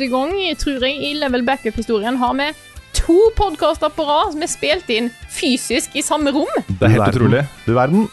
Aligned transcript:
Første 0.00 0.08
gang, 0.08 0.56
tror 0.56 0.84
jeg, 0.86 0.96
i 1.10 1.14
Level 1.18 1.42
Backup-historien 1.44 2.16
har 2.16 2.32
vi 2.38 2.46
to 2.96 3.18
podkaster 3.36 3.90
på 3.92 4.04
rad 4.08 4.32
som 4.32 4.42
er 4.42 4.48
spilt 4.48 4.88
inn 4.90 5.10
fysisk 5.30 5.92
i 5.96 6.02
samme 6.02 6.32
rom. 6.32 6.48
Det 6.80 6.86
er 6.88 6.94
helt 6.94 7.12
utrolig. 7.16 7.42
Du 7.66 7.74
verden. 7.76 8.06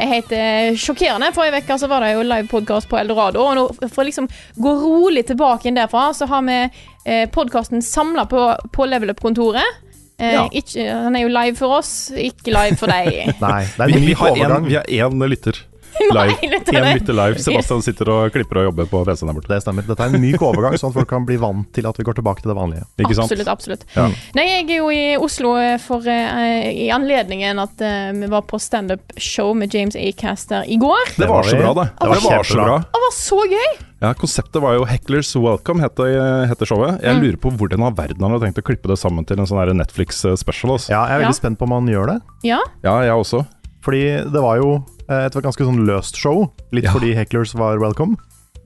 Jeg 0.00 0.08
heter 0.08 0.78
Sjokkerende. 0.80 1.28
Forrige 1.36 1.60
uke 1.60 1.76
så 1.78 1.88
var 1.90 2.00
det 2.06 2.14
jo 2.14 2.24
livepodkast 2.24 2.88
på 2.88 2.96
Eldorado. 2.96 3.42
Og 3.44 3.54
nå, 3.58 3.66
for 3.90 4.00
å 4.02 4.06
liksom 4.08 4.30
gå 4.56 4.72
rolig 4.80 5.26
tilbake 5.28 5.68
inn 5.68 5.76
derfra, 5.76 6.08
så 6.16 6.26
har 6.30 6.46
vi 6.48 6.56
eh, 7.04 7.26
podkasten 7.28 7.84
samla 7.84 8.24
på, 8.30 8.46
på 8.72 8.88
Level 8.88 9.12
Up-kontoret. 9.12 9.76
Eh, 10.16 10.32
Ja. 10.38 10.46
ikke, 10.52 10.86
han 10.88 11.16
er 11.16 11.26
jo 11.26 11.34
live 11.36 11.56
for 11.60 11.76
oss, 11.82 12.10
ikke 12.16 12.52
live 12.56 12.80
for 12.80 12.88
deg. 12.92 13.28
Nei, 13.44 13.66
det 13.76 13.84
er 13.84 13.92
Vi, 13.92 13.98
en 14.00 14.00
vi, 14.00 14.14
vi, 14.14 14.16
har 14.24 14.56
en, 14.56 14.70
vi 14.72 14.80
har 14.80 14.88
én 14.88 15.28
lytter 15.28 15.66
live. 16.14 16.60
det. 16.66 16.82
lytter 16.94 17.16
live. 17.16 17.42
Sebastian 17.42 17.82
sitter 17.84 18.10
og 18.12 18.34
klipper 18.34 18.62
og 18.62 18.68
jobber 18.70 18.88
på 18.90 19.02
PC-en 19.08 19.30
der 19.30 19.36
borte. 19.38 19.50
Det 19.52 19.60
stemmer. 19.64 19.86
Dette 19.88 20.06
er 20.06 20.14
en 20.14 20.22
myk 20.22 20.44
overgang, 20.46 20.76
sånn 20.80 20.94
at 20.94 20.98
folk 21.00 21.10
kan 21.10 21.26
bli 21.28 21.36
vant 21.40 21.68
til 21.76 21.88
at 21.90 22.00
vi 22.00 22.06
går 22.06 22.18
tilbake 22.20 22.44
til 22.44 22.52
det 22.52 22.56
vanlige. 22.58 22.86
Ikke 23.00 23.18
sant? 23.18 23.26
Absolutt, 23.28 23.52
absolutt. 23.52 23.84
Ja. 23.96 24.08
Nei, 24.38 24.46
jeg 24.48 24.64
er 24.68 24.80
jo 24.80 24.88
i 24.94 25.04
Oslo 25.20 25.54
eh, 25.60 25.76
for, 25.82 26.06
uh, 26.06 26.70
i 26.70 26.88
anledningen 26.94 27.60
at 27.62 27.84
uh, 27.84 28.10
vi 28.16 28.30
var 28.32 28.46
på 28.48 28.60
standup-show 28.62 29.52
med 29.58 29.74
James 29.74 29.98
Acaster 29.98 30.66
i 30.66 30.80
går. 30.80 31.14
Det 31.18 31.30
var 31.30 31.46
så 31.46 31.60
bra, 31.60 31.76
det. 31.82 31.86
Det 32.00 32.10
var 32.10 32.18
Det 32.20 32.26
var 32.26 32.50
så 32.50 32.60
bra. 32.64 32.82
Det 32.86 33.04
var 33.06 33.16
så 33.18 33.44
gøy! 33.50 33.70
Ja, 34.00 34.14
Konseptet 34.16 34.62
var 34.64 34.78
jo 34.78 34.86
Hecklers 34.88 35.34
Welcome, 35.36 35.82
heter, 35.84 36.46
heter 36.48 36.68
showet. 36.70 37.02
Jeg 37.04 37.20
lurer 37.20 37.36
på 37.36 37.50
hvordan 37.52 37.84
av 37.84 37.98
verden 37.98 38.24
han 38.24 38.32
har 38.32 38.40
tenkt 38.40 38.62
å 38.62 38.64
klippe 38.64 38.88
det 38.88 38.96
sammen 38.96 39.26
til 39.28 39.42
en 39.42 39.48
sånn 39.48 39.60
Netflix-special. 39.76 40.72
Altså. 40.78 40.94
Ja, 40.94 41.02
jeg 41.04 41.18
er 41.18 41.24
veldig 41.26 41.36
Ja. 41.36 41.40
spent 41.42 41.58
på 41.60 41.68
om 41.68 41.76
han 41.76 41.90
gjør 41.92 42.14
det. 42.14 42.18
Ja. 42.48 42.62
Ja, 42.82 42.96
jeg 43.04 43.12
også. 43.12 43.44
Fordi 43.84 44.02
det 44.32 44.40
var 44.40 44.56
jo 44.56 44.84
eh, 45.10 45.26
et 45.26 45.34
ganske 45.42 45.66
sånn 45.66 45.84
løst 45.88 46.16
show. 46.16 46.46
Litt 46.72 46.86
Ja. 46.88 46.92
fordi 46.94 47.14
Hecklers 47.18 47.54
var 47.58 47.78
welcome. 47.82 48.16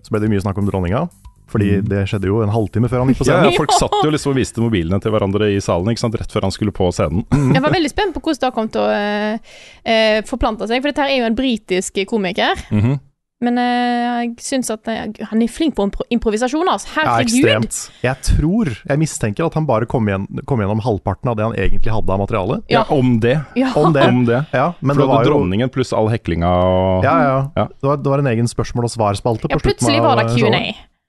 Så 0.05 0.13
ble 0.13 0.21
det 0.21 0.31
mye 0.31 0.43
snakk 0.45 0.59
om 0.61 0.69
dronninga. 0.69 1.09
Fordi 1.55 1.83
det 1.87 2.07
skjedde 2.09 2.27
jo 2.27 2.41
en 2.43 2.51
halvtime 2.51 2.89
før 2.89 3.03
han 3.05 3.11
gikk 3.13 3.19
på 3.21 3.27
scenen. 3.29 3.51
ja, 3.53 3.57
Folk 3.59 3.73
satt 3.77 3.93
jo 4.03 4.11
liksom 4.11 4.33
og 4.33 4.39
viste 4.41 4.63
mobilene 4.65 4.99
til 5.01 5.13
hverandre 5.13 5.51
i 5.55 5.61
salen 5.63 5.87
ikke 5.93 6.01
sant? 6.03 6.17
rett 6.19 6.33
før 6.33 6.47
han 6.49 6.55
skulle 6.55 6.73
på 6.75 6.89
scenen. 6.91 7.23
Jeg 7.55 7.63
var 7.63 7.71
veldig 7.71 7.91
spent 7.93 8.15
på 8.17 8.21
hvordan 8.25 8.49
det 8.49 8.55
kom 8.57 8.69
til 8.75 8.81
å 8.81 8.89
uh, 8.91 9.53
uh, 9.87 10.21
forplante 10.27 10.67
seg, 10.67 10.81
for 10.83 10.91
dette 10.91 11.05
er 11.05 11.19
jo 11.21 11.27
en 11.29 11.37
britisk 11.39 12.01
komiker. 12.11 12.59
Mhm. 12.73 12.97
Men 13.45 13.59
eh, 13.61 14.25
jeg 14.25 14.31
syns 14.45 14.71
at 14.73 14.89
eh, 14.91 15.03
han 15.31 15.43
er 15.45 15.51
flink 15.53 15.77
på 15.77 15.87
impro 15.89 16.07
improvisasjon, 16.15 16.69
altså. 16.71 16.91
Ja, 16.97 17.17
ekstremt. 17.25 17.79
Jeg 18.05 18.21
tror, 18.31 18.71
jeg 18.89 19.01
mistenker 19.03 19.49
at 19.49 19.59
han 19.59 19.67
bare 19.69 19.89
kom, 19.91 20.09
igjen, 20.09 20.27
kom 20.49 20.63
gjennom 20.63 20.81
halvparten 20.85 21.33
av 21.33 21.39
det 21.39 21.47
han 21.49 21.59
egentlig 21.59 21.93
hadde 21.93 22.15
av 22.15 22.23
materiale. 22.25 22.61
Ja, 22.73 22.87
om 22.95 23.19
det. 23.23 23.37
Ja. 23.59 23.75
Om 23.77 23.93
det. 23.97 24.07
Om 24.09 24.25
det. 24.31 24.41
Ja, 24.55 24.71
men 24.81 24.95
For 24.97 25.05
det 25.05 25.11
var 25.13 25.27
jo 25.29 25.33
dronningen 25.35 25.73
pluss 25.75 25.93
all 25.97 26.09
heklinga 26.13 26.51
og 26.65 27.07
Ja, 27.07 27.15
ja. 27.25 27.37
Ja. 27.59 27.69
Det, 27.69 27.87
var, 27.91 28.01
det 28.01 28.15
var 28.15 28.25
en 28.25 28.33
egen 28.33 28.51
spørsmål- 28.51 28.89
og 28.89 28.95
svarspalte 28.95 29.51
Ja, 29.51 29.59
slutten 29.59 29.69
plutselig 29.71 30.03
var 30.05 30.21
det. 30.23 30.31
Q&A. 30.35 30.65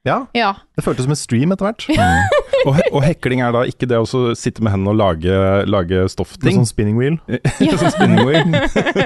Ja, 0.05 0.27
Ja. 0.37 0.53
det 0.77 0.83
føltes 0.85 1.03
som 1.07 1.11
en 1.15 1.19
stream 1.19 1.51
etter 1.55 1.65
hvert. 1.65 1.85
og, 2.67 2.75
he- 2.77 2.89
og 2.91 3.01
hekling 3.03 3.41
er 3.41 3.51
da 3.55 3.63
ikke 3.65 3.87
det 3.89 3.97
å 3.97 4.05
sitte 4.37 4.61
med 4.61 4.71
hendene 4.75 4.93
og 4.93 4.99
lage, 5.01 5.65
lage 5.65 6.03
stoffting. 6.13 6.59
sånn 6.61 6.69
spinning 6.69 6.97
wheel. 6.99 7.17
Sånn 7.75 7.91
spinning 7.95 8.25
wheel. 8.25 8.45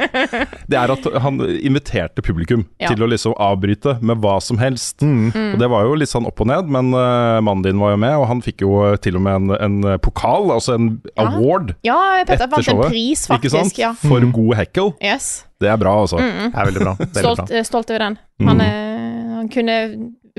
det 0.70 0.78
er 0.80 0.92
at 0.94 1.08
han 1.24 1.40
inviterte 1.60 2.22
publikum 2.26 2.66
Ja. 2.80 2.90
til 2.92 3.04
å 3.04 3.10
liksom 3.10 3.34
avbryte 3.40 3.98
med 4.04 4.20
hva 4.24 4.38
som 4.44 4.58
helst. 4.62 5.00
Mm. 5.02 5.32
Mm. 5.32 5.54
Og 5.54 5.60
Det 5.64 5.70
var 5.72 5.84
jo 5.88 5.96
litt 6.00 6.12
sånn 6.12 6.28
opp 6.28 6.42
og 6.44 6.48
ned, 6.52 6.70
men 6.72 6.92
uh, 6.94 7.40
mannen 7.42 7.64
din 7.66 7.80
var 7.82 7.96
jo 7.96 8.02
med, 8.04 8.16
og 8.20 8.28
han 8.28 8.42
fikk 8.46 8.62
jo 8.66 8.96
til 9.02 9.16
og 9.20 9.24
med 9.26 9.36
en, 9.40 9.56
en 9.84 10.00
pokal, 10.04 10.52
altså 10.56 10.76
en 10.76 10.90
Ja. 11.16 11.26
award, 11.30 11.76
Ja, 11.84 11.98
jeg 12.20 12.28
Etter 12.30 12.48
vant 12.48 12.58
en 12.60 12.64
showet. 12.74 12.90
pris, 12.92 13.26
ikke 13.28 13.50
sant? 13.50 13.72
faktisk. 13.72 13.80
Ja. 13.80 13.94
For 13.94 14.20
god 14.36 14.56
heckle. 14.60 14.94
Yes. 15.04 15.46
Det 15.60 15.68
er 15.68 15.78
bra, 15.78 15.94
altså. 16.04 16.20
Mm. 16.20 16.52
Det 16.54 16.60
er 16.60 16.66
veldig 16.70 16.84
bra. 16.86 16.94
Veldig 17.00 17.24
Stolt, 17.24 17.38
bra. 17.42 17.58
eh, 17.58 17.64
stolt 17.68 17.90
over 17.92 18.00
den. 18.06 18.18
Mm. 18.40 18.48
Han, 18.48 18.62
eh, 18.62 19.36
han 19.40 19.50
kunne 19.52 19.76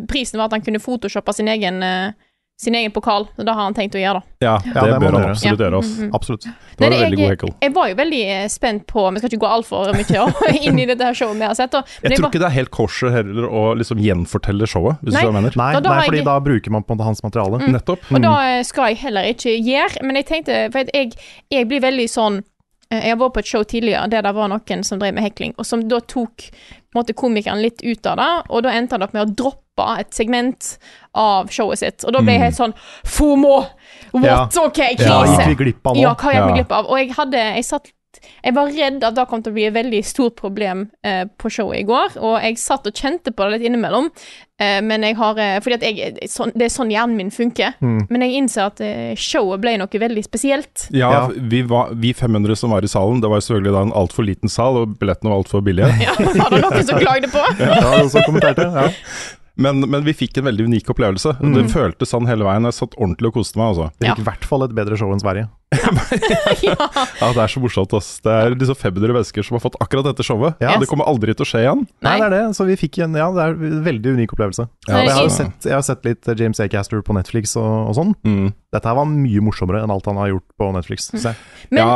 Prisen 0.08 0.38
var 0.38 0.46
at 0.46 0.52
han 0.52 0.62
kunne 0.62 0.78
photoshoppe 0.80 1.32
sin 1.34 1.48
egen, 1.48 1.82
eh, 1.82 2.12
sin 2.60 2.74
egen 2.74 2.92
pokal. 2.92 3.24
Og 3.38 3.44
det 3.46 3.48
har 3.54 3.62
han 3.64 3.72
tenkt 3.74 3.94
å 3.96 4.00
gjøre, 4.02 4.20
da. 4.20 4.44
Ja, 4.44 4.58
Ja, 4.74 4.82
det, 4.84 4.90
det 4.92 4.98
bør 5.00 5.14
han 5.16 5.30
absolutt 5.30 5.60
gjøre. 5.60 5.80
Mm, 5.80 5.94
-hmm. 5.96 6.10
Absolutt. 6.14 6.42
Det 6.44 6.50
Nei, 6.50 6.56
var 6.78 6.84
en 6.86 6.90
veldig 6.90 7.00
veldig 7.00 7.16
god 7.16 7.24
jeg, 7.24 7.30
heckle. 7.30 7.54
jeg 7.62 7.72
var 7.74 7.88
jo 7.88 7.94
veldig 7.94 8.20
eh, 8.42 8.48
spent 8.48 8.86
på 8.86 9.12
Vi 9.12 9.18
skal 9.18 9.28
ikke 9.30 9.40
gå 9.46 9.46
altfor 9.48 9.92
mye 9.96 10.32
inn 10.66 10.78
i 10.78 10.84
dette 10.86 11.04
her 11.04 11.14
showet 11.14 11.36
vi 11.36 11.44
har 11.46 11.54
sett. 11.54 11.74
Og, 11.74 11.84
Men 12.02 12.12
Jeg 12.12 12.18
tror 12.18 12.22
var- 12.26 12.30
ikke 12.30 12.38
det 12.44 12.46
er 12.50 12.56
helt 12.60 12.70
kosher 12.70 13.10
heller 13.10 13.48
å 13.48 13.74
liksom 13.78 13.98
gjenfortelle 13.98 14.66
showet, 14.66 14.96
hvis 15.02 15.14
Nei. 15.14 15.24
du 15.24 15.32
mener. 15.32 15.52
Nei, 15.56 15.72
Da- 15.72 15.80
da 15.80 15.88
nei, 15.96 16.06
fordi 16.06 16.16
jeg- 16.16 16.24
da 16.24 16.38
bruker 16.40 16.70
man 16.70 16.82
på 16.84 17.02
hans 17.02 17.22
materiale. 17.22 17.58
Nettopp. 17.64 17.98
Og 18.12 18.20
da 18.22 18.58
eh, 18.58 18.62
skal 18.62 18.88
jeg 18.88 18.96
heller 18.98 19.22
ikke 19.24 19.56
gjøre, 19.56 20.02
men 20.02 20.16
jeg 20.16 20.26
tenkte 20.26 20.72
For 20.72 20.84
jeg, 20.94 21.12
jeg 21.50 21.66
blir 21.68 21.80
veldig 21.80 22.08
sånn 22.08 22.42
Jeg 22.92 23.02
har 23.10 23.16
vært 23.16 23.34
på 23.34 23.38
et 23.38 23.46
show 23.46 23.62
tidligere 23.62 24.10
der 24.10 24.20
det 24.22 24.34
var 24.34 24.48
noen 24.48 24.82
som 24.84 24.98
drev 24.98 25.14
med 25.14 25.22
hekling, 25.22 25.54
og 25.56 25.64
som 25.64 25.86
da 25.88 26.00
tok 26.00 26.50
måte, 26.92 27.14
komikeren 27.14 27.62
litt 27.62 27.80
ut 27.84 28.04
av 28.04 28.16
det, 28.18 28.50
og 28.50 28.62
da 28.64 28.70
endte 28.70 28.90
han 28.98 29.02
opp 29.02 29.14
med 29.14 29.28
å 29.28 29.32
droppe 29.32 29.69
et 30.00 30.10
segment 30.14 30.72
av 31.18 31.50
showet 31.50 31.80
sitt. 31.82 32.04
Og 32.06 32.14
da 32.14 32.22
ble 32.24 32.36
jeg 32.36 32.44
helt 32.48 32.58
sånn 32.58 32.74
FOMO! 33.04 33.56
What? 34.12 34.26
Ja. 34.26 34.42
OK, 34.64 34.78
Ja, 34.82 35.22
krise! 35.22 35.40
gikk 35.40 35.54
vi 35.54 35.64
glipp 35.64 35.86
av 35.90 35.96
nå? 35.96 36.04
Ja, 36.04 36.14
hva 36.18 36.34
gikk 36.36 36.46
vi 36.50 36.60
glipp 36.60 36.76
av? 36.76 36.90
Og 36.90 36.98
jeg 36.98 37.14
hadde 37.16 37.46
Jeg 37.56 37.66
satt 37.68 37.90
jeg 38.42 38.54
var 38.56 38.70
redd 38.74 39.04
at 39.06 39.14
det 39.16 39.24
kom 39.30 39.42
til 39.44 39.52
å 39.52 39.56
bli 39.56 39.66
et 39.68 39.74
veldig 39.74 40.00
stort 40.06 40.34
problem 40.38 40.86
eh, 41.06 41.22
på 41.40 41.50
showet 41.52 41.82
i 41.82 41.86
går, 41.88 42.16
og 42.18 42.36
jeg 42.42 42.58
satt 42.60 42.88
og 42.88 42.96
kjente 42.96 43.32
på 43.36 43.46
det 43.46 43.54
litt 43.54 43.66
innimellom, 43.68 44.08
eh, 44.60 44.80
men 44.84 45.04
jeg 45.06 45.16
har 45.20 45.38
eh, 45.40 45.58
Fordi 45.62 45.76
at 45.78 45.84
jeg, 45.86 46.28
sånn, 46.32 46.52
det 46.58 46.66
er 46.66 46.74
sånn 46.74 46.90
hjernen 46.92 47.16
min 47.20 47.30
funker. 47.34 47.76
Mm. 47.78 48.00
Men 48.10 48.24
jeg 48.26 48.40
innser 48.40 48.66
at 48.66 48.82
eh, 48.84 49.12
showet 49.14 49.62
ble 49.62 49.76
noe 49.80 50.02
veldig 50.04 50.24
spesielt. 50.26 50.88
Ja, 50.90 51.10
Ja. 51.10 51.22
Vi, 51.30 51.62
var, 51.70 51.94
vi 51.94 52.14
500 52.16 52.58
som 52.58 52.74
var 52.74 52.84
i 52.86 52.90
salen, 52.90 53.22
det 53.22 53.30
var 53.30 53.44
selvfølgelig 53.44 53.76
da 53.76 53.84
en 53.88 53.96
altfor 54.02 54.26
liten 54.26 54.52
sal, 54.52 54.80
og 54.82 54.96
billettene 55.00 55.30
var 55.32 55.44
altfor 55.44 55.62
billige. 55.66 55.92
Ja, 56.02 56.16
var 56.42 56.56
det 56.56 56.64
noen 56.66 56.88
som 56.90 57.02
klagde 57.04 57.30
på? 57.30 57.44
Ja, 57.62 57.76
noen 57.94 58.10
som 58.10 58.26
kommenterte. 58.26 58.66
Ja. 58.74 58.88
Men, 59.60 59.80
men 59.92 60.04
vi 60.06 60.14
fikk 60.16 60.40
en 60.40 60.48
veldig 60.50 60.66
unik 60.70 60.90
opplevelse. 60.94 61.36
Mm. 61.40 61.54
Det 61.58 61.64
føltes 61.72 62.12
sånn 62.14 62.28
hele 62.30 62.46
veien. 62.48 62.66
Jeg 62.68 62.78
satt 62.78 62.94
ordentlig 62.98 63.30
og 63.32 63.38
koste 63.40 63.60
meg. 63.60 63.72
Altså. 63.74 63.90
Det 64.00 64.08
Ja. 64.08 64.14
fikk 64.14 64.24
i 64.24 64.28
hvert 64.30 64.44
fall 64.52 64.64
et 64.66 64.74
bedre 64.76 64.96
show 65.00 65.12
enn 65.14 65.20
Sverige. 65.22 65.48
ja. 66.66 66.74
Ja, 67.20 67.28
Det 67.30 67.42
er 67.44 67.50
så 67.52 67.60
morsomt. 67.62 67.92
ass. 67.94 68.08
Det 68.24 68.32
er 68.34 68.54
disse 68.58 68.74
500 68.74 69.14
mennesker 69.14 69.46
som 69.46 69.54
har 69.58 69.62
fått 69.62 69.76
akkurat 69.80 70.08
dette 70.08 70.24
showet. 70.26 70.56
Ja. 70.60 70.74
Det 70.82 70.88
kommer 70.90 71.06
aldri 71.06 71.32
til 71.36 71.46
å 71.46 71.48
skje 71.48 71.62
igjen. 71.64 71.84
Nei, 72.02 72.16
Nei. 72.16 72.16
det 72.18 72.26
er 72.26 72.34
det. 72.48 72.56
Så 72.58 72.66
vi 72.66 72.76
fikk 72.80 72.98
en 73.04 73.14
Ja, 73.20 73.28
det 73.32 73.44
er 73.46 73.54
en 73.54 73.84
veldig 73.86 74.16
unik 74.18 74.34
opplevelse. 74.34 74.66
Ja, 74.88 75.04
jeg, 75.04 75.14
har 75.14 75.28
sett, 75.34 75.68
jeg 75.68 75.76
har 75.76 75.86
sett 75.86 76.04
litt 76.08 76.26
James 76.26 76.50
James 76.50 76.60
Acaster 76.60 77.02
på 77.06 77.14
Netflix 77.14 77.54
og, 77.56 77.90
og 77.90 77.94
sånn. 77.96 78.14
Mm. 78.26 78.50
Dette 78.74 78.90
her 78.90 78.96
var 78.98 79.06
mye 79.06 79.42
morsommere 79.44 79.82
enn 79.84 79.92
alt 79.94 80.06
han 80.10 80.18
har 80.18 80.32
gjort 80.32 80.46
på 80.58 80.70
Netflix. 80.74 81.10
Men 81.14 81.80
ja 81.80 81.90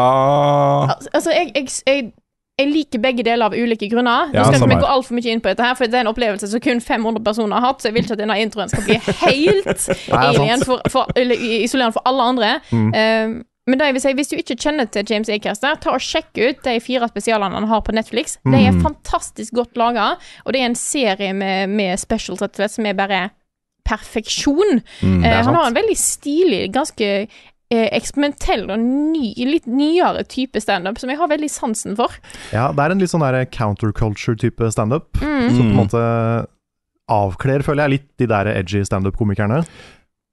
altså, 1.13 1.33
jeg, 1.35 1.51
jeg, 1.55 1.69
jeg, 1.87 2.13
jeg 2.61 2.69
liker 2.71 3.01
begge 3.03 3.25
deler 3.27 3.47
av 3.49 3.55
ulike 3.59 3.89
grunner. 3.91 4.29
Nå 4.31 4.39
Ja, 4.39 4.45
skal 4.47 4.61
ikke 4.61 4.69
vi 4.71 4.83
gå 4.85 4.91
altfor 4.95 5.17
mye 5.19 5.33
inn 5.33 5.41
på 5.43 5.51
dette, 5.51 5.65
her 5.67 5.75
for 5.75 5.87
det 5.91 5.99
er 5.99 6.05
en 6.07 6.13
opplevelse 6.13 6.47
som 6.53 6.61
kun 6.63 6.81
500 6.81 7.25
personer 7.27 7.59
har 7.59 7.67
hatt, 7.73 7.81
så 7.83 7.89
jeg 7.91 7.95
vil 7.97 8.05
ikke 8.07 8.15
at 8.15 8.23
denne 8.23 8.37
introen 8.39 8.69
skal 8.71 8.85
bli 8.87 8.99
helt 9.25 9.89
alien 10.21 10.63
for, 10.63 10.85
for, 10.93 11.11
eller 11.19 11.35
isolerende 11.35 11.97
for 11.97 12.07
alle 12.07 12.23
andre. 12.31 12.53
Mm. 12.71 12.93
Eh, 12.95 13.35
men 13.67 13.81
det 13.81 13.87
jeg 13.89 13.95
vil 13.97 14.03
si, 14.05 14.13
hvis 14.19 14.29
du 14.29 14.37
ikke 14.37 14.59
kjenner 14.61 14.87
til 14.93 15.07
James 15.09 15.29
Acaster, 15.33 15.75
ta 15.81 15.95
og 15.97 16.03
sjekk 16.05 16.37
ut 16.37 16.59
de 16.67 16.75
fire 16.85 17.07
spesialene 17.09 17.57
han 17.57 17.67
har 17.71 17.81
på 17.87 17.95
Netflix. 17.97 18.37
De 18.45 18.59
er 18.61 18.71
Mm. 18.77 18.83
fantastisk 18.85 19.55
godt 19.57 19.75
laga, 19.81 20.11
og 20.45 20.53
det 20.53 20.61
er 20.61 20.67
en 20.69 20.77
serie 20.77 21.33
med, 21.33 21.71
med 21.73 21.99
specials 21.99 22.45
som 22.71 22.87
er 22.87 22.93
bare 22.95 23.31
perfeksjon. 23.89 24.81
Mm. 25.03 25.25
Eh, 25.25 25.43
han 25.45 25.55
har 25.55 25.67
en 25.69 25.75
veldig 25.77 25.97
stilig, 25.99 26.63
ganske 26.73 27.09
eksperimentell 27.71 28.67
og 28.71 28.79
ny, 28.81 29.33
litt 29.49 29.67
nyere 29.67 30.25
type 30.29 30.61
standup 30.61 30.99
som 31.01 31.11
jeg 31.11 31.19
har 31.19 31.29
veldig 31.29 31.51
sansen 31.51 31.97
for. 31.97 32.13
Ja, 32.53 32.71
det 32.73 32.85
er 32.85 32.91
en 32.95 32.99
litt 33.03 33.11
sånn 33.11 33.25
counterculture-type 33.51 34.71
standup. 34.73 35.11
Mm. 35.21 35.49
Som 35.51 35.59
på 35.59 35.65
en 35.65 35.73
Mm. 35.73 35.79
måte 35.81 36.47
avkler, 37.11 37.63
føler 37.63 37.85
jeg, 37.85 37.91
litt 37.91 38.09
de 38.19 38.27
der 38.27 38.47
edgy 38.55 38.85
standup-komikerne. 38.85 39.65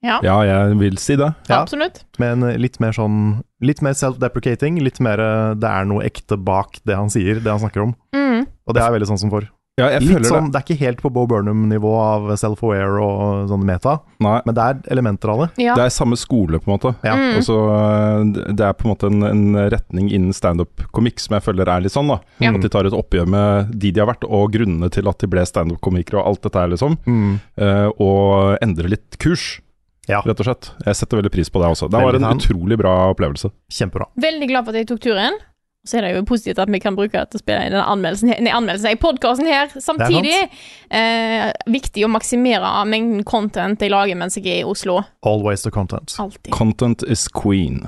Ja, 0.03 0.19
Ja, 0.23 0.41
jeg 0.41 0.77
vil 0.79 0.97
si 0.97 1.15
det. 1.15 1.35
Ja. 1.47 1.61
absolutt. 1.61 2.03
Men 2.17 2.41
litt 2.59 2.79
mer 2.79 2.91
sånn 2.91 3.43
Litt 3.61 3.83
mer 3.83 3.91
self-deprecating. 3.93 4.81
Litt 4.81 4.99
mer 4.99 5.19
eh, 5.19 5.53
det 5.53 5.69
er 5.69 5.85
noe 5.85 6.01
ekte 6.03 6.35
bak 6.43 6.79
det 6.83 6.95
han 6.95 7.09
sier, 7.13 7.35
det 7.35 7.45
han 7.45 7.59
snakker 7.59 7.83
om. 7.83 7.95
Mm. 8.15 8.47
og 8.65 8.73
det 8.73 8.81
er 8.81 8.91
veldig 8.91 9.07
sansen 9.07 9.29
for. 9.29 9.47
Ja, 9.79 9.87
jeg 9.87 10.03
Litt 10.03 10.17
føler 10.17 10.27
sånn, 10.27 10.49
det 10.51 10.59
er 10.59 10.65
ikke 10.65 10.81
helt 10.81 10.99
på 11.01 11.09
Bo 11.15 11.21
Burnham-nivå 11.31 11.91
av 11.95 12.25
self-aware 12.37 12.99
og 13.01 13.47
sånn 13.49 13.63
meta. 13.65 13.93
Nei, 14.21 14.35
men 14.45 14.57
det 14.57 14.65
er 14.65 14.81
elementer 14.91 15.31
av 15.31 15.39
det. 15.45 15.47
Ja. 15.63 15.77
det 15.79 15.85
er 15.85 15.93
samme 15.95 16.17
skole, 16.19 16.59
på 16.59 16.67
en 16.67 16.75
måte. 16.75 16.91
Ja. 17.07 17.13
Mm. 17.15 17.37
Også, 17.39 17.55
øh, 17.55 18.33
Det 18.51 18.65
er 18.67 18.75
på 18.75 18.85
en 18.85 18.91
måte 18.91 19.07
en, 19.07 19.23
en 19.23 19.61
retning 19.71 20.11
innen 20.11 20.35
standup-komikk 20.35 21.23
som 21.23 21.37
jeg 21.37 21.45
føler 21.47 21.71
er 21.71 21.85
litt 21.85 21.95
sånn, 21.95 22.11
da. 22.11 22.19
Mm. 22.43 22.59
At 22.59 22.67
de 22.67 22.71
tar 22.75 22.89
et 22.89 22.97
oppgjør 22.99 23.31
med 23.31 23.71
de 23.71 23.93
de 23.95 24.03
har 24.03 24.11
vært, 24.11 24.27
og 24.27 24.51
grunnene 24.53 24.91
til 24.91 25.07
at 25.07 25.23
de 25.23 25.29
ble 25.31 25.45
standup-komikere 25.47 26.19
og 26.19 26.33
alt 26.33 26.43
dette 26.49 26.59
her, 26.65 26.71
liksom. 26.75 26.97
Mm. 27.07 27.39
Uh, 27.59 27.87
og 27.95 28.57
endre 28.61 28.91
litt 28.91 29.17
kurs, 29.23 29.61
Ja, 30.09 30.19
rett 30.25 30.39
og 30.41 30.47
slett. 30.49 30.71
Jeg 30.83 30.97
setter 30.97 31.19
veldig 31.21 31.31
pris 31.31 31.49
på 31.53 31.61
det 31.61 31.69
også. 31.71 31.87
Det 31.87 31.99
var 32.01 32.17
en 32.17 32.25
fan. 32.25 32.39
utrolig 32.41 32.75
bra 32.81 33.13
opplevelse. 33.13 33.51
kjempebra. 33.71 34.09
Veldig 34.19 34.47
glad 34.49 34.65
for 34.65 34.73
at 34.75 34.81
jeg 34.81 34.89
tok 34.91 34.99
turen. 35.05 35.37
Så 35.83 35.97
er 35.97 36.01
det 36.05 36.11
jo 36.15 36.21
positivt 36.29 36.59
at 36.61 36.69
vi 36.69 36.77
kan 36.79 36.93
bruke 36.95 37.17
det 37.17 37.31
til 37.31 37.39
å 37.39 37.41
spille 37.41 37.63
inn 37.65 37.71
denne 37.73 37.87
anmeldelsen, 37.89 38.29
her- 38.29 38.41
nei, 38.45 38.51
anmeldelsen 38.53 38.91
i 38.91 38.99
podkasten 39.01 39.47
her 39.49 39.67
samtidig. 39.81 40.49
Eh, 40.91 41.51
viktig 41.73 42.05
å 42.05 42.09
maksimere 42.11 42.85
mengden 42.85 43.23
content 43.25 43.81
jeg 43.81 43.89
lager 43.89 44.15
mens 44.15 44.37
jeg 44.37 44.45
er 44.45 44.59
i 44.61 44.63
Oslo. 44.63 45.01
Always 45.23 45.63
the 45.63 45.71
content. 45.71 46.13
Altid. 46.19 46.51
Content 46.53 47.03
is 47.07 47.27
queen. 47.27 47.87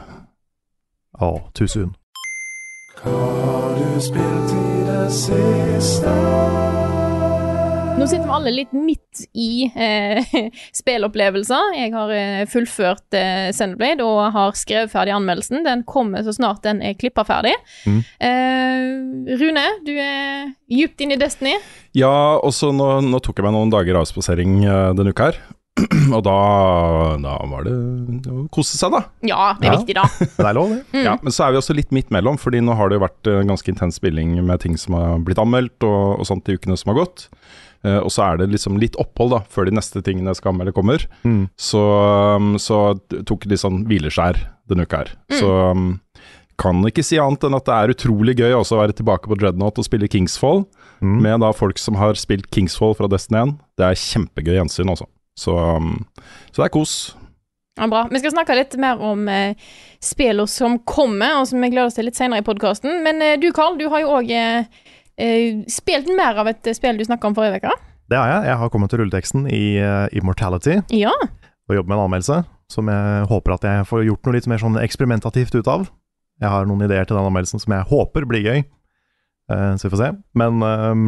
Oh, 1.22 1.42
too 1.54 1.68
soon. 1.68 1.94
Nå 7.94 8.08
sitter 8.10 8.26
vi 8.26 8.34
alle 8.34 8.52
litt 8.52 8.72
midt 8.76 9.22
i 9.38 9.68
eh, 9.70 10.26
spillopplevelser. 10.80 11.76
Jeg 11.78 11.92
har 11.94 12.12
eh, 12.18 12.42
fullført 12.50 13.16
eh, 13.16 13.52
Sendeblade 13.56 14.04
og 14.04 14.34
har 14.34 14.58
skrevet 14.58 14.92
ferdig 14.92 15.14
anmeldelsen. 15.16 15.62
Den 15.68 15.86
kommer 15.88 16.26
så 16.26 16.34
snart 16.36 16.64
den 16.66 16.82
er 16.84 16.98
klippa 17.00 17.24
ferdig. 17.28 17.54
Mm. 17.86 18.02
Eh, 18.18 19.38
Rune, 19.40 19.66
du 19.86 19.94
er 19.94 20.50
djupt 20.74 21.06
inne 21.06 21.16
i 21.16 21.22
Destiny. 21.22 21.54
Ja, 21.96 22.12
også 22.44 22.74
nå, 22.76 22.96
nå 23.06 23.22
tok 23.24 23.40
jeg 23.40 23.46
meg 23.48 23.56
noen 23.60 23.72
dager 23.74 24.02
avspasering 24.02 24.64
eh, 24.66 24.88
denne 24.98 25.14
uka 25.14 25.30
her. 25.32 25.40
og 26.14 26.20
da, 26.26 26.34
da 27.24 27.38
var 27.50 27.64
det 27.66 27.72
å 28.30 28.44
kose 28.54 28.76
seg, 28.78 28.94
da. 28.94 29.00
Ja, 29.26 29.54
det 29.62 29.70
er 29.70 29.72
Ja. 29.72 29.78
viktig, 29.80 29.96
da. 30.02 30.04
Det 30.44 30.50
er 30.50 30.58
lov, 30.58 30.74
det. 30.76 30.84
Mm. 30.94 31.06
Ja, 31.08 31.16
men 31.24 31.34
så 31.34 31.46
er 31.48 31.54
vi 31.56 31.62
også 31.62 31.78
litt 31.78 31.94
midt 31.96 32.12
mellom, 32.14 32.38
fordi 32.42 32.60
nå 32.62 32.76
har 32.78 32.92
det 32.94 33.00
vært 33.06 33.30
eh, 33.32 33.40
ganske 33.48 33.72
intens 33.74 33.98
spilling 34.02 34.36
med 34.46 34.62
ting 34.66 34.76
som 34.82 34.98
har 34.98 35.22
blitt 35.26 35.42
anmeldt 35.42 35.86
og, 35.88 36.20
og 36.20 36.28
sånt 36.30 36.50
i 36.50 36.58
ukene 36.60 36.78
som 36.78 36.92
har 36.94 37.00
gått. 37.06 37.26
Eh, 37.84 37.98
og 38.00 38.12
så 38.16 38.24
er 38.30 38.38
det 38.40 38.50
liksom 38.54 38.78
litt 38.80 38.96
opphold 39.02 39.34
da, 39.36 39.42
før 39.52 39.68
de 39.68 39.76
neste 39.76 40.02
tingene 40.06 40.34
skal 40.38 40.54
anmelde 40.54 40.74
kommer. 40.76 41.04
Mm. 41.28 41.50
Så, 41.60 41.82
um, 42.40 42.54
så 42.62 42.94
tok 43.28 43.48
de 43.52 43.60
sånn 43.60 43.84
hvileskjær 43.90 44.40
denne 44.72 44.86
uka 44.88 45.04
her. 45.04 45.12
Så 45.36 45.50
um, 45.76 45.90
kan 46.62 46.80
ikke 46.88 47.04
si 47.04 47.18
annet 47.20 47.44
enn 47.44 47.58
at 47.58 47.66
det 47.68 47.76
er 47.76 47.92
utrolig 47.96 48.38
gøy 48.40 48.54
også 48.56 48.78
å 48.78 48.84
være 48.84 48.96
tilbake 48.96 49.28
på 49.28 49.36
Dreadnought 49.42 49.82
og 49.82 49.90
spille 49.90 50.08
Kingsfall, 50.12 50.66
Mm. 51.04 51.18
med 51.20 51.42
da 51.44 51.50
folk 51.52 51.76
som 51.82 51.98
har 52.00 52.16
spilt 52.16 52.46
Kingsfall 52.54 52.94
fra 52.96 53.10
Destiny 53.12 53.42
1. 53.42 53.50
Det 53.76 53.84
er 53.84 53.98
kjempegøy 54.00 54.54
gjensyn, 54.56 54.88
også. 54.94 55.04
Så, 55.36 55.52
um, 55.52 56.06
så 56.54 56.62
det 56.62 56.68
er 56.70 56.72
kos. 56.72 56.94
Ja, 57.76 57.90
bra. 57.92 58.06
Vi 58.08 58.22
skal 58.22 58.32
snakke 58.32 58.56
litt 58.56 58.78
mer 58.80 59.02
om 59.04 59.26
eh, 59.28 59.58
spillene 60.00 60.48
som 60.48 60.78
kommer, 60.88 61.42
og 61.42 61.50
som 61.50 61.60
vi 61.60 61.72
gleder 61.74 61.90
oss 61.90 61.98
til 61.98 62.08
litt 62.08 62.16
senere 62.16 62.40
i 62.40 62.46
podkasten. 62.48 63.02
Men 63.04 63.20
eh, 63.26 63.36
du, 63.42 63.50
Carl, 63.52 63.76
du 63.82 63.88
har 63.92 64.06
jo 64.06 64.14
òg 64.22 64.32
eh, 64.32 64.70
spilt 65.70 66.10
mer 66.18 66.40
av 66.42 66.50
et 66.50 66.68
eh, 66.68 66.76
spill 66.76 66.98
du 66.98 67.06
snakka 67.06 67.30
om 67.30 67.36
forrige 67.38 67.62
uke. 67.62 67.74
Det 68.10 68.20
har 68.20 68.30
jeg. 68.30 68.46
Jeg 68.50 68.60
har 68.60 68.70
kommet 68.74 68.92
til 68.92 69.00
rulleteksten 69.02 69.48
i 69.48 69.64
uh, 69.80 70.08
Immortality 70.12 70.80
Ja. 70.92 71.14
og 71.70 71.76
jobber 71.76 71.94
med 71.94 71.98
en 71.98 72.06
anmeldelse 72.10 72.40
som 72.74 72.90
jeg 72.90 73.28
håper 73.30 73.54
at 73.56 73.68
jeg 73.68 73.86
får 73.88 74.06
gjort 74.08 74.26
noe 74.26 74.36
litt 74.36 74.48
mer 74.50 74.62
sånn 74.62 74.80
eksperimentativt 74.82 75.54
ut 75.56 75.70
av. 75.70 75.86
Jeg 76.42 76.50
har 76.50 76.66
noen 76.68 76.82
ideer 76.84 77.06
til 77.06 77.16
den 77.16 77.28
anmeldelsen 77.30 77.62
som 77.62 77.76
jeg 77.76 77.88
håper 77.92 78.26
blir 78.28 78.44
gøy, 78.44 78.64
uh, 79.54 79.74
så 79.78 79.88
vi 79.88 79.94
får 79.94 80.02
se. 80.02 80.10
Men 80.40 80.64
ehm, 80.66 81.06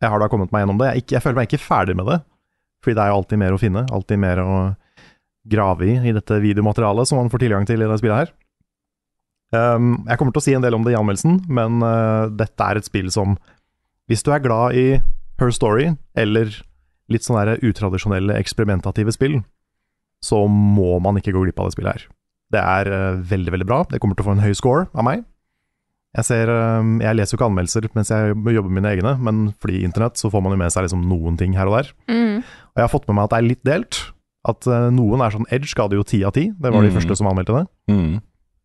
jeg 0.00 0.12
har 0.12 0.20
da 0.20 0.28
kommet 0.32 0.52
meg 0.52 0.64
gjennom 0.64 0.78
det. 0.80 0.92
Jeg, 0.92 1.04
ikke, 1.04 1.16
jeg 1.16 1.24
føler 1.24 1.40
meg 1.40 1.48
ikke 1.48 1.64
ferdig 1.64 1.96
med 1.96 2.10
det, 2.12 2.20
fordi 2.84 2.96
det 2.98 3.02
er 3.02 3.10
jo 3.10 3.18
alltid 3.20 3.40
mer 3.42 3.56
å 3.56 3.60
finne. 3.60 3.86
Alltid 3.96 4.20
mer 4.20 4.42
å 4.44 4.52
grave 5.50 5.88
i 5.88 5.96
i 6.10 6.14
dette 6.14 6.40
videomaterialet 6.44 7.08
som 7.08 7.18
man 7.20 7.32
får 7.32 7.46
tilgang 7.46 7.66
til 7.68 7.80
i 7.80 7.88
det 7.88 7.98
spillet 8.00 8.22
her. 8.26 8.32
Ehm, 9.56 10.04
jeg 10.06 10.18
kommer 10.20 10.32
til 10.36 10.40
å 10.40 10.44
si 10.46 10.54
en 10.54 10.62
del 10.62 10.76
om 10.76 10.84
det 10.86 10.92
i 10.94 10.98
anmeldelsen, 10.98 11.40
men 11.50 11.80
uh, 11.82 12.28
dette 12.30 12.66
er 12.70 12.78
et 12.78 12.86
spill 12.86 13.08
som 13.10 13.36
Hvis 14.10 14.22
du 14.26 14.30
er 14.34 14.42
glad 14.42 14.74
i 14.78 14.84
Her 15.40 15.50
Story, 15.54 15.88
eller 16.18 16.50
litt 17.10 17.22
sånn 17.26 17.38
der 17.38 17.58
utradisjonelle, 17.62 18.34
eksperimentative 18.38 19.12
spill, 19.14 19.40
så 20.22 20.44
må 20.50 20.98
man 21.02 21.16
ikke 21.18 21.32
gå 21.34 21.42
glipp 21.46 21.58
av 21.62 21.68
det 21.70 21.74
spillet 21.76 21.92
her. 21.96 22.06
Det 22.50 22.60
er 22.62 22.90
uh, 22.90 23.20
veldig, 23.22 23.52
veldig 23.54 23.66
bra. 23.70 23.84
Det 23.90 24.00
kommer 24.02 24.14
til 24.18 24.26
å 24.26 24.28
få 24.30 24.34
en 24.36 24.42
høy 24.44 24.54
score 24.58 24.86
av 24.94 25.06
meg. 25.06 25.24
Jeg 26.18 26.26
ser 26.26 26.50
eh, 26.50 26.86
Jeg 27.04 27.14
leser 27.14 27.36
jo 27.36 27.38
ikke 27.38 27.46
anmeldelser 27.46 27.84
mens 27.94 28.08
jeg 28.10 28.32
jobber 28.34 28.66
med 28.66 28.80
mine 28.80 28.90
egne, 28.96 29.12
men 29.22 29.52
fordi 29.62 29.84
internett 29.86 30.18
så 30.18 30.26
får 30.32 30.42
man 30.42 30.56
jo 30.56 30.58
med 30.58 30.72
seg 30.74 30.82
liksom 30.88 31.04
noen 31.06 31.36
ting 31.38 31.54
her 31.54 31.70
og 31.70 31.76
der. 31.78 31.92
Mm. 32.10 32.40
Og 32.42 32.80
jeg 32.80 32.82
har 32.82 32.90
fått 32.90 33.06
med 33.06 33.14
meg 33.20 33.28
at 33.28 33.30
det 33.30 33.38
er 33.38 33.46
litt 33.46 33.62
delt. 33.68 34.00
At 34.50 34.66
eh, 34.66 34.88
noen 34.90 35.22
er 35.22 35.30
sånn 35.36 35.46
Edge 35.54 35.70
ga 35.78 35.86
det 35.86 36.00
jo 36.00 36.06
ti 36.10 36.24
av 36.26 36.34
ti. 36.34 36.48
Det 36.50 36.72
var 36.74 36.82
de 36.82 36.90
Mm. 36.90 36.96
første 36.98 37.14
som 37.20 37.30
anmeldte 37.30 37.54
det. 37.60 37.62
Mm. 37.94 38.18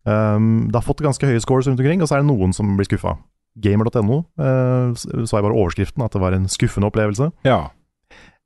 Um, 0.06 0.68
det 0.70 0.78
har 0.78 0.86
fått 0.86 1.02
ganske 1.02 1.26
høye 1.26 1.42
scores 1.42 1.66
rundt 1.66 1.80
omkring, 1.82 2.02
og 2.02 2.08
så 2.08 2.18
er 2.18 2.22
det 2.22 2.30
noen 2.30 2.54
som 2.54 2.76
blir 2.78 2.86
skuffa. 2.88 3.16
Gamer.no 3.62 4.20
uh, 4.38 4.92
så 4.94 5.38
jeg 5.38 5.44
bare 5.46 5.56
overskriften 5.56 6.04
at 6.04 6.14
det 6.14 6.22
var 6.22 6.36
en 6.36 6.46
skuffende 6.52 6.90
opplevelse. 6.90 7.30
Ja. 7.48 7.66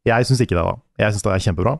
Jeg 0.08 0.26
syns 0.28 0.40
ikke 0.40 0.56
det, 0.56 0.64
da. 0.64 0.78
Jeg 1.02 1.14
syns 1.14 1.26
det 1.26 1.34
er 1.34 1.44
kjempebra. 1.44 1.76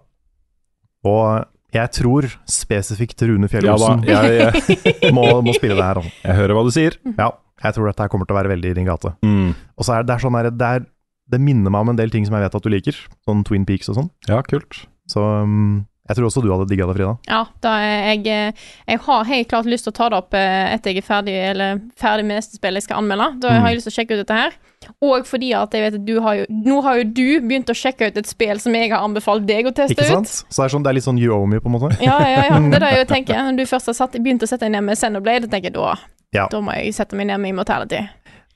Og 1.09 1.47
jeg 1.73 1.93
tror 1.95 2.27
spesifikt 2.51 3.23
Rune 3.29 3.49
Fjell 3.49 3.69
ja 3.69 3.77
jeg, 3.79 4.63
jeg, 4.67 5.13
må, 5.17 5.25
må 5.47 5.55
spille 5.57 5.79
det 5.79 5.87
her. 5.87 6.01
Da. 6.03 6.15
jeg 6.27 6.39
hører 6.43 6.59
hva 6.59 6.65
du 6.67 6.73
sier. 6.75 6.97
Ja, 7.15 7.31
jeg 7.63 7.77
tror 7.77 7.91
dette 7.91 8.05
her 8.05 8.13
kommer 8.13 8.29
til 8.29 8.37
å 8.37 8.41
være 8.41 8.53
veldig 8.53 8.73
i 8.73 8.77
din 8.77 8.89
gate. 8.89 9.15
Mm. 9.25 9.53
Og 9.79 9.87
så 9.87 9.95
er 9.95 10.03
det, 10.03 10.11
det 10.11 10.17
er 10.17 10.25
sånn 10.25 10.37
der, 10.37 10.51
det, 10.51 10.71
er, 10.77 10.89
det 11.31 11.41
minner 11.45 11.73
meg 11.73 11.87
om 11.87 11.93
en 11.95 12.01
del 12.01 12.13
ting 12.13 12.27
som 12.27 12.37
jeg 12.37 12.49
vet 12.49 12.59
at 12.59 12.67
du 12.67 12.73
liker, 12.73 12.99
sånn 13.29 13.45
Twin 13.47 13.67
Peaks 13.69 13.93
og 13.93 14.01
sånn. 14.01 14.11
Ja, 14.29 14.43
kult. 14.47 14.83
Så 15.11 15.23
um, 15.23 15.87
jeg 16.09 16.17
tror 16.17 16.27
også 16.27 16.41
du 16.43 16.49
hadde 16.51 16.67
digga 16.71 16.87
det, 16.89 16.95
Frida. 16.97 17.13
Ja, 17.29 17.43
da 17.63 17.73
er 17.85 18.15
jeg 18.17 18.27
eh, 18.27 18.53
Jeg 18.89 18.99
har 19.05 19.25
helt 19.29 19.49
klart 19.53 19.67
lyst 19.71 19.85
til 19.87 19.93
å 19.93 19.97
ta 20.01 20.09
det 20.11 20.17
opp 20.19 20.35
eh, 20.35 20.73
etter 20.75 20.91
jeg 20.91 21.03
er 21.03 21.07
ferdig 21.07 21.35
Eller 21.53 21.79
ferdig 22.01 22.25
med 22.27 22.41
neste 22.41 22.57
spill 22.59 22.75
jeg 22.75 22.83
skal 22.89 23.03
anmelde. 23.03 23.29
Da 23.45 23.53
Mm. 23.53 23.61
har 23.63 23.69
jeg 23.71 23.79
lyst 23.79 23.87
til 23.91 23.93
å 23.93 23.99
sjekke 24.01 24.17
ut 24.17 24.23
dette 24.25 24.39
her. 24.41 24.57
Og 25.05 25.27
fordi 25.29 25.51
at 25.55 25.75
jeg 25.77 25.85
vet 25.85 25.99
at 26.01 26.05
du 26.09 26.15
har 26.25 26.35
jo 26.41 26.47
Nå 26.49 26.81
har 26.83 26.97
jo 26.99 27.05
du 27.05 27.41
begynt 27.45 27.69
å 27.71 27.77
sjekke 27.77 28.09
ut 28.11 28.17
et 28.17 28.27
spill 28.27 28.59
som 28.65 28.75
jeg 28.75 28.91
har 28.91 29.05
anbefalt 29.05 29.47
deg 29.47 29.69
å 29.69 29.75
teste 29.77 29.93
ut. 29.93 30.01
Ikke 30.01 30.09
sant? 30.09 30.27
ut. 30.33 30.55
Så 30.55 30.63
det 30.63 30.65
er, 30.67 30.73
sånn, 30.75 30.83
det 30.87 30.91
er 30.91 30.97
litt 30.99 31.07
sånn 31.07 31.21
you 31.21 31.35
owe 31.37 31.47
me, 31.47 31.61
på 31.61 31.69
en 31.71 31.77
måte. 31.77 31.93
Ja, 32.03 32.17
ja, 32.25 32.47
ja. 32.49 32.59
Det 32.65 32.81
er 32.81 32.87
det 32.89 32.93
jeg 32.97 33.09
tenker. 33.15 33.43
Når 33.51 33.61
du 33.61 33.67
først 33.71 33.93
har 33.93 33.99
satt, 34.01 34.17
begynt 34.19 34.43
å 34.43 34.49
sette 34.51 34.65
deg 34.67 34.73
ned 34.75 34.89
med 34.89 34.99
Xenoblade, 34.99 35.51
tenker 35.53 35.69
jeg 35.71 35.77
da 35.79 35.95
Ja. 36.35 36.49
Da 36.51 36.61
må 36.65 36.73
jeg 36.81 36.95
sette 36.97 37.15
meg 37.19 37.29
ned 37.31 37.39
med 37.45 37.53
Immortality. 37.55 38.01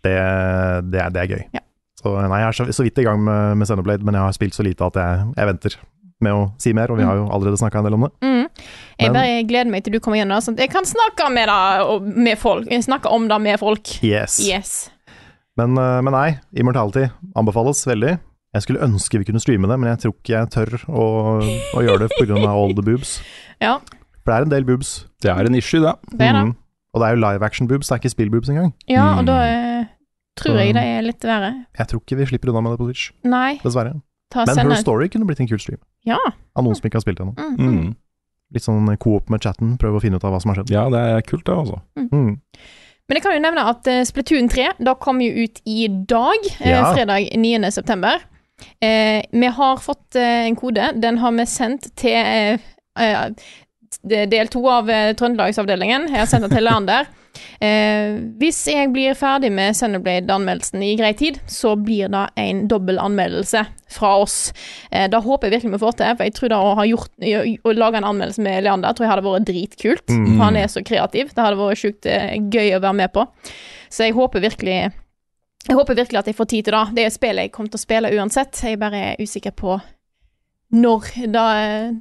Det, 0.05 0.17
det, 0.91 1.01
er, 1.01 1.11
det 1.15 1.21
er 1.23 1.31
gøy. 1.37 1.43
Ja. 1.61 1.61
Så 2.01 2.11
nei, 2.21 2.41
jeg 2.43 2.49
er 2.51 2.57
så, 2.59 2.67
så 2.77 2.85
vidt 2.85 2.99
i 3.01 3.05
gang 3.07 3.21
med, 3.25 3.57
med 3.61 3.69
Xenoblade, 3.69 4.05
men 4.05 4.17
jeg 4.19 4.25
har 4.27 4.35
spilt 4.37 4.57
så 4.57 4.65
lite 4.67 4.85
at 4.91 4.97
jeg, 5.01 5.29
jeg 5.37 5.49
venter 5.53 5.77
med 6.25 6.33
å 6.37 6.43
si 6.63 6.73
mer, 6.77 6.91
og 6.93 6.99
vi 7.01 7.05
har 7.07 7.19
jo 7.21 7.27
allerede 7.29 7.61
snakka 7.61 7.79
en 7.83 7.87
del 7.89 7.97
om 7.99 8.07
det. 8.07 8.11
Mm. 8.25 8.49
Jeg 8.99 9.11
Men- 9.11 9.17
bare 9.19 9.45
gleder 9.51 9.71
meg 9.71 9.85
til 9.85 9.93
du 9.93 10.01
kommer 10.01 10.17
igjen, 10.19 10.33
sånn 10.43 10.55
at 10.57 10.65
jeg 10.65 10.71
kan 10.73 10.85
snakke 10.89 11.29
med 11.33 11.49
det 11.49 12.17
med 12.17 12.39
folk. 12.39 12.67
snakke 12.89 13.11
om 13.13 13.29
det 13.29 13.41
med 13.41 13.61
folk. 13.61 13.95
Yes. 14.03 14.41
Yes. 14.49 14.91
Men, 15.57 15.77
eh, 15.79 16.01
men 16.03 16.13
nei, 16.13 16.39
Immortality 16.57 17.11
anbefales 17.37 17.85
veldig. 17.87 18.19
Jeg 18.55 18.63
skulle 18.63 18.83
ønske 18.87 19.19
vi 19.19 19.25
kunne 19.27 19.41
streame 19.43 19.67
det, 19.69 19.79
men 19.81 19.91
jeg 19.91 19.99
tror 20.05 20.15
ikke 20.15 20.35
jeg 20.35 20.51
tør 20.55 20.85
å, 20.89 21.05
å 21.75 21.81
gjøre 21.83 22.07
det 22.07 22.11
pga. 22.19 22.39
all 22.49 22.75
the 22.75 22.83
boobs. 22.83 23.21
Ja, 23.61 23.79
For 24.25 24.33
det 24.33 24.35
er 24.35 24.43
en 24.43 24.51
del 24.51 24.65
boobs. 24.65 25.07
Det 25.23 25.31
er 25.31 25.47
en 25.47 25.55
issue, 25.55 25.81
det. 25.81 25.95
det 26.11 26.21
er 26.29 26.33
det. 26.33 26.43
Mm. 26.49 26.57
Og 26.95 27.01
det 27.03 27.07
er 27.09 27.15
jo 27.17 27.21
live 27.23 27.43
action 27.43 27.67
boobs, 27.69 27.89
det 27.89 27.95
er 27.95 28.01
ikke 28.03 28.15
spill-boobs 28.15 28.49
engang. 28.51 28.73
Ja, 28.89 29.19
og 29.19 29.25
Mm. 29.25 29.27
da 29.27 29.37
eh, 29.43 29.85
tror 30.39 30.57
jeg 30.59 30.75
det 30.75 30.83
er 30.85 31.03
litt 31.03 31.21
verre. 31.27 31.67
Jeg 31.79 31.87
tror 31.89 32.01
ikke 32.03 32.17
vi 32.19 32.27
slipper 32.27 32.51
unna 32.51 32.63
med 32.63 32.73
det 32.73 32.79
på 32.81 32.87
Twitch, 32.89 33.11
Nei, 33.25 33.59
dessverre. 33.63 34.01
Ta 34.35 34.45
Men 34.51 34.73
Her 34.75 34.81
Story 34.83 35.09
kunne 35.13 35.27
blitt 35.29 35.41
en 35.43 35.49
kul 35.51 35.61
stream. 35.63 35.81
Ja. 36.07 36.19
Av 36.55 36.65
noen 36.67 36.77
som 36.79 36.89
ikke 36.89 37.01
har 37.01 37.05
spilt 37.07 37.21
det 37.21 37.27
ennå. 37.27 37.35
Mm, 37.39 37.57
mm. 37.59 37.77
Mm. 37.81 37.93
Litt 38.55 38.67
sånn 38.67 38.91
coop 39.03 39.31
med 39.33 39.43
chatten, 39.43 39.77
prøve 39.81 39.99
å 39.99 40.03
finne 40.05 40.19
ut 40.21 40.25
av 40.27 40.35
hva 40.35 40.41
som 40.43 40.53
har 40.53 40.61
skjedd. 40.61 40.73
Ja, 40.75 40.85
det 40.93 41.01
er 41.15 41.25
kult, 41.27 41.47
det, 41.49 41.55
altså. 41.57 41.81
Mm. 41.99 42.37
Men 43.05 43.19
jeg 43.19 43.25
kan 43.25 43.35
jo 43.37 43.43
nevne 43.45 43.65
at 43.69 43.89
uh, 43.91 44.03
Splatoon 44.09 44.47
3 44.53 44.69
da 44.87 44.95
kom 45.01 45.19
jo 45.25 45.45
ut 45.45 45.59
i 45.69 45.89
dag, 45.89 46.47
eh, 46.61 46.71
Ja. 46.71 46.93
fredag 46.95 47.31
9. 47.37 47.71
september. 47.75 48.23
Eh, 48.81 49.21
vi 49.33 49.51
har 49.59 49.77
fått 49.83 50.17
eh, 50.17 50.47
en 50.49 50.57
kode. 50.57 50.93
Den 51.03 51.19
har 51.19 51.33
vi 51.37 51.45
sendt 51.51 51.91
til 52.01 52.15
eh, 52.17 52.59
eh, 53.01 53.29
del 54.05 54.49
to 54.53 54.63
av 54.71 54.89
eh, 54.91 55.13
Trøndelagsavdelingen. 55.19 56.09
Jeg 56.13 56.23
har 56.23 56.31
sendt 56.31 56.47
den 56.49 56.57
til 56.57 56.65
Leander. 56.65 57.11
Eh, 57.61 58.19
hvis 58.41 58.61
jeg 58.71 58.91
blir 58.95 59.17
ferdig 59.19 59.51
med 59.55 59.77
Senderblade-anmeldelsen 59.79 60.83
i 60.85 60.95
grei 60.99 61.13
tid, 61.19 61.41
så 61.51 61.75
blir 61.81 62.11
det 62.13 62.25
en 62.41 62.65
dobbel 62.71 62.99
anmeldelse 63.03 63.65
fra 63.95 64.15
oss. 64.23 64.53
Eh, 64.91 65.07
da 65.11 65.21
håper 65.23 65.49
jeg 65.49 65.57
virkelig 65.57 65.77
vi 65.77 65.83
får 65.85 65.97
til, 65.99 66.17
for 66.17 66.29
jeg 66.29 66.37
tror 66.39 66.53
det 66.53 66.59
å 66.59 66.75
ha 66.79 66.87
gjort 66.89 67.11
Å 67.65 67.73
lage 67.75 68.01
en 68.01 68.09
anmeldelse 68.09 68.43
med 68.45 68.65
Leander 68.65 68.95
tror 68.95 69.07
jeg 69.07 69.13
hadde 69.13 69.27
vært 69.27 69.49
dritkult. 69.49 70.11
Mm. 70.11 70.37
Han 70.43 70.59
er 70.59 70.69
så 70.73 70.83
kreativ. 70.87 71.33
Det 71.35 71.45
hadde 71.45 71.61
vært 71.61 71.81
sjukt 71.81 72.11
eh, 72.11 72.37
gøy 72.39 72.77
å 72.77 72.83
være 72.83 72.99
med 73.01 73.15
på. 73.15 73.27
Så 73.93 74.09
jeg 74.09 74.17
håper 74.17 74.43
virkelig 74.45 74.79
Jeg 75.65 75.79
håper 75.79 75.97
virkelig 75.97 76.19
at 76.21 76.27
jeg 76.29 76.37
får 76.37 76.51
tid 76.51 76.65
til 76.67 76.77
det. 76.77 76.85
Det 76.97 77.05
er 77.05 77.15
spillet 77.15 77.49
jeg 77.49 77.55
kommer 77.55 77.73
til 77.73 77.81
å 77.81 77.87
spille 77.87 78.15
uansett. 78.19 78.65
Jeg 78.69 78.81
bare 78.83 79.05
er 79.13 79.23
usikker 79.23 79.55
på 79.57 79.79
når 80.75 81.11
det 81.31 81.49
eh, 81.63 81.95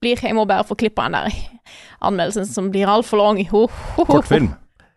blir. 0.00 0.20
Jeg 0.20 0.36
må 0.36 0.46
bare 0.48 0.66
få 0.66 0.76
klippa 0.78 1.08
den 1.08 1.18
der 1.20 1.40
anmeldelsen 2.04 2.48
som 2.48 2.70
blir 2.72 2.90
altfor 2.90 3.20
lang. 3.20 3.40
Ho, 3.52 3.66
ho. 3.68 4.06
Kortfilm. 4.08 4.52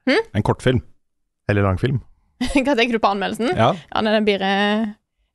Hm? 0.08 0.28
En 0.40 0.46
kortfilm. 0.48 0.84
Eller 1.52 1.68
langfilm. 1.68 2.02
Hva 2.66 2.76
tenker 2.78 2.98
du 2.98 3.02
på 3.04 3.12
anmeldelsen? 3.12 3.54
Ja. 3.56 3.74
Ja, 3.76 4.04
den 4.08 4.28
blir 4.28 4.44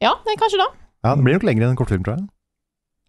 Ja, 0.03 0.17
det 0.25 0.35
er 0.35 0.41
kanskje 0.41 0.61
da. 0.61 0.71
Ja, 1.03 1.15
det 1.17 1.25
blir 1.27 1.39
nok 1.39 1.47
lenger 1.47 1.67
enn 1.67 1.75
en 1.75 1.79
kortfilm, 1.79 2.05
tror 2.07 2.19
jeg. 2.19 2.29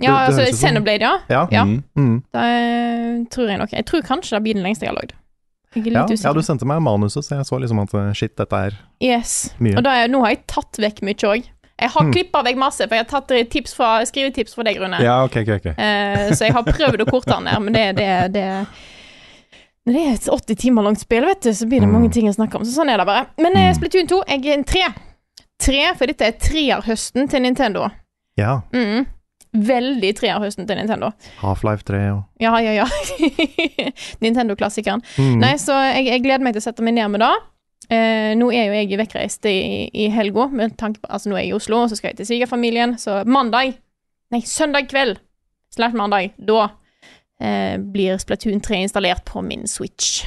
Ja, 0.03 0.27
Det- 0.27 0.35
det 0.35 0.45
altså 0.45 0.67
Xenoblade, 0.67 1.01
ja. 1.01 1.17
Ja. 1.29 1.47
Ja. 1.51 1.63
Mm. 1.63 1.83
Mm. 1.95 2.23
Det 2.33 2.41
eh, 2.43 3.25
tror 3.31 3.49
jeg 3.49 3.57
nok. 3.57 3.71
Jeg 3.71 3.85
tror 3.85 4.01
kanskje 4.01 4.35
det 4.35 4.43
blir 4.43 4.53
den 4.53 4.63
lengste 4.63 4.85
jeg 4.85 4.89
har 4.89 4.99
lagd. 5.01 5.13
Ja, 5.75 6.05
ja, 6.05 6.33
du 6.33 6.41
sendte 6.41 6.67
meg 6.69 6.81
manuset, 6.81 7.25
så 7.25 7.35
jeg 7.39 7.45
så 7.45 7.57
liksom 7.57 7.79
at 7.81 7.93
eh, 7.93 8.13
shit, 8.13 8.37
dette 8.37 8.53
er 8.53 8.75
Yes. 9.01 9.55
Mye. 9.59 9.77
Og 9.77 9.83
da 9.83 9.89
er, 10.03 10.07
nå 10.07 10.21
har 10.21 10.35
jeg 10.35 10.45
tatt 10.47 10.77
vekk 10.77 11.01
mye 11.01 11.15
òg. 11.15 11.47
Jeg 11.81 11.89
har 11.89 12.03
mm. 12.05 12.11
klippa 12.13 12.43
vekk 12.45 12.57
masse, 12.61 12.85
for 12.85 12.95
jeg 12.95 13.05
har 13.05 13.09
tatt 13.09 13.31
eh, 13.31 13.45
tips 13.49 13.73
fra, 13.73 14.05
skrivetips 14.05 14.53
fra 14.53 14.63
deg, 14.63 14.77
Rune. 14.81 14.99
ja, 15.01 15.23
ok, 15.25 15.39
ok. 15.41 15.49
ok. 15.57 15.65
Eh, 15.73 16.33
så 16.37 16.45
jeg 16.45 16.53
har 16.53 16.63
prøvd 16.67 17.01
å 17.01 17.09
korte 17.09 17.33
den 17.33 17.47
ned, 17.49 17.59
men 17.65 17.73
det, 17.73 17.85
det, 17.97 18.11
det 18.35 18.45
Når 19.85 19.93
det 19.97 20.01
er 20.07 20.13
et 20.15 20.27
80 20.31 20.55
timer 20.61 20.85
langt 20.85 21.01
spill, 21.03 21.25
vet 21.27 21.41
du, 21.43 21.49
så 21.53 21.65
blir 21.67 21.81
det 21.83 21.89
mange 21.91 22.07
Mm. 22.07 22.13
ting 22.15 22.27
å 22.29 22.33
snakke 22.35 22.55
om. 22.55 22.63
Så 22.63 22.71
sånn 22.77 22.89
er 22.93 22.97
det 22.97 23.05
bare. 23.05 23.25
Men 23.37 23.55
eh, 23.57 23.71
Mm. 23.71 23.75
Splatoon 23.79 24.07
2, 24.07 24.21
jeg 24.27 24.45
er 24.47 24.53
en 24.57 24.63
tre. 24.63 24.85
Tre, 25.59 25.81
for 25.95 26.05
dette 26.07 26.21
er 26.25 26.31
treerhøsten 26.39 27.27
til 27.29 27.41
Nintendo. 27.43 27.89
Ja. 28.37 28.61
Mm. 28.73 29.05
Veldig 29.53 30.15
treerhøsten 30.17 30.65
til 30.67 30.77
Nintendo. 30.79 31.11
Half-Life 31.41 31.83
3 31.83 31.99
og 32.15 32.23
Ja, 32.41 32.55
ja, 32.59 32.71
ja. 32.83 32.85
Nintendo-klassikeren. 34.23 35.03
Mm. 35.19 35.35
Nei, 35.43 35.55
så 35.61 35.75
jeg, 35.93 36.07
jeg 36.09 36.23
gleder 36.23 36.43
meg 36.45 36.55
til 36.55 36.63
å 36.63 36.67
sette 36.67 36.83
meg 36.85 36.95
ned 36.97 37.11
med 37.13 37.23
det. 37.23 37.33
Eh, 37.93 38.31
nå 38.39 38.47
er 38.55 38.69
jo 38.69 38.77
jeg 38.79 38.97
vekkreist 39.03 39.45
i, 39.51 39.57
i 39.93 40.07
helga, 40.13 40.47
med 40.55 40.77
tanke 40.79 41.01
på 41.03 41.09
Altså, 41.11 41.29
nå 41.29 41.35
er 41.37 41.43
jeg 41.43 41.51
i 41.51 41.57
Oslo, 41.57 41.81
og 41.83 41.91
så 41.91 41.97
skal 41.99 42.13
jeg 42.13 42.21
til 42.21 42.29
svigerfamilien, 42.31 42.95
så 43.01 43.19
mandag 43.27 43.75
Nei, 44.33 44.39
søndag 44.47 44.87
kveld 44.89 45.19
slash 45.75 45.93
mandag, 45.93 46.31
da 46.41 46.69
eh, 47.41 47.77
blir 47.77 48.17
Splatoon 48.17 48.61
3 48.61 48.75
installert 48.75 49.25
på 49.25 49.41
min 49.41 49.67
Switch. 49.67 50.25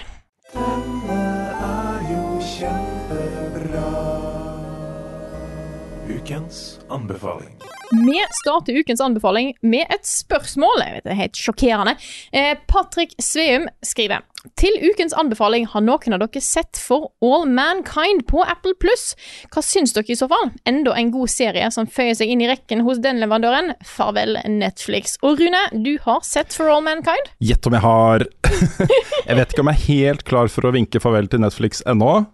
Ukens 6.08 6.80
anbefaling. 6.88 7.75
Vi 7.90 8.20
starter 8.42 8.78
ukens 8.78 9.00
anbefaling 9.00 9.52
med 9.62 9.86
et 9.94 10.06
spørsmål. 10.06 10.80
Jeg 10.82 10.94
vet, 10.94 11.04
det 11.04 11.12
er 11.12 11.20
helt 11.20 11.38
sjokkerende. 11.38 11.94
Eh, 12.32 12.54
Patrick 12.66 13.14
Sveum 13.22 13.68
skriver 13.86 14.24
Til 14.58 14.74
ukens 14.90 15.14
anbefaling 15.18 15.66
har 15.72 15.82
noen 15.82 16.14
av 16.14 16.22
dere 16.22 16.42
sett 16.42 16.78
For 16.78 17.10
All 17.24 17.46
Mankind 17.50 18.24
på 18.30 18.42
Apple 18.46 18.76
Pluss. 18.82 19.14
Hva 19.54 19.62
syns 19.64 19.94
dere 19.96 20.12
i 20.14 20.18
så 20.18 20.28
fall? 20.30 20.52
Enda 20.66 20.94
en 20.98 21.10
god 21.14 21.30
serie 21.30 21.70
som 21.74 21.88
føyer 21.90 22.14
seg 22.18 22.30
inn 22.30 22.44
i 22.44 22.50
rekken 22.50 22.84
hos 22.86 23.02
den 23.02 23.22
leverandøren. 23.22 23.74
Farvel, 23.86 24.38
Netflix. 24.50 25.16
Og 25.22 25.42
Rune, 25.42 25.64
du 25.74 25.96
har 26.06 26.22
sett 26.26 26.54
For 26.54 26.70
All 26.70 26.84
Mankind? 26.86 27.34
Gjett 27.42 27.66
om 27.66 27.78
jeg 27.78 27.86
har 27.86 28.26
Jeg 29.28 29.36
vet 29.38 29.52
ikke 29.52 29.62
om 29.66 29.72
jeg 29.72 29.78
er 29.78 29.86
helt 29.90 30.26
klar 30.26 30.50
for 30.52 30.66
å 30.66 30.74
vinke 30.74 31.02
farvel 31.02 31.30
til 31.30 31.42
Netflix 31.42 31.82
ennå. 31.86 32.24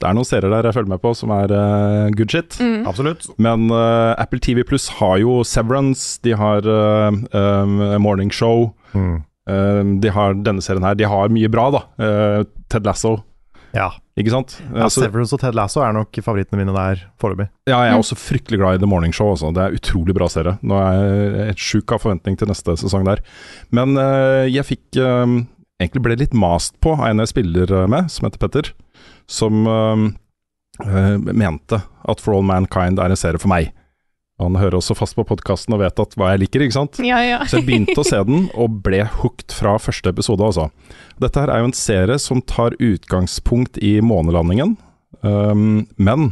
Det 0.00 0.08
er 0.08 0.14
noen 0.16 0.24
serier 0.24 0.48
der 0.48 0.64
jeg 0.70 0.76
følger 0.78 0.88
med 0.94 1.00
på 1.02 1.10
som 1.18 1.30
er 1.36 1.52
uh, 1.52 2.10
good 2.16 2.32
shit. 2.32 2.56
Absolutt. 2.88 3.26
Men 3.36 3.66
uh, 3.70 4.14
Apple 4.16 4.40
TV 4.40 4.62
Pluss 4.64 4.86
har 4.96 5.18
jo 5.20 5.42
Severance, 5.44 6.18
de 6.24 6.32
har 6.40 6.64
uh, 6.64 7.10
um, 7.36 7.80
Morning 8.02 8.32
Show, 8.32 8.72
Mm. 8.94 9.20
de 10.02 10.10
har 10.10 10.34
denne 10.44 10.62
serien 10.62 10.82
her. 10.84 10.94
De 10.98 11.06
har 11.08 11.28
mye 11.32 11.48
bra, 11.50 11.68
da. 11.74 11.80
Ted 12.70 12.84
Lasso, 12.86 13.12
Ja. 13.74 13.88
ikke 14.18 14.30
sant? 14.30 14.56
ja 14.74 14.84
Altså, 14.84 15.02
Severance 15.04 15.32
og 15.34 15.40
Ted 15.42 15.54
Lasso 15.54 15.80
er 15.82 15.92
nok 15.94 16.10
favorittene 16.22 16.58
mine 16.60 16.74
der 16.74 17.00
foreløpig. 17.22 17.48
ja, 17.66 17.78
jeg 17.84 17.92
er 17.92 17.96
Mm. 17.96 18.02
også 18.02 18.16
fryktelig 18.18 18.58
glad 18.60 18.74
i 18.74 18.78
The 18.82 18.86
Morning 18.90 19.12
Show. 19.14 19.30
Også. 19.32 19.52
Det 19.54 19.62
er 19.62 19.74
utrolig 19.78 20.14
bra 20.14 20.26
serie. 20.28 20.58
Nå 20.62 20.74
er 20.80 21.46
jeg 21.48 21.56
sjuk 21.56 21.92
av 21.92 22.00
forventning 22.02 22.36
til 22.38 22.48
neste 22.50 22.76
sesong 22.78 23.04
der. 23.04 23.22
Men 23.70 23.94
jeg 24.50 24.64
fikk 24.64 25.00
Egentlig 25.80 26.02
ble 26.04 26.16
litt 26.20 26.34
mast 26.36 26.74
på 26.84 26.92
av 26.92 27.06
en 27.08 27.18
jeg 27.22 27.28
spiller 27.30 27.86
med, 27.88 28.10
som 28.12 28.26
heter 28.28 28.38
Petter, 28.42 28.72
som 29.30 29.66
eh, 29.66 30.06
eh, 30.86 31.18
mente 31.30 31.80
at 31.80 32.22
For 32.22 32.34
All 32.36 32.46
Mankind 32.46 33.00
er 33.00 33.12
en 33.12 33.20
serie 33.20 33.40
for 33.40 33.52
meg. 33.52 33.70
Han 34.40 34.56
hører 34.56 34.78
også 34.78 34.96
fast 34.96 35.16
på 35.18 35.24
podkasten 35.28 35.74
og 35.76 35.82
vet 35.82 36.00
at 36.00 36.14
hva 36.16 36.32
jeg 36.32 36.46
liker, 36.46 36.64
ikke 36.64 36.78
sant? 36.78 37.00
Ja, 37.04 37.20
ja. 37.20 37.40
Så 37.44 37.58
jeg 37.58 37.68
begynte 37.68 38.00
å 38.00 38.06
se 38.08 38.22
den, 38.24 38.46
og 38.56 38.80
ble 38.86 39.02
hooked 39.20 39.52
fra 39.52 39.76
første 39.82 40.14
episode, 40.14 40.46
altså. 40.46 40.70
Dette 41.20 41.42
her 41.42 41.52
er 41.52 41.60
jo 41.60 41.68
en 41.68 41.76
serie 41.76 42.16
som 42.22 42.40
tar 42.48 42.76
utgangspunkt 42.80 43.76
i 43.84 43.98
månelandingen, 44.00 44.78
um, 45.20 45.82
men 46.00 46.30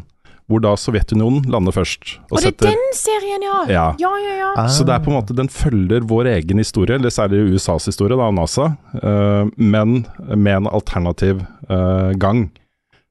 hvor 0.48 0.62
da 0.64 0.72
Sovjetunionen 0.80 1.44
lander 1.52 1.74
først. 1.76 2.14
Og 2.30 2.40
det 2.40 2.54
er 2.54 2.70
den 2.70 2.94
serien, 2.96 3.42
ja! 3.44 3.58
Ja. 3.68 3.84
Ja, 4.00 4.12
ja, 4.24 4.36
ja. 4.38 4.52
Ah. 4.56 4.70
Så 4.72 4.86
det 4.88 4.94
er 4.96 5.02
på 5.04 5.12
en 5.12 5.18
måte, 5.18 5.36
den 5.36 5.52
følger 5.52 6.06
vår 6.08 6.30
egen 6.32 6.62
historie, 6.62 6.96
eller 6.96 7.12
særlig 7.12 7.42
USAs 7.52 7.90
historie, 7.92 8.16
da, 8.16 8.30
NASA, 8.32 8.70
uh, 9.02 9.52
men 9.60 10.06
med 10.32 10.54
en 10.62 10.70
alternativ 10.72 11.44
uh, 11.68 12.16
gang. 12.16 12.46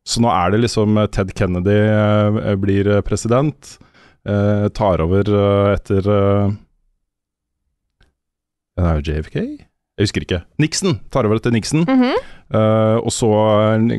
Så 0.07 0.23
nå 0.23 0.31
er 0.31 0.53
det 0.53 0.63
liksom 0.63 0.97
eh, 1.01 1.09
Ted 1.11 1.33
Kennedy 1.35 1.75
eh, 1.75 2.55
blir 2.59 2.87
eh, 2.87 3.03
president, 3.05 3.77
tar 4.75 4.99
over 4.99 5.29
etter 5.71 6.03
Det 8.75 8.83
er 8.83 8.97
jo 8.97 9.05
JFK? 9.05 9.37
Jeg 9.39 10.03
husker 10.03 10.25
ikke. 10.25 10.41
Nixon 10.59 10.97
tar 11.15 11.23
over 11.23 11.39
etter 11.39 11.53
Nixon. 11.55 11.85
Mm 11.87 12.01
-hmm. 12.01 12.17
uh, 12.51 12.97
og 12.99 13.11
så 13.11 13.29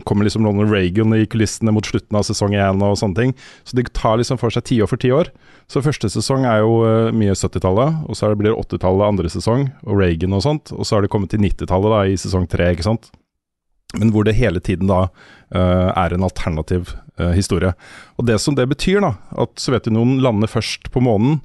kommer 0.04 0.24
liksom 0.24 0.44
Ronald 0.44 0.70
Reagan 0.70 1.14
i 1.14 1.24
kulissene 1.24 1.72
mot 1.72 1.86
slutten 1.86 2.16
av 2.18 2.22
sesong 2.22 2.52
én 2.52 2.82
og 2.82 2.98
sånne 2.98 3.14
ting. 3.14 3.34
Så 3.64 3.76
de 3.76 3.82
tar 3.82 4.18
liksom 4.18 4.38
for 4.38 4.50
seg 4.50 4.64
tiår 4.64 4.86
for 4.86 4.96
tiår. 4.96 5.30
Så 5.66 5.80
første 5.80 6.08
sesong 6.08 6.44
er 6.44 6.58
jo 6.58 6.84
mye 7.12 7.32
70-tallet, 7.32 7.94
og 8.08 8.16
så 8.16 8.34
blir 8.36 8.52
det 8.52 8.58
80-tallet 8.68 9.08
andre 9.08 9.28
sesong, 9.28 9.70
og 9.86 9.98
Reagan 9.98 10.32
og 10.32 10.42
sånt. 10.42 10.72
Og 10.72 10.84
så 10.84 10.96
har 10.96 11.02
det 11.02 11.10
kommet 11.10 11.30
til 11.30 11.40
90-tallet 11.40 12.12
i 12.12 12.16
sesong 12.16 12.46
tre, 12.46 12.70
ikke 12.70 12.84
sant. 12.84 13.10
Men 13.96 14.10
hvor 14.12 14.26
det 14.28 14.36
hele 14.36 14.60
tiden 14.60 14.90
da 14.90 15.06
uh, 15.08 15.88
er 15.96 16.12
en 16.12 16.26
alternativ 16.26 16.90
uh, 17.16 17.30
historie. 17.32 17.72
Og 18.20 18.26
det 18.28 18.36
som 18.42 18.56
det 18.58 18.66
betyr, 18.68 19.00
da, 19.00 19.14
at 19.40 19.56
Sovjetunionen 19.62 20.20
lander 20.24 20.50
først 20.50 20.90
på 20.92 21.00
månen, 21.00 21.38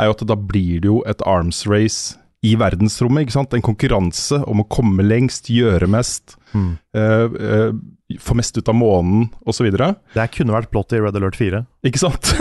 er 0.00 0.08
jo 0.08 0.14
at 0.16 0.24
da 0.30 0.36
blir 0.38 0.80
det 0.80 0.88
jo 0.88 1.02
et 1.10 1.20
arms 1.28 1.66
race 1.68 2.16
i 2.40 2.54
verdensrommet, 2.56 3.26
ikke 3.26 3.34
sant? 3.36 3.52
En 3.52 3.66
konkurranse 3.66 4.38
om 4.48 4.62
å 4.62 4.68
komme 4.72 5.04
lengst, 5.04 5.52
gjøre 5.52 5.90
mest, 5.92 6.38
Mm. 6.50 6.70
uh, 6.98 7.68
få 8.18 8.34
mest 8.34 8.56
ut 8.58 8.66
av 8.66 8.74
månen, 8.74 9.28
osv. 9.46 9.68
Det 9.70 10.24
kunne 10.34 10.56
vært 10.56 10.72
plott 10.72 10.90
i 10.96 10.98
Red 10.98 11.14
Alert 11.20 11.36
4. 11.38 11.60
Ikke 11.86 12.00
sant? 12.00 12.32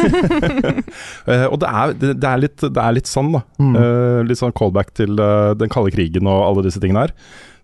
Og 1.52 1.60
det 1.62 1.70
er, 1.70 1.94
det, 2.00 2.16
er 2.26 2.42
litt, 2.42 2.58
det 2.64 2.82
er 2.82 2.96
litt 2.96 3.12
sånn, 3.12 3.30
da. 3.36 3.44
Mm. 3.62 3.76
Litt 4.26 4.40
sånn 4.40 4.56
callback 4.58 4.96
til 4.98 5.14
den 5.14 5.70
kalde 5.70 5.94
krigen 5.94 6.26
og 6.26 6.42
alle 6.48 6.66
disse 6.66 6.82
tingene 6.82 7.06
her. 7.06 7.14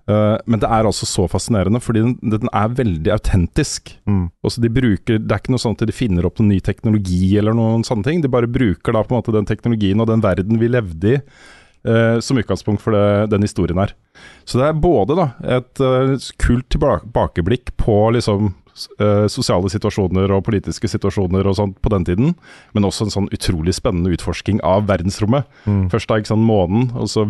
Eh, 0.05 0.37
men 0.45 0.61
det 0.61 0.69
er 0.69 0.85
altså 0.85 1.07
så 1.09 1.25
fascinerende, 1.29 1.81
fordi 1.81 2.03
den, 2.05 2.15
den 2.35 2.51
er 2.53 2.73
veldig 2.77 3.13
autentisk. 3.15 3.95
Mm. 4.05 4.27
De 4.61 4.71
bruker, 4.71 5.19
Det 5.19 5.33
er 5.33 5.41
ikke 5.41 5.55
noe 5.55 5.63
sånn 5.63 5.77
at 5.77 5.85
de 5.89 5.95
finner 5.95 6.27
opp 6.27 6.39
noen 6.39 6.53
ny 6.53 6.61
teknologi 6.63 7.35
eller 7.39 7.57
noen 7.57 7.85
sånne 7.87 8.05
ting. 8.05 8.21
De 8.21 8.31
bare 8.31 8.49
bruker 8.49 8.93
da 8.93 9.03
på 9.03 9.15
en 9.15 9.21
måte 9.21 9.35
den 9.35 9.49
teknologien 9.49 10.01
og 10.01 10.09
den 10.11 10.23
verden 10.25 10.61
vi 10.61 10.69
levde 10.69 11.15
i, 11.15 11.21
uh, 11.89 12.17
som 12.21 12.37
utgangspunkt 12.37 12.83
for 12.83 12.95
det, 12.95 13.31
den 13.33 13.45
historien 13.45 13.81
her. 13.81 13.95
Så 14.45 14.61
det 14.61 14.69
er 14.69 14.77
både 14.77 15.17
da 15.17 15.25
et 15.57 15.81
uh, 15.81 16.13
kult 16.41 16.69
tilbakeblikk 16.73 17.73
på 17.81 17.97
liksom 18.15 18.53
sosiale 18.75 19.69
situasjoner 19.71 20.33
og 20.35 20.41
politiske 20.43 20.89
situasjoner 20.91 21.47
og 21.47 21.53
sånt 21.55 21.77
på 21.79 21.87
den 21.93 22.03
tiden, 22.09 22.33
men 22.75 22.83
også 22.83 23.05
en 23.05 23.13
sånn 23.13 23.29
utrolig 23.31 23.71
spennende 23.77 24.11
utforsking 24.11 24.59
av 24.67 24.89
verdensrommet. 24.89 25.47
Mm. 25.63 25.85
Først 25.93 26.11
da 26.11 26.17
ikke 26.19 26.33
sånn 26.33 26.43
månen, 26.43 26.89
og 26.99 27.07
så 27.07 27.23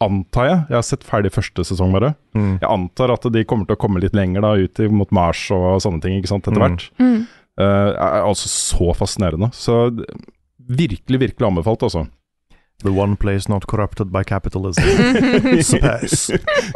antar 0.00 0.46
jeg 0.48 0.58
Jeg 0.70 0.76
har 0.78 0.82
sett 0.86 1.04
ferdig 1.04 1.32
første 1.34 1.64
sesong 1.68 1.92
bare. 1.92 2.14
Mm. 2.34 2.54
Jeg 2.62 2.70
antar 2.70 3.10
at 3.12 3.26
de 3.32 3.44
kommer 3.44 3.66
til 3.66 3.76
å 3.76 3.82
komme 3.82 4.00
litt 4.00 4.14
lenger 4.16 4.40
da 4.46 4.54
ut 4.56 4.78
mot 4.90 5.10
Mars 5.12 5.50
og 5.50 5.82
sånne 5.84 6.00
ting 6.02 6.16
ikke 6.20 6.28
sant, 6.32 6.46
etter 6.48 6.60
Mm. 6.60 6.64
hvert. 6.64 6.88
Mm. 6.98 7.26
Eh, 7.60 7.90
er 7.92 8.22
altså 8.24 8.48
så 8.48 8.94
fascinerende. 8.96 9.50
Så 9.52 9.90
virkelig, 10.68 11.18
virkelig 11.20 11.46
anbefalt, 11.50 11.82
altså. 11.82 12.06
The 12.82 12.90
one 12.90 13.14
place 13.16 13.48
not 13.48 13.66
corrupted 13.70 14.10
by 14.10 14.24
capitalism. 14.24 14.82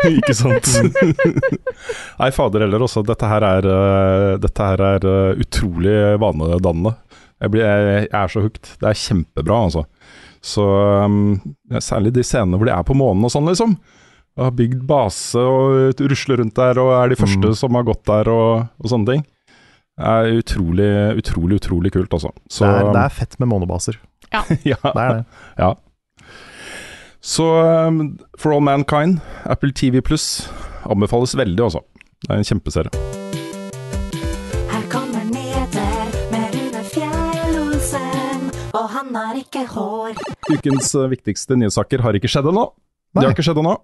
Ikke 0.07 0.35
sant? 0.37 0.69
Nei, 2.21 2.31
fader 2.31 2.63
heller 2.63 2.85
også. 2.87 3.03
Dette 3.07 3.27
her 3.31 3.43
er, 3.43 3.67
uh, 3.67 4.37
dette 4.39 4.63
her 4.71 4.83
er 4.93 5.07
uh, 5.09 5.41
utrolig 5.43 5.97
vanedannende. 6.23 6.93
Jeg, 7.43 7.51
blir, 7.53 7.65
jeg, 7.67 8.07
jeg 8.07 8.15
er 8.21 8.31
så 8.33 8.43
hooked. 8.45 8.71
Det 8.81 8.89
er 8.93 9.01
kjempebra, 9.03 9.59
altså. 9.67 9.83
Så 10.47 10.63
um, 11.03 11.37
ja, 11.73 11.81
Særlig 11.83 12.13
de 12.15 12.23
scenene 12.27 12.59
hvor 12.61 12.69
de 12.69 12.75
er 12.77 12.85
på 12.87 12.95
månen 12.95 13.25
og 13.27 13.33
sånn, 13.35 13.49
liksom. 13.51 13.73
Og 14.37 14.45
har 14.45 14.53
bygd 14.55 14.83
base 14.87 15.41
og 15.41 16.03
rusler 16.13 16.39
rundt 16.43 16.55
der 16.59 16.79
og 16.83 16.91
er 17.01 17.09
de 17.15 17.17
første 17.19 17.51
Mm. 17.51 17.57
som 17.57 17.75
har 17.79 17.87
gått 17.89 18.05
der 18.07 18.29
og, 18.31 18.67
og 18.79 18.91
sånne 18.93 19.09
ting. 19.15 19.25
Det 19.97 20.11
er 20.13 20.29
utrolig, 20.43 20.89
utrolig, 21.23 21.57
utrolig 21.63 21.93
kult, 21.95 22.13
altså. 22.13 22.31
Det, 22.53 22.93
det 22.93 23.01
er 23.07 23.15
fett 23.17 23.39
med 23.41 23.49
månebaser. 23.49 23.97
ja, 24.37 24.43
Det 24.53 25.03
er 25.07 25.15
det. 25.15 25.25
ja. 25.59 25.71
Så 27.27 27.47
um, 27.89 28.19
For 28.39 28.53
All 28.55 28.61
Mankind, 28.63 29.19
Apple 29.49 29.73
TV 29.73 30.03
Pluss, 30.05 30.51
anbefales 30.87 31.33
veldig, 31.35 31.63
altså. 31.65 31.81
Det 32.27 32.31
er 32.37 32.43
en 32.43 32.51
kjempeserie. 32.53 33.46
Han 39.17 39.33
har 39.33 39.41
ikke 39.41 39.65
hår. 39.73 40.17
Ukens 40.53 40.93
uh, 40.97 41.07
viktigste 41.13 41.59
nyhetssaker 41.59 42.05
har 42.05 42.19
ikke 42.19 42.31
skjedd 42.31 42.51
ennå. 42.53 42.69
Det 43.17 43.25
har 43.25 43.33
ikke 43.33 43.47
skjedd 43.47 43.61
ennå. 43.63 43.77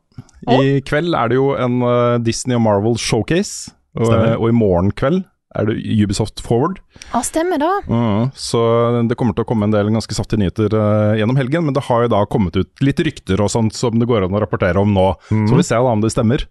I 0.53 0.81
kveld 0.85 1.17
er 1.17 1.33
det 1.33 1.39
jo 1.39 1.53
en 1.57 1.81
uh, 1.85 2.21
Disney 2.23 2.59
og 2.59 2.65
Marvel 2.67 2.99
showcase, 3.01 3.73
og, 3.97 4.13
og 4.13 4.49
i 4.49 4.57
morgen 4.57 4.93
kveld 4.97 5.23
er 5.57 5.67
det 5.69 5.75
Ubisoft 6.01 6.41
Forward. 6.45 6.79
Ja, 7.11 7.21
stemmer 7.25 7.61
da. 7.61 7.73
Mm, 7.85 8.31
så 8.37 8.61
det 9.09 9.19
kommer 9.21 9.37
til 9.37 9.45
å 9.45 9.49
komme 9.49 9.69
en 9.69 9.75
del 9.75 9.91
ganske 9.93 10.17
saftige 10.17 10.41
nyheter 10.41 10.73
uh, 10.73 11.13
gjennom 11.19 11.37
helgen, 11.41 11.67
men 11.67 11.77
det 11.77 11.85
har 11.89 12.07
jo 12.07 12.13
da 12.15 12.23
kommet 12.29 12.57
ut 12.57 12.85
litt 12.85 13.03
rykter 13.05 13.41
og 13.45 13.53
sånt 13.53 13.77
som 13.77 13.99
det 14.01 14.09
går 14.09 14.27
an 14.27 14.39
å 14.39 14.41
rapportere 14.43 14.81
om 14.81 14.95
nå. 14.97 15.11
Så 15.29 15.45
får 15.51 15.61
vi 15.61 15.69
se 15.69 15.77
da 15.81 15.93
om 15.93 16.05
det 16.05 16.13
stemmer. 16.15 16.47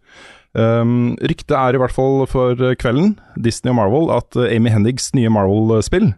Um, 0.52 1.14
ryktet 1.24 1.54
er 1.56 1.76
i 1.76 1.80
hvert 1.80 1.96
fall 1.96 2.26
for 2.28 2.60
kvelden, 2.80 3.16
Disney 3.40 3.72
og 3.72 3.78
Marvel, 3.78 4.10
at 4.12 4.36
eh, 4.36 4.52
Amy 4.58 4.74
Hennigs 4.74 5.14
nye 5.16 5.32
Marvel-spill 5.32 6.10
eh, 6.10 6.18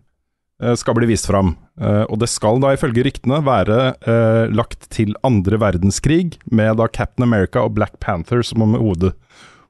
skal 0.79 0.95
bli 0.97 1.09
vist 1.09 1.27
fram. 1.29 1.55
Eh, 1.81 2.03
og 2.07 2.19
det 2.21 2.29
skal 2.31 2.61
da 2.63 2.73
ifølge 2.75 3.05
ryktene 3.07 3.39
være 3.45 3.79
eh, 4.07 4.45
lagt 4.53 4.89
til 4.93 5.15
andre 5.25 5.59
verdenskrig, 5.61 6.37
med 6.51 6.77
da 6.79 6.87
Captain 6.87 7.25
America 7.27 7.63
og 7.65 7.75
Black 7.77 7.97
Panther 8.03 8.43
som 8.45 8.63
hode, 8.77 9.13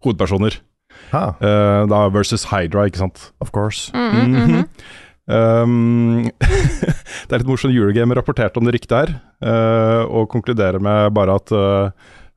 hovedpersoner. 0.06 0.60
Ha, 1.14 1.24
Eh, 1.42 1.84
da 1.90 2.08
versus 2.14 2.46
Hydra, 2.52 2.86
ikke 2.90 3.02
sant. 3.06 3.32
of 3.42 3.52
course. 3.52 3.92
Mhm. 3.94 4.68
Um, 5.24 6.26
det 6.42 7.32
er 7.32 7.40
litt 7.40 7.48
morsomt. 7.48 7.72
Eurogame 7.72 8.16
rapporterte 8.18 8.60
om 8.60 8.68
det 8.68 8.74
ryktet 8.76 8.98
her, 8.98 9.14
uh, 9.40 10.04
og 10.12 10.28
konkluderer 10.34 10.84
med 10.84 11.14
bare 11.16 11.38
at 11.40 11.54
uh, 11.56 11.92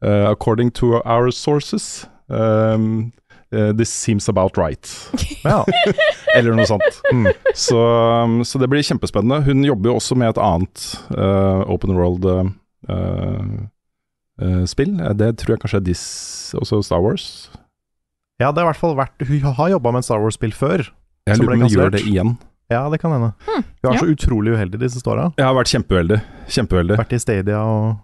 uh, 0.06 0.30
according 0.30 0.70
to 0.70 1.00
our 1.02 1.32
sources 1.34 2.06
um, 2.28 3.10
eh, 3.50 3.72
This 3.72 3.90
seems 3.90 4.28
about 4.28 4.56
right. 4.56 4.86
Ja. 5.44 5.64
Eller 6.36 6.56
noe 6.56 6.66
sånt. 6.68 7.00
Mm. 7.12 7.26
Så, 7.56 7.78
um, 8.24 8.44
så 8.44 8.58
det 8.60 8.68
blir 8.72 8.84
kjempespennende. 8.86 9.42
Hun 9.46 9.64
jobber 9.66 9.90
jo 9.90 9.96
også 10.00 10.14
med 10.18 10.28
et 10.34 10.40
annet 10.42 10.76
uh, 11.16 11.62
open 11.72 11.96
world-spill. 11.96 12.50
Uh. 14.96 15.06
Eh, 15.06 15.14
Det 15.16 15.30
tror 15.40 15.54
jeg 15.54 15.62
kanskje 15.64 15.80
er 15.80 15.86
Dis, 15.86 16.04
også 16.58 16.82
Star 16.84 17.00
Wars. 17.04 17.24
ja, 18.40 18.50
det 18.50 18.60
har 18.60 18.66
i 18.66 18.70
hvert 18.72 18.82
fall 18.82 18.96
vært 18.98 19.16
Hun 19.24 19.40
har 19.56 19.68
jobba 19.72 19.92
med 19.94 20.04
et 20.04 20.08
Star 20.10 20.20
Wars-spill 20.20 20.52
før. 20.52 20.78
Jeg 21.26 21.38
lurer 21.40 21.46
på 21.48 21.52
om 21.56 21.60
hun 21.64 21.72
gjør 21.72 21.90
det 21.96 22.04
igjen. 22.06 22.36
Ja, 22.70 22.88
det 22.90 22.98
kan 23.00 23.12
hende. 23.14 23.32
Hun 23.46 23.62
har 23.86 23.94
ja. 23.94 24.00
så 24.02 24.10
utrolig 24.10 24.52
uheldig 24.56 24.78
disse 24.82 25.00
åra. 25.06 25.30
Jeg 25.38 25.46
har 25.46 25.54
vært 25.54 25.70
kjempeuheldig. 25.70 26.18
Kjempeuheldig. 26.50 26.96
Vært 26.98 27.14
i 27.14 27.20
Stadia 27.22 27.60
og 27.62 27.94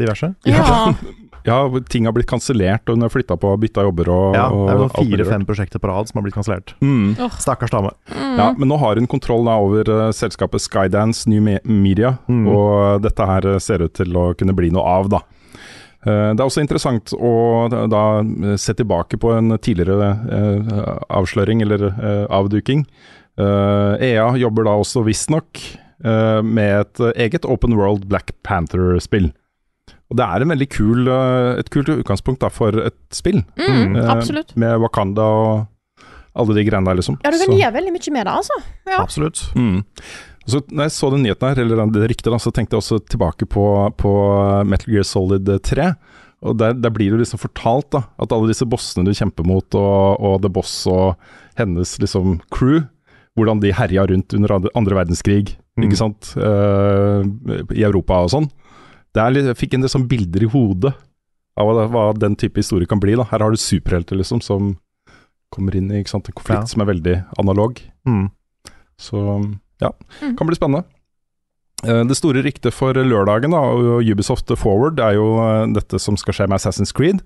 diverse. 0.00 0.34
Ja. 0.48 0.92
Ja, 1.46 1.58
ting 1.88 2.04
har 2.08 2.12
blitt 2.12 2.28
kansellert, 2.28 2.82
og 2.88 2.96
hun 2.98 3.02
har 3.06 3.12
flytta 3.12 3.36
på 3.40 3.52
og 3.54 3.60
bytta 3.62 3.84
jobber 3.86 4.08
og, 4.12 4.34
Ja, 4.36 4.44
det 4.50 4.74
er 4.76 4.94
fire-fem 4.96 5.44
prosjekter 5.48 5.80
på 5.82 5.88
rad 5.88 6.08
som 6.10 6.18
har 6.20 6.26
blitt 6.26 6.34
kansellert. 6.36 6.74
Mm. 6.84 7.14
Stakkars 7.40 7.70
dame. 7.72 7.90
Ja, 8.12 8.52
men 8.58 8.68
nå 8.68 8.78
har 8.82 8.96
hun 9.00 9.06
kontroll 9.10 9.44
da 9.48 9.56
over 9.62 9.88
uh, 9.88 10.10
selskapet 10.12 10.60
Skydance 10.64 11.26
New 11.30 11.40
Me 11.42 11.58
Media, 11.64 12.18
Mm. 12.28 12.46
og 12.48 13.02
dette 13.02 13.26
her 13.26 13.46
eh, 13.54 13.58
ser 13.58 13.82
ut 13.82 13.94
til 13.94 14.12
å 14.16 14.34
kunne 14.38 14.54
bli 14.54 14.70
noe 14.70 14.84
av, 14.84 15.08
da. 15.10 15.20
Uh, 16.06 16.32
Det 16.34 16.40
er 16.40 16.46
også 16.46 16.62
interessant 16.62 17.12
å 17.16 17.68
da- 17.72 17.86
da 17.86 18.02
eh, 18.20 18.56
se 18.56 18.72
tilbake 18.74 19.18
på 19.20 19.32
en 19.36 19.56
tidligere 19.58 20.10
uh, 20.30 20.98
avsløring, 21.10 21.62
eller 21.62 21.88
eh, 21.90 22.26
avduking. 22.30 22.84
Eh, 23.40 23.96
EA 24.12 24.34
jobber 24.36 24.64
da 24.68 24.74
også 24.76 25.00
visstnok 25.06 25.60
eh, 26.04 26.40
med 26.44 26.80
et 26.82 27.00
eh, 27.00 27.12
eget 27.26 27.44
Open 27.48 27.76
World 27.78 28.06
Black 28.10 28.32
Panther-spill. 28.44 29.30
Og 30.10 30.16
det 30.18 30.26
er 30.26 30.42
en 30.42 30.50
veldig 30.50 30.68
kul, 30.74 31.06
eh, 31.08 31.58
et 31.60 31.68
kult 31.70 31.88
utgangspunkt 31.92 32.40
da 32.42 32.48
for 32.50 32.74
et 32.82 32.96
spill. 33.14 33.44
Mm, 33.56 33.96
Eh, 33.96 34.08
absolutt. 34.10 34.56
Med 34.56 34.80
Wakanda 34.82 35.22
og 35.22 35.66
alle 36.34 36.54
de 36.54 36.64
greiene 36.66 36.84
der, 36.86 36.94
liksom. 36.98 37.18
Ja, 37.24 37.30
du 37.30 37.38
kan 37.38 37.46
Så- 37.54 37.58
gjøre 37.60 37.72
veldig 37.78 37.92
mye 37.94 38.12
med 38.12 38.26
det, 38.26 38.34
altså. 38.34 38.56
Ja. 38.86 38.98
Absolutt. 39.02 39.54
Mm. 39.54 39.84
Så 40.46 40.60
når 40.70 40.82
jeg 40.88 40.90
så 40.96 41.10
den 41.12 41.22
nyheten 41.22 41.48
her, 41.48 41.62
eller 41.62 41.86
det 41.92 42.10
ryktet, 42.10 42.30
da, 42.32 42.38
så 42.38 42.50
tenkte 42.52 42.74
jeg 42.74 42.80
også 42.82 42.98
tilbake 43.06 43.46
på, 43.46 43.94
på 43.96 44.66
Metal 44.66 44.92
Gear 44.92 45.04
Solid 45.04 45.46
3. 45.62 45.94
Og 46.42 46.56
der, 46.56 46.72
der 46.72 46.90
blir 46.90 47.10
det 47.10 47.18
jo 47.18 47.22
liksom 47.22 47.38
fortalt 47.38 47.90
da, 47.90 48.02
at 48.18 48.32
alle 48.32 48.48
disse 48.48 48.64
bossene 48.66 49.04
du 49.04 49.12
kjemper 49.12 49.44
mot, 49.46 49.74
og, 49.74 50.20
og 50.20 50.40
The 50.42 50.48
Boss 50.48 50.86
og 50.88 51.14
hennes 51.58 51.98
liksom 52.00 52.40
crew, 52.50 52.80
hvordan 53.38 53.60
de 53.60 53.70
herja 53.72 54.06
rundt 54.08 54.32
under 54.34 54.48
andre- 54.56 54.70
andre 54.74 54.96
verdenskrig, 55.04 55.56
Mm. 55.78 55.84
ikke 55.86 55.96
sant, 55.96 56.34
uh, 56.36 57.22
i 57.72 57.84
Europa 57.86 58.14
og 58.24 58.30
sånn. 58.32 58.50
Det 59.14 59.22
er 59.22 59.30
litt, 59.34 59.44
jeg 59.50 59.56
fikk 59.58 59.74
en 59.74 59.80
del 59.84 59.90
sånn 59.90 60.08
bilder 60.10 60.44
i 60.46 60.50
hodet 60.52 60.92
av 61.58 61.66
hva, 61.66 61.86
hva 61.90 62.04
den 62.18 62.36
type 62.38 62.60
historie 62.62 62.86
kan 62.86 63.00
bli. 63.02 63.16
da. 63.18 63.24
Her 63.24 63.42
har 63.42 63.50
du 63.50 63.56
superhelter 63.58 64.16
liksom, 64.16 64.40
som 64.42 64.76
kommer 65.50 65.74
inn 65.74 65.90
i 65.90 65.98
ikke 66.02 66.12
sant, 66.14 66.28
en 66.30 66.36
konflikt 66.38 66.62
Ja. 66.62 66.66
som 66.70 66.80
er 66.84 66.92
veldig 66.92 67.16
analog. 67.42 67.80
Mm. 68.06 68.30
Så 68.98 69.18
ja, 69.80 69.90
Mm. 70.22 70.36
kan 70.36 70.46
bli 70.46 70.54
spennende. 70.56 70.84
Eh, 71.84 72.02
Det 72.04 72.16
store 72.18 72.42
ryktet 72.44 72.74
for 72.76 72.92
lørdagen 72.92 73.50
da, 73.54 73.60
og 73.60 74.02
Ubisoft 74.04 74.50
Forward 74.60 75.00
er 75.00 75.14
jo 75.16 75.28
eh, 75.40 75.66
dette 75.72 75.98
som 76.02 76.16
skal 76.20 76.34
skje 76.36 76.48
med 76.50 76.58
Assassin's 76.58 76.92
Creed. 76.92 77.22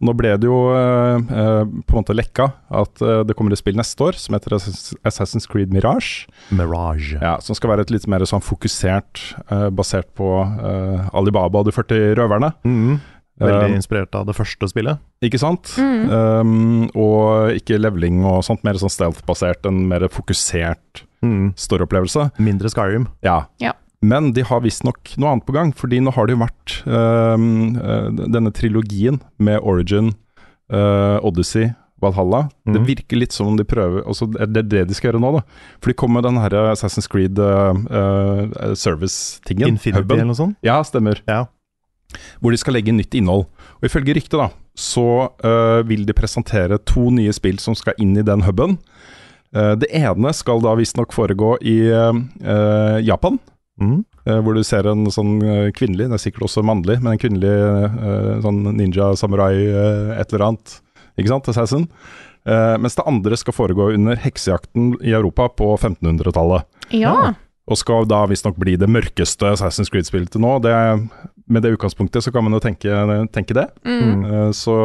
Nå 0.00 0.14
ble 0.14 0.36
det 0.38 0.46
jo 0.46 0.58
eh, 0.76 1.16
eh, 1.16 1.64
på 1.86 1.96
en 1.96 2.04
måte 2.04 2.14
lekka 2.14 2.52
at 2.70 3.02
det 3.26 3.34
kommer 3.38 3.52
et 3.52 3.58
spill 3.58 3.76
neste 3.78 3.98
år 4.06 4.14
som 4.20 4.36
heter 4.36 4.54
Assassin's 4.58 5.48
Creed 5.50 5.72
Mirage. 5.74 6.26
Mirage. 6.54 7.18
Ja, 7.20 7.38
Som 7.42 7.54
skal 7.58 7.70
være 7.74 7.86
et 7.86 7.90
litt 7.94 8.06
mer 8.06 8.20
sånn 8.28 8.44
fokusert, 8.44 9.24
eh, 9.50 9.68
basert 9.74 10.12
på 10.14 10.30
eh, 10.44 11.10
Alibaba 11.16 11.60
og 11.62 11.66
de 11.66 11.74
40 11.74 12.14
røverne. 12.20 12.52
Mm. 12.66 13.00
Veldig 13.36 13.74
inspirert 13.76 14.14
av 14.16 14.24
det 14.24 14.32
første 14.38 14.64
spillet. 14.70 14.96
ikke 15.20 15.36
sant? 15.42 15.74
Mm. 15.76 16.06
Um, 16.08 16.84
og 16.96 17.50
ikke 17.58 17.76
leveling 17.76 18.22
og 18.24 18.38
sånt, 18.46 18.62
mer 18.64 18.78
sånn 18.80 18.88
stealth-basert, 18.92 19.66
en 19.68 19.82
mer 19.90 20.06
fokusert 20.08 21.02
Mm. 21.24 21.50
storyopplevelse. 21.56 22.30
Mindre 22.38 22.68
Skyrim. 22.70 23.06
Ja. 23.24 23.46
Ja. 23.60 23.72
Men 24.06 24.30
de 24.36 24.44
har 24.46 24.60
visstnok 24.62 25.14
noe 25.18 25.32
annet 25.34 25.46
på 25.48 25.54
gang, 25.56 25.72
fordi 25.74 25.98
nå 26.04 26.12
har 26.14 26.28
det 26.28 26.36
jo 26.36 26.42
vært 26.44 26.74
øh, 26.86 27.46
denne 28.36 28.52
trilogien 28.54 29.18
med 29.42 29.58
Origin, 29.66 30.12
øh, 30.70 31.18
Odyssey, 31.26 31.72
Valhalla. 32.02 32.42
Det 32.68 32.76
Mhm. 32.76 32.86
virker 32.90 33.16
litt 33.16 33.32
som 33.32 33.46
om 33.48 33.56
de 33.56 33.64
prøver 33.64 34.02
altså 34.04 34.26
Det 34.30 34.58
er 34.60 34.68
det 34.68 34.82
de 34.88 34.94
skal 34.94 35.10
gjøre 35.12 35.20
nå, 35.22 35.30
da. 35.38 35.40
For 35.80 35.88
de 35.90 35.94
kommer 35.96 36.20
med 36.20 36.28
den 36.28 36.40
her 36.42 36.50
Assassin's 36.74 37.08
Creed 37.08 37.38
øh, 37.40 38.74
service-tingen. 38.76 39.68
Infinity 39.74 40.02
hubben. 40.02 40.18
eller 40.20 40.28
noe 40.30 40.36
sånt. 40.36 40.56
Ja, 40.62 40.82
stemmer. 40.84 41.22
Ja. 41.26 41.46
Hvor 42.40 42.52
de 42.52 42.60
skal 42.60 42.74
legge 42.76 42.92
nytt 42.92 43.14
innhold. 43.16 43.46
Og 43.80 43.88
ifølge 43.88 44.14
ryktet, 44.14 44.38
da, 44.38 44.50
så 44.76 45.30
vil 45.88 46.04
de 46.06 46.12
presentere 46.16 46.78
to 46.84 47.08
nye 47.10 47.32
spill 47.32 47.58
som 47.58 47.74
skal 47.74 47.94
inn 47.98 48.14
i 48.16 48.22
den 48.22 48.42
huben. 48.46 48.76
Det 49.52 49.88
ene 49.92 50.32
skal 50.36 50.60
da 50.64 50.74
visstnok 50.78 51.12
foregå 51.16 51.56
i 51.64 51.76
Japan. 53.04 53.38
Mm. 53.80 54.04
Eh, 54.24 54.38
hvor 54.40 54.56
du 54.56 54.62
ser 54.64 54.88
en 54.88 55.04
sånn 55.12 55.36
eh, 55.44 55.70
kvinnelig, 55.76 56.08
det 56.08 56.18
er 56.18 56.22
sikkert 56.22 56.48
også 56.48 56.64
mannlig, 56.66 56.98
men 57.02 57.14
en 57.14 57.20
kvinnelig 57.20 57.52
eh, 57.52 58.30
sånn 58.44 58.62
ninja, 58.78 59.10
samurai, 59.20 59.52
et 60.16 60.32
eller 60.32 60.46
annet. 60.50 60.78
Ikke 61.16 61.32
sant? 61.32 61.50
Assassin. 61.52 61.88
Eh, 62.46 62.76
mens 62.78 62.94
det 62.94 63.06
andre 63.08 63.36
skal 63.40 63.56
foregå 63.56 63.90
under 63.94 64.18
heksejakten 64.22 64.94
i 65.02 65.14
Europa 65.16 65.48
på 65.58 65.72
1500-tallet. 65.76 66.68
Ja. 66.94 67.34
Og 67.66 67.80
skal 67.80 68.06
da 68.06 68.22
visstnok 68.30 68.58
bli 68.62 68.76
det 68.78 68.88
mørkeste 68.90 69.50
Assassin's 69.50 69.90
Creed-spillet 69.90 70.30
til 70.34 70.44
nå. 70.44 70.52
Det, 70.62 70.74
med 71.46 71.62
det 71.62 71.74
utgangspunktet 71.76 72.24
så 72.24 72.32
kan 72.34 72.44
man 72.44 72.56
jo 72.56 72.60
tenke, 72.62 72.90
tenke 73.34 73.54
det. 73.54 73.66
Mm. 73.86 74.24
Uh, 74.24 74.50
så, 74.56 74.76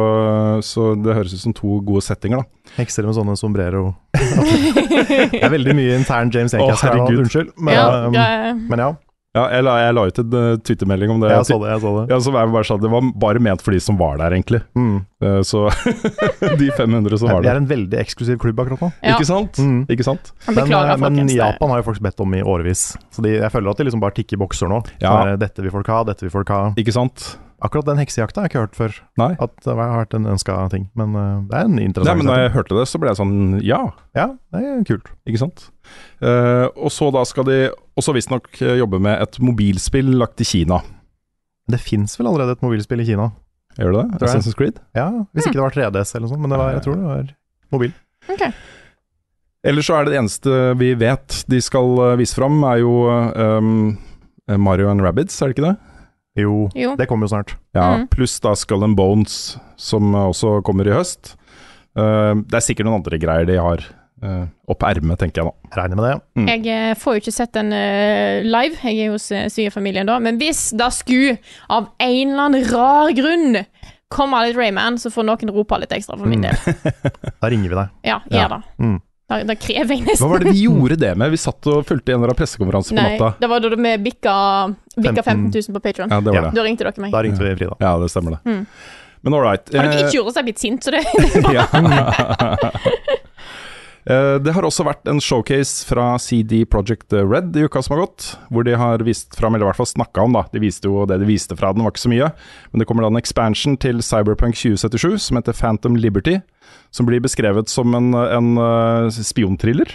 så 0.62 0.92
det 0.98 1.16
høres 1.16 1.34
ut 1.34 1.42
som 1.42 1.54
to 1.56 1.80
gode 1.86 2.04
settinger, 2.06 2.42
da. 2.42 2.72
Hekser 2.78 3.06
med 3.08 3.16
sånne 3.18 3.36
sombrero. 3.38 3.92
det 4.16 5.42
er 5.42 5.52
veldig 5.52 5.74
mye 5.76 5.96
intern 5.98 6.30
James 6.34 6.54
Å, 6.54 6.62
oh, 6.62 6.84
her 6.86 7.02
unnskyld. 7.02 7.54
Men 7.58 7.76
ja, 7.76 7.88
um, 8.06 8.16
ja. 8.16 8.28
men 8.54 8.84
ja, 8.84 8.92
Ja, 9.32 9.46
jeg 9.48 9.64
la, 9.64 9.74
jeg 9.80 9.94
la 9.96 10.02
ut 10.10 10.18
en 10.20 10.34
uh, 10.36 10.46
twittermelding 10.60 11.10
om 11.14 11.22
det. 11.22 11.30
jeg 11.32 11.46
så 11.48 11.56
det. 11.62 11.68
Jeg 11.72 11.80
så 11.80 11.92
det. 11.96 12.02
Ja, 12.12 12.18
som 12.20 12.34
jeg 12.36 12.50
bare 12.52 12.68
sånn, 12.68 12.80
Det 12.82 12.90
var 12.92 13.06
bare 13.22 13.40
ment 13.40 13.62
for 13.64 13.72
de 13.72 13.78
som 13.80 13.96
var 13.96 14.18
der, 14.20 14.34
egentlig. 14.36 14.60
Mm. 14.76 14.98
Uh, 15.24 15.38
så 15.48 15.62
de 16.60 16.68
500 16.76 17.16
som 17.22 17.30
var 17.30 17.38
der. 17.40 17.46
Vi 17.46 17.52
er 17.54 17.60
en 17.62 17.68
veldig 17.70 18.00
eksklusiv 18.02 18.36
klubb 18.42 18.60
akkurat 18.60 18.84
nå. 18.84 18.90
Ja. 19.00 19.14
Ikke 19.14 19.28
sant? 19.30 19.56
Mm. 19.56 19.86
Ikke 19.88 20.04
sant? 20.04 20.34
Jeg 20.44 20.52
Men, 20.52 20.66
Beklager, 20.66 20.92
eh, 20.92 21.00
men 21.06 21.32
Japan 21.32 21.72
har 21.72 21.80
jo 21.80 21.86
folk 21.88 22.02
bedt 22.04 22.20
om 22.20 22.36
i 22.36 22.42
årevis. 22.44 22.84
Så 23.08 23.24
de, 23.24 23.38
jeg 23.38 23.54
føler 23.54 23.72
at 23.72 23.80
de 23.80 23.88
liksom 23.88 24.04
bare 24.04 24.16
tikker 24.20 24.42
bokser 24.42 24.68
nå. 24.68 24.82
Ja. 24.98 25.06
Sånn, 25.14 25.32
eh, 25.32 25.40
dette 25.40 25.64
vil 25.64 25.72
folk 25.78 25.88
ha, 25.94 26.02
dette 26.12 26.28
vil 26.28 26.34
folk 26.36 26.52
ha. 26.52 26.60
Ikke 26.84 26.92
sant? 26.92 27.32
Akkurat 27.62 27.86
den 27.86 28.00
heksejakta 28.00 28.40
har 28.40 28.48
jeg 28.48 28.52
ikke 28.52 28.62
hørt 28.64 28.74
før. 28.78 28.96
Nei. 29.20 29.28
At 29.38 29.52
det 29.62 29.70
har 29.70 29.78
vært 30.00 30.16
en 30.18 30.24
ønska 30.32 30.56
ting. 30.72 30.88
Men 30.98 31.12
eh, 31.14 31.34
det 31.46 31.58
er 31.60 31.68
en 31.68 31.76
Nei, 31.78 31.84
interessant 31.86 32.18
men 32.18 32.30
da 32.32 32.38
jeg 32.40 32.54
hørte 32.56 32.74
det, 32.74 32.86
så 32.90 32.98
ble 32.98 33.12
jeg 33.12 33.20
sånn 33.20 33.36
Ja, 33.62 33.78
Ja, 34.18 34.26
det 34.54 34.62
er 34.66 34.80
kult. 34.88 35.12
ikke 35.30 35.42
sant? 35.44 35.68
Uh, 36.22 36.66
og 36.74 36.90
så 36.94 37.10
da 37.14 37.22
skal 37.28 37.46
de 37.46 37.58
også 37.98 38.14
visstnok 38.16 38.50
eh, 38.64 38.74
jobbe 38.80 38.98
med 39.02 39.22
et 39.22 39.38
mobilspill 39.42 40.10
lagt 40.18 40.42
i 40.42 40.48
Kina. 40.48 40.80
Det 41.70 41.78
fins 41.78 42.18
vel 42.18 42.32
allerede 42.32 42.56
et 42.56 42.64
mobilspill 42.66 43.04
i 43.04 43.06
Kina? 43.06 43.30
Gjør 43.78 43.94
det 43.94 44.02
det? 44.02 44.26
Assassin's 44.26 44.58
Creed? 44.58 44.82
Ja, 44.98 45.06
Hvis 45.30 45.46
ikke 45.46 45.60
det 45.60 45.66
var 45.68 45.76
3DS 45.78 46.16
eller 46.16 46.26
noe 46.26 46.32
sånt, 46.34 46.42
men 46.42 46.52
det 46.52 46.58
var, 46.60 46.74
jeg 46.74 46.84
tror 46.84 46.98
det 46.98 47.06
var 47.12 47.30
mobil. 47.72 47.94
Okay. 48.26 48.50
Ellers 49.70 49.86
så 49.86 49.96
er 49.96 50.04
det 50.04 50.12
det 50.16 50.18
eneste 50.18 50.58
vi 50.80 50.90
vet 50.98 51.38
de 51.48 51.62
skal 51.62 52.18
vise 52.18 52.34
fram, 52.36 52.58
er 52.66 52.82
jo 52.82 52.92
um, 53.06 53.72
Mario 54.58 54.90
and 54.90 55.04
Rabbids, 55.06 55.38
er 55.38 55.52
det 55.52 55.56
ikke 55.56 55.70
det? 55.70 55.91
Jo, 56.38 56.68
Jo. 56.74 56.94
det 56.96 57.06
kommer 57.10 57.26
jo 57.28 57.34
snart. 57.36 57.56
Ja, 57.76 57.96
Mm. 57.98 58.06
Pluss 58.08 58.38
da 58.40 58.54
Skull 58.56 58.84
and 58.84 58.96
Bones, 58.96 59.58
som 59.76 60.12
også 60.14 60.62
kommer 60.64 60.86
i 60.88 60.94
høst. 60.94 61.34
Uh, 61.96 62.34
det 62.48 62.54
er 62.56 62.64
sikkert 62.64 62.86
noen 62.88 63.02
andre 63.02 63.18
greier 63.20 63.44
de 63.46 63.58
har 63.60 63.82
uh, 64.24 64.46
opp 64.72 64.82
ermet, 64.88 65.18
tenker 65.20 65.42
jeg 65.42 65.50
nå. 65.50 65.52
Regner 65.76 65.96
med 65.98 66.04
det. 66.06 66.14
Mm. 66.40 66.46
Jeg 66.48 66.66
eh, 66.72 66.94
får 66.96 67.14
jo 67.18 67.20
ikke 67.20 67.34
sett 67.36 67.52
den 67.52 67.72
uh, 67.74 68.40
live, 68.46 68.78
jeg 68.80 69.06
er 69.08 69.12
hos 69.12 69.26
uh, 69.34 69.44
svigerfamilien 69.52 70.06
da, 70.08 70.16
men 70.22 70.38
hvis 70.40 70.70
da 70.78 70.88
skulle, 70.94 71.36
av 71.68 71.90
en 72.00 72.32
eller 72.32 72.44
annen 72.46 72.64
rar 72.72 73.12
grunn, 73.12 73.64
komme 74.12 74.40
litt 74.46 74.56
Rayman, 74.56 74.96
så 75.00 75.10
får 75.12 75.24
noen 75.28 75.52
rope 75.52 75.78
litt 75.80 75.92
ekstra 75.96 76.16
for 76.20 76.28
min 76.28 76.44
del. 76.44 76.56
Da 77.42 77.48
ringer 77.52 77.68
vi 77.72 77.76
deg. 77.76 77.88
Ja, 78.08 78.20
Ja. 78.30 78.42
gjør 78.46 78.54
det. 78.56 78.62
Mm. 78.78 78.98
Da, 79.32 79.40
da 79.48 79.56
krever 79.56 79.96
jeg 79.96 80.04
nesten 80.04 80.26
Hva 80.26 80.30
var 80.34 80.42
det 80.44 80.52
vi 80.52 80.64
gjorde 80.66 80.98
det 81.00 81.12
med? 81.16 81.32
Vi 81.32 81.40
satt 81.40 81.68
og 81.72 81.86
fulgte 81.88 82.12
en 82.12 82.18
eller 82.20 82.32
annen 82.32 82.40
pressekonferanse 82.42 82.92
på 82.92 82.98
Nei, 82.98 83.12
natta. 83.16 83.30
det 83.40 83.48
var 83.52 83.64
da 83.64 83.76
vi 83.76 83.92
bikka, 84.10 84.34
bikka 84.96 85.22
15 85.24 85.52
15 85.52 85.62
000 85.72 85.76
på 85.76 85.84
Patron. 85.86 86.12
Ja, 86.12 86.20
det 86.20 86.34
var 86.36 86.48
det. 86.48 86.56
Da 86.58 86.66
ringte 86.66 86.84
dere 86.88 87.06
meg. 87.06 87.14
Da 87.14 87.22
ringte 87.24 87.46
vi 87.46 87.54
Frida. 87.56 87.78
Ja, 87.80 87.94
det 88.02 88.10
stemmer 88.12 88.36
det. 88.36 88.42
Mm. 88.50 88.66
Men 89.22 89.34
all 89.38 89.44
right. 89.46 89.74
Har 89.74 89.86
dere 89.86 90.00
eh, 90.00 90.06
ikke 90.06 90.18
gjort 90.18 90.32
oss, 90.32 90.38
jeg 90.38 90.42
er 90.42 90.48
blitt 90.50 90.62
sint, 90.62 90.84
så 90.84 90.90
det 90.92 91.02
ja. 91.56 91.66
Eh, 91.78 93.22
Det 94.04 94.50
har 94.56 94.64
også 94.66 94.82
vært 94.86 95.06
en 95.06 95.20
showcase 95.22 95.84
fra 95.86 96.16
CD 96.18 96.64
Project 96.66 97.14
Red 97.14 97.54
i 97.54 97.62
uka 97.68 97.82
som 97.84 97.94
har 97.94 98.00
gått, 98.06 98.32
hvor 98.50 98.64
de 98.66 98.74
har 98.78 99.04
vist 99.06 99.36
fram, 99.38 99.54
eller 99.54 99.68
i 99.68 99.70
hvert 99.70 99.78
fall 99.78 99.90
snakka 99.92 100.24
om, 100.26 100.34
da. 100.34 100.42
De 100.50 100.58
viste 100.64 100.90
jo 100.90 101.04
det 101.06 101.20
de 101.22 101.28
viste 101.28 101.54
fra 101.58 101.70
den, 101.72 101.84
var 101.86 101.94
ikke 101.94 102.02
så 102.02 102.10
mye. 102.10 102.30
Men 102.72 102.82
det 102.82 102.88
kommer 102.90 103.06
da 103.06 103.12
en 103.12 103.20
expansion 103.20 103.76
til 103.78 104.02
Cyberpunk 104.02 104.58
2077 104.58 105.20
som 105.28 105.38
heter 105.38 105.54
Phantom 105.54 105.94
Liberty. 106.02 106.40
Som 106.90 107.06
blir 107.06 107.22
beskrevet 107.22 107.70
som 107.70 107.94
en, 107.94 108.10
en 108.18 108.50
eh, 108.58 109.20
spionthriller. 109.22 109.94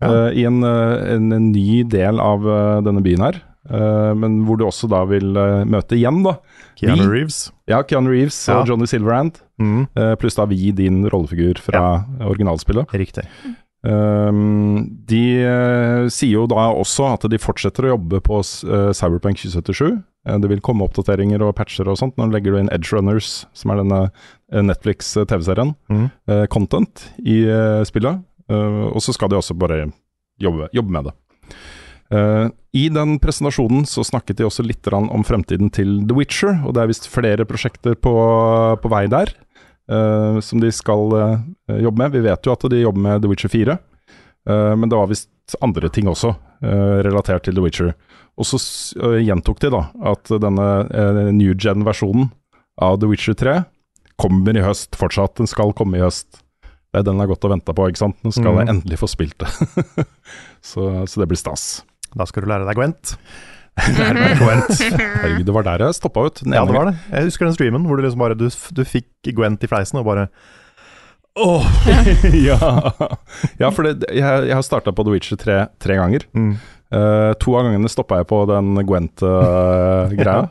Ja. 0.00 0.08
uh, 0.08 0.30
I 0.32 0.44
en, 0.46 0.62
eh, 0.64 1.12
en, 1.16 1.28
en 1.34 1.50
ny 1.52 1.82
del 1.90 2.20
av 2.22 2.44
eh, 2.48 2.80
denne 2.86 3.02
byen 3.04 3.24
her. 3.26 3.40
Uh, 3.68 4.14
men 4.16 4.38
hvor 4.46 4.56
du 4.56 4.62
også 4.64 4.88
da 4.88 5.02
vil 5.10 5.34
eh, 5.36 5.64
møte 5.68 5.98
igjen, 5.98 6.22
da. 6.24 6.36
Keanu 6.80 7.04
Reeves. 7.10 7.48
Ja, 7.68 7.82
Keanu 7.84 8.08
Reeves 8.14 8.38
Ja. 8.48 8.60
og 8.62 8.70
Johnny 8.70 8.86
Silverhand. 8.88 9.42
Mm, 9.58 9.86
Eh, 9.96 10.14
pluss 10.20 10.36
da 10.38 10.44
vi, 10.46 10.70
din 10.72 11.04
rollefigur 11.10 11.58
fra 11.58 12.04
originalspillet. 12.20 12.92
riktig. 12.94 13.24
Um, 13.82 14.98
de 15.06 15.20
uh, 15.46 16.08
sier 16.10 16.32
jo 16.34 16.46
da 16.50 16.64
også 16.74 17.12
at 17.14 17.26
de 17.30 17.38
fortsetter 17.38 17.86
å 17.86 17.92
jobbe 17.92 18.18
på 18.26 18.40
uh, 18.42 18.90
Cyberpunk 18.96 19.38
2077. 19.38 19.92
Uh, 20.26 20.38
det 20.42 20.50
vil 20.50 20.60
komme 20.64 20.82
oppdateringer 20.86 21.44
og 21.46 21.54
patcher 21.58 21.86
og 21.88 21.98
sånt. 22.00 22.16
Nå 22.18 22.26
legger 22.32 22.56
du 22.56 22.58
inn 22.58 22.72
Edge 22.74 22.90
Runners, 22.92 23.44
som 23.54 23.70
er 23.72 23.82
denne 23.84 24.00
Netflix-TV-serien, 24.50 25.74
Mm. 25.88 26.08
content 26.50 27.06
i 27.22 27.42
spillet. 27.84 28.22
Og 28.48 29.00
så 29.04 29.12
skal 29.12 29.28
de 29.28 29.36
også 29.36 29.54
bare 29.58 29.90
jobbe, 30.40 30.70
jobbe 30.72 30.90
med 30.90 31.04
det. 31.10 31.14
Uh, 32.08 32.48
I 32.72 32.86
den 32.88 33.18
presentasjonen 33.20 33.84
så 33.88 34.00
snakket 34.06 34.38
de 34.40 34.46
også 34.48 34.64
litt 34.64 34.86
om 34.92 35.24
fremtiden 35.24 35.68
til 35.70 36.06
The 36.08 36.16
Witcher, 36.16 36.62
og 36.64 36.72
det 36.74 36.82
er 36.82 36.88
visst 36.88 37.08
flere 37.12 37.44
prosjekter 37.44 37.94
på, 38.00 38.12
på 38.80 38.88
vei 38.88 39.06
der 39.12 39.34
som 40.44 40.60
de 40.60 40.68
skal 40.74 41.14
eh, 41.16 41.78
jobbe 41.80 42.02
med. 42.02 42.12
Vi 42.12 42.24
vet 42.26 42.46
jo 42.46 42.52
at 42.52 42.66
de 42.68 42.82
jobber 42.82 43.04
med 43.06 43.22
The 43.22 43.30
Witcher 43.30 43.52
4, 43.52 43.78
eh, 44.50 44.74
men 44.76 44.88
det 44.88 44.98
var 44.98 45.08
visst 45.08 45.56
andre 45.64 45.88
ting 45.88 46.08
også 46.10 46.34
eh, 46.62 46.98
relatert 47.06 47.46
til 47.46 47.56
The 47.56 47.64
Witcher. 47.64 47.94
Og 48.38 48.46
så 48.46 48.60
eh, 49.02 49.22
gjentok 49.26 49.62
de 49.64 49.72
da 49.74 49.86
at 50.12 50.30
denne 50.42 50.68
eh, 50.92 51.22
new 51.34 51.54
gen-versjonen 51.54 52.30
av 52.82 53.00
The 53.00 53.10
Witcher 53.10 53.38
3 53.38 53.56
kommer 54.18 54.56
i 54.56 54.64
høst 54.64 54.98
fortsatt. 54.98 55.36
Den 55.38 55.50
skal 55.50 55.74
komme 55.78 55.98
i 55.98 56.04
høst. 56.04 56.42
Det 56.88 57.02
er 57.02 57.06
den 57.06 57.18
jeg 57.20 57.26
har 57.26 57.34
gått 57.34 57.44
og 57.46 57.52
venta 57.52 57.74
på, 57.76 57.86
ikke 57.90 58.00
sant. 58.00 58.18
Nå 58.24 58.32
skal 58.32 58.54
mm. 58.54 58.58
jeg 58.60 58.72
endelig 58.72 58.98
få 59.00 59.10
spilt 59.10 59.38
det. 59.44 59.50
så, 60.70 60.88
så 61.06 61.22
det 61.22 61.28
blir 61.30 61.38
stas. 61.38 61.84
Da 62.16 62.26
skal 62.26 62.44
du 62.44 62.50
lære 62.50 62.66
deg 62.66 62.78
Gwent. 62.78 63.14
Herregud, 65.22 65.44
det 65.48 65.54
var 65.54 65.66
der 65.66 65.84
jeg 65.86 65.96
stoppa 65.98 66.26
ut. 66.28 66.42
Ja, 66.46 66.64
det 66.66 66.74
var 66.76 66.90
det. 66.90 66.96
Jeg 67.12 67.28
husker 67.30 67.48
den 67.48 67.56
streamen 67.56 67.86
hvor 67.88 67.98
du 67.98 68.04
liksom 68.06 68.22
bare 68.22 68.36
Du, 68.38 68.48
du 68.48 68.82
fikk 68.86 69.32
Gwent 69.36 69.64
i 69.64 69.70
fleisen 69.70 70.00
og 70.00 70.08
bare 70.08 70.28
Åh, 71.38 71.66
ja. 72.48 72.58
ja, 73.60 73.68
for 73.70 73.86
det, 73.86 74.08
jeg, 74.10 74.46
jeg 74.48 74.56
har 74.56 74.64
starta 74.66 74.90
på 74.90 75.04
The 75.06 75.12
Witcher 75.14 75.38
tre, 75.38 75.60
tre 75.78 75.98
ganger. 76.00 76.26
mm. 76.34 76.52
Uh, 76.88 77.34
to 77.36 77.52
av 77.52 77.66
gangene 77.66 77.90
stoppa 77.92 78.16
jeg 78.22 78.26
på 78.30 78.38
den 78.48 78.78
Gwent-greia. 78.88 80.46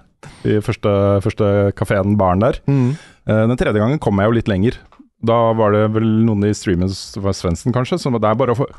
I 0.45 0.59
første, 0.61 0.91
første 1.25 1.47
kafeen, 1.77 2.13
baren 2.19 2.43
der. 2.43 2.59
Mm. 2.69 2.91
Uh, 3.25 3.41
den 3.49 3.57
tredje 3.57 3.81
gangen 3.81 3.97
kom 3.97 4.21
jeg 4.21 4.29
jo 4.29 4.35
litt 4.37 4.51
lenger. 4.51 4.77
Da 5.25 5.37
var 5.57 5.73
det 5.73 5.87
vel 5.95 6.05
noen 6.27 6.45
i 6.45 6.53
streamen, 6.53 6.91
det 6.93 7.23
var 7.25 7.33
Svendsen 7.33 7.73
kanskje, 7.73 7.97
som 8.03 8.13
var 8.13 8.21
der 8.27 8.37
bare 8.37 8.53
å 8.53 8.59
for- 8.59 8.69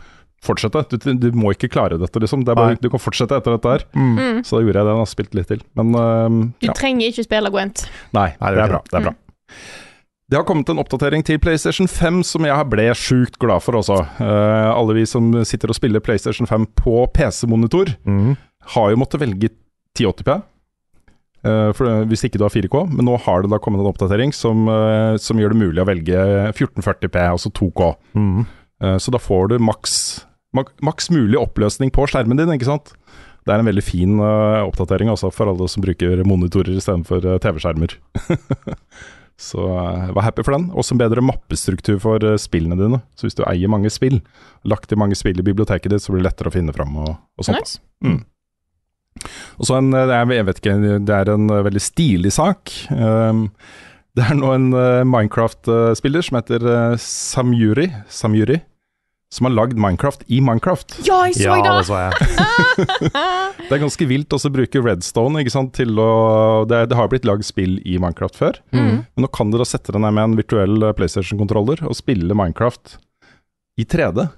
fortsette. 0.45 0.85
Du, 1.03 1.13
du 1.19 1.29
må 1.35 1.51
ikke 1.55 1.71
klare 1.73 1.99
dette, 1.99 2.21
liksom. 2.23 2.45
Det 2.47 2.53
er 2.55 2.59
bare, 2.61 2.77
du 2.81 2.89
kan 2.93 3.01
fortsette 3.03 3.35
etter 3.41 3.57
dette 3.57 3.73
her. 3.75 3.85
Mm. 3.97 4.15
Mm. 4.19 4.39
Så 4.47 4.57
da 4.59 4.63
gjorde 4.65 4.79
jeg 4.81 4.87
det, 4.89 4.95
Jeg 4.95 5.03
har 5.03 5.11
spilt 5.13 5.35
litt 5.39 5.49
til. 5.51 5.63
Men 5.81 5.95
uh, 5.99 6.39
Du 6.63 6.69
ja. 6.71 6.77
trenger 6.79 7.11
ikke 7.11 7.25
spille 7.27 7.51
Gwent. 7.55 7.87
Nei, 8.15 8.29
Nei, 8.41 8.53
det 8.55 8.65
er 8.65 8.75
bra. 8.77 8.83
Det 8.91 8.99
er 9.01 9.07
bra. 9.09 9.15
Det 10.29 10.37
har 10.37 10.45
kommet 10.45 10.69
en 10.69 10.77
oppdatering 10.83 11.23
til 11.25 11.39
PlayStation 11.41 11.89
5 11.89 12.19
som 12.29 12.45
jeg 12.45 12.67
ble 12.69 12.85
sjukt 13.01 13.39
glad 13.41 13.63
for 13.65 13.79
også. 13.81 13.97
Uh, 14.21 14.69
alle 14.75 14.99
vi 14.99 15.07
som 15.09 15.31
sitter 15.49 15.73
og 15.73 15.79
spiller 15.79 16.05
PlayStation 16.05 16.47
5 16.51 16.67
på 16.77 16.99
PC-monitor, 17.17 17.95
Mm. 18.05 18.37
har 18.77 18.91
jo 18.93 19.01
måttet 19.01 19.23
velge 19.25 19.49
1080P. 19.97 20.37
Uh, 21.47 21.71
for, 21.73 21.87
det- 21.87 22.09
hvis 22.11 22.25
ikke 22.27 22.37
du 22.37 22.45
har 22.45 22.51
4K, 22.53 22.85
men 22.93 23.07
nå 23.07 23.17
har 23.25 23.43
det 23.43 23.51
da 23.51 23.59
kommet 23.63 23.81
en 23.81 23.89
oppdatering 23.89 24.33
som, 24.35 24.67
eh, 24.69 25.17
som 25.23 25.39
gjør 25.39 25.55
det 25.55 25.61
mulig 25.63 25.81
å 25.81 25.87
velge 25.87 26.19
1440P, 26.53 27.17
altså 27.31 27.49
2K. 27.55 27.95
Mm. 28.19 28.47
Eh, 28.83 28.97
så 28.99 29.11
da 29.15 29.19
får 29.23 29.49
du 29.49 29.59
maks, 29.63 29.95
mak, 30.05 30.28
maks 30.57 31.11
mulig 31.13 31.39
oppløsning 31.41 31.93
på 31.95 32.07
skjermen 32.09 32.39
din, 32.41 32.53
ikke 32.55 32.69
sant. 32.69 32.95
Det 33.47 33.55
er 33.55 33.63
en 33.63 33.69
veldig 33.69 33.85
fin 33.85 34.19
uh, 34.21 34.65
oppdatering 34.67 35.11
også 35.13 35.31
for 35.33 35.49
alle 35.49 35.69
som 35.73 35.85
bruker 35.85 36.21
monitorer 36.29 36.77
istedenfor 36.77 37.25
uh, 37.25 37.39
TV-skjermer. 37.41 37.95
så 39.49 39.65
uh, 39.73 40.11
vær 40.17 40.27
happy 40.27 40.45
for 40.45 40.57
den. 40.57 40.69
Også 40.77 40.97
en 40.97 41.01
bedre 41.01 41.25
mappestruktur 41.25 42.01
for 42.03 42.25
eh, 42.25 42.37
spillene 42.41 42.77
dine. 42.81 43.01
Så 43.17 43.29
hvis 43.29 43.39
du 43.39 43.45
eier 43.49 43.73
mange 43.73 43.93
spill, 43.93 44.21
lagt 44.69 44.93
i 44.93 44.99
mange 45.01 45.17
spill 45.17 45.41
i 45.41 45.47
biblioteket 45.47 45.95
ditt, 45.95 46.05
så 46.05 46.13
blir 46.13 46.25
det 46.25 46.29
lettere 46.29 46.53
å 46.53 46.57
finne 46.59 46.75
fram 46.77 46.99
og, 47.01 47.15
og 47.39 47.49
sånt. 47.49 47.63
Nice. 47.63 47.81
Mm. 48.05 48.21
Og 49.59 49.69
så 49.69 49.79
en, 49.79 49.93
eh, 49.97 50.15
jeg 50.37 50.47
vet 50.49 50.63
ikke, 50.63 50.79
det 51.09 51.15
er 51.15 51.33
en 51.33 51.51
eh, 51.51 51.65
veldig 51.67 51.83
stilig 51.83 52.35
sak. 52.37 52.75
Um, 52.93 53.49
det 54.19 54.27
er 54.27 54.39
nå 54.39 54.51
en 54.55 54.69
eh, 54.75 55.05
Minecraft-spiller 55.07 56.25
som 56.27 56.41
heter 56.41 56.65
eh, 56.73 56.97
Samyuri, 57.03 57.89
Samyuri, 58.11 58.61
som 59.31 59.45
har 59.45 59.53
lagd 59.53 59.77
Minecraft 59.77 60.23
i 60.33 60.39
Minecraft. 60.41 60.95
Ja, 61.05 61.19
jeg 61.29 61.35
så 61.37 61.43
Ja, 61.45 61.57
det 61.61 61.73
det! 61.77 61.87
så 61.87 61.99
jeg. 62.01 62.13
Det 63.69 63.75
er 63.77 63.83
ganske 63.83 64.07
vilt 64.09 64.33
også 64.33 64.49
å 64.49 64.55
bruke 64.55 64.81
Redstone 64.81 65.43
ikke 65.43 65.53
sant, 65.53 65.75
til 65.77 65.99
å 66.01 66.65
Det, 66.69 66.87
det 66.89 66.97
har 66.97 67.11
blitt 67.13 67.27
lagd 67.29 67.45
spill 67.45 67.77
i 67.85 67.99
Minecraft 68.01 68.39
før, 68.39 68.61
Mm. 68.73 69.05
men 69.05 69.25
nå 69.27 69.29
kan 69.35 69.51
dere 69.53 69.67
sette 69.69 69.93
deg 69.93 70.01
ned 70.01 70.15
med 70.17 70.25
en 70.25 70.37
virtuell 70.39 70.83
eh, 70.89 70.93
PlayStation-kontroller 70.97 71.83
og 71.85 71.95
spille 71.99 72.33
Minecraft 72.35 72.97
i 73.79 73.85
3D. 73.85 74.29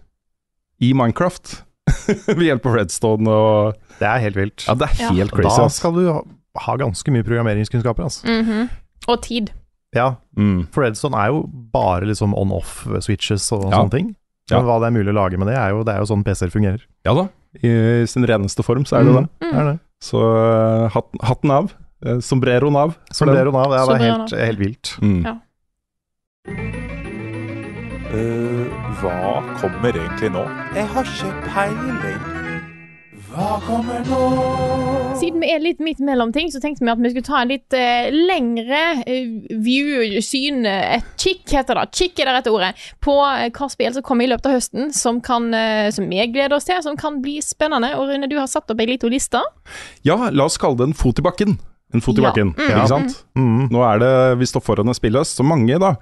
I 0.83 0.93
Minecraft. 0.97 1.63
Ved 2.27 2.45
hjelp 2.47 2.67
av 2.67 2.75
Redstone 2.81 3.29
og 3.31 3.79
Det 4.01 4.07
er 4.09 4.21
helt 4.27 4.37
vilt. 4.39 4.67
Ja, 4.67 4.75
det 4.75 4.89
er 4.91 5.01
Ja. 5.05 5.09
helt 5.15 5.33
crazy. 5.33 5.57
da 5.57 5.69
skal 5.69 5.93
du 5.95 6.05
ha, 6.13 6.21
ha 6.67 6.77
ganske 6.81 7.13
mye 7.15 7.23
programmeringskunnskaper, 7.27 8.05
altså. 8.11 8.27
Mhm. 8.27 8.69
Og 9.09 9.23
tid. 9.23 9.53
Ja, 9.95 10.17
Mm. 10.37 10.67
for 10.73 10.83
Redstone 10.85 11.15
er 11.19 11.29
jo 11.33 11.47
bare 11.73 12.07
liksom 12.07 12.35
on-off-switches 12.35 13.51
og 13.53 13.71
Ja. 13.71 13.79
sånne 13.85 13.91
ting. 13.91 14.17
Men 14.59 14.67
hva 14.67 14.79
det 14.81 14.87
er 14.91 14.97
mulig 14.99 15.13
å 15.13 15.19
lage 15.21 15.39
med 15.39 15.47
det, 15.49 15.57
er 15.57 15.71
jo, 15.71 15.85
det 15.87 15.95
er 15.95 15.99
jo 16.03 16.09
sånn 16.11 16.25
PC-er 16.27 16.51
fungerer. 16.51 16.83
Ja 17.07 17.15
da, 17.15 17.29
i 17.63 17.71
sin 18.11 18.27
reneste 18.27 18.63
form 18.67 18.85
så 18.85 18.99
er 18.99 19.05
det 19.05 19.13
Mm. 19.15 19.21
det. 19.23 19.47
Mm. 19.47 19.55
er 19.61 19.65
det. 19.73 19.79
Så 20.03 20.19
eh, 20.25 20.89
hatten, 20.95 21.19
hatten 21.23 21.51
av. 21.51 21.73
Sombreroen 22.25 22.77
av. 22.81 22.95
Sombreroen 23.13 23.55
av, 23.61 23.71
Nav, 23.71 23.89
det 23.93 24.01
er 24.01 24.11
helt, 24.11 24.33
helt 24.33 24.59
vilt. 24.59 24.95
Mm. 25.05 25.23
Ja. 25.27 25.37
Uh, 28.11 28.67
hva 28.99 29.39
kommer 29.61 29.95
egentlig 29.95 30.33
nå? 30.35 30.43
Jeg 30.75 30.87
har 30.91 31.05
ikke 31.07 31.31
peiling. 31.47 32.25
Hva 33.31 33.61
kommer 33.63 34.01
nå? 34.09 34.21
Siden 35.21 35.43
vi 35.45 35.51
er 35.55 35.61
litt 35.63 35.79
midt 35.85 36.01
mellom 36.03 36.33
ting, 36.35 36.49
så 36.51 36.59
tenkte 36.63 36.83
vi 36.83 36.91
at 36.91 36.99
vi 37.03 37.11
skulle 37.13 37.27
ta 37.29 37.41
en 37.45 37.51
litt 37.53 37.75
eh, 37.77 38.09
lengre 38.11 38.81
eh, 39.05 39.29
view-syn, 39.63 40.65
eh, 40.67 40.97
et 40.99 41.11
kikk 41.21 41.53
heter 41.55 41.79
det, 41.79 41.85
kikk 41.95 42.19
er 42.23 42.31
det 42.31 42.35
rette 42.39 42.53
ordet, 42.55 42.71
på 43.05 43.15
eh, 43.29 43.51
hva 43.55 43.69
spill 43.71 43.95
som 43.95 44.05
kommer 44.07 44.27
i 44.27 44.31
løpet 44.33 44.49
av 44.51 44.57
høsten, 44.57 44.91
som, 44.97 45.21
kan, 45.25 45.47
eh, 45.55 45.91
som 45.95 46.09
vi 46.11 46.19
gleder 46.33 46.57
oss 46.57 46.67
til, 46.69 46.81
som 46.83 46.99
kan 46.99 47.21
bli 47.23 47.37
spennende. 47.45 47.93
Og 48.01 48.11
Rune, 48.11 48.29
du 48.31 48.35
har 48.41 48.49
satt 48.51 48.71
opp 48.75 48.83
ei 48.83 48.89
lita 48.91 49.11
liste. 49.13 49.43
Ja, 50.09 50.17
la 50.35 50.49
oss 50.49 50.59
kalle 50.61 50.81
det 50.81 50.89
en 50.91 50.97
fot 50.99 51.21
i 51.23 51.27
bakken. 51.27 51.59
En 51.95 52.03
fot 52.05 52.19
i 52.19 52.23
Ja. 52.25 52.31
bakken, 52.31 52.55
Mm. 52.57 52.67
ikke 52.71 52.89
sant? 52.91 53.21
Mm. 53.39 53.69
Nå 53.71 53.85
er 53.87 53.99
det, 54.03 54.13
vi 54.41 54.47
står 54.51 54.63
foran 54.67 54.89
en 54.91 54.95
spillhøst, 54.99 55.37
så 55.39 55.47
mange 55.47 55.79
da 55.79 55.95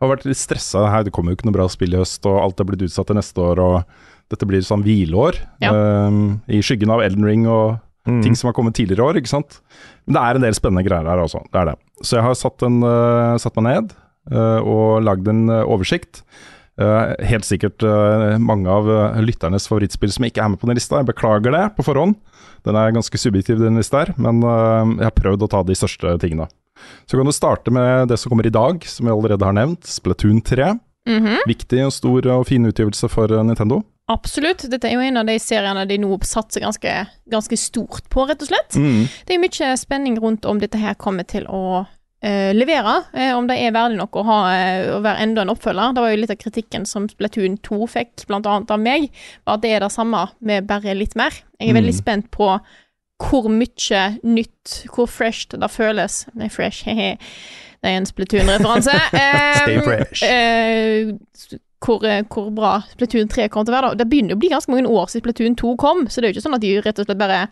har 0.00 0.08
vært 0.14 0.24
litt 0.28 0.40
stressa. 0.40 0.86
Det 1.04 1.12
kommer 1.12 1.32
jo 1.32 1.36
ikke 1.40 1.48
noe 1.50 1.58
bra 1.60 1.68
spill 1.68 1.92
i 1.92 2.00
høst, 2.00 2.24
og 2.28 2.40
alt 2.40 2.60
er 2.60 2.64
blitt 2.70 2.86
utsatt 2.88 3.08
til 3.10 3.16
neste 3.20 3.36
år, 3.44 3.58
og 3.60 3.84
dette 4.30 4.46
blir 4.46 4.62
sånn 4.62 4.84
hvileår. 4.86 5.38
Ja. 5.60 5.72
eh, 5.74 6.56
I 6.56 6.62
skyggen 6.62 6.90
av 6.90 7.02
Elden 7.04 7.24
Ring 7.26 7.46
og 7.50 7.78
Mm. 8.08 8.22
ting 8.24 8.34
som 8.34 8.48
har 8.48 8.54
kommet 8.56 8.72
tidligere 8.74 9.04
i 9.04 9.08
år, 9.10 9.16
ikke 9.20 9.28
sant. 9.28 9.60
Men 10.06 10.14
det 10.16 10.20
er 10.22 10.34
en 10.38 10.40
del 10.46 10.54
spennende 10.56 10.86
greier 10.86 11.04
her 11.04 11.20
også, 11.20 11.42
det 11.52 11.58
er 11.60 11.66
det. 11.68 11.74
Så 12.02 12.16
jeg 12.16 12.24
har 12.24 12.34
satt, 12.34 12.62
en, 12.62 12.78
uh, 12.82 13.36
satt 13.36 13.54
meg 13.60 13.66
ned 13.68 13.92
uh, 14.32 14.60
og 14.64 15.02
lagd 15.04 15.28
en 15.28 15.42
eh, 15.50 15.64
oversikt. 15.68 16.22
Uh, 16.80 17.12
helt 17.28 17.44
sikkert 17.44 17.84
mange 18.40 18.66
av 18.72 18.88
lytternes 19.20 19.68
favorittspill 19.68 20.10
som 20.14 20.24
ikke 20.24 20.40
er 20.40 20.48
med 20.48 20.58
på 20.62 20.66
den 20.66 20.78
lista. 20.78 20.96
Jeg 20.96 21.10
beklager 21.12 21.52
det 21.52 21.76
på 21.76 21.84
forhånd. 21.84 22.16
Den 22.64 22.74
er 22.74 22.96
ganske 22.96 23.20
subjektiv, 23.20 23.60
den 23.60 23.76
lista 23.76 24.06
her, 24.06 24.14
men 24.16 24.40
jeg 24.40 25.04
har 25.04 25.16
prøvd 25.16 25.44
å 25.44 25.50
ta 25.50 25.62
de 25.62 25.76
største 25.76 26.16
tingene. 26.24 26.48
Så 27.04 27.18
kan 27.20 27.28
du 27.28 27.32
starte 27.36 27.70
med 27.70 28.08
det 28.08 28.16
som 28.18 28.30
kommer 28.32 28.48
i 28.48 28.52
dag, 28.54 28.80
som 28.88 29.04
vi 29.04 29.12
allerede 29.12 29.44
har 29.44 29.52
nevnt. 29.52 29.84
Splatoon 29.84 30.40
3. 30.40 30.72
Mhm. 31.08 31.44
Viktig 31.48 31.84
og 31.84 31.92
stor 31.92 32.26
og 32.32 32.46
fin 32.48 32.64
utgivelse 32.64 33.08
for 33.12 33.28
Nintendo. 33.44 33.82
Absolutt. 34.10 34.64
Dette 34.72 34.88
er 34.90 34.96
jo 34.96 35.04
en 35.06 35.20
av 35.20 35.28
de 35.28 35.36
seriene 35.38 35.84
de 35.86 35.96
nå 36.02 36.16
satser 36.26 36.64
ganske, 36.64 36.94
ganske 37.30 37.56
stort 37.60 38.08
på, 38.10 38.24
rett 38.26 38.42
og 38.42 38.50
slett. 38.50 38.74
Mm. 38.74 39.04
Det 39.28 39.36
er 39.36 39.42
mye 39.44 39.70
spenning 39.78 40.18
rundt 40.22 40.48
om 40.50 40.58
dette 40.62 40.80
her 40.82 40.96
kommer 40.98 41.26
til 41.30 41.46
å 41.46 41.84
eh, 42.22 42.50
levere, 42.56 42.96
eh, 43.14 43.30
om 43.38 43.46
det 43.48 43.56
er 43.62 43.72
verdig 43.76 43.96
nok 44.00 44.18
å, 44.20 44.24
ha, 44.26 44.40
eh, 44.56 44.90
å 44.96 44.98
være 45.04 45.22
enda 45.28 45.44
en 45.46 45.54
oppfølger. 45.54 45.94
Det 45.96 46.02
var 46.04 46.10
jo 46.12 46.18
litt 46.24 46.34
av 46.34 46.40
kritikken 46.42 46.84
som 46.90 47.06
Splatoon 47.08 47.56
2 47.64 47.86
fikk, 47.94 48.26
annet 48.34 48.74
av 48.74 48.82
meg, 48.82 49.08
var 49.46 49.56
at 49.60 49.62
det 49.64 49.72
er 49.76 49.86
det 49.86 49.92
samme 49.94 50.26
med 50.40 50.66
bare 50.68 50.96
litt 50.98 51.14
mer. 51.16 51.30
Jeg 51.60 51.70
er 51.70 51.78
veldig 51.78 51.94
Mm. 51.94 52.02
spent 52.02 52.30
på 52.34 52.50
hvor 53.20 53.48
mye 53.52 54.02
nytt, 54.24 54.86
hvor 54.94 55.06
fresh 55.06 55.46
det 55.52 55.70
føles 55.70 56.22
Nei, 56.34 56.48
fresh, 56.48 56.82
he-he. 56.88 57.14
Det 57.80 57.88
er 57.88 57.96
en 57.96 58.06
Splatoon-referanse. 58.08 58.92
Stay 59.62 59.80
fresh. 59.86 60.22
eh, 60.24 61.14
hvor, 61.80 62.04
eh, 62.04 62.22
hvor 62.28 62.50
bra 62.54 62.74
Splatoon 62.92 63.28
3 63.32 63.48
kommer 63.48 63.66
til 63.66 63.74
å 63.74 63.78
være. 63.78 63.88
da. 63.90 63.94
Det 64.04 64.08
begynner 64.10 64.36
å 64.36 64.38
bli 64.40 64.50
ganske 64.52 64.68
mange 64.72 64.86
år 64.88 65.06
siden 65.08 65.22
Splatoon 65.24 65.56
2 65.56 65.76
kom, 65.80 66.06
så 66.06 66.20
det 66.20 66.24
er 66.28 66.32
jo 66.32 66.38
ikke 66.40 66.46
sånn 66.48 66.54
at 66.58 66.60
de 66.64 66.74
rett 66.84 66.98
og 66.98 67.06
slett 67.06 67.18
bare 67.18 67.48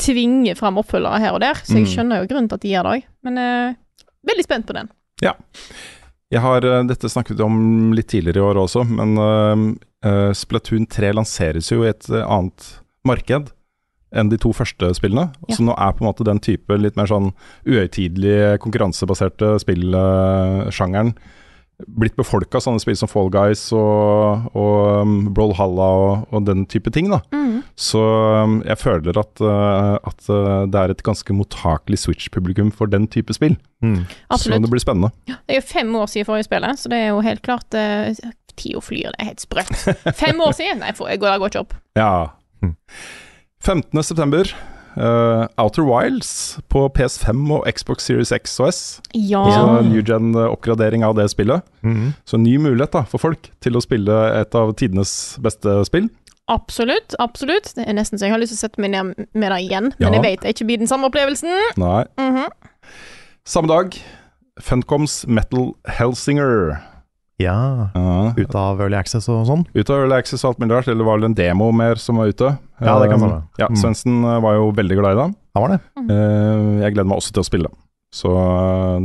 tvinger 0.00 0.56
fram 0.58 0.78
oppfølgere 0.82 1.20
her 1.22 1.34
og 1.36 1.40
der. 1.40 1.54
Så 1.62 1.74
jeg 1.78 1.86
Mm. 1.86 1.92
skjønner 1.94 2.20
jo 2.22 2.26
grunnen 2.34 2.48
til 2.48 2.54
at 2.54 2.60
de 2.60 2.68
gjør 2.72 2.82
det 2.82 2.92
òg. 2.94 3.02
Men 3.22 3.38
eh, 3.38 3.74
veldig 4.26 4.44
spent 4.44 4.66
på 4.66 4.74
den. 4.74 4.88
Ja. 5.22 5.34
Jeg 6.32 6.40
har, 6.40 6.64
eh, 6.64 6.82
Dette 6.82 7.06
snakket 7.08 7.40
om 7.40 7.92
litt 7.92 8.08
tidligere 8.08 8.38
i 8.42 8.48
år 8.50 8.56
også, 8.66 8.82
men 8.88 9.16
uh, 10.02 10.32
Splatoon 10.34 10.86
3 10.90 11.12
lanseres 11.14 11.70
jo 11.70 11.84
i 11.84 11.88
et 11.88 12.08
annet 12.10 12.80
marked 13.06 13.52
enn 14.14 14.28
de 14.30 14.36
to 14.36 14.50
første 14.52 14.90
spillene. 14.94 15.32
Ja. 15.48 15.54
Så 15.56 15.62
nå 15.64 15.74
er 15.78 15.92
på 15.92 16.02
en 16.02 16.08
måte 16.12 16.24
den 16.24 16.38
type 16.40 16.70
litt 16.78 16.96
mer 16.96 17.06
sånn 17.06 17.32
uhøytidelige, 17.66 18.58
konkurransebaserte 18.58 19.58
spillsjangeren 19.62 21.14
blitt 21.82 22.14
befolka, 22.16 22.60
sånne 22.62 22.80
spill 22.82 22.96
som 22.98 23.10
Fall 23.10 23.30
Guys 23.34 23.66
og, 23.74 24.46
og 24.54 25.02
um, 25.02 25.14
Brawlhalla 25.34 25.88
og, 25.98 26.28
og 26.30 26.44
den 26.46 26.64
type 26.70 26.92
ting. 26.94 27.10
da. 27.10 27.20
Så 27.76 27.98
um, 27.98 28.60
jeg 28.66 28.78
føler 28.78 29.18
at, 29.18 29.42
uh, 29.42 29.96
at 29.98 30.28
uh, 30.30 30.64
det 30.70 30.80
er 30.80 30.94
et 30.94 31.02
ganske 31.06 31.34
mottakelig 31.34 31.98
Switch-publikum 32.04 32.70
for 32.74 32.90
den 32.90 33.08
type 33.10 33.34
spill. 33.34 33.56
Mm. 33.82 34.04
Så 34.38 34.54
det 34.54 34.70
blir 34.70 34.82
spennende. 34.82 35.10
Det 35.26 35.56
er 35.56 35.60
jo 35.60 35.66
fem 35.66 35.90
år 35.98 36.06
siden 36.12 36.28
forrige 36.30 36.48
spillet, 36.48 36.78
så 36.78 36.92
det 36.92 37.02
er 37.02 37.10
jo 37.10 37.24
helt 37.26 37.42
klart 37.46 37.78
uh, 37.78 38.14
Tida 38.54 38.78
flyr, 38.78 39.10
det 39.10 39.18
er 39.18 39.32
helt 39.32 39.42
sprøtt. 39.42 39.74
Fem 40.22 40.38
år 40.38 40.54
siden? 40.54 40.78
Nei, 40.84 40.92
for, 40.94 41.10
jeg 41.10 41.18
går, 41.18 41.34
det 41.34 41.42
går 41.42 41.50
ikke 41.50 41.64
opp. 41.64 41.74
Ja. 41.98 42.12
15. 43.64 44.02
september. 44.06 44.54
Uh, 44.96 45.46
Outer 45.60 45.84
Wilds 45.86 46.58
på 46.72 46.88
PS5 46.96 47.44
og 47.56 47.68
Xbox 47.70 48.04
Series 48.06 48.32
X 48.32 48.58
og 48.60 48.68
S. 48.72 48.80
Ja. 49.14 49.42
Altså 49.44 49.82
new 49.88 50.02
gen-oppgradering 50.02 51.04
av 51.06 51.16
det 51.18 51.28
spillet. 51.32 51.62
Mhm. 51.82 52.12
Så 52.24 52.38
en 52.38 52.44
ny 52.46 52.56
mulighet 52.58 52.92
da, 52.92 53.04
for 53.08 53.18
folk 53.22 53.50
til 53.64 53.76
å 53.76 53.82
spille 53.84 54.18
et 54.40 54.54
av 54.54 54.74
tidenes 54.78 55.36
beste 55.42 55.80
spill. 55.88 56.08
Absolutt. 56.48 57.14
Absolutt. 57.18 57.72
Det 57.76 57.86
er 57.88 57.96
nesten 57.96 58.18
så 58.20 58.26
jeg 58.26 58.34
har 58.34 58.42
lyst 58.42 58.52
til 58.52 58.60
å 58.60 58.64
sette 58.66 58.80
meg 58.84 58.92
ned 58.92 59.28
med 59.32 59.50
det 59.50 59.60
igjen, 59.64 59.92
men 59.98 60.12
jeg 60.18 60.22
vet 60.26 60.42
det 60.44 60.54
ikke 60.54 60.66
blir 60.68 60.82
den 60.82 60.90
samme 60.90 61.08
opplevelsen. 61.08 61.48
Nei. 61.80 62.04
Mhm. 62.20 62.50
Samme 63.44 63.68
dag, 63.68 63.96
Funcoms 64.60 65.26
Metal 65.26 65.74
Hellsinger. 65.88 66.78
Ja. 67.42 67.90
Ja. 67.94 68.32
Ut 68.38 68.54
av 68.54 68.78
Early 68.80 68.94
Access 68.98 69.26
og 69.32 69.42
sånn. 69.48 69.64
Ut 69.74 69.90
av 69.90 70.04
Early 70.04 70.14
Access 70.20 70.44
og 70.44 70.52
alt 70.52 70.60
mulig 70.62 70.76
rart, 70.76 70.88
eller 70.92 71.06
var 71.06 71.18
det 71.18 71.30
en 71.32 71.36
demo 71.38 71.70
mer 71.74 71.98
som 71.98 72.20
var 72.20 72.30
ute? 72.30 72.52
Ja, 72.78 72.94
det 73.02 73.08
kan 73.10 73.18
stemme. 73.22 73.40
Ja, 73.58 73.68
Mm. 73.72 73.78
Svendsen 73.80 74.20
uh, 74.24 74.38
var 74.44 74.54
jo 74.58 74.68
veldig 74.76 74.98
glad 75.00 75.16
i 75.16 75.18
det. 75.22 75.26
Han 75.54 75.62
var 75.64 75.72
det. 75.74 75.80
Mm. 75.98 76.78
jeg 76.82 76.94
gleder 76.94 77.08
meg 77.10 77.18
også 77.18 77.32
til 77.34 77.42
å 77.42 77.48
spille. 77.48 77.70
Så 78.14 78.30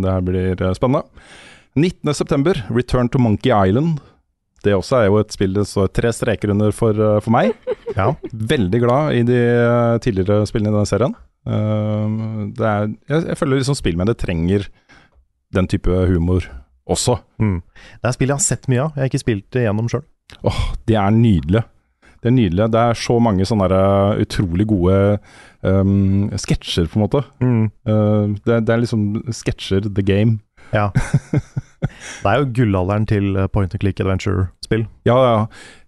det 0.01 0.11
her 0.13 0.21
blir 0.21 0.61
spennende. 0.77 1.03
19.9. 1.77 2.69
Return 2.73 3.09
to 3.09 3.19
Monkey 3.21 3.49
Island. 3.53 3.99
Det 4.65 4.73
også 4.75 4.97
er 4.99 5.05
jo 5.07 5.19
et 5.21 5.31
spill 5.31 5.53
det 5.55 5.65
står 5.69 5.87
tre 5.95 6.11
streker 6.13 6.51
under 6.51 6.71
for, 6.75 6.93
for 7.21 7.31
meg. 7.33 7.53
Ja. 7.97 8.11
Veldig 8.31 8.79
glad 8.83 9.15
i 9.17 9.23
de 9.25 9.37
tidligere 10.05 10.45
spillene 10.45 10.69
i 10.69 10.75
denne 10.75 10.85
serien. 10.85 11.15
Det 12.53 12.67
er, 12.69 12.83
jeg, 13.09 13.23
jeg 13.31 13.37
føler 13.39 13.57
liksom 13.57 13.77
spill 13.79 13.97
med 13.97 14.11
det 14.11 14.19
trenger 14.21 14.67
den 15.57 15.65
type 15.71 15.89
humor 16.11 16.45
også. 16.89 17.19
Mm. 17.41 17.59
Det 18.01 18.09
er 18.09 18.15
spill 18.15 18.31
jeg 18.33 18.39
har 18.39 18.45
sett 18.45 18.69
mye 18.71 18.85
av. 18.87 18.95
Jeg 18.95 19.03
har 19.05 19.11
ikke 19.11 19.23
spilt 19.25 19.47
det 19.55 19.65
gjennom 19.67 19.89
sjøl. 19.91 20.05
Åh, 20.45 20.63
det 20.89 20.97
er 20.99 21.13
nydelig. 21.15 21.63
Det 22.19 22.27
er 22.27 22.35
nydelig. 22.35 22.65
Det 22.73 22.79
er 22.81 22.97
så 22.99 23.15
mange 23.23 23.45
sånne 23.47 23.69
der, 23.71 24.11
uh, 24.11 24.19
utrolig 24.19 24.65
gode 24.67 24.95
um, 25.63 26.27
sketsjer, 26.35 26.89
på 26.91 26.99
en 26.99 27.05
måte. 27.05 27.21
Uh, 27.39 28.35
det, 28.45 28.59
det 28.67 28.73
er 28.75 28.81
liksom 28.83 29.05
sketsjer, 29.31 29.87
the 29.87 30.03
game. 30.03 30.39
Ja. 30.75 30.89
det 32.21 32.27
er 32.27 32.41
jo 32.41 32.49
gullalderen 32.59 33.07
til 33.09 33.31
eh, 33.39 33.47
point 33.49 33.71
and 33.73 33.81
click 33.81 34.01
adventure-spill. 34.03 34.83
Ja, 35.07 35.15
ja. 35.23 35.37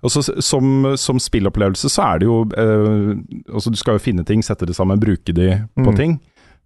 Også, 0.08 0.24
som, 0.42 0.88
som 0.98 1.20
spillopplevelse 1.22 1.92
så 1.92 2.08
er 2.14 2.22
det 2.24 2.30
jo 2.30 2.40
uh, 2.48 3.12
altså 3.52 3.70
Du 3.70 3.78
skal 3.78 4.00
jo 4.00 4.06
finne 4.08 4.24
ting, 4.26 4.42
sette 4.42 4.66
det 4.66 4.74
sammen, 4.80 5.04
bruke 5.04 5.36
de 5.36 5.52
på 5.76 5.92
Mm. 5.92 5.98
ting. 6.00 6.16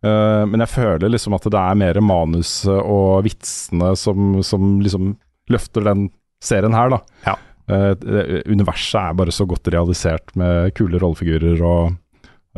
Uh, 0.04 0.44
men 0.50 0.62
jeg 0.62 0.74
føler 0.74 1.12
liksom 1.12 1.36
at 1.38 1.48
det 1.50 1.62
er 1.62 1.80
mer 1.80 2.00
manuset 2.04 2.76
og 2.76 3.24
vitsene 3.26 3.94
som, 3.98 4.40
som 4.46 4.76
liksom 4.84 5.16
løfter 5.52 5.86
den 5.88 6.10
serien 6.44 6.76
her, 6.76 6.92
da. 6.94 7.00
Ja. 7.26 7.36
Uh, 7.66 8.44
universet 8.46 9.00
er 9.02 9.18
bare 9.18 9.34
så 9.34 9.48
godt 9.50 9.72
realisert 9.74 10.36
med 10.38 10.76
kule 10.78 11.00
rollefigurer 11.02 11.64
og, 11.66 11.96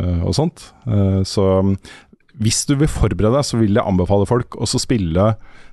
uh, 0.02 0.22
og 0.28 0.36
sånt. 0.36 0.70
Så 1.28 1.46
um, 1.62 1.76
hvis 2.42 2.66
du 2.70 2.76
vil 2.78 2.92
forberede 2.92 3.38
deg, 3.38 3.48
så 3.48 3.60
vil 3.62 3.78
jeg 3.78 3.86
anbefale 3.88 4.28
folk 4.30 4.60
å 4.60 4.68
spille 4.68 5.32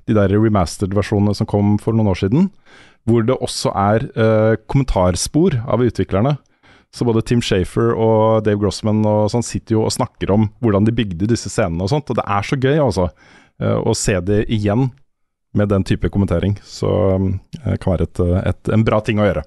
de 0.09 0.17
der 0.17 0.33
remastered-versjonene 0.33 1.35
som 1.37 1.49
kom 1.49 1.75
for 1.81 1.97
noen 1.97 2.13
år 2.13 2.21
siden, 2.23 2.49
hvor 3.09 3.25
det 3.27 3.37
også 3.37 3.73
er 3.77 4.07
kommentarspor 4.71 5.59
av 5.69 5.85
utviklerne. 5.85 6.39
Så 6.95 7.07
både 7.07 7.25
Tim 7.27 7.41
Shafer 7.43 7.91
og 7.99 8.45
Dave 8.47 8.61
Grossman 8.63 9.03
og 9.09 9.31
sånn 9.33 9.43
sitter 9.43 9.75
jo 9.79 9.87
og 9.87 9.95
snakker 9.95 10.31
om 10.31 10.47
hvordan 10.63 10.87
de 10.87 10.95
bygde 10.95 11.27
disse 11.31 11.51
scenene 11.51 11.83
og 11.83 11.91
sånt, 11.91 12.13
og 12.13 12.21
det 12.21 12.27
er 12.37 12.47
så 12.47 12.59
gøy, 12.61 12.77
altså. 12.85 13.09
uh, 13.63 13.81
å 13.83 13.97
se 13.99 14.15
det 14.23 14.45
igjen 14.55 14.93
med 15.59 15.71
den 15.71 15.87
type 15.87 16.11
kommentering. 16.15 16.55
Så 16.63 16.91
um, 17.19 17.33
det 17.57 17.81
kan 17.83 17.97
være 17.97 18.07
et, 18.07 18.23
et, 18.53 18.71
en 18.75 18.87
bra 18.87 19.01
ting 19.03 19.19
å 19.19 19.27
gjøre. 19.27 19.43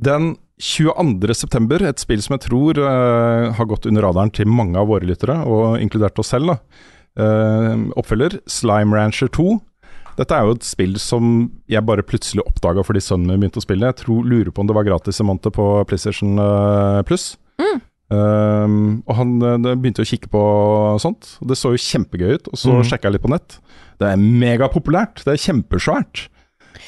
Den 0.00 0.34
22. 0.62 1.34
september, 1.36 1.82
et 1.84 2.00
spill 2.00 2.22
som 2.24 2.38
jeg 2.38 2.46
tror 2.46 2.80
uh, 2.80 3.52
har 3.56 3.68
gått 3.68 3.88
under 3.90 4.06
radaren 4.08 4.32
til 4.34 4.48
mange 4.48 4.80
av 4.80 4.88
våre 4.88 5.08
lyttere, 5.08 5.36
og 5.44 5.80
inkludert 5.84 6.18
oss 6.20 6.32
selv, 6.32 6.54
da. 6.54 6.90
Uh, 7.14 7.90
oppfølger 8.00 8.40
Slime 8.50 8.96
Rancher 8.96 9.28
2. 9.30 9.58
Dette 10.18 10.36
er 10.36 10.46
jo 10.46 10.54
et 10.54 10.66
spill 10.66 10.98
som 11.02 11.30
jeg 11.70 11.84
bare 11.86 12.04
plutselig 12.06 12.44
oppdaga 12.46 12.84
fordi 12.86 13.02
sønnen 13.02 13.32
min 13.32 13.42
begynte 13.42 13.62
å 13.62 13.66
spille. 13.66 13.90
Jeg 13.90 14.02
tror, 14.04 14.26
lurer 14.28 14.52
på 14.54 14.62
om 14.62 14.68
det 14.70 14.76
var 14.76 14.86
gratis 14.86 15.18
en 15.20 15.30
måned 15.30 15.50
på 15.54 15.70
PlayStation 15.90 16.38
uh, 16.38 17.02
Pluss. 17.08 17.32
Um, 18.12 19.00
og 19.08 19.16
han 19.16 19.30
eh, 19.42 19.72
begynte 19.80 20.04
å 20.04 20.06
kikke 20.06 20.28
på 20.30 20.42
sånt. 21.02 21.34
og 21.40 21.50
Det 21.50 21.56
så 21.58 21.72
jo 21.74 21.80
kjempegøy 21.80 22.36
ut. 22.36 22.52
Og 22.52 22.60
så 22.60 22.76
mm. 22.76 22.84
sjekka 22.90 23.08
jeg 23.08 23.16
litt 23.16 23.24
på 23.24 23.32
nett. 23.32 23.58
Det 24.00 24.10
er 24.10 24.20
megapopulært. 24.20 25.24
Det 25.24 25.34
er 25.34 25.42
kjempesvært. 25.46 26.26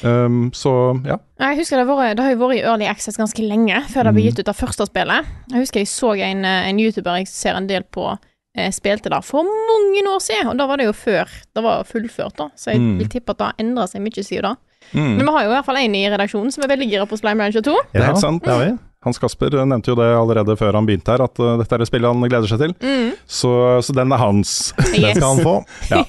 Um, 0.03 0.49
så 0.53 0.71
ja. 1.07 1.17
Jeg 1.41 1.61
husker 1.61 1.79
det, 1.79 1.87
vært, 1.89 2.17
det 2.19 2.25
har 2.25 2.33
jo 2.35 2.41
vært 2.43 2.59
i 2.59 2.63
Early 2.63 2.87
Access 2.89 3.17
ganske 3.17 3.43
lenge, 3.43 3.79
før 3.89 4.09
det 4.09 4.13
ble 4.13 4.23
Mm. 4.23 4.27
gitt 4.29 4.41
ut 4.43 4.51
av 4.51 4.59
første 4.59 4.87
spillet. 4.89 5.31
Jeg 5.51 5.63
husker 5.63 5.81
jeg 5.81 5.89
så 5.89 6.13
en, 6.15 6.45
eh, 6.45 6.69
en 6.69 6.79
YouTuber 6.79 7.17
jeg 7.17 7.27
ser 7.31 7.55
en 7.57 7.67
del 7.67 7.83
på, 7.83 8.17
eh, 8.57 8.71
spilte 8.73 9.09
der 9.13 9.21
for 9.23 9.43
mange 9.45 10.03
år 10.09 10.19
siden, 10.25 10.49
og 10.51 10.57
da 10.57 10.65
var 10.67 10.77
det 10.81 10.87
jo 10.89 10.95
før 10.97 11.29
det 11.55 11.63
var 11.63 11.83
fullført, 11.87 12.35
da. 12.37 12.49
Så 12.57 12.73
jeg 12.73 12.81
Mm. 12.81 12.97
vil 12.99 13.07
tippe 13.13 13.29
at 13.31 13.37
det 13.37 13.45
har 13.51 13.55
endra 13.63 13.87
seg 13.87 14.01
mye 14.01 14.23
siden 14.25 14.43
da. 14.49 14.55
Mm. 14.93 15.15
Men 15.17 15.25
vi 15.25 15.31
har 15.35 15.43
jo 15.43 15.49
i 15.51 15.53
hvert 15.55 15.65
fall 15.67 15.77
en 15.77 15.95
i 15.95 16.05
redaksjonen 16.09 16.51
som 16.53 16.63
er 16.63 16.69
veldig 16.71 16.89
gira 16.89 17.05
på 17.07 17.17
Slime 17.19 17.43
Rancher 17.43 17.61
2. 17.61 17.73
Det 17.93 18.01
er 18.01 18.05
helt 18.07 18.19
sant. 18.23 18.43
det 18.43 18.53
har 18.53 18.65
vi. 18.65 18.77
Hans 19.03 19.19
Kasper 19.19 19.49
nevnte 19.65 19.91
jo 19.91 19.95
det 19.95 20.07
allerede 20.17 20.55
før 20.57 20.73
han 20.73 20.85
begynte 20.87 21.11
her, 21.13 21.21
at 21.23 21.39
uh, 21.39 21.57
dette 21.59 21.71
er 21.75 21.81
et 21.83 21.87
spill 21.87 22.03
han 22.07 22.21
gleder 22.27 22.47
seg 22.49 22.59
til. 22.59 22.73
Mm. 22.81 23.11
Så, 23.27 23.51
så 23.85 23.93
den 23.95 24.11
er 24.11 24.17
hans. 24.17 24.73
Den 24.95 25.15
skal 25.15 25.35
han 25.35 25.43
få. 25.45 25.55
Ja. 25.91 26.01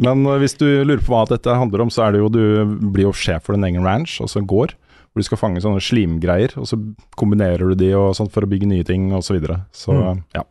Men 0.00 0.26
uh, 0.26 0.36
hvis 0.42 0.54
du 0.58 0.66
lurer 0.84 1.00
på 1.02 1.14
hva 1.14 1.24
dette 1.30 1.48
handler 1.56 1.80
om, 1.86 1.90
så 1.90 2.04
er 2.06 2.12
det 2.12 2.20
jo 2.20 2.28
du 2.28 2.76
blir 2.92 3.06
jo 3.08 3.12
sjef 3.16 3.46
for 3.48 3.56
din 3.56 3.64
egen 3.64 3.82
ranch, 3.86 4.18
altså 4.20 4.38
en 4.42 4.46
gård, 4.46 4.74
hvor 5.14 5.22
du 5.22 5.26
skal 5.26 5.38
fange 5.40 5.62
sånne 5.64 5.80
slimgreier, 5.80 6.52
og 6.60 6.66
så 6.68 6.76
kombinerer 7.16 7.72
du 7.72 7.74
de 7.74 7.94
og 7.96 8.12
sånt 8.14 8.30
for 8.34 8.42
å 8.44 8.50
bygge 8.50 8.66
nye 8.68 8.84
ting 8.84 9.08
og 9.16 9.22
Så, 9.24 9.38
videre. 9.40 9.62
så 9.72 9.96
Mm. 9.96 10.22
ja. 10.36 10.42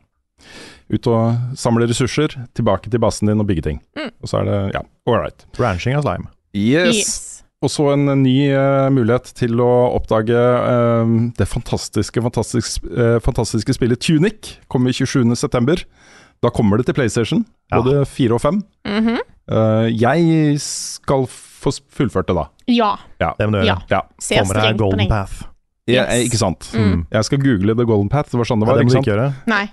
Ut 0.93 1.07
og 1.09 1.55
samle 1.57 1.87
ressurser, 1.89 2.35
tilbake 2.53 2.91
til 2.93 3.01
basen 3.01 3.27
din 3.31 3.41
og 3.41 3.47
bygge 3.49 3.63
ting. 3.65 3.79
Mm. 3.97 4.11
Og 4.21 4.29
så 4.29 4.41
er 4.41 4.49
det 4.49 4.57
ja, 4.75 4.83
all 5.09 5.17
right. 5.23 5.45
Ranching 5.57 5.95
av 5.97 6.05
slime. 6.05 6.29
Yes. 6.55 6.99
Yes. 6.99 7.15
Og 7.65 7.71
så 7.73 7.87
en 7.95 8.05
ny 8.21 8.51
uh, 8.53 8.91
mulighet 8.93 9.31
til 9.39 9.57
å 9.63 9.69
oppdage 9.95 10.35
eh, 10.37 11.13
det 11.39 11.47
fantastiske, 11.49 12.21
fantastiske, 12.21 12.83
uh, 12.93 13.15
fantastiske 13.25 13.73
spillet 13.73 14.03
Tunic. 14.05 14.51
Kommer 14.69 14.93
27.9. 14.93 15.79
Da 16.43 16.51
kommer 16.53 16.77
det 16.77 16.85
til 16.85 16.97
PlayStation, 16.99 17.45
Ja. 17.71 17.79
både 17.81 18.03
4 18.05 18.35
og 18.37 18.41
fem. 18.43 18.61
Mhm. 18.85 19.17
Eh, 19.45 19.87
jeg 19.93 20.59
skal 20.61 21.25
få 21.29 21.71
fullført 21.93 22.27
det, 22.29 22.35
da. 22.37 22.45
Ja. 22.67 22.91
Det 23.37 23.47
må 23.47 23.55
du 23.55 23.59
gjøre. 23.63 23.81
Ja. 23.89 24.01
Ja, 24.29 24.41
Kommer 24.41 24.59
deg 24.61 24.77
Golden. 24.77 25.07
Path. 25.09 25.43
Jeg, 25.85 25.95
Yes. 26.01 26.25
Ikke 26.25 26.37
sant. 26.41 26.65
Mm. 26.73 27.05
Jeg 27.13 27.25
skal 27.27 27.37
google 27.43 27.75
The 27.77 27.85
Golden 27.85 28.09
Path. 28.09 28.31
Det 28.31 28.39
var 28.39 28.47
sånn 28.49 28.59
det 28.63 28.65
Ja, 28.65 28.73
var. 28.73 28.79
det 28.79 28.85
må 28.87 28.89
du 28.89 28.97
ikke 28.97 29.11
gjøre. 29.13 29.27
Nei. 29.45 29.65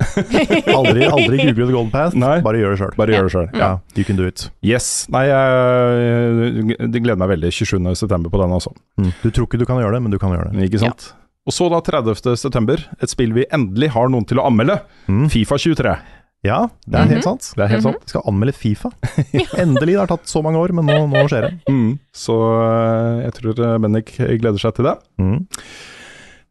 Aldri, 0.76 1.06
aldri 1.16 1.38
google 1.46 1.66
The 1.66 1.72
Golden 1.72 1.90
Path. 1.94 2.16
Nei. 2.20 2.34
Bare 2.44 2.60
gjør 2.60 2.74
det 2.74 2.80
sjøl. 2.82 2.92
Bare 3.00 3.14
gjør 3.16 3.28
det 3.28 3.32
sjøl. 3.32 3.48
Ja, 3.56 3.70
you 3.96 4.04
can 4.04 4.16
do 4.20 4.26
it. 4.28 4.44
Yes. 4.60 4.90
Nei, 5.08 5.24
jeg, 5.30 6.76
jeg 6.84 7.02
gleder 7.02 7.16
meg 7.22 7.32
veldig 7.32 7.50
27.9. 7.56 8.28
på 8.28 8.42
den, 8.42 8.56
også. 8.58 8.74
Mm. 9.00 9.12
Du 9.22 9.30
tror 9.30 9.48
ikke 9.48 9.62
du 9.62 9.66
kan 9.68 9.80
gjøre 9.80 9.96
det, 9.96 10.02
men 10.04 10.12
du 10.12 10.18
kan 10.20 10.34
gjøre 10.36 10.52
det. 10.52 10.68
Ikke 10.68 10.82
sant? 10.84 11.12
Og 11.48 11.54
så 11.56 11.66
da 11.72 11.80
30.9., 11.82 12.76
et 13.02 13.10
spill 13.10 13.32
vi 13.34 13.46
endelig 13.50 13.88
har 13.96 14.12
noen 14.12 14.28
til 14.28 14.38
å 14.38 14.44
anmelde. 14.50 14.76
Mm. 15.08 15.24
Fifa 15.32 15.56
23. 15.58 15.96
Ja, 16.44 16.64
det 16.90 16.98
er 16.98 17.04
Mhm. 17.06 17.12
helt 17.14 17.24
sant. 17.24 17.48
Det 17.56 17.62
er 17.64 17.68
helt 17.70 17.84
sant. 17.86 18.00
Vi 18.04 18.10
skal 18.10 18.22
anmelde 18.26 18.52
Fifa. 18.58 18.90
Endelig. 19.62 19.94
Det 19.94 20.00
har 20.02 20.10
tatt 20.10 20.26
så 20.26 20.42
mange 20.42 20.58
år, 20.58 20.72
men 20.74 20.84
nå, 20.90 20.96
nå 21.08 21.24
skjer 21.30 21.46
det. 21.48 21.52
Mm. 21.70 21.98
Så 22.12 22.34
eh, 22.36 23.20
jeg 23.28 23.34
tror 23.38 23.60
eh, 23.62 23.76
Bennik 23.78 24.10
gleder 24.18 24.58
seg 24.58 24.74
til 24.74 24.88
det. 24.90 24.96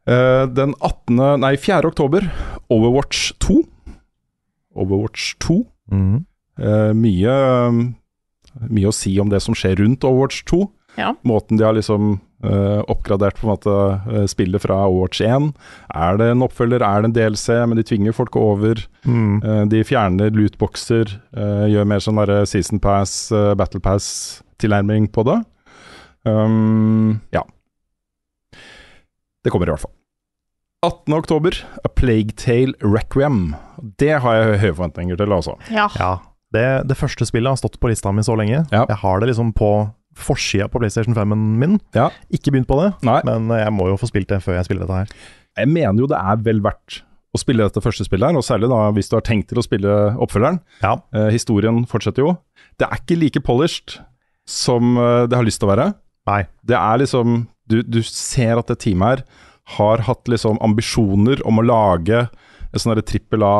Eh, 0.07 0.43
den 0.49 0.75
18. 0.79 1.41
Nei, 1.41 1.55
4. 1.57 1.85
oktober, 1.87 2.25
Overwatch 2.69 3.33
2. 3.43 3.61
Overwatch 4.73 5.35
2. 5.43 5.61
Mm. 5.91 6.25
Eh, 6.61 6.91
mye, 6.97 7.35
mye 8.67 8.89
å 8.89 8.95
si 8.95 9.13
om 9.21 9.31
det 9.31 9.43
som 9.45 9.57
skjer 9.57 9.81
rundt 9.83 10.07
Overwatch 10.07 10.43
2. 10.49 10.65
Ja. 10.99 11.13
Måten 11.23 11.59
de 11.59 11.63
har 11.63 11.75
liksom 11.77 12.17
uh, 12.43 12.81
oppgradert 12.91 13.37
på 13.39 13.45
en 13.45 13.53
måte 13.53 13.75
eh, 14.11 14.25
spillet 14.29 14.63
fra 14.63 14.81
Overwatch 14.87 15.21
1. 15.23 15.51
Er 15.93 16.19
det 16.19 16.29
en 16.33 16.45
oppfølger, 16.45 16.83
er 16.83 17.03
det 17.03 17.09
en 17.09 17.15
DLC, 17.15 17.47
men 17.69 17.79
de 17.79 17.85
tvinger 17.87 18.15
folk 18.17 18.35
over. 18.39 18.81
Mm. 19.05 19.39
Uh, 19.45 19.63
de 19.71 19.83
fjerner 19.87 20.33
lootboxer, 20.35 21.15
uh, 21.37 21.65
gjør 21.71 21.87
mer 21.89 22.03
sånn 22.03 22.19
derre 22.21 22.43
season 22.49 22.81
pass, 22.83 23.31
eh, 23.35 23.53
battle 23.59 23.81
pass-tilnærming 23.83 25.09
på 25.13 25.25
det. 25.29 25.39
Um, 26.27 27.21
ja. 27.33 27.45
Det 29.43 29.51
kommer 29.53 29.69
i 29.69 29.73
hvert 29.73 29.85
fall. 29.85 29.93
18. 30.81 31.13
oktober, 31.13 31.57
A 31.85 31.89
Plague 31.93 32.33
Tale 32.41 32.73
Requiem. 32.81 33.53
Det 34.01 34.15
har 34.23 34.37
jeg 34.37 34.61
høye 34.63 34.75
forventninger 34.79 35.19
til, 35.19 35.33
altså. 35.35 35.57
Ja. 35.69 35.87
Ja. 35.99 36.15
Det, 36.51 36.65
det 36.89 36.97
første 36.97 37.25
spillet 37.29 37.53
har 37.53 37.59
stått 37.59 37.77
på 37.79 37.91
lista 37.91 38.11
mi 38.11 38.23
så 38.25 38.33
lenge. 38.39 38.63
Ja. 38.73 38.85
Jeg 38.89 38.97
har 39.03 39.21
det 39.21 39.29
liksom 39.29 39.53
på 39.55 39.69
forsida 40.17 40.65
på 40.67 40.81
PlayStation 40.81 41.15
5-en 41.15 41.45
min. 41.61 41.77
Ja. 41.95 42.09
Ikke 42.33 42.51
begynt 42.51 42.67
på 42.67 42.79
det, 42.81 42.89
Nei. 43.07 43.21
men 43.29 43.47
jeg 43.55 43.71
må 43.77 43.87
jo 43.91 43.99
få 44.01 44.09
spilt 44.09 44.29
det 44.33 44.41
før 44.43 44.57
jeg 44.57 44.67
spiller 44.67 44.83
dette 44.87 45.03
her. 45.03 45.13
Jeg 45.61 45.71
mener 45.71 46.03
jo 46.03 46.09
det 46.11 46.19
er 46.19 46.41
vel 46.43 46.59
verdt 46.65 47.01
å 47.31 47.39
spille 47.39 47.63
dette 47.63 47.83
første 47.83 48.03
spillet 48.03 48.27
her, 48.27 48.39
og 48.39 48.43
særlig 48.43 48.67
da 48.73 48.81
hvis 48.95 49.07
du 49.11 49.15
har 49.15 49.23
tenkt 49.23 49.47
til 49.51 49.61
å 49.61 49.63
spille 49.63 49.93
oppfølgeren. 50.19 50.59
Ja. 50.83 50.97
Eh, 51.15 51.29
historien 51.31 51.85
fortsetter 51.87 52.25
jo. 52.25 52.33
Det 52.81 52.89
er 52.89 52.99
ikke 52.99 53.19
like 53.21 53.43
polished 53.47 54.01
som 54.49 54.97
eh, 54.99 55.23
det 55.31 55.37
har 55.39 55.47
lyst 55.47 55.61
til 55.61 55.69
å 55.69 55.75
være. 55.75 55.91
Nei. 56.27 56.41
Det 56.67 56.75
er 56.75 56.99
liksom 57.05 57.45
Du, 57.71 57.79
du 57.81 58.01
ser 58.05 58.59
at 58.59 58.71
det 58.71 58.81
teamet 58.83 59.21
her 59.21 59.25
har 59.77 60.03
hatt 60.03 60.27
liksom 60.27 60.59
ambisjoner 60.63 61.39
om 61.47 61.61
å 61.61 61.65
lage 61.65 62.25
en 62.71 62.81
sånn 62.81 62.99
trippel 63.07 63.45
A 63.47 63.55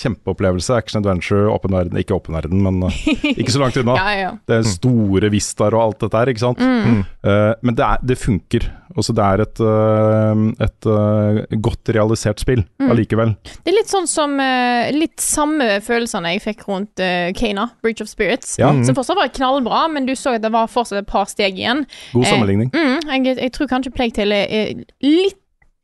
kjempeopplevelse. 0.00 0.74
Action 0.74 1.02
adventure, 1.02 1.48
åpen 1.52 1.74
verden 1.76 1.98
Ikke 2.00 2.16
åpen 2.16 2.36
verden, 2.36 2.62
men 2.64 2.80
eh, 2.88 3.34
ikke 3.36 3.54
så 3.54 3.62
langt 3.62 3.78
unna. 3.80 3.96
ja, 4.00 4.12
ja. 4.18 4.30
Det 4.48 4.58
er 4.58 4.70
store 4.70 5.30
vistaer 5.32 5.76
og 5.76 5.84
alt 5.86 6.06
dette 6.06 6.22
her, 6.22 6.32
ikke 6.32 6.44
sant. 6.44 6.62
Mm. 6.62 7.02
Uh, 7.24 7.52
men 7.62 7.78
det, 7.78 7.86
er, 7.86 8.06
det 8.12 8.18
funker. 8.20 8.68
Også 8.98 9.14
det 9.16 9.24
er 9.24 9.42
et, 9.44 9.60
eh, 9.64 10.42
et 10.66 10.88
eh, 10.92 11.58
godt 11.64 11.92
realisert 11.96 12.42
spill 12.42 12.64
Mm. 12.82 12.90
allikevel. 12.90 13.34
Det 13.64 13.70
er 13.72 13.76
litt 13.76 13.90
sånn 13.90 14.08
som 14.10 14.38
eh, 14.40 14.90
Litt 14.92 15.20
samme 15.22 15.78
følelsene 15.84 16.32
jeg 16.34 16.42
fikk 16.44 16.64
rundt 16.68 17.00
uh, 17.00 17.30
Kana, 17.38 17.68
Bridge 17.82 18.02
of 18.02 18.08
Spirits. 18.10 18.56
Ja. 18.58 18.72
Som 18.84 18.96
fortsatt 18.96 19.16
var 19.18 19.30
knallbra, 19.32 19.84
men 19.92 20.06
du 20.06 20.12
så 20.18 20.34
at 20.36 20.42
det 20.44 20.50
var 20.52 20.66
fortsatt 20.70 21.02
et 21.02 21.10
par 21.10 21.28
steg 21.30 21.58
igjen. 21.60 21.84
God 22.12 22.24
Eh, 22.26 22.30
sammenligning. 22.32 22.70
Mm, 22.74 22.98
jeg, 23.24 23.36
jeg 23.38 23.52
tror 23.54 23.70
kanskje 23.70 23.94
Plague 23.94 24.14
Tale 24.16 24.42
er 24.46 24.74
litt 25.02 25.38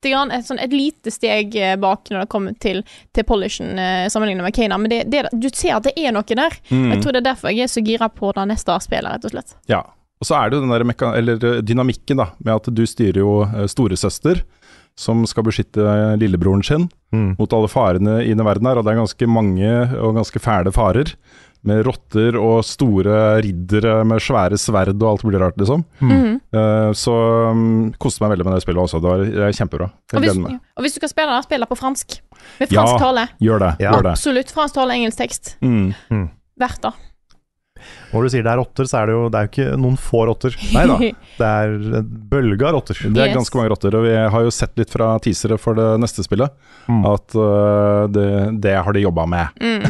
et, 0.07 0.47
sånn, 0.47 0.61
et 0.63 0.73
lite 0.73 1.11
steg 1.11 1.57
eh, 1.59 1.75
bak 1.81 2.07
når 2.13 2.23
det 2.23 2.31
kommer 2.31 2.55
til, 2.63 2.85
til 3.17 3.25
polishen 3.27 3.79
eh, 3.83 4.07
sammenlignet 4.13 4.47
med 4.47 4.55
Kana, 4.55 4.79
men 4.79 4.93
det, 4.93 5.01
det, 5.11 5.25
du 5.35 5.49
ser 5.51 5.75
at 5.79 5.89
det 5.89 5.97
er 5.99 6.13
noe 6.15 6.23
der. 6.23 6.55
Mm. 6.71 6.93
Jeg 6.93 7.03
tror 7.03 7.17
det 7.17 7.23
er 7.25 7.31
derfor 7.33 7.51
jeg 7.55 7.67
er 7.67 7.73
så 7.73 7.83
gira 7.83 8.09
på 8.09 8.31
det 8.37 8.45
neste 8.53 8.77
spillet, 8.85 9.11
rett 9.17 9.27
og 9.27 9.35
slett. 9.35 9.57
Ja. 9.71 9.83
Og 10.19 10.27
så 10.27 10.35
er 10.41 10.51
det 10.51 10.59
jo 10.59 10.65
den 10.67 10.73
der 10.75 10.85
meka 10.89 11.13
eller 11.19 11.39
eh, 11.45 11.61
dynamikken 11.63 12.19
da, 12.19 12.31
med 12.43 12.55
at 12.57 12.71
du 12.75 12.85
styrer 12.87 13.21
jo 13.23 13.43
eh, 13.47 13.67
storesøster, 13.71 14.43
som 14.99 15.21
skal 15.31 15.45
beskytte 15.47 15.79
eh, 15.85 16.17
lillebroren 16.19 16.65
sin 16.67 16.89
Mm. 17.09 17.37
mot 17.39 17.53
alle 17.57 17.69
farene 17.73 18.19
i 18.21 18.35
den 18.37 18.45
verden 18.45 18.67
her, 18.69 18.77
og 18.77 18.85
det 18.85 18.91
er 18.93 18.99
ganske 18.99 19.27
mange 19.33 19.69
og 19.97 20.19
ganske 20.19 20.39
fæle 20.45 20.69
farer. 20.77 21.15
Med 21.65 21.81
rotter 21.87 22.37
og 22.37 22.61
store 22.69 23.41
riddere 23.43 24.05
med 24.05 24.21
svære 24.21 24.59
sverd 24.61 24.93
og 25.01 25.07
alt 25.15 25.25
mulig 25.25 25.41
rart, 25.41 25.57
liksom. 25.59 25.87
Mm. 26.05 26.37
Uh, 26.53 26.93
så 26.93 27.15
um, 27.51 27.89
koste 27.99 28.21
meg 28.23 28.35
veldig 28.35 28.45
med 28.47 28.55
det 28.59 28.63
spillet 28.67 28.83
også. 28.85 29.01
Det 29.01 29.09
var 29.11 29.25
det 29.25 29.41
er 29.49 29.57
kjempebra. 29.57 29.89
Og 29.89 30.13
Jeg 30.15 30.21
hvis, 30.21 30.35
gleder 30.37 30.45
meg. 30.45 30.61
og 30.77 30.85
hvis 30.85 30.95
du 30.95 31.01
skal 31.01 31.09
spille 31.15 31.33
det, 31.35 31.45
spill 31.49 31.65
det 31.65 31.69
på 31.73 31.81
fransk. 31.81 32.19
Med 32.61 32.77
Ja. 32.77 32.85
tale. 33.01 33.25
Gjør 33.41 33.59
det. 33.65 33.73
Ja. 33.81 33.91
Gjør 33.97 34.03
det. 34.07 34.13
Absolutt. 34.13 34.53
Fransk 34.55 34.75
tale, 34.77 34.99
engelsk 35.01 35.19
tekst. 35.25 35.57
Mm. 35.65 36.29
Verdt 36.61 36.83
det. 36.85 36.93
Når 38.13 38.25
du 38.25 38.29
sier 38.33 38.43
det 38.47 38.53
er 38.53 38.61
rotter, 38.61 38.89
så 38.89 39.01
er 39.03 39.07
det 39.11 39.15
jo, 39.17 39.23
det 39.33 39.39
er 39.41 39.47
jo 39.47 39.51
ikke 39.53 39.79
noen 39.83 39.97
få 40.01 40.23
rotter. 40.31 40.57
Nei 40.75 40.85
da. 40.91 40.97
Det 41.39 41.47
er 41.49 41.75
en 42.01 42.09
bølge 42.33 42.67
av 42.67 42.75
rotter. 42.79 42.99
Det 43.05 43.21
er 43.23 43.29
Yes. 43.31 43.37
ganske 43.37 43.59
mange 43.61 43.71
rotter, 43.71 43.95
og 43.95 44.03
vi 44.09 44.15
har 44.17 44.43
jo 44.47 44.51
sett 44.55 44.73
litt 44.81 44.91
fra 44.91 45.13
teasere 45.23 45.59
for 45.61 45.79
det 45.79 45.89
neste 46.03 46.25
spillet 46.27 46.51
Mm. 46.89 47.03
at 47.05 47.35
uh, 47.37 48.07
det, 48.09 48.25
det 48.65 48.73
har 48.81 48.95
de 48.97 49.03
jobba 49.05 49.27
med. 49.29 49.59
Mm. 49.61 49.83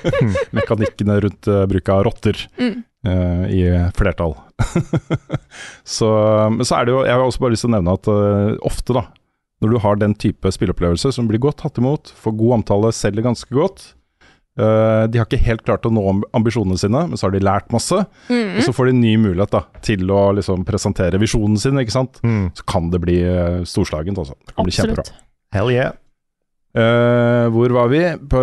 Mekanikkene 0.56 1.16
rundt 1.24 1.48
uh, 1.50 1.64
bruk 1.66 1.88
av 1.90 2.04
rotter 2.06 2.38
Mm. 2.60 2.84
øh, 3.10 3.42
i 3.50 3.62
flertall. 3.98 4.36
så, 5.84 6.08
men 6.54 6.64
så 6.64 6.78
er 6.78 6.86
det 6.88 6.94
jo 6.94 7.02
Jeg 7.04 7.16
har 7.18 7.24
også 7.26 7.42
bare 7.42 7.54
lyst 7.56 7.64
til 7.66 7.72
å 7.72 7.74
nevne 7.76 7.96
at 7.98 8.08
ofte, 8.64 8.94
da, 8.96 9.02
når 9.62 9.74
du 9.74 9.78
har 9.82 9.98
den 10.00 10.14
type 10.14 10.50
spilleopplevelse 10.54 11.12
som 11.16 11.28
blir 11.30 11.42
godt 11.42 11.60
tatt 11.64 11.78
imot, 11.82 12.12
får 12.20 12.36
god 12.38 12.58
omtale, 12.60 12.92
selger 12.94 13.26
ganske 13.26 13.50
godt 13.54 13.90
øh, 14.60 15.06
De 15.10 15.20
har 15.20 15.26
ikke 15.26 15.42
helt 15.46 15.64
klart 15.66 15.86
å 15.88 15.92
nå 15.94 16.04
ambisjonene 16.36 16.78
sine, 16.80 17.06
men 17.10 17.20
så 17.20 17.28
har 17.28 17.34
de 17.34 17.42
lært 17.44 17.72
masse. 17.74 17.98
Mm. 18.28 18.58
Og 18.58 18.62
så 18.66 18.76
får 18.76 18.90
de 18.90 18.94
en 18.96 19.02
ny 19.02 19.16
mulighet 19.26 19.54
da, 19.54 19.64
til 19.84 20.08
å 20.12 20.28
liksom 20.38 20.64
presentere 20.68 21.20
visjonen 21.22 21.58
sin, 21.60 21.80
ikke 21.80 21.96
sant. 21.96 22.22
Mm. 22.26 22.48
Så 22.58 22.66
kan 22.70 22.88
det 22.94 23.02
bli 23.04 23.20
uh, 23.24 23.60
storslagent, 23.68 24.20
altså. 24.20 24.38
Det 24.46 24.56
kan 24.56 24.68
bli 24.68 24.76
kjempebra. 24.78 25.06
Absolutt. 25.06 25.28
Hell 25.54 25.70
yeah. 25.74 25.94
Uh, 26.74 27.46
hvor 27.54 27.70
var 27.70 27.92
vi? 27.92 28.00
På, 28.30 28.40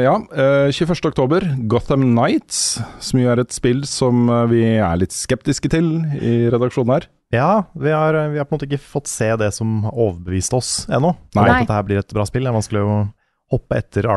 ja, 0.00 0.14
uh, 0.16 0.70
21. 0.72 0.94
oktober, 1.10 1.44
Gotham 1.68 2.06
Nights, 2.16 2.78
som 3.04 3.20
jo 3.20 3.28
er 3.32 3.42
et 3.42 3.52
spill 3.52 3.84
som 3.88 4.24
vi 4.48 4.64
er 4.78 5.02
litt 5.02 5.12
skeptiske 5.12 5.68
til 5.74 5.98
i 6.16 6.38
redaksjonen 6.54 6.96
her. 6.96 7.10
Ja, 7.34 7.64
vi 7.74 7.90
har, 7.90 8.14
vi 8.30 8.38
har 8.38 8.46
på 8.46 8.54
en 8.54 8.58
måte 8.58 8.68
ikke 8.68 8.82
fått 8.82 9.10
se 9.10 9.28
det 9.40 9.50
som 9.56 9.82
har 9.88 9.96
overbevist 9.96 10.54
oss 10.56 10.72
ennå. 10.88 11.14
Nei. 11.34 11.48
At 11.48 11.64
dette 11.64 11.78
her 11.78 11.86
blir 11.88 12.02
et 12.02 12.14
bra 12.14 12.26
spill. 12.28 12.46
Det 12.46 12.52
er 12.52 12.58
vanskelig 12.58 12.84
å 12.84 12.98
hoppe 13.54 13.80
etter 13.80 14.08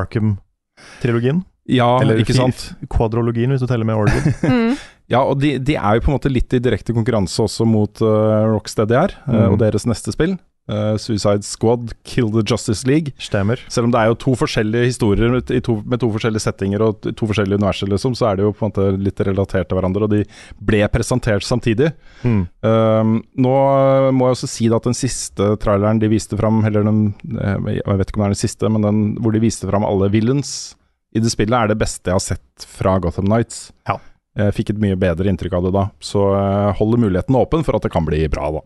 Arkham-trilogien. 0.77 1.43
Ja, 1.67 1.87
Eller 2.01 2.21
ikke 2.21 2.33
sant? 2.37 2.69
kvadrologien, 2.93 3.51
hvis 3.51 3.61
du 3.63 3.67
teller 3.67 3.85
med 3.85 3.95
Origin. 3.95 4.33
Mm. 4.47 4.77
Ja, 5.07 5.21
og 5.23 5.39
de, 5.39 5.53
de 5.63 5.75
er 5.79 5.95
jo 5.95 6.01
på 6.03 6.09
en 6.11 6.17
måte 6.17 6.27
litt 6.29 6.51
i 6.51 6.59
direkte 6.59 6.91
konkurranse 6.91 7.39
også 7.39 7.63
mot 7.63 8.01
uh, 8.03 8.43
Rocksteady 8.51 8.91
her, 8.97 9.13
eh, 9.23 9.37
Mm. 9.37 9.53
og 9.53 9.59
deres 9.61 9.85
neste 9.87 10.11
spill. 10.11 10.33
Eh, 10.69 10.95
Suicide 11.01 11.45
Squad, 11.45 11.93
Kill 12.03 12.31
the 12.33 12.43
Justice 12.45 12.87
League. 12.87 13.13
Stemmer. 13.21 13.61
Selv 13.71 13.87
om 13.87 13.93
det 13.93 14.01
er 14.01 14.11
jo 14.11 14.19
to 14.21 14.35
forskjellige 14.39 14.91
historier 14.91 15.33
med, 15.33 15.51
to, 15.65 15.77
med 15.85 16.01
to 16.03 16.09
forskjellige 16.13 16.43
settinger 16.45 16.83
og 16.85 17.07
to 17.07 17.29
forskjellige 17.29 17.59
universer, 17.59 17.91
liksom, 17.91 18.15
så 18.17 18.29
er 18.29 18.39
det 18.39 18.47
jo 18.47 18.53
på 18.55 18.65
en 18.65 18.73
måte 18.73 18.87
litt 19.01 19.23
relatert 19.27 19.69
til 19.69 19.79
hverandre, 19.79 20.07
og 20.07 20.13
de 20.13 20.23
ble 20.69 20.83
presentert 20.93 21.45
samtidig. 21.47 21.91
Mm. 22.23 22.43
Uh, 22.65 23.13
nå 23.37 23.55
må 24.15 24.29
jeg 24.29 24.37
også 24.37 24.51
si 24.51 24.71
at 24.73 24.87
den 24.87 24.97
siste 24.97 25.53
traileren 25.63 26.01
de 26.01 26.11
viste 26.11 26.37
fram, 26.39 26.63
eller 26.67 26.85
den 26.85 27.01
eh, 27.37 27.77
Jeg 27.77 27.97
vet 27.99 28.09
ikke 28.09 28.19
om 28.19 28.25
det 28.25 28.27
er 28.27 28.35
den 28.35 28.43
siste, 28.43 28.69
men 28.71 28.85
den 28.85 29.01
hvor 29.21 29.33
de 29.33 29.41
viste 29.43 29.67
fram 29.69 29.85
alle 29.87 30.09
villains 30.13 30.51
i 31.15 31.21
det 31.23 31.31
spillet, 31.31 31.55
er 31.55 31.71
det 31.71 31.79
beste 31.79 32.11
jeg 32.11 32.17
har 32.17 32.23
sett 32.23 32.67
fra 32.67 32.97
Gotham 33.01 33.29
Nights. 33.31 33.69
Ja. 33.89 33.97
Jeg 34.37 34.53
fikk 34.53 34.73
et 34.73 34.81
mye 34.81 34.97
bedre 34.99 35.29
inntrykk 35.31 35.55
av 35.57 35.67
det 35.67 35.73
da, 35.73 35.85
så 36.03 36.27
jeg 36.35 36.75
holder 36.77 37.01
muligheten 37.07 37.37
åpen 37.39 37.63
for 37.65 37.77
at 37.77 37.87
det 37.87 37.93
kan 37.93 38.05
bli 38.05 38.21
bra, 38.29 38.51
da. 38.59 38.65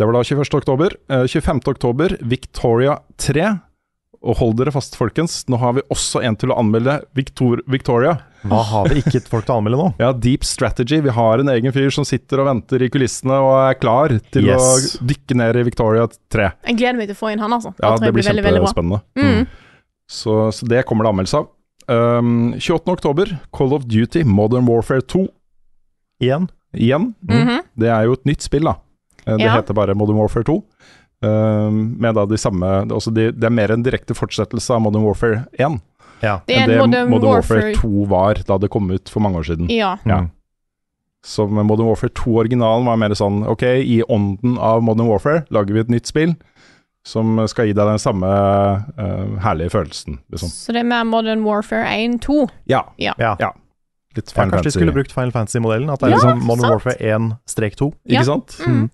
Det 0.00 0.06
var 0.08 0.16
da 0.16 0.22
21. 0.24 0.54
oktober. 0.56 0.94
Eh, 1.12 1.26
25. 1.28 1.58
oktober, 1.68 2.14
Victoria 2.24 2.94
3. 3.20 3.50
Og 4.20 4.36
hold 4.36 4.54
dere 4.56 4.72
fast, 4.72 4.96
folkens, 4.96 5.42
nå 5.48 5.56
har 5.60 5.74
vi 5.76 5.82
også 5.92 6.20
en 6.24 6.36
til 6.40 6.52
å 6.52 6.56
anmelde 6.60 6.98
Victor 7.16 7.60
Victoria. 7.68 8.14
Hva 8.48 8.62
har 8.68 8.88
vi 8.88 9.00
ikke 9.02 9.20
folk 9.28 9.44
til 9.44 9.54
å 9.54 9.58
anmelde 9.60 9.80
nå? 9.80 9.86
Ja, 10.00 10.10
Deep 10.16 10.44
Strategy. 10.48 11.02
Vi 11.04 11.12
har 11.16 11.40
en 11.40 11.48
egen 11.52 11.72
fyr 11.72 11.88
som 11.92 12.04
sitter 12.08 12.40
og 12.42 12.48
venter 12.48 12.84
i 12.84 12.88
kulissene 12.92 13.36
og 13.44 13.52
er 13.58 13.78
klar 13.80 14.12
til 14.32 14.48
Yes. 14.48 14.96
å 15.00 15.06
dykke 15.08 15.36
ned 15.40 15.60
i 15.60 15.64
Victoria 15.68 16.08
3. 16.32 16.50
Jeg 16.68 16.80
gleder 16.80 16.96
meg 17.00 17.08
til 17.08 17.16
å 17.16 17.20
få 17.20 17.32
inn 17.32 17.44
han, 17.44 17.56
altså. 17.56 17.72
Ja, 17.80 17.92
det 17.96 18.12
blir, 18.16 18.24
blir 18.24 18.56
kjempespennende. 18.56 19.00
Mm. 19.20 19.46
Så, 20.08 20.36
så 20.56 20.68
det 20.68 20.84
kommer 20.88 21.04
det 21.04 21.12
anmeldelse 21.14 21.42
av. 21.44 21.50
Um, 21.90 22.52
28. 22.56 22.92
oktober, 22.92 23.36
Call 23.56 23.72
of 23.76 23.84
Duty 23.88 24.24
Modern 24.24 24.64
Warfare 24.68 25.04
2. 25.04 25.26
Igjen? 26.24 26.48
Igjen. 26.76 27.12
Mm. 27.28 27.60
Det 27.76 27.88
er 27.92 28.04
jo 28.08 28.16
et 28.16 28.28
nytt 28.28 28.44
spill, 28.44 28.68
da. 28.68 28.76
Eh, 29.30 29.36
Det 29.36 29.44
Ja. 29.46 29.54
heter 29.56 29.74
bare 29.74 29.94
Modern 29.94 30.16
Warfare 30.18 30.44
2. 30.44 30.62
Um, 31.22 31.96
med 32.00 32.14
da 32.16 32.24
de 32.24 32.36
samme 32.40 32.64
altså 32.88 33.12
de, 33.12 33.26
Det 33.30 33.44
er 33.44 33.50
mer 33.52 33.70
en 33.70 33.82
direkte 33.84 34.14
fortsettelse 34.16 34.70
av 34.72 34.80
Modern 34.80 35.02
Warfare 35.04 35.42
1 35.58 35.80
Ja. 36.22 36.40
Det 36.46 36.56
er 36.56 36.62
enn 36.62 36.62
en 36.62 36.70
det 36.70 36.78
Modern, 36.80 37.10
Modern 37.10 37.30
Warfare 37.34 37.62
Warfare 37.62 37.74
2 37.74 38.06
var 38.08 38.34
da 38.48 38.56
det 38.58 38.70
kom 38.70 38.90
ut 38.90 39.08
for 39.08 39.20
mange 39.20 39.36
år 39.36 39.44
siden. 39.44 39.68
Ja. 39.68 39.98
Ja. 40.06 40.26
Så 41.22 41.46
med 41.50 41.66
Modern 41.66 41.86
Warfare 41.88 42.08
2-originalen 42.16 42.86
var 42.86 42.96
mer 42.96 43.10
sånn 43.10 43.42
Ok, 43.46 43.62
i 43.62 44.02
ånden 44.08 44.56
av 44.58 44.82
Modern 44.82 45.08
Warfare 45.08 45.44
lager 45.50 45.74
vi 45.74 45.80
et 45.80 45.88
nytt 45.92 46.06
spill 46.06 46.36
som 47.04 47.36
skal 47.48 47.66
gi 47.66 47.72
deg 47.72 47.86
den 47.88 47.98
samme 47.98 48.28
uh, 48.28 49.38
herlige 49.40 49.70
følelsen, 49.72 50.18
liksom. 50.30 50.48
Så 50.52 50.72
det 50.72 50.80
er 50.82 50.88
mer 50.88 51.04
Modern 51.08 51.44
Warfare 51.44 51.84
1, 51.88 52.18
2. 52.20 52.48
Ja. 52.68 52.82
Ja. 53.00 53.14
Ja. 53.18 53.52
Litt 54.16 54.32
Ja, 54.36 54.44
kanskje 54.44 54.62
de 54.64 54.70
skulle 54.74 54.92
brukt 54.92 55.12
Final 55.12 55.30
Fantasy-modellen? 55.32 55.88
At 55.92 56.00
det 56.00 56.08
er 56.08 56.10
Ja, 56.10 56.16
liksom 56.16 56.42
Modern 56.46 56.60
sant. 56.60 56.72
Warfare 56.72 56.96
1-2, 57.00 57.92
Ja. 58.04 58.20
Ikke 58.20 58.24
sant? 58.24 58.56
Mm. 58.66 58.90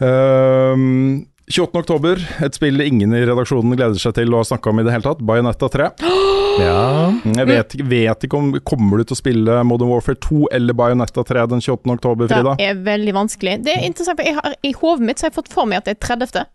Ehm, 0.00 1.26
28. 1.46 1.78
oktober, 1.78 2.20
et 2.42 2.56
spill 2.58 2.82
ingen 2.82 3.12
i 3.14 3.22
redaksjonen 3.22 3.76
gleder 3.78 4.00
seg 4.02 4.16
til 4.18 4.34
å 4.34 4.42
snakke 4.44 4.72
om 4.72 4.80
i 4.82 4.86
det 4.86 4.96
hele 4.96 5.06
tatt. 5.06 5.22
Bayonetta 5.24 5.70
3. 5.72 5.92
Ja. 6.56 7.12
Jeg 7.36 7.44
vet, 7.50 7.74
vet 7.84 8.22
ikke 8.24 8.38
om 8.38 8.46
Kommer 8.64 8.96
du 8.96 9.04
til 9.04 9.12
å 9.12 9.18
spille 9.18 9.58
Modern 9.68 9.90
Warfare 9.90 10.16
2 10.24 10.46
eller 10.56 10.72
Bayonetta 10.72 11.20
3 11.28 11.42
den 11.52 11.60
28. 11.60 11.90
oktober, 11.98 12.30
Frida? 12.30 12.54
Det 12.56 12.70
er 12.70 12.78
veldig 12.86 13.12
vanskelig. 13.12 13.58
Det 13.66 13.74
er 13.74 13.84
interessant, 13.84 14.16
for 14.16 14.24
jeg 14.24 14.38
har, 14.38 14.54
I 14.64 14.72
hodet 14.78 15.04
mitt 15.04 15.20
så 15.20 15.26
har 15.26 15.34
jeg 15.34 15.36
fått 15.36 15.50
for 15.52 15.68
meg 15.68 15.82
at 15.82 15.90
det 15.90 15.98
er 15.98 16.16
30., 16.16 16.46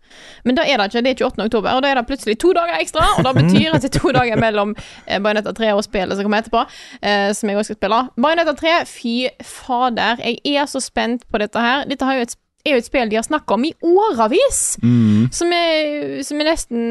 men 0.42 0.58
da 0.58 0.64
er 0.66 0.82
det 0.82 0.88
ikke. 0.90 1.04
Det 1.06 1.12
er 1.12 1.22
28. 1.28 1.46
oktober, 1.46 1.70
og 1.70 1.84
da 1.84 1.92
er 1.92 2.00
det 2.00 2.04
plutselig 2.10 2.34
to 2.42 2.50
dager 2.56 2.82
ekstra. 2.82 3.06
Og 3.14 3.28
det 3.28 3.32
betyr 3.38 3.76
at 3.76 3.86
det 3.86 3.92
er 3.92 3.94
to 4.00 4.12
dager 4.18 4.42
mellom 4.42 4.74
Bajonetta 4.74 5.22
Bayonetta 5.22 5.54
3 5.60 5.70
og 5.76 5.86
spillet 5.86 6.18
som 6.18 6.26
kommer 6.26 6.42
etterpå, 6.42 6.64
eh, 6.98 7.30
som 7.38 7.52
jeg 7.52 7.62
også 7.62 7.70
skal 7.70 7.80
spille. 7.80 8.00
Bayonetta 8.26 8.56
3, 8.58 8.74
fy 8.90 9.14
fader, 9.46 10.22
jeg 10.26 10.58
er 10.58 10.66
så 10.66 10.82
spent 10.82 11.28
på 11.30 11.40
dette 11.42 11.62
her. 11.62 11.86
Dette 11.86 12.10
har 12.10 12.18
jo 12.18 12.26
et, 12.26 12.36
er 12.64 12.76
jo 12.76 12.82
et 12.82 12.88
spill 12.88 13.10
de 13.10 13.18
har 13.18 13.26
snakka 13.26 13.56
om 13.56 13.66
i 13.66 13.74
årevis, 13.82 14.62
som, 14.78 15.52
er, 15.56 16.22
som 16.26 16.40
er 16.40 16.50
nesten 16.52 16.86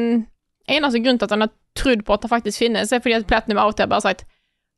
Eneste 0.70 1.00
grunn 1.02 1.16
til 1.18 1.26
at 1.26 1.32
han 1.34 1.42
har 1.42 1.50
trodd 1.74 2.04
på 2.06 2.14
at 2.14 2.22
det 2.22 2.28
faktisk 2.30 2.60
finnes, 2.62 2.92
er 2.94 3.00
fordi 3.02 3.16
at 3.16 3.26
Platinum 3.26 3.58
til 3.74 3.88
bare 3.90 3.98
har 3.98 4.04
sagt 4.04 4.22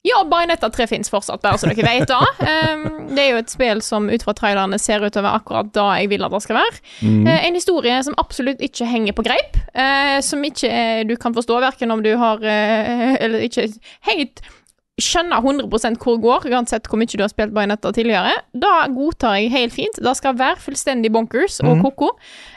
ja, 0.05 0.19
Bajonetta 0.29 0.69
3 0.69 0.85
finnes 0.91 1.09
fortsatt, 1.09 1.41
bare 1.41 1.57
så 1.57 1.71
dere 1.71 1.87
vet 1.87 2.11
da. 2.11 2.21
Um, 2.45 3.07
det 3.15 3.23
er 3.23 3.31
jo 3.33 3.41
et 3.41 3.53
spill 3.53 3.81
som 3.85 4.11
ut 4.13 4.25
fra 4.27 4.35
trailerne 4.37 4.77
ser 4.81 5.01
ut 5.01 5.15
til 5.15 5.23
å 5.23 5.25
være 5.25 5.41
akkurat 5.41 5.71
da 5.73 5.87
jeg 5.97 6.11
vil 6.13 6.27
at 6.27 6.35
det 6.35 6.41
skal 6.45 6.59
være. 6.59 6.81
Eh, 7.09 7.47
en 7.47 7.57
historie 7.57 7.95
som 8.05 8.17
absolutt 8.21 8.61
ikke 8.65 8.89
henger 8.89 9.17
på 9.17 9.25
greip, 9.27 9.61
Uh, 9.75 10.21
som 10.23 10.39
ikke 10.47 10.69
uh, 10.71 11.01
du 11.09 11.17
kan 11.19 11.35
forstå, 11.35 11.57
verken 11.65 11.91
om 11.91 12.03
du 12.05 12.13
har 12.15 12.39
eh, 12.47 13.17
Eller 13.25 13.43
ikke 13.43 13.65
helt 14.07 14.39
skjønner 15.01 15.43
100 15.43 15.67
hvor 15.99 16.15
det 16.15 16.23
går, 16.23 16.45
uansett 16.55 16.87
hvor 16.87 17.01
mye 17.01 17.11
du 17.11 17.23
har 17.25 17.31
spilt 17.33 17.55
Bayonetta 17.55 17.91
tidligere. 17.95 18.37
Da 18.55 18.87
godtar 18.95 19.41
jeg 19.41 19.51
helt 19.51 19.75
fint. 19.75 19.99
Det 19.99 20.13
skal 20.15 20.37
være 20.39 20.61
fullstendig 20.63 21.11
bonkers 21.15 21.59
og 21.65 21.83
ko-ko. 21.83 22.13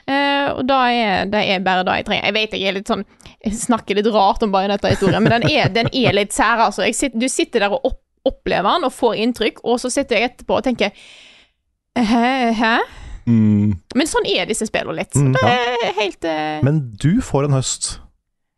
Uh, 0.05 0.59
og 0.59 0.61
da 0.69 0.81
er 0.93 1.31
det 1.31 1.41
er 1.55 1.65
bare 1.65 1.85
det 1.87 1.97
jeg 2.01 2.09
trenger. 2.11 2.27
Jeg 2.29 2.37
vet 2.37 2.53
jeg 2.57 2.69
er 2.69 2.77
litt 2.77 2.91
sånn 2.91 3.03
Jeg 3.43 3.57
snakker 3.57 3.97
litt 3.97 4.11
rart 4.13 4.45
om 4.45 4.53
Bayonetta-historien, 4.53 5.23
men 5.23 5.37
den 5.37 5.49
er, 5.49 5.71
den 5.73 5.89
er 5.93 6.13
litt 6.13 6.35
sær, 6.35 6.61
altså. 6.67 6.85
Sitter, 6.93 7.17
du 7.17 7.27
sitter 7.31 7.65
der 7.65 7.73
og 7.73 7.89
opp, 7.89 7.99
opplever 8.27 8.69
den 8.69 8.87
og 8.87 8.93
får 8.93 9.19
inntrykk, 9.23 9.61
og 9.65 9.81
så 9.81 9.91
sitter 9.93 10.19
jeg 10.19 10.31
etterpå 10.31 10.57
og 10.59 10.65
tenker 10.67 10.93
Hæ? 11.97 12.53
Hæ? 12.53 12.73
Mm. 13.27 13.77
Men 13.97 14.09
sånn 14.09 14.27
er 14.29 14.45
disse 14.47 14.67
spillene 14.69 15.01
litt. 15.01 15.15
Mm, 15.17 15.33
ja. 15.41 15.93
helt 15.97 16.27
uh... 16.27 16.59
Men 16.65 16.83
du 17.01 17.17
får 17.25 17.49
en 17.49 17.57
høst. 17.57 17.95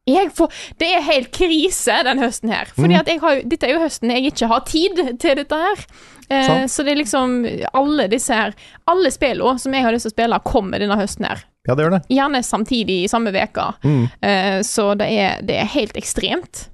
Jeg 0.10 0.32
får, 0.36 0.51
Det 0.80 0.88
er 0.95 1.01
helt 1.07 1.32
krise 1.36 1.97
den 2.07 2.20
høsten 2.24 2.49
her. 2.53 2.66
Fordi 2.76 2.93
Mm. 2.95 2.99
at 2.99 3.07
jeg 3.07 3.20
har, 3.24 3.41
dette 3.45 3.68
er 3.68 3.74
jo 3.76 3.84
høsten 3.84 4.12
jeg 4.12 4.32
ikke 4.34 4.47
har 4.51 4.66
tid 4.66 5.03
til 5.20 5.36
dette 5.36 5.55
her. 5.55 5.86
Eh, 6.30 6.66
så 6.70 6.84
det 6.86 6.91
er 6.93 6.99
liksom 6.99 7.32
Alle 7.74 8.03
disse 8.07 8.30
her 8.38 8.51
Alle 8.88 9.10
spillene 9.10 9.57
som 9.60 9.74
jeg 9.74 9.82
har 9.82 9.91
lyst 9.95 10.05
til 10.05 10.12
å 10.12 10.18
spille, 10.18 10.39
kommer 10.45 10.78
denne 10.80 10.97
høsten 10.99 11.26
her. 11.26 11.41
Ja, 11.68 11.76
det 11.76 11.84
gjør 11.86 11.95
det. 11.97 12.01
Gjerne 12.10 12.43
samtidig 12.45 13.03
i 13.03 13.07
samme 13.12 13.32
veka. 13.34 13.74
Mm. 13.84 14.03
Eh, 14.22 14.60
så 14.62 14.95
det 14.97 15.07
er, 15.12 15.41
det 15.41 15.55
er 15.60 15.66
helt 15.74 15.97
ekstremt. 15.97 16.68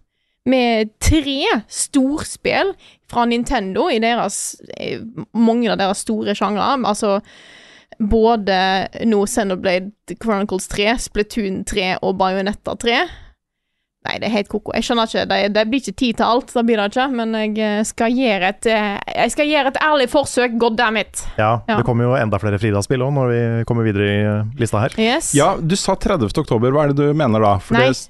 Med 0.46 0.92
tre 1.02 1.42
storspill 1.68 2.74
fra 3.10 3.24
Nintendo 3.26 3.88
i 3.90 3.98
deres 4.00 4.56
eh, 4.78 5.00
mange 5.34 5.72
av 5.72 5.80
deres 5.82 6.04
store 6.06 6.36
sjangre. 6.38 6.68
Altså 6.86 7.22
både 8.00 8.58
nå 9.08 9.22
Xenoblade 9.28 10.18
Chronicles 10.22 10.68
3, 10.68 10.88
Splatoon 11.00 11.64
3 11.68 11.94
og 12.04 12.18
Bajonetta 12.20 12.76
3. 12.82 12.98
Nei, 14.06 14.20
det 14.22 14.28
er 14.30 14.34
helt 14.36 14.50
koko. 14.52 14.72
Jeg 14.78 14.86
skjønner 14.86 15.10
ikke. 15.10 15.24
Det, 15.32 15.38
det 15.56 15.64
blir 15.72 15.82
ikke 15.82 15.96
tid 15.98 16.18
til 16.20 16.26
alt, 16.28 16.52
det 16.54 16.64
blir 16.68 16.78
det 16.78 16.86
ikke. 16.92 17.06
Men 17.18 17.34
jeg 17.40 17.54
eh, 17.66 17.84
skal 17.90 18.14
gjøre 18.14 18.50
et 18.54 18.68
eh, 18.70 18.98
Jeg 19.16 19.32
skal 19.34 19.50
gjøre 19.50 19.72
et 19.74 19.80
ærlig 19.82 20.08
forsøk, 20.12 20.58
god 20.62 20.78
damn 20.78 20.98
it. 21.02 21.24
Ja, 21.40 21.52
Ja. 21.68 21.78
det 21.80 21.86
kommer 21.88 22.06
jo 22.06 22.16
enda 22.20 22.38
flere 22.42 22.60
Frida-spill 22.62 23.02
òg, 23.02 23.14
når 23.18 23.32
vi 23.34 23.40
kommer 23.66 23.88
videre 23.88 24.10
i 24.12 24.20
eh, 24.30 24.52
lista 24.62 24.84
her. 24.84 24.94
Yes. 25.02 25.32
Ja, 25.38 25.56
du 25.58 25.76
sa 25.76 25.96
30. 25.96 26.30
oktober. 26.46 26.70
Hva 26.76 26.86
er 26.86 26.94
det 26.94 27.02
du 27.02 27.18
mener 27.18 27.42
da? 27.42 27.56
For 27.58 27.74
Nei. 27.80 27.88
det- 27.90 28.10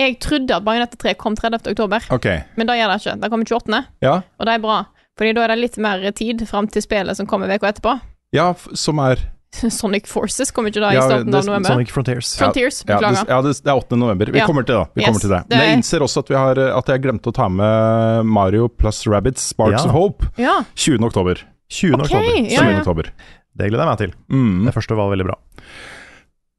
Jeg 0.00 0.18
trodde 0.20 0.54
at 0.56 0.64
Bajonetta 0.64 0.96
3 0.96 1.14
kom 1.20 1.34
30. 1.36 1.70
oktober, 1.72 2.00
okay. 2.10 2.38
men 2.56 2.66
det 2.66 2.76
gjør 2.78 2.88
det 2.92 3.00
ikke. 3.02 3.20
Det 3.20 3.30
kommer 3.30 3.44
28., 3.44 3.84
Ja, 4.00 4.14
og 4.38 4.46
det 4.46 4.54
er 4.54 4.62
bra. 4.64 4.78
Fordi 5.18 5.34
da 5.36 5.42
er 5.44 5.48
det 5.52 5.58
litt 5.58 5.76
mer 5.78 6.10
tid 6.16 6.46
fram 6.48 6.68
til 6.72 6.80
spillet 6.80 7.16
som 7.18 7.26
kommer 7.28 7.52
uka 7.52 7.68
etterpå. 7.68 7.98
ja 8.32 8.54
som 8.74 8.98
er 8.98 9.16
Sonic 9.80 10.06
Forces 10.06 10.50
kommer 10.54 10.70
ikke 10.70 10.80
da 10.84 10.90
i 10.92 10.94
Ja, 10.98 11.02
starten 11.08 11.30
det- 11.30 11.40
av 11.40 11.46
november. 11.48 11.72
Sonic 11.74 11.90
Frontiers. 11.90 12.36
Frontiers, 12.38 12.84
ja, 12.86 12.98
det, 13.00 13.24
ja, 13.28 13.40
det, 13.42 13.54
er 13.66 13.74
8. 13.76 13.96
november. 13.98 14.30
Vi 14.30 14.38
Ja. 14.38 14.46
kommer 14.46 14.64
til 14.66 14.76
det. 14.78 14.88
Vi 14.94 15.02
Yes, 15.02 15.08
kommer 15.08 15.20
til 15.20 15.30
det. 15.34 15.40
Men 15.50 15.58
jeg 15.64 15.76
innser 15.78 16.00
også 16.06 16.18
at, 16.24 16.28
vi 16.28 16.34
har, 16.38 16.58
at 16.78 16.86
jeg 16.86 17.02
glemte 17.02 17.28
å 17.32 17.34
ta 17.34 17.48
med 17.48 18.24
Mario 18.26 18.68
pluss 18.68 19.06
Rabbits 19.06 19.42
Sparks 19.52 19.82
Ja. 19.84 19.88
of 19.88 19.92
Hope 19.92 20.28
Ja, 20.38 20.60
20. 20.76 21.04
oktober. 21.04 21.42
20. 21.70 21.94
Okay, 21.94 22.04
oktober. 22.04 22.50
ja, 22.50 22.58
20. 22.60 22.70
ja. 22.70 22.80
oktober. 22.80 23.10
Det 23.56 23.68
gleder 23.70 23.84
jeg 23.84 23.90
meg 23.90 23.98
til. 23.98 24.12
Mm. 24.30 24.64
Det 24.66 24.74
første 24.74 24.96
var 24.96 25.10
veldig 25.10 25.26
bra. 25.26 25.34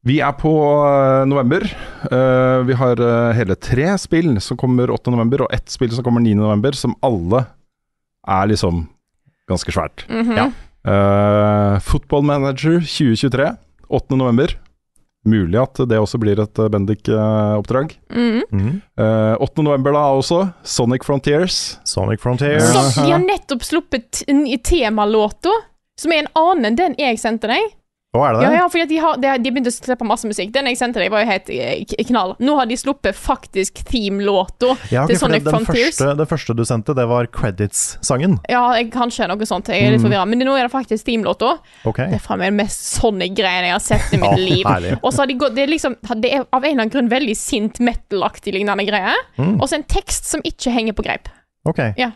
Vi 0.04 0.18
er 0.20 0.32
på 0.32 0.50
eh, 0.82 1.24
november. 1.30 1.62
Uh, 2.10 2.62
vi 2.66 2.74
har 2.74 2.98
eh, 2.98 3.32
hele 3.38 3.54
tre 3.54 3.96
spill 4.02 4.40
som 4.42 4.56
kommer 4.58 4.90
8. 4.90 5.12
november, 5.14 5.42
og 5.46 5.52
ett 5.54 5.70
spill 5.70 5.92
som 5.94 6.02
kommer 6.02 6.20
9. 6.20 6.34
november, 6.34 6.72
som 6.74 6.96
alle 7.02 7.46
er 8.26 8.46
liksom 8.50 8.88
ganske 9.48 9.70
svært. 9.72 10.04
mhm. 10.10 10.36
Ja. 10.36 10.50
Eh, 10.88 11.78
Football 11.80 12.22
Manager 12.22 12.80
2023, 12.80 13.56
8. 13.88 14.16
november. 14.16 14.58
Mulig 15.24 15.58
at 15.60 15.78
det 15.86 16.00
også 16.02 16.18
blir 16.18 16.40
et 16.42 16.58
eh, 16.58 16.70
Bendik-oppdrag. 16.72 17.94
Mm. 18.10 18.40
Mm. 18.50 18.72
8. 19.38 19.62
november 19.62 19.94
da 19.94 20.06
også, 20.16 20.40
Sonic 20.66 21.06
Frontiers. 21.06 21.60
Sonic 21.84 22.22
Frontiers. 22.22 22.66
Så 22.72 23.04
de 23.06 23.12
har 23.14 23.22
nettopp 23.22 23.62
sluppet 23.66 24.24
temalåta, 24.66 25.54
som 26.00 26.14
er 26.14 26.24
en 26.24 26.32
annen 26.38 26.72
enn 26.72 26.80
den 26.80 26.98
jeg 26.98 27.20
sendte 27.22 27.50
deg. 27.52 27.70
Å, 28.12 28.20
er 28.28 28.34
det 28.36 28.40
det? 28.42 28.44
ja, 28.44 28.56
ja, 28.60 28.64
for 28.68 28.84
de 28.90 28.96
har 29.00 29.16
de, 29.16 29.28
har- 29.30 29.38
de 29.40 29.50
begynte 29.50 29.70
å 29.72 29.72
slippe 29.72 30.04
masse 30.04 30.28
musikk. 30.28 30.50
Den 30.52 30.66
jeg 30.68 30.76
sendte 30.76 31.00
deg, 31.00 31.08
var 31.14 31.22
jo 31.24 31.30
helt 31.30 31.46
eh, 31.48 31.80
knall. 32.10 32.34
Nå 32.44 32.56
har 32.58 32.66
de 32.68 32.76
sluppet 32.76 33.16
faktisk 33.16 33.80
theme-låta 33.88 34.74
Ja, 34.92 35.06
okay, 35.06 35.14
til 35.14 35.20
Sonic 35.22 35.46
den, 35.46 35.54
Frontiers. 35.54 35.96
første, 35.96 36.10
det 36.20 36.26
første 36.28 36.56
du 36.58 36.60
sendte, 36.68 36.92
det 36.98 37.06
var 37.08 37.24
Credits-sangen. 37.32 38.36
Ja, 38.52 38.66
jeg, 38.76 38.90
kanskje 38.92 39.30
noe 39.32 39.48
sånt. 39.48 39.70
Jeg 39.72 39.86
er 39.86 39.94
litt 39.96 40.02
Mm. 40.02 40.10
forvirra. 40.10 40.26
Men 40.28 40.44
nå 40.44 40.58
er 40.58 40.68
det 40.68 40.72
faktisk 40.74 41.06
temelåta. 41.08 41.54
Okay. 41.88 42.10
Det 42.12 42.20
er 42.20 42.24
faen 42.26 42.38
meg 42.44 42.52
den 42.52 42.60
mest 42.60 42.84
Sonic-greien 43.00 43.64
jeg 43.70 43.72
har 43.72 43.80
sett 43.88 44.12
i 44.12 44.20
mitt 44.20 44.28
Ja, 44.36 44.44
liv. 44.44 44.64
herlig. 44.68 44.98
Og 45.02 45.12
så 45.12 45.24
har 45.24 45.26
de 45.32 45.34
gått 45.40 45.54
Det 45.56 45.62
er 45.64 45.72
liksom 45.72 45.96
Det 46.20 46.32
er 46.36 46.44
av 46.52 46.64
en 46.64 46.70
eller 46.70 46.82
annen 46.84 46.92
grunn 46.92 47.08
veldig 47.08 47.36
sint 47.36 47.80
metal-aktig 47.80 48.52
lignende 48.52 48.84
greie. 48.92 49.14
Mm. 49.38 49.56
Og 49.60 49.68
så 49.72 49.80
en 49.80 49.84
tekst 49.88 50.28
som 50.28 50.44
ikke 50.44 50.68
henger 50.70 50.92
på 50.92 51.02
greip. 51.08 51.32
Ok. 51.64 51.80
Ja. 51.96 52.10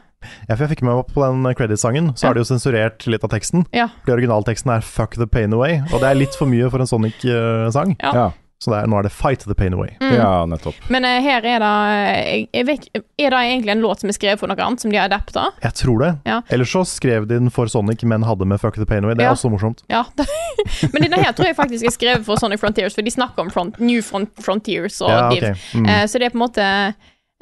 Ja, 0.48 0.54
for 0.56 0.66
jeg 0.66 0.76
fikk 0.76 0.82
meg 0.82 0.94
opp 0.94 1.12
på 1.14 1.22
den 1.26 1.54
credit-sangen, 1.54 2.12
så 2.16 2.24
Ja. 2.24 2.30
er 2.30 2.34
det 2.34 2.46
jo 2.46 2.54
sensurert 2.54 3.06
litt 3.06 3.24
av 3.24 3.30
teksten. 3.30 3.66
Ja. 3.72 3.88
Fordi 4.04 4.16
originalteksten 4.26 4.70
er 4.76 4.80
'Fuck 4.80 5.14
the 5.16 5.26
pain 5.26 5.50
away', 5.52 5.82
og 5.92 6.00
det 6.00 6.10
er 6.10 6.14
litt 6.14 6.34
for 6.34 6.46
mye 6.46 6.70
for 6.70 6.78
en 6.80 6.86
Sonic-sang. 6.86 7.96
Ja. 8.02 8.12
Ja, 8.14 8.30
Så 8.58 8.70
det 8.72 8.84
er, 8.84 8.86
nå 8.88 8.96
er 8.98 9.02
det 9.02 9.12
'Fight 9.12 9.40
the 9.44 9.54
pain 9.54 9.72
away'. 9.74 9.92
Mm. 10.00 10.14
ja 10.16 10.46
nettopp. 10.46 10.74
Men 10.88 11.04
uh, 11.04 11.20
her 11.20 11.44
er 11.44 11.58
det 11.60 11.60
jeg, 11.60 12.48
jeg 12.54 12.66
vet, 12.66 12.88
Er 13.18 13.30
det 13.30 13.38
egentlig 13.38 13.70
en 13.70 13.82
låt 13.82 14.00
som 14.00 14.08
er 14.08 14.12
skrevet 14.14 14.38
for 14.38 14.46
noe 14.48 14.56
annet, 14.56 14.80
som 14.80 14.90
de 14.90 14.96
har 14.96 15.08
adapta? 15.10 15.50
Jeg 15.62 15.74
tror 15.74 15.98
det. 16.00 16.18
Ja. 16.24 16.40
Ellers 16.50 16.70
så 16.72 16.80
skrev 16.86 17.26
de 17.28 17.38
den 17.38 17.50
for 17.50 17.66
Sonic, 17.66 18.02
men 18.02 18.22
hadde 18.22 18.46
med 18.46 18.58
'Fuck 18.58 18.74
the 18.76 18.86
pain 18.86 19.04
away'. 19.04 19.14
Det 19.14 19.20
er 19.24 19.28
Ja. 19.28 19.32
også 19.34 19.50
morsomt. 19.50 19.82
Ja. 19.90 20.04
Men 20.92 21.02
denne 21.02 21.22
her 21.22 21.32
tror 21.32 21.44
jeg 21.46 21.56
faktisk 21.56 21.84
er 21.84 21.90
skrevet 21.90 22.24
for 22.24 22.36
Sonic 22.36 22.58
Frontiers, 22.60 22.94
for 22.94 23.02
de 23.02 23.10
snakker 23.10 23.40
om 23.40 23.50
front, 23.50 23.78
New 23.78 24.00
front, 24.00 24.30
Frontiers 24.40 25.00
og 25.02 25.10
Ja, 25.10 25.28
Div. 25.30 25.42
ok. 25.50 25.56
Mm. 25.74 25.84
uh, 25.84 26.06
så 26.06 26.18
det 26.18 26.22
er 26.22 26.30
på 26.30 26.40
en 26.40 26.48
måte 26.48 26.94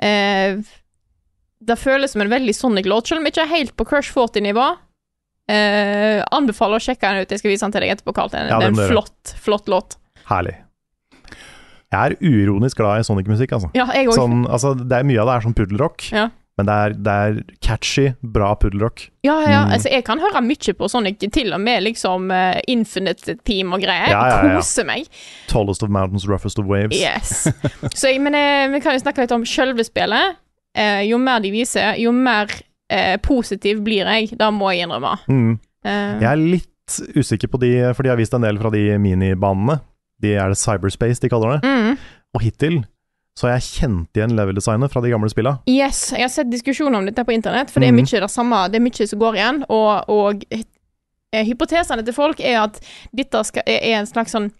eh, 0.02 0.56
Det 1.64 1.76
føles 1.80 2.12
som 2.12 2.20
en 2.24 2.30
veldig 2.32 2.54
Sonic-låt, 2.56 3.08
selv 3.08 3.22
om 3.22 3.26
ikke 3.30 3.42
er 3.46 3.52
helt 3.54 3.74
på 3.78 3.86
Crush 3.88 4.12
40-nivå. 4.12 4.66
Eh, 5.50 6.22
anbefaler 6.32 6.80
å 6.80 6.84
sjekke 6.84 7.04
den 7.10 7.24
ut. 7.24 7.32
Jeg 7.34 7.40
skal 7.42 7.52
vise 7.52 7.66
den 7.66 7.72
til 7.74 7.84
deg 7.84 7.94
etterpå, 7.96 8.14
Carl. 8.16 8.30
Det 8.32 8.40
er 8.40 8.48
Ja, 8.52 8.58
det 8.62 8.70
er 8.70 8.76
en 8.76 8.92
flott, 8.92 9.34
flott 9.44 9.66
låt. 9.68 9.96
Herlig. 10.30 10.54
Jeg 11.94 12.00
er 12.10 12.14
uironisk 12.24 12.80
glad 12.80 13.02
i 13.02 13.04
Sonic-musikk, 13.06 13.52
altså. 13.54 13.68
Ja, 13.76 13.84
jeg 13.94 14.08
også. 14.08 14.24
Sånn, 14.24 14.46
altså. 14.50 14.72
Det 14.80 14.96
er 14.98 15.04
mye 15.06 15.20
av 15.22 15.28
det 15.30 15.34
er 15.36 15.44
sånn 15.46 15.54
puddelrock, 15.54 16.06
Ja. 16.10 16.24
men 16.58 16.66
det 16.66 16.74
er, 16.74 16.94
det 17.06 17.14
er 17.26 17.36
catchy, 17.62 18.06
bra 18.22 18.54
puddelrock. 18.56 19.04
Ja, 19.22 19.36
ja, 19.46 19.60
Mm. 19.66 19.72
altså 19.76 19.90
jeg 19.92 20.04
kan 20.04 20.18
høre 20.18 20.42
mye 20.42 20.74
på 20.74 20.88
Sonic, 20.90 21.18
til 21.30 21.52
og 21.52 21.60
med 21.60 21.82
liksom 21.84 22.30
uh, 22.32 22.58
Infinite 22.66 23.36
Team 23.44 23.72
og 23.74 23.80
greier. 23.84 24.08
Ja, 24.10 24.26
ja, 24.26 24.42
ja. 24.48 24.56
Koser 24.58 24.84
meg. 24.88 25.06
Tallest 25.46 25.82
of 25.84 25.88
mountains, 25.90 26.26
roughest 26.26 26.58
of 26.58 26.66
waves. 26.66 26.96
Yes. 26.98 27.46
Så 27.94 28.10
jeg, 28.10 28.20
men 28.20 28.34
eh, 28.34 28.66
vi 28.72 28.80
kan 28.80 28.94
jo 28.96 29.04
snakke 29.04 29.22
litt 29.22 29.32
om 29.32 29.44
sjølve 29.44 29.84
spillet. 29.86 30.36
Eh, 30.74 31.02
jo 31.08 31.18
mer 31.22 31.40
de 31.40 31.50
viser, 31.54 31.94
jo 32.02 32.10
mer 32.12 32.50
eh, 32.90 33.16
positiv 33.22 33.80
blir 33.86 34.04
jeg. 34.06 34.32
Da 34.38 34.50
må 34.50 34.72
jeg 34.74 34.86
innrømme. 34.88 35.16
Mm. 35.28 35.58
Eh, 35.84 36.20
Jeg 36.20 36.30
er 36.32 36.36
litt 36.36 36.98
usikker 37.16 37.48
på 37.48 37.60
de, 37.62 37.70
for 37.94 38.02
de 38.04 38.10
har 38.10 38.16
vist 38.20 38.34
en 38.34 38.42
del 38.44 38.58
fra 38.60 38.70
de 38.74 38.98
minibanene. 38.98 39.78
De 40.20 40.34
er 40.34 40.48
det 40.52 40.58
cyberspace 40.58 41.20
de 41.22 41.28
kaller 41.32 41.56
det. 41.58 41.68
mm. 41.68 41.96
Og 42.34 42.42
hittil 42.42 42.80
så 43.38 43.48
har 43.48 43.56
jeg 43.58 43.66
kjent 43.80 44.14
igjen 44.18 44.34
level-designet 44.36 44.90
fra 44.92 45.00
de 45.02 45.10
gamle 45.10 45.28
spilla. 45.30 45.56
Yes, 45.66 46.12
jeg 46.14 46.22
har 46.22 46.28
sett 46.30 46.50
diskusjoner 46.52 46.98
om 47.00 47.06
dette 47.08 47.24
på 47.26 47.32
internett, 47.34 47.70
for 47.70 47.80
det 47.82 47.88
er 47.88 47.92
Mhm. 47.92 48.04
mye 48.06 48.20
det 48.22 48.30
samme, 48.30 48.60
det 48.70 48.76
er 48.78 48.84
mye 48.84 49.06
som 49.08 49.18
går 49.18 49.34
igjen, 49.34 49.64
og, 49.68 50.04
og 50.08 50.44
eh, 50.52 51.44
hypotesene 51.44 52.04
til 52.06 52.14
folk 52.14 52.38
er 52.40 52.60
at 52.62 52.78
dette 53.12 53.42
skal, 53.44 53.62
er 53.66 53.98
en 53.98 54.06
slags 54.06 54.30
sånn 54.36 54.50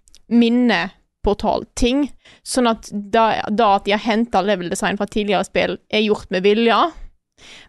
minneportal-ting, 1.25 2.11
sånn 2.45 2.69
at 2.69 2.91
da, 2.93 3.43
da 3.49 3.77
at 3.79 3.87
de 3.87 3.93
har 3.93 4.03
henta 4.05 4.43
level-design 4.43 4.99
fra 4.99 5.07
tidligere 5.07 5.45
spill, 5.45 5.79
er 5.89 6.05
gjort 6.05 6.31
med 6.31 6.45
vilje. 6.45 6.77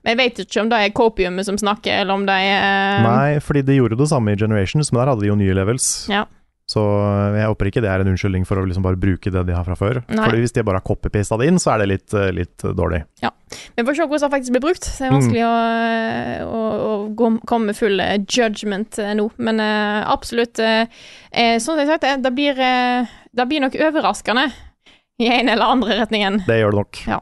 Men 0.04 0.14
jeg 0.14 0.18
vet 0.18 0.40
ikke 0.46 0.62
om 0.62 0.70
det 0.70 0.78
er 0.80 0.94
Copiumet 0.96 1.46
som 1.46 1.58
snakker, 1.58 2.02
eller 2.02 2.14
om 2.14 2.26
det 2.28 2.36
er 2.36 3.02
Nei, 3.04 3.40
fordi 3.42 3.64
de 3.66 3.80
gjorde 3.80 3.98
det 3.98 4.10
samme 4.12 4.32
i 4.32 4.40
Generations, 4.40 4.92
men 4.92 5.02
der 5.02 5.12
hadde 5.12 5.26
de 5.26 5.32
jo 5.32 5.36
nye 5.40 5.56
levels. 5.58 6.08
Ja. 6.12 6.26
Så 6.72 6.82
eh, 6.82 7.36
jeg 7.38 7.50
håper 7.52 7.68
ikke 7.70 7.82
det 7.86 7.90
er 7.94 8.02
en 8.02 8.08
unnskyldning 8.10 8.46
for 8.50 8.58
å 8.58 8.64
liksom 8.66 8.82
bare 8.86 8.98
bruke 8.98 9.30
det 9.30 9.44
de 9.46 9.54
har 9.54 9.66
fra 9.68 9.76
før. 9.78 10.00
Nei. 10.10 10.24
Fordi 10.26 10.40
hvis 10.42 10.56
de 10.56 10.64
bare 10.66 10.80
har 10.82 10.86
copy-pasta 10.88 11.38
det 11.38 11.50
inn, 11.52 11.60
så 11.62 11.76
er 11.76 11.84
det 11.84 11.88
litt, 11.92 12.16
eh, 12.18 12.32
litt 12.34 12.66
dårlig. 12.78 13.04
Vi 13.78 13.84
får 13.86 13.96
se 14.00 14.08
hvordan 14.10 14.24
det 14.26 14.32
faktisk 14.34 14.56
blir 14.56 14.64
brukt. 14.66 14.88
Det 14.90 15.06
er 15.06 15.12
Mm. 15.12 15.18
vanskelig 15.20 15.44
å, 15.46 15.52
å, 16.50 16.64
å 16.90 16.96
gå, 17.16 17.30
komme 17.46 17.70
med 17.72 17.78
full 17.78 18.00
eh, 18.02 18.18
judgment 18.26 18.98
eh, 19.00 19.14
nå, 19.18 19.28
men 19.38 19.62
uh, 19.62 20.02
absolutt 20.12 20.60
eh, 20.60 20.88
eh, 21.32 21.56
Sånn 21.62 21.78
som 21.78 21.84
jeg 21.86 21.92
sa, 22.02 22.18
det, 22.26 22.34
blir, 22.36 22.58
eh, 22.58 23.06
det 23.36 23.48
blir 23.50 23.62
nok 23.62 23.78
overraskende 23.78 24.50
i 25.22 25.30
en 25.32 25.48
eller 25.54 25.70
andre 25.78 26.00
retningen. 26.02 26.42
Det 26.50 26.58
gjør 26.60 26.74
det 26.76 26.82
nok. 26.82 27.04
Ja. 27.08 27.22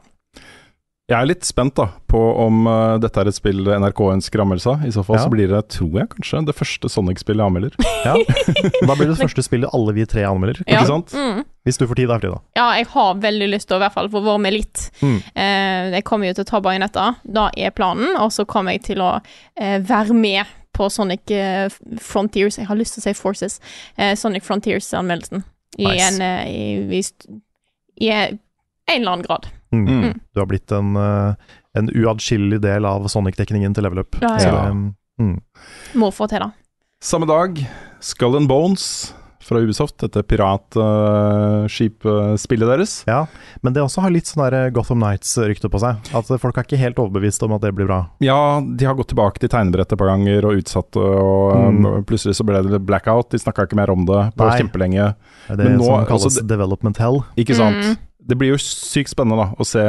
Jeg 1.04 1.18
er 1.18 1.26
litt 1.28 1.44
spent 1.44 1.74
da 1.76 1.84
på 2.08 2.18
om 2.40 2.62
uh, 2.64 2.94
dette 2.96 3.20
er 3.20 3.28
et 3.28 3.36
spill 3.36 3.66
NRK 3.68 3.98
ønsker 4.14 4.40
anmeldelse 4.40 4.70
av. 4.72 4.84
I 4.88 4.92
så 4.94 5.02
fall 5.04 5.18
Ja. 5.18 5.24
så 5.26 5.32
blir 5.34 5.50
det, 5.52 5.58
tror 5.74 5.98
jeg 6.00 6.08
kanskje, 6.14 6.40
det 6.48 6.54
første 6.56 6.88
Sonic-spillet 6.88 7.42
jeg 7.42 7.50
anmelder. 7.50 7.74
Ja. 8.04 8.14
Da 8.16 8.94
blir 8.96 9.06
det 9.06 9.14
det 9.14 9.20
første 9.20 9.44
spillet 9.44 9.72
alle 9.76 9.92
vi 9.96 10.06
tre 10.08 10.24
anmelder. 10.24 10.62
Ja. 10.64 10.78
Ikke 10.78 10.88
sant? 10.88 11.12
Mm. 11.12 11.42
Hvis 11.64 11.80
du 11.80 11.84
får 11.88 11.98
tid 12.00 12.08
da, 12.08 12.16
Frida. 12.22 12.38
Ja, 12.56 12.70
jeg 12.78 12.88
har 12.94 13.20
veldig 13.20 13.48
lyst 13.52 13.68
til 13.68 13.76
å 13.76 13.80
i 13.80 13.84
hvert 13.84 13.96
fall 13.98 14.08
få 14.12 14.22
være 14.24 14.42
med 14.46 14.56
litt. 14.56 14.84
Mm. 15.02 15.18
Uh, 15.36 15.84
jeg 15.98 16.06
kommer 16.08 16.30
jo 16.30 16.36
til 16.38 16.46
å 16.46 16.50
ta 16.54 16.60
bajonetta, 16.64 17.06
da 17.36 17.46
er 17.52 17.74
planen, 17.76 18.16
og 18.20 18.32
så 18.32 18.46
kommer 18.48 18.76
jeg 18.76 18.86
til 18.88 19.04
å 19.04 19.10
uh, 19.20 19.78
være 19.84 20.16
med 20.16 20.54
på 20.74 20.88
Sonic 20.90 21.30
Frontiers, 22.02 22.56
jeg 22.58 22.66
har 22.66 22.80
lyst 22.80 22.96
til 22.96 23.04
å 23.04 23.04
si 23.04 23.12
Forces, 23.14 23.60
eh, 23.94 24.16
Sonic 24.18 24.42
Frontiers-anmeldelsen. 24.42 25.44
I, 25.78 25.86
en, 26.02 26.18
i, 26.50 26.98
i, 26.98 27.02
i 28.02 28.08
en 28.10 28.40
eller 28.88 29.12
annen 29.12 29.22
grad. 29.28 29.46
Mm. 29.74 29.86
Mm. 30.04 30.20
Du 30.34 30.40
har 30.40 30.46
blitt 30.50 30.72
en, 30.72 30.96
eh, 30.96 31.34
en 31.74 31.88
uatskillelig 31.90 32.60
del 32.62 32.84
av 32.86 33.06
Sonic-dekningen 33.10 33.74
til 33.74 33.82
Level 33.86 33.98
Up. 34.04 34.16
Ja, 34.22 34.36
Så 34.38 34.48
ja. 34.48 34.52
det, 34.70 34.94
mm. 35.20 35.36
Må 36.00 36.10
få 36.14 36.28
til 36.30 36.38
da. 36.44 36.50
Samme 37.04 37.26
dag, 37.28 37.58
Skull 38.00 38.36
and 38.38 38.48
Bones 38.48 39.12
fra 39.44 39.58
Ubisoft, 39.60 39.98
dette 40.00 40.22
piratskipspillet 40.24 42.68
deres. 42.70 42.94
Ja, 43.06 43.26
men 43.62 43.72
det 43.76 43.82
også 43.84 44.00
har 44.04 44.10
litt 44.14 44.26
sånn 44.30 44.72
Gotham 44.72 44.98
Nights-rykte 45.02 45.68
på 45.72 45.78
seg. 45.82 45.94
At 46.16 46.26
folk 46.40 46.56
er 46.56 46.62
ikke 46.66 46.78
helt 46.80 46.98
overbevist 47.02 47.42
om 47.44 47.52
at 47.56 47.62
det 47.66 47.72
blir 47.76 47.86
bra. 47.90 47.98
Ja, 48.24 48.38
de 48.64 48.84
har 48.88 48.96
gått 48.98 49.10
tilbake 49.12 49.38
til 49.42 49.50
tegnebrettet 49.52 49.92
et 49.92 49.98
par 50.00 50.08
ganger 50.14 50.40
og 50.48 50.52
utsatt, 50.62 50.92
og 50.96 51.54
Mm. 51.54 51.86
um, 51.86 52.04
plutselig 52.04 52.34
så 52.36 52.44
ble 52.46 52.62
det 52.62 52.80
blackout. 52.86 53.30
De 53.30 53.38
snakka 53.38 53.62
ikke 53.66 53.76
mer 53.76 53.90
om 53.90 54.04
det 54.06 54.32
på 54.36 54.44
Nei. 54.48 54.58
kjempelenge. 54.60 55.14
Det 55.46 55.52
er 55.52 55.56
det 55.56 55.64
Men 55.64 55.78
nå, 55.78 55.84
som 55.84 56.06
kalles 56.06 56.24
altså, 56.24 56.46
development 56.46 56.96
hell. 56.98 57.20
Ikke 57.36 57.54
sant? 57.54 57.76
Mm. 57.84 57.96
Det 58.26 58.38
blir 58.40 58.54
jo 58.54 58.56
sykt 58.60 59.10
spennende 59.12 59.36
da 59.44 59.50
å 59.60 59.64
se 59.68 59.82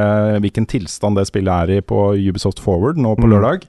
hvilken 0.44 0.66
tilstand 0.68 1.16
det 1.16 1.28
spillet 1.30 1.54
er 1.70 1.78
i 1.78 1.82
på 1.82 2.14
Ubisoft 2.20 2.60
Forward 2.60 2.98
nå 3.00 3.16
på 3.16 3.24
Mm. 3.28 3.32
lørdag. 3.32 3.64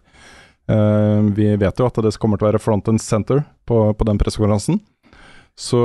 Eh, 0.68 1.20
vi 1.36 1.54
vet 1.56 1.78
jo 1.78 1.86
at 1.86 1.94
det 2.02 2.18
kommer 2.18 2.36
til 2.38 2.48
å 2.48 2.50
være 2.52 2.60
front 2.60 2.88
and 2.88 3.00
center 3.00 3.44
på, 3.66 3.94
på 3.96 4.04
den 4.04 4.18
pressekonferansen. 4.18 4.80
Så, 5.56 5.78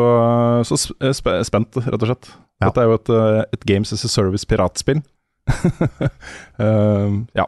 så 0.65 0.75
sp 0.81 0.97
sp 1.13 1.27
spent, 1.47 1.77
rett 1.77 2.01
og 2.01 2.09
slett. 2.09 2.31
Ja. 2.61 2.67
Dette 2.69 2.81
er 2.81 2.89
jo 2.89 2.93
et, 2.97 3.09
eh, 3.09 3.43
et 3.53 3.63
Games 3.69 3.93
as 3.93 4.03
a 4.03 4.09
Service-piratspill. 4.09 5.03
uh, 6.59 7.23
ja, 7.39 7.45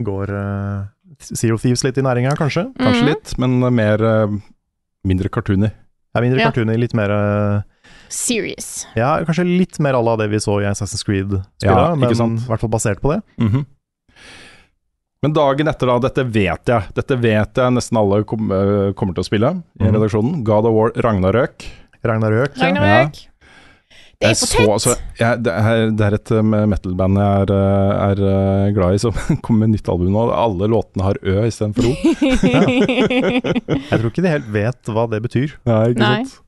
Går 0.00 0.30
uh, 0.32 0.84
Zero 1.20 1.58
Thieves 1.60 1.82
litt 1.84 1.98
i 2.00 2.04
næringa, 2.04 2.36
kanskje? 2.38 2.68
kanskje 2.78 3.02
Mhm. 3.02 3.08
litt, 3.10 3.34
men 3.38 3.58
mer 3.74 4.00
eh, 4.02 4.36
mindre 5.04 5.28
cartooner. 5.28 5.72
Er 6.14 6.22
mindre 6.22 6.40
Ja. 6.40 6.50
cartoony, 6.50 6.76
litt 6.78 6.94
mer 6.94 7.10
Serious. 8.10 8.86
Ja, 8.98 9.12
kanskje 9.24 9.44
litt 9.46 9.78
mer 9.82 9.94
à 9.94 10.02
la 10.04 10.16
det 10.18 10.28
vi 10.32 10.40
så 10.42 10.58
i 10.60 10.66
Assassin's 10.66 11.04
Creed-spillet, 11.06 11.44
Ja, 11.62 11.94
men 11.94 12.10
i 12.10 12.46
hvert 12.48 12.60
fall 12.64 12.70
basert 12.72 13.00
på 13.00 13.12
det. 13.14 13.22
Mhm. 13.38 13.64
Men 15.22 15.34
dagen 15.36 15.68
etter, 15.68 15.86
da, 15.90 15.98
dette 16.00 16.22
vet 16.32 16.70
jeg, 16.72 16.82
dette 16.96 17.16
vet 17.20 17.58
jeg 17.60 17.72
nesten 17.76 17.98
alle 18.00 18.22
kom, 18.24 18.46
eh, 18.56 18.92
kommer 18.96 19.12
til 19.14 19.20
å 19.22 19.28
spille 19.28 19.50
i 19.78 19.84
Mhm. 19.84 19.92
redaksjonen. 19.94 20.42
God 20.44 20.64
of 20.66 20.72
War 20.74 20.90
Ragnarøk. 20.96 21.66
Ragnarøk. 22.02 22.56
ja. 22.56 22.70
Ragnarøk. 22.70 23.26
Det 24.20 24.28
er 24.30 24.34
for 24.34 24.46
så- 24.46 24.56
tett! 24.58 24.68
altså, 24.68 24.96
jeg, 25.18 25.42
det, 25.44 25.52
er, 25.52 25.90
det 25.96 26.00
er 26.06 26.14
et 26.14 26.30
eh, 26.30 26.42
metal-band 26.42 27.16
jeg 27.16 27.40
er, 27.40 27.52
eh, 27.52 28.68
er 28.68 28.72
glad 28.76 28.94
i, 28.94 28.98
som 28.98 29.12
kommer 29.44 29.60
med 29.66 29.70
nytt 29.76 29.88
album 29.88 30.10
nå. 30.12 30.24
Alle 30.32 30.68
låtene 30.68 31.02
har 31.04 31.14
Ø 31.22 31.44
istedenfor 31.46 31.84
O. 31.88 31.92
Jeg 33.90 33.96
tror 34.00 34.10
ikke 34.10 34.22
de 34.24 34.28
helt 34.34 34.48
vet 34.52 34.82
hva 34.92 35.06
det 35.10 35.22
betyr. 35.24 35.54
Nei, 35.64 35.88
ikke 35.94 35.98
Nei. 36.04 36.24
sant. 36.24 36.40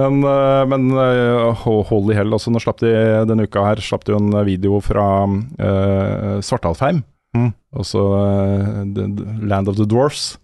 Men, 0.00 0.24
eh, 0.24 0.64
men 0.70 0.90
eh, 0.96 1.64
hold 1.64 2.10
i 2.12 2.16
hell. 2.16 2.32
Altså, 2.36 2.52
nå 2.52 2.62
slapp 2.62 2.80
de 2.82 2.92
denne 3.28 3.46
uka 3.46 3.64
her 3.68 3.82
slapp 3.84 4.06
de 4.06 4.14
jo 4.14 4.20
en 4.20 4.34
video 4.46 4.80
fra 4.84 5.06
uh, 5.28 6.36
Svartalfheim. 6.44 7.02
Mm. 7.36 7.50
Altså 7.78 8.00
eh, 8.18 8.68
the, 8.96 9.06
the 9.14 9.46
Land 9.46 9.70
of 9.70 9.78
the 9.78 9.86
Dwarfs. 9.86 10.38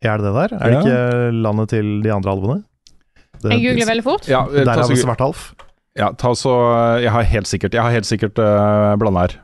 Er 0.00 0.20
det 0.20 0.28
det 0.28 0.34
der? 0.36 0.54
Er 0.56 0.70
det 0.70 0.78
ikke 0.78 1.30
landet 1.42 1.72
til 1.74 1.88
de 2.04 2.12
andre 2.14 2.32
alvene? 2.32 2.60
Det, 3.42 3.50
Jeg 3.52 3.64
googler 3.66 3.90
veldig 3.90 4.04
fort. 4.06 4.28
Ja, 4.30 4.44
der 4.50 4.72
er 4.72 4.86
det 4.88 4.98
Svartalf. 4.98 5.50
Ja, 5.98 6.12
ta 6.14 6.30
så 6.38 6.52
Jeg 7.02 7.10
har 7.10 7.24
helt 7.26 7.48
sikkert 7.50 7.74
Jeg 7.74 7.82
har 7.82 7.90
helt 7.90 8.06
sikkert 8.06 8.38
uh, 8.38 8.94
blanda 9.00 9.26
her. 9.26 9.34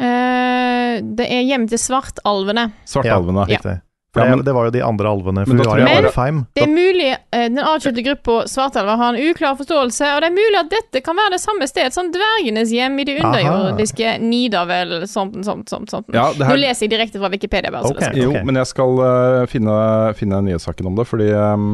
Uh, 0.00 0.98
det 1.16 1.28
er 1.30 1.46
hjem 1.46 1.68
til 1.70 1.78
svartalvene. 1.78 2.70
Svartalvene. 2.90 3.46
Ja. 3.46 3.60
Riktig. 3.60 3.76
For 4.12 4.26
Ja, 4.26 4.36
men- 4.36 4.44
det 4.44 4.52
var 4.52 4.64
jo 4.64 4.70
de 4.70 4.82
andre 4.82 5.06
alvene, 5.06 5.46
for 5.46 5.54
Men 5.54 5.66
Alfheim. 5.86 6.46
Det 6.54 6.64
er 6.64 6.66
mulig 6.66 7.16
eh, 7.30 7.48
den 7.48 7.58
avkjøpte 7.62 8.02
gruppa 8.02 8.48
svartalver 8.50 8.96
har 8.96 9.14
en 9.14 9.20
uklar 9.30 9.54
forståelse, 9.54 10.02
og 10.16 10.22
det 10.24 10.30
er 10.30 10.34
mulig 10.34 10.58
at 10.58 10.70
dette 10.72 11.02
kan 11.06 11.14
være 11.14 11.36
det 11.36 11.40
samme 11.40 11.68
sted 11.70 11.94
som 11.94 12.10
dvergenes 12.10 12.72
hjem 12.74 12.98
i 12.98 13.04
det 13.06 13.20
underjordiske 13.22 14.16
Nidavel, 14.18 15.06
sånt, 15.06 15.38
sånt, 15.46 15.70
sånt. 15.70 15.90
sånt. 15.90 16.10
Ja, 16.12 16.32
her... 16.32 16.50
Nå 16.50 16.58
leser 16.58 16.88
jeg 16.88 16.94
direkte 16.96 17.22
fra 17.22 17.30
Wikipedia. 17.30 17.70
Bare, 17.70 17.86
så 17.86 17.94
det 17.94 18.10
er 18.10 18.26
jo, 18.26 18.34
men 18.44 18.58
jeg 18.58 18.66
skal 18.66 18.98
uh, 18.98 19.46
finne, 19.46 19.78
finne 20.18 20.42
nyhetssaken 20.42 20.90
om 20.90 20.98
det, 20.98 21.06
fordi 21.06 21.30
um... 21.30 21.70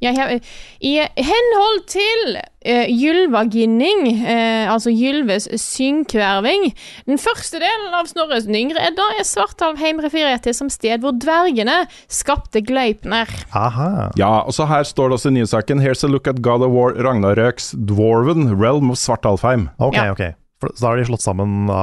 ja, 0.00 0.14
her, 0.16 0.38
I 0.80 0.94
henhold 1.20 1.84
til 1.92 2.38
uh, 2.40 2.88
Gylvaginning, 2.88 4.06
uh, 4.24 4.72
altså 4.72 4.94
Gylves 4.94 5.50
synkverving, 5.60 6.70
Den 7.04 7.20
første 7.20 7.60
delen 7.60 7.92
av 7.92 8.08
Snorres 8.08 8.48
den 8.48 8.56
yngre 8.56 8.88
Edda 8.88 9.10
er 9.18 9.28
svartalv 9.28 9.76
referert 10.00 10.46
til 10.48 10.56
som 10.56 10.72
sted 10.72 11.04
hvor 11.04 11.12
dvergene 11.20 11.73
skapte 12.12 12.62
Gleipner. 12.64 13.30
Aha. 13.54 14.10
Ja, 14.20 14.30
og 14.46 14.54
så 14.56 14.66
her 14.70 14.86
står 14.88 15.10
det 15.12 15.18
også 15.18 15.30
i 15.32 15.36
nyhetssaken 15.38 15.82
Here's 15.84 16.04
a 16.06 16.10
look 16.10 16.28
at 16.30 16.40
God 16.44 16.62
of 16.66 16.72
War 16.74 16.94
Ragnarøks 16.94 17.72
Dwarven 17.88 18.48
Realm 18.60 18.90
of 18.94 18.98
Svartalfheim. 19.00 19.68
Ok, 19.78 19.96
Ja. 19.98 20.10
ok. 20.12 20.24
For, 20.62 20.70
så 20.74 20.86
da 20.86 20.92
har 20.92 21.00
de 21.02 21.08
slått 21.10 21.24
sammen 21.24 21.66
da 21.68 21.80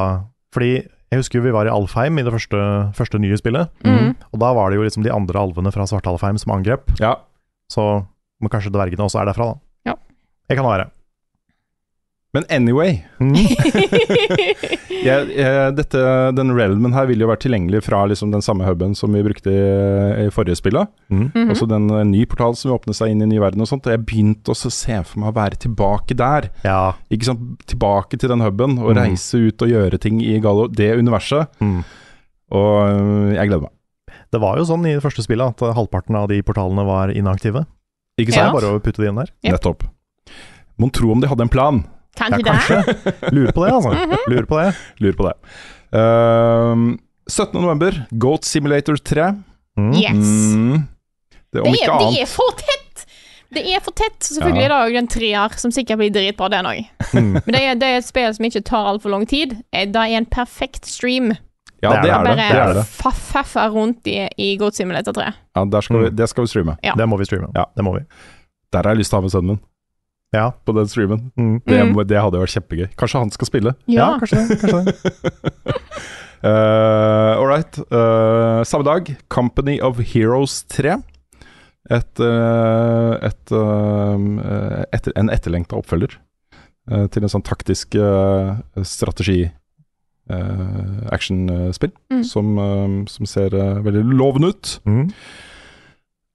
Fordi 0.55 0.71
jeg 1.11 1.19
husker 1.19 1.39
jo 1.39 1.43
vi 1.43 1.51
var 1.51 1.67
i 1.67 1.71
Alfheim 1.73 2.17
i 2.19 2.23
det 2.23 2.31
første, 2.31 2.59
første 2.95 3.19
nye 3.19 3.35
spillet. 3.39 3.67
Mm. 3.83 4.13
Og 4.31 4.39
da 4.39 4.53
var 4.55 4.71
det 4.71 4.77
jo 4.79 4.85
liksom 4.85 5.03
de 5.03 5.11
andre 5.11 5.39
alvene 5.41 5.71
fra 5.75 5.83
Svartalfheim 5.87 6.37
som 6.39 6.53
angrep. 6.55 6.87
Ja, 7.03 7.17
Så 7.71 7.83
men 8.41 8.49
kanskje 8.49 8.71
dvergene 8.71 9.03
også 9.05 9.19
er 9.21 9.27
derfra, 9.29 9.49
da. 9.51 9.91
Ja. 9.91 9.95
Jeg 10.49 10.57
kan 10.57 10.65
være. 10.65 10.85
Men 12.33 12.45
anyway 12.49 13.03
Mm. 13.19 13.35
jeg, 15.05 15.27
jeg, 15.35 15.73
dette, 15.77 16.01
Den 16.37 16.53
realmen 16.55 16.93
her 16.95 17.05
vil 17.09 17.21
jo 17.21 17.27
være 17.29 17.41
tilgjengelig 17.43 17.81
fra 17.85 17.99
liksom 18.09 18.31
den 18.33 18.41
samme 18.45 18.65
huben 18.65 18.95
som 18.97 19.13
vi 19.13 19.21
brukte 19.25 19.51
i, 19.53 20.25
i 20.25 20.29
forrige 20.33 20.57
spillet. 20.59 20.89
Mm. 21.11 21.25
Mhm. 21.33 21.51
Også 21.53 21.67
den 21.69 21.89
en 21.93 22.11
ny 22.13 22.23
portal 22.29 22.55
som 22.57 22.71
vil 22.71 22.77
åpne 22.79 22.95
seg 22.97 23.13
inn 23.13 23.21
i 23.25 23.29
ny 23.29 23.37
verden 23.43 23.61
og 23.61 23.69
sånt. 23.69 23.85
Jeg 23.91 24.03
begynte 24.07 24.53
også 24.55 24.71
å 24.71 24.75
se 24.75 24.97
for 25.09 25.21
meg 25.23 25.31
å 25.33 25.37
være 25.37 25.59
tilbake 25.67 26.17
der. 26.17 26.49
Ja. 26.65 26.93
Ikke 27.13 27.29
sant? 27.29 27.61
Tilbake 27.69 28.17
til 28.21 28.31
den 28.33 28.41
huben 28.45 28.77
og 28.79 28.91
Mm. 28.95 29.01
reise 29.03 29.37
ut 29.47 29.61
og 29.61 29.69
gjøre 29.71 29.99
ting 30.01 30.21
i 30.23 30.39
Gallo, 30.43 30.67
det 30.67 30.89
universet. 30.99 31.47
Mm. 31.61 31.83
Og 32.51 32.75
øh, 32.89 33.35
jeg 33.37 33.47
gleder 33.47 33.67
meg. 33.67 33.75
Det 34.31 34.39
var 34.41 34.57
jo 34.59 34.65
sånn 34.67 34.85
i 34.87 34.95
det 34.97 35.03
første 35.03 35.23
spillet 35.23 35.53
at 35.61 35.75
halvparten 35.77 36.15
av 36.19 36.27
de 36.31 36.41
portalene 36.43 36.83
var 36.87 37.11
inaktive. 37.13 37.65
Ikke 38.19 38.33
sant? 38.35 38.49
Ja. 38.49 38.53
bare 38.55 38.73
å 38.75 38.81
putte 38.83 39.01
de 39.03 39.07
inn 39.11 39.19
der. 39.19 39.29
Yep. 39.43 39.53
Nettopp. 39.55 39.83
Mon 40.79 40.89
tro 40.91 41.11
om 41.13 41.21
de 41.21 41.27
hadde 41.31 41.45
en 41.47 41.51
plan. 41.51 41.83
Kanskje 42.17 42.39
Ja, 42.39 42.43
det? 42.43 42.51
kanskje. 42.51 43.31
Lurer 43.31 43.51
på 43.55 43.65
det, 43.65 43.71
altså. 43.73 43.89
Mhm. 44.01 44.17
Lurer 44.33 44.45
på 44.49 44.57
det. 44.61 44.75
Lurer 44.99 45.17
på 45.17 45.27
det. 45.29 45.35
Ehm, 45.97 46.99
17. 47.29 47.61
november, 47.61 48.05
Goat 48.11 48.43
Simulator 48.45 48.95
3. 48.97 49.29
Mm. 49.77 49.93
Yes. 49.93 50.31
Mm. 50.55 50.87
Det, 51.53 51.63
Det 51.63 51.81
er, 51.83 51.99
det 51.99 52.21
er 52.21 52.25
for 52.27 52.51
tett! 52.57 53.05
Det 53.51 53.63
er 53.75 53.81
for 53.83 53.91
tett. 53.91 54.19
Selvfølgelig 54.23 54.61
Ja. 54.61 54.65
er 54.65 54.69
det 54.69 54.93
òg 54.93 54.97
en 54.97 55.07
treer, 55.11 55.57
som 55.59 55.71
sikkert 55.71 55.97
blir 55.99 56.11
dritbra, 56.15 56.47
den 56.49 56.65
òg. 56.65 56.85
Mm. 57.13 57.31
Men 57.45 57.51
det 57.55 57.61
er, 57.61 57.75
det 57.75 57.87
er 57.89 57.97
et 57.99 58.05
spill 58.07 58.33
som 58.33 58.45
ikke 58.47 58.61
tar 58.63 58.85
altfor 58.93 59.09
lang 59.11 59.25
tid. 59.27 59.57
Eh, 59.73 59.85
Det 59.91 59.95
er 59.95 60.17
en 60.17 60.25
perfekt 60.25 60.85
stream. 60.87 61.33
Ja, 61.83 61.89
Det 61.89 61.97
er 61.97 62.01
det 62.01 62.07
det. 62.11 62.13
er 62.13 62.35
det. 62.35 62.37
det, 62.37 62.75
Bare 62.75 62.83
faff-faffa 62.85 63.67
rundt 63.73 64.07
i, 64.07 64.29
i 64.37 64.55
Goat 64.57 64.75
Simulator 64.75 65.11
3. 65.13 65.33
Ja, 65.55 65.65
der 65.65 65.81
skal 65.81 65.97
vi, 65.97 66.09
Mm. 66.09 66.15
det 66.15 66.29
skal 66.29 66.43
vi 66.43 66.47
streame. 66.47 66.77
Ja. 66.83 66.93
Det 66.95 67.07
må 67.09 67.17
vi 67.17 67.25
streame. 67.25 67.47
Ja. 67.55 67.65
Det 67.75 67.83
må 67.83 67.93
vi. 67.97 68.05
Der 68.71 68.83
har 68.83 68.91
jeg 68.95 68.99
lyst 68.99 69.09
til 69.11 69.17
å 69.17 69.19
ha 69.19 69.21
med 69.27 69.31
sønnen 69.31 69.47
min. 69.47 69.59
Ja. 70.31 70.51
På 70.65 70.71
den 70.77 70.87
streamen. 70.87 71.31
Mm. 71.37 71.61
Det, 71.65 71.79
Mm. 71.83 72.07
det 72.07 72.21
hadde 72.21 72.39
vært 72.39 72.53
kjempegøy. 72.55 72.87
Kanskje 72.95 73.19
han 73.19 73.31
skal 73.31 73.47
spille. 73.49 73.73
Ja. 73.91 74.17
kanskje 74.19 74.47
det. 74.47 74.59
Kanskje 74.61 74.85
det. 74.85 74.95
Uh, 76.43 77.35
All 77.39 77.47
right. 77.47 77.77
Uh, 77.91 78.63
samme 78.63 78.85
dag, 78.87 79.15
Company 79.29 79.79
of 79.81 79.99
Heroes 79.99 80.63
3. 80.71 81.01
Et, 81.91 82.19
eh, 82.21 83.13
et, 83.25 83.51
eh, 83.51 84.83
etter, 84.93 85.11
en 85.17 85.31
etterlengta 85.33 85.75
oppfølger 85.75 86.13
til 87.11 87.23
en 87.25 87.31
sånn 87.33 87.43
taktisk 87.43 87.95
uh, 87.99 88.53
strategi 88.85 89.49
uh, 90.31 91.01
actionspill 91.11 91.91
Mm. 92.13 92.23
som, 92.23 92.53
som 93.09 93.25
ser 93.27 93.49
veldig 93.83 94.03
lovende 94.13 94.53
ut. 94.53 94.71
Mm. 94.85 95.09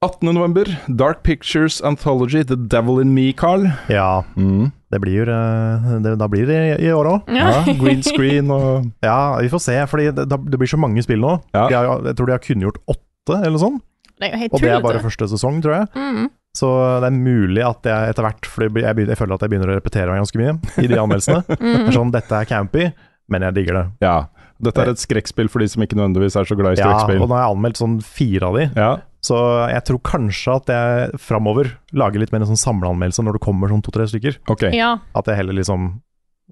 18.11. 0.07 0.75
Dark 0.97 1.23
Pictures 1.27 1.81
Anthology 1.85 2.43
The 2.47 2.57
Devil 2.57 3.01
in 3.03 3.13
Me, 3.15 3.33
Carl. 3.33 3.67
Ja, 3.93 4.23
Mm. 4.37 4.71
det 4.93 5.01
blir 5.03 5.29
eh, 5.29 5.87
det, 6.05 6.13
Da 6.19 6.29
blir 6.31 6.47
det 6.47 6.57
i, 6.81 6.87
i 6.87 6.93
år 6.95 7.09
òg. 7.11 7.29
Ja. 7.35 7.51
Ja, 7.51 7.75
green 7.81 8.03
screen 8.07 8.51
og 8.55 8.87
Ja, 9.07 9.37
vi 9.43 9.49
får 9.53 9.63
se, 9.67 9.77
fordi 9.91 10.11
det, 10.15 10.29
det 10.31 10.59
blir 10.61 10.71
så 10.71 10.79
mange 10.81 11.03
spill 11.05 11.21
nå. 11.25 11.37
Ja. 11.55 11.67
Jeg, 11.73 12.01
jeg 12.11 12.17
tror 12.19 12.27
de 12.31 12.37
har 12.37 12.45
kunngjort 12.45 12.79
åtte, 12.87 13.41
eller 13.43 13.59
sånn. 13.63 13.81
Det 14.17 14.31
er 14.33 14.47
Og 14.51 14.61
det 14.63 14.71
er 14.73 14.81
bare 14.85 15.03
første 15.05 15.27
sesong, 15.29 15.59
tror 15.65 15.81
jeg. 15.83 15.89
Mm. 15.99 16.31
Så 16.57 16.71
det 17.03 17.11
er 17.11 17.17
mulig 17.19 17.61
at 17.67 17.85
jeg 17.85 18.13
etter 18.15 18.25
hvert 18.25 18.47
For 18.49 18.65
jeg, 18.65 18.73
begynner, 18.73 19.11
jeg 19.13 19.19
føler 19.21 19.35
at 19.37 19.43
jeg 19.45 19.51
begynner 19.53 19.75
å 19.75 19.77
repetere 19.77 20.09
meg 20.15 20.23
ganske 20.23 20.41
mye 20.41 20.55
i 20.81 20.89
de 20.89 20.97
anmeldelsene. 21.03 21.43
Mm. 21.61 21.91
Sånn, 21.93 22.15
Dette 22.15 22.39
er 22.39 22.49
campy, 22.49 22.87
men 23.29 23.45
jeg 23.45 23.57
digger 23.59 23.77
det. 23.81 23.85
Ja. 24.07 24.15
Dette 24.63 24.81
er 24.87 24.89
et 24.95 25.03
skrekkspill 25.03 25.51
for 25.53 25.61
de 25.61 25.67
som 25.69 25.83
ikke 25.85 25.99
nødvendigvis 25.99 26.39
er 26.41 26.47
så 26.49 26.57
glad 26.57 26.79
i 26.79 26.81
skrekkspill. 26.81 27.19
Ja, 27.19 27.25
og 27.27 27.29
nå 27.29 27.37
har 27.37 27.43
jeg 27.45 27.57
anmeldt 27.59 27.81
sånn 27.83 27.99
fire 28.01 28.49
av 28.49 28.57
de, 28.57 28.65
Ja, 28.73 28.89
så 29.27 29.39
jeg 29.72 29.83
tror 29.89 30.01
kanskje 30.07 30.55
at 30.61 30.70
jeg 30.72 31.20
framover 31.22 31.72
lager 31.97 32.22
litt 32.22 32.33
mer 32.35 32.45
en 32.45 32.53
sånn 32.53 32.61
samleanmeldelse 32.62 33.24
når 33.27 33.39
det 33.39 33.45
kommer 33.47 33.72
sånn 33.72 33.83
to-tre 33.87 34.07
stykker. 34.11 34.39
Okay. 34.55 34.74
Ja. 34.77 34.93
At 35.18 35.27
jeg 35.31 35.41
heller 35.41 35.57
liksom 35.59 35.97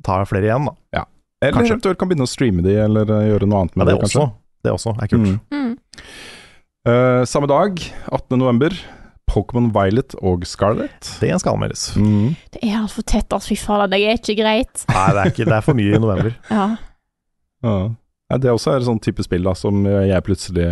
tar 0.05 0.25
flere 0.27 0.49
igjen, 0.51 0.67
da. 0.67 1.05
Eller 1.45 1.59
Kanskje. 1.59 1.75
eventuelt 1.77 2.01
kan 2.01 2.09
begynne 2.11 2.27
å 2.27 2.31
streame 2.31 2.65
de, 2.65 2.75
eller 2.87 3.11
eh, 3.13 3.27
gjøre 3.31 3.47
noe 3.51 3.65
annet 3.65 3.75
med 3.77 3.85
Ja, 3.85 3.87
det, 3.91 3.95
det, 3.95 4.03
kanskje. 4.07 4.23
også, 4.25 4.65
det 4.65 4.73
også 4.75 4.95
er 4.97 5.11
kult. 5.13 5.33
Mm. 5.53 5.59
Mm. 5.61 5.75
Uh, 6.89 7.23
samme 7.29 7.49
dag, 7.51 7.81
18.11. 8.13 8.79
Pokémon 9.31 9.71
Violet 9.73 10.15
og 10.21 10.43
Scarlet. 10.49 11.11
Det 11.23 11.31
skal 11.41 11.57
anmeldes. 11.57 11.87
Mm. 11.97 12.35
Det 12.53 12.61
er 12.61 12.75
altfor 12.83 13.07
tett, 13.09 13.31
altså. 13.33 13.55
Fy 13.55 13.57
fader, 13.61 13.89
det 13.93 14.01
er 14.05 14.19
ikke 14.19 14.37
greit. 14.43 14.85
Nei, 14.93 15.05
det 15.17 15.23
er, 15.23 15.31
ikke, 15.33 15.47
det 15.49 15.57
er 15.57 15.65
for 15.65 15.79
mye 15.79 15.95
i 15.97 16.01
november. 16.03 16.35
Ja. 16.53 16.67
Ja. 17.65 17.77
Ja, 18.33 18.37
det 18.41 18.51
også 18.53 18.73
er 18.73 18.81
et 18.81 18.87
sånn 18.89 19.01
type 19.05 19.25
spill 19.25 19.45
da, 19.45 19.53
som 19.57 19.85
jeg 19.89 20.25
plutselig 20.25 20.67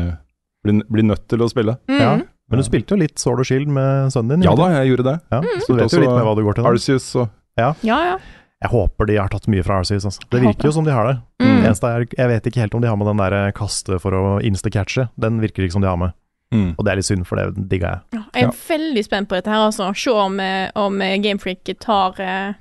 blir, 0.65 0.83
blir 0.91 1.03
nødt 1.09 1.27
til 1.29 1.39
å 1.43 1.49
spille. 1.51 1.77
Mm. 1.91 1.99
Ja. 2.01 2.13
Men 2.53 2.61
du 2.61 2.67
spilte 2.67 2.95
jo 2.95 3.01
litt 3.01 3.19
Sword 3.19 3.41
og 3.41 3.47
Shield 3.49 3.69
med 3.73 4.13
sønnen 4.13 4.37
din? 4.37 4.43
Ja 4.47 4.53
da, 4.59 4.69
jeg 4.83 4.91
gjorde 4.93 5.05
det. 5.09 5.17
Ja, 5.33 5.41
Mm. 5.41 5.61
så 5.65 5.67
du 5.73 5.79
vet 5.81 5.93
jo 5.93 6.01
litt 6.03 6.11
med 6.13 6.25
hva 6.27 6.35
du 6.37 6.43
går 6.45 6.55
til. 6.59 6.65
Da. 6.65 6.71
Arceus 6.71 7.17
og 7.17 7.29
Ja, 7.59 7.75
ja. 7.83 8.19
Jeg 8.63 8.71
håper 8.71 9.07
de 9.09 9.17
har 9.19 9.29
tatt 9.29 9.49
mye 9.51 9.63
fra 9.67 9.81
Arceus. 9.81 10.05
Altså. 10.07 10.21
Det 10.31 10.41
virker 10.41 10.69
jo 10.69 10.73
som 10.73 10.85
de 10.87 10.93
har 10.95 11.07
det. 11.09 11.15
Mm. 11.43 11.65
Eneste 11.67 11.89
er, 11.91 12.05
jeg 12.17 12.29
vet 12.31 12.45
ikke 12.47 12.61
helt 12.63 12.75
om 12.75 12.81
de 12.85 12.87
har 12.89 12.97
med 12.97 13.07
den 13.11 13.17
der 13.19 13.51
kaste 13.53 13.99
for 14.01 14.13
å 14.15 14.41
insta-catche. 14.41 15.09
Den 15.19 15.41
virker 15.43 15.65
ikke 15.67 15.73
som 15.73 15.83
de 15.83 15.89
har 15.89 15.97
med. 15.99 16.13
mm. 16.55 16.75
Og 16.79 16.85
det 16.85 16.93
er 16.93 16.97
litt 17.01 17.09
synd, 17.09 17.27
for 17.27 17.37
det 17.41 17.69
digga 17.69 17.89
jeg. 17.91 18.01
Ja, 18.21 18.23
Jeg 18.35 18.45
er 18.45 18.53
veldig 18.69 19.05
spent 19.05 19.29
på 19.29 19.35
dette 19.35 19.51
her, 19.51 19.65
altså. 19.67 19.89
Se 19.97 20.11
om, 20.15 20.39
eh, 20.39 20.71
om 20.77 21.01
eh, 21.03 21.17
Gamefreak 21.19 21.65
tar 21.81 22.21
eh, 22.21 22.55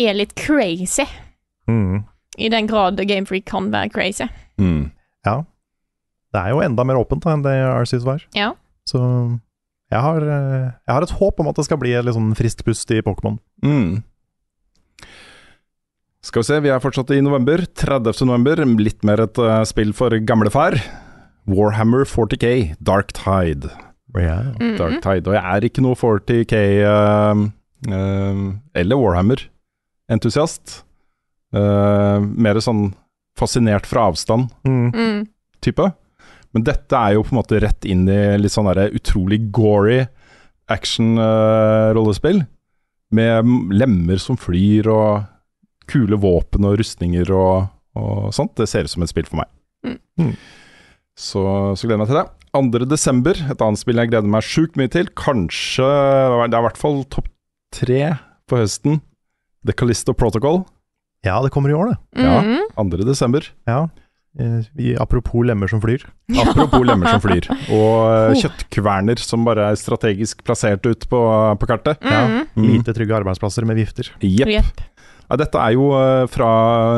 Er 0.00 0.14
litt 0.14 0.34
crazy. 0.34 1.04
Mm. 1.68 2.04
I 2.38 2.48
den 2.48 2.66
grad 2.66 2.96
Gamefreak 3.06 3.44
kan 3.46 3.70
være 3.70 3.90
crazy. 3.92 4.26
Mm. 4.58 4.90
Det 6.34 6.40
er 6.42 6.54
jo 6.54 6.62
enda 6.64 6.84
mer 6.86 6.98
åpent 6.98 7.22
da, 7.22 7.34
enn 7.36 7.44
det 7.44 7.54
Arceus 7.68 8.06
var. 8.06 8.24
Ja. 8.34 8.52
Så 8.88 9.00
jeg 9.92 10.00
har, 10.02 10.24
eh, 10.24 10.72
jeg 10.72 10.92
har 10.96 11.06
et 11.06 11.14
håp 11.20 11.40
om 11.40 11.50
at 11.50 11.60
det 11.60 11.66
skal 11.68 11.78
bli 11.78 11.94
et 11.94 12.04
litt 12.04 12.16
sånn 12.16 12.34
friskt 12.38 12.64
pust 12.66 12.90
i 12.90 13.02
Pokémon. 13.06 13.38
Mm. 13.62 14.02
Skal 16.24 16.42
vi 16.42 16.48
se, 16.48 16.60
vi 16.64 16.72
er 16.72 16.82
fortsatt 16.82 17.12
i 17.14 17.20
november. 17.22 17.62
30. 17.78 18.24
november, 18.26 18.64
litt 18.80 19.04
mer 19.04 19.22
et 19.26 19.38
uh, 19.38 19.60
spill 19.68 19.92
for 19.96 20.14
gamlefar. 20.24 20.78
Warhammer 21.46 22.08
40K, 22.08 22.74
Dark 22.80 23.12
Tide. 23.12 23.68
Mm, 24.14 24.78
Dark 24.78 24.98
mm. 24.98 25.02
Tide. 25.04 25.28
Og 25.28 25.36
jeg 25.36 25.44
er 25.44 25.68
ikke 25.68 25.84
noe 25.84 25.98
40K 26.00 26.62
uh, 26.88 27.44
uh, 27.92 28.42
eller 28.80 29.02
Warhammer-entusiast. 29.02 30.80
Eh, 31.54 32.20
mer 32.20 32.58
sånn 32.62 32.88
fascinert 33.38 33.86
fra 33.86 34.08
avstand-type. 34.10 35.86
Mm. 35.86 36.00
Men 36.54 36.62
dette 36.66 36.94
er 36.96 37.16
jo 37.16 37.22
på 37.26 37.34
en 37.34 37.40
måte 37.42 37.58
rett 37.62 37.84
inn 37.90 38.04
i 38.08 38.18
litt 38.38 38.52
sånn 38.54 38.68
derre 38.70 38.88
utrolig 38.94 39.40
gory 39.54 40.04
action-rollespill. 40.70 42.44
med 43.14 43.46
lemmer 43.70 44.18
som 44.18 44.34
flyr, 44.40 44.88
og 44.90 45.24
kule 45.86 46.16
våpen 46.18 46.64
og 46.66 46.78
rustninger 46.80 47.28
og, 47.30 47.68
og 47.94 48.32
sånt. 48.34 48.54
Det 48.58 48.66
ser 48.70 48.88
ut 48.88 48.90
som 48.90 49.04
et 49.04 49.10
spill 49.12 49.26
for 49.28 49.42
meg. 49.42 49.50
Mm. 50.18 50.32
Så, 51.14 51.42
så 51.78 51.86
gleder 51.86 52.00
jeg 52.00 52.02
meg 52.02 52.10
til 52.10 52.18
det. 52.18 52.24
2. 52.54 52.86
desember, 52.90 53.38
et 53.52 53.62
annet 53.62 53.78
spill 53.78 54.00
jeg 54.00 54.10
gleder 54.10 54.30
meg 54.30 54.42
sjukt 54.46 54.78
mye 54.80 54.90
til. 54.90 55.06
Kanskje 55.18 55.86
Det 55.86 56.54
er 56.54 56.58
i 56.58 56.66
hvert 56.66 56.80
fall 56.80 57.04
topp 57.12 57.28
tre 57.74 58.00
på 58.50 58.58
høsten. 58.58 58.98
The 59.66 59.72
Callisto 59.76 60.14
Protocol. 60.16 60.64
Ja, 61.24 61.38
det 61.44 61.52
kommer 61.54 61.70
i 61.70 61.76
år, 61.78 61.92
det. 61.94 62.24
Ja, 62.24 62.40
Mhm. 62.42 62.66
2. 62.74 63.04
desember. 63.06 63.46
Ja. 63.68 63.84
Eh, 64.34 64.96
apropos 64.98 65.44
lemmer 65.46 65.70
som 65.70 65.80
flyr. 65.82 66.02
Apropos 66.42 66.82
lemmer 66.86 67.06
som 67.12 67.20
flyr. 67.22 67.46
Og 67.70 67.98
eh, 68.10 68.38
kjøttkverner 68.42 69.20
som 69.22 69.44
bare 69.46 69.68
er 69.70 69.78
strategisk 69.78 70.42
plassert 70.46 70.86
ut 70.88 71.06
på, 71.10 71.20
på 71.60 71.68
kartet. 71.70 72.02
Mm. 72.02 72.48
Lite 72.58 72.94
trygge 72.96 73.14
arbeidsplasser 73.20 73.66
med 73.68 73.78
vifter. 73.78 74.10
Jepp. 74.20 74.50
Yep. 74.50 74.84
Ja, 75.24 75.38
dette 75.40 75.60
er 75.62 75.72
jo 75.76 75.88
eh, 75.96 76.24
fra, 76.30 76.50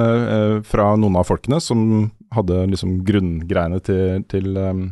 eh, 0.09 0.55
fra 0.67 0.91
noen 0.99 1.19
av 1.21 1.29
folkene 1.29 1.61
som 1.63 2.09
hadde 2.35 2.65
liksom 2.73 2.99
grunngreiene 3.07 3.79
til, 3.87 4.25
til 4.33 4.57
um, 4.59 4.89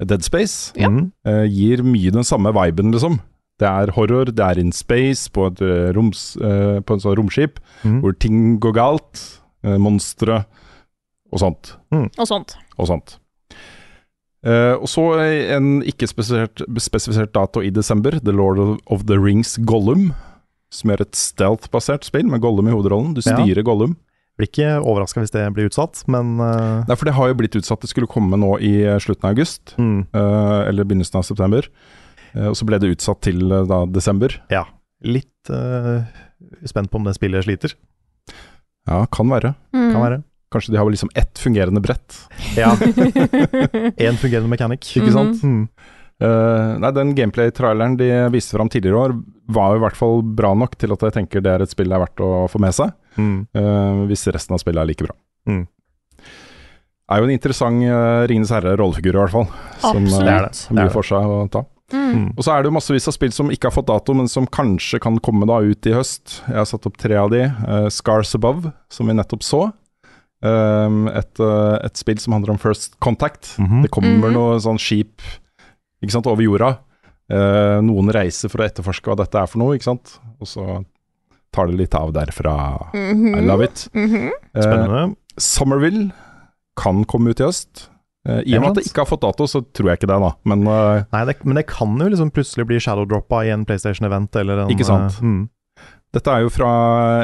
Dead 0.00 0.24
Space. 0.24 0.72
Ja. 0.78 0.88
Mm. 0.90 1.10
Uh, 1.28 1.44
gir 1.50 1.82
mye 1.86 2.14
den 2.14 2.24
samme 2.26 2.54
viben, 2.56 2.94
liksom. 2.94 3.18
Det 3.62 3.68
er 3.68 3.92
horror, 3.94 4.32
det 4.34 4.42
er 4.42 4.58
in 4.58 4.72
space, 4.74 5.28
på 5.30 5.44
et, 5.50 5.60
roms, 5.94 6.32
uh, 6.40 6.80
på 6.82 6.96
et 6.96 7.04
sånt 7.04 7.18
romskip, 7.20 7.60
Mm. 7.84 7.98
hvor 8.00 8.14
ting 8.18 8.38
går 8.64 8.72
galt. 8.74 9.20
Uh, 9.62 9.76
Monstre 9.78 10.40
og 11.34 11.42
sånt. 11.42 11.74
Og 11.92 12.26
sånt. 12.30 12.54
Og 12.78 12.86
sånt. 12.88 13.16
Uh, 14.44 14.76
og 14.76 14.88
så 14.92 15.02
en 15.56 15.78
ikke 15.88 16.06
spesifisert, 16.10 16.62
spesifisert 16.84 17.32
dato 17.34 17.62
i 17.64 17.70
desember, 17.72 18.18
The 18.20 18.34
Lord 18.36 18.60
of 18.92 19.06
the 19.08 19.16
Rings 19.18 19.56
Gollum. 19.64 20.12
Som 20.74 20.90
er 20.90 21.00
et 21.04 21.14
stealth-basert 21.16 22.04
spill 22.06 22.26
med 22.28 22.42
Gollum 22.44 22.68
i 22.68 22.74
hovedrollen. 22.74 23.14
Du 23.16 23.22
Ja. 23.24 23.36
styrer 23.38 23.62
Gollum. 23.64 23.96
Blir 24.36 24.48
ikke 24.50 24.70
overraska 24.82 25.22
hvis 25.22 25.30
det 25.30 25.44
blir 25.54 25.68
utsatt, 25.70 26.00
men 26.10 26.40
uh... 26.42 26.82
Nei, 26.88 26.96
for 26.98 27.06
det 27.06 27.14
har 27.14 27.28
jo 27.30 27.36
blitt 27.38 27.54
utsatt. 27.54 27.80
Det 27.84 27.90
skulle 27.92 28.10
komme 28.10 28.34
nå 28.36 28.56
i 28.58 28.72
eh, 28.82 28.98
slutten 28.98 29.28
av 29.28 29.36
august. 29.36 29.76
mm, 29.78 30.08
uh, 30.12 30.66
eller 30.66 30.82
begynnelsen 30.84 31.20
av 31.20 31.22
september. 31.28 31.68
Eh, 32.34 32.48
og 32.50 32.56
så 32.58 32.66
ble 32.66 32.80
det 32.82 32.90
utsatt 32.96 33.20
til 33.22 33.46
eh, 33.52 33.62
da 33.70 33.84
desember. 33.86 34.34
ja. 34.50 34.64
Litt 35.04 35.50
eh, 35.52 36.02
spent 36.66 36.90
på 36.90 36.96
om 36.96 37.04
det 37.04 37.12
spillet 37.14 37.44
sliter. 37.44 37.74
Ja, 38.88 39.04
kan 39.12 39.28
være. 39.28 39.54
Mm. 39.74 39.90
Kan 39.92 40.00
være. 40.02 40.18
Kanskje 40.54 40.72
de 40.74 40.78
har 40.78 40.86
liksom 40.94 41.10
ett 41.18 41.38
fungerende 41.42 41.82
brett. 41.82 42.20
Ja. 42.60 42.70
Én 43.98 44.16
fungerende 44.20 44.48
mechanic. 44.52 44.86
Ikke 44.96 45.12
sant? 45.14 45.42
Mm. 45.42 45.66
Uh, 46.22 46.76
nei, 46.78 46.90
den 46.94 47.10
gameplay-traileren 47.18 47.96
de 47.98 48.06
viste 48.30 48.54
fram 48.54 48.68
tidligere 48.70 48.94
i 48.94 49.00
år, 49.08 49.14
var 49.50 49.74
i 49.76 49.80
hvert 49.82 49.98
fall 49.98 50.22
bra 50.22 50.52
nok 50.56 50.76
til 50.78 50.94
at 50.94 51.02
jeg 51.02 51.16
tenker 51.16 51.42
det 51.42 51.50
er 51.56 51.64
et 51.64 51.72
spill 51.74 51.90
det 51.90 51.96
er 51.98 52.04
verdt 52.04 52.22
å 52.22 52.30
få 52.52 52.60
med 52.62 52.76
seg. 52.76 52.94
Mm. 53.18 53.36
Uh, 53.58 54.04
hvis 54.08 54.22
resten 54.32 54.54
av 54.54 54.62
spillet 54.62 54.80
er 54.84 54.88
like 54.92 55.04
bra. 55.08 55.16
Mm. 55.50 55.64
Er 57.12 57.20
jo 57.20 57.26
en 57.28 57.34
interessant 57.34 57.82
uh, 57.84 58.22
Ringenes 58.30 58.52
herre-rollefigur, 58.54 59.18
i 59.18 59.22
hvert 59.24 59.34
fall. 59.34 59.48
Som 59.82 60.06
Absolutt. 60.06 60.22
eh, 60.22 60.24
Det 60.24 60.34
er 60.38 60.46
det. 60.48 60.62
er 60.70 60.78
mye 60.80 60.94
for 60.94 61.10
seg 61.10 61.34
å 61.34 61.42
ta. 61.52 61.64
Mm. 61.92 62.06
Mm. 62.14 62.28
Og 62.38 62.46
så 62.46 62.54
er 62.54 62.62
det 62.64 62.70
jo 62.70 62.76
massevis 62.78 63.10
av 63.10 63.14
spill 63.18 63.34
som 63.36 63.50
ikke 63.52 63.68
har 63.68 63.74
fått 63.76 63.90
dato, 63.90 64.14
men 64.16 64.30
som 64.30 64.46
kanskje 64.48 65.02
kan 65.04 65.18
komme 65.22 65.44
da 65.50 65.58
ut 65.66 65.90
i 65.90 65.92
høst. 65.98 66.38
Jeg 66.48 66.56
har 66.62 66.70
satt 66.70 66.86
opp 66.88 66.96
tre 67.02 67.18
av 67.20 67.28
de. 67.34 67.42
Uh, 67.66 67.90
Scars 67.92 68.32
Above, 68.38 68.72
som 68.88 69.10
vi 69.10 69.18
nettopp 69.18 69.44
så. 69.44 69.66
Um, 70.44 71.06
et, 71.08 71.40
eh, 71.40 71.76
et 71.86 71.96
spill 71.96 72.18
som 72.20 72.34
handler 72.36 72.52
om 72.54 72.58
First 72.60 72.98
Contact. 73.00 73.54
Mhm. 73.58 73.82
Det 73.86 73.90
kommer 73.90 74.28
Mhm. 74.28 74.32
noe 74.36 74.58
sånn 74.60 74.78
skip 74.78 75.22
ikke 76.02 76.12
sant, 76.12 76.26
over 76.26 76.42
jorda. 76.44 76.78
Eh, 77.30 77.80
noen 77.80 78.12
reiser 78.12 78.50
for 78.52 78.60
å 78.60 78.68
etterforske 78.68 79.08
hva 79.08 79.16
dette 79.16 79.34
er 79.40 79.46
for 79.48 79.58
noe, 79.58 79.74
ikke 79.78 79.88
sant. 79.88 80.18
Og 80.38 80.46
så 80.46 80.84
tar 81.50 81.66
det 81.70 81.78
litt 81.78 81.94
av 81.94 82.12
derfra. 82.12 82.90
Mhm. 82.92 83.36
I 83.38 83.40
love 83.40 83.62
it. 83.64 83.88
Mhm. 83.94 84.30
Eh, 84.54 84.60
Spennende. 84.60 85.16
Somerville 85.38 86.12
kan 86.76 87.04
komme 87.04 87.30
ut 87.30 87.40
i 87.40 87.44
høst. 87.44 87.88
I 88.26 88.56
og 88.56 88.60
med 88.62 88.70
at 88.70 88.74
det 88.76 88.86
ikke 88.86 89.04
har 89.04 89.16
fått 89.16 89.20
dato, 89.20 89.44
så 89.44 89.60
tror 89.72 89.90
jeg 89.90 89.98
ikke 90.00 90.08
det, 90.08 90.20
da. 90.20 90.32
Men 90.46 90.64
Nei, 90.64 91.24
det, 91.26 91.44
men 91.44 91.56
det 91.56 91.66
kan 91.66 91.98
jo 91.98 92.08
liksom 92.08 92.30
plutselig 92.32 92.66
bli 92.66 92.76
shadowdroppa 92.80 93.44
i 93.44 93.50
en 93.52 93.66
PlayStation-event 93.66 94.34
eller 94.40 94.60
en 94.62 94.68
Ikke 94.70 94.84
sant? 94.86 95.12
Uh, 95.20 95.24
mm. 95.24 95.48
Dette 96.14 96.30
er 96.32 96.44
jo 96.44 96.50
fra 96.54 96.70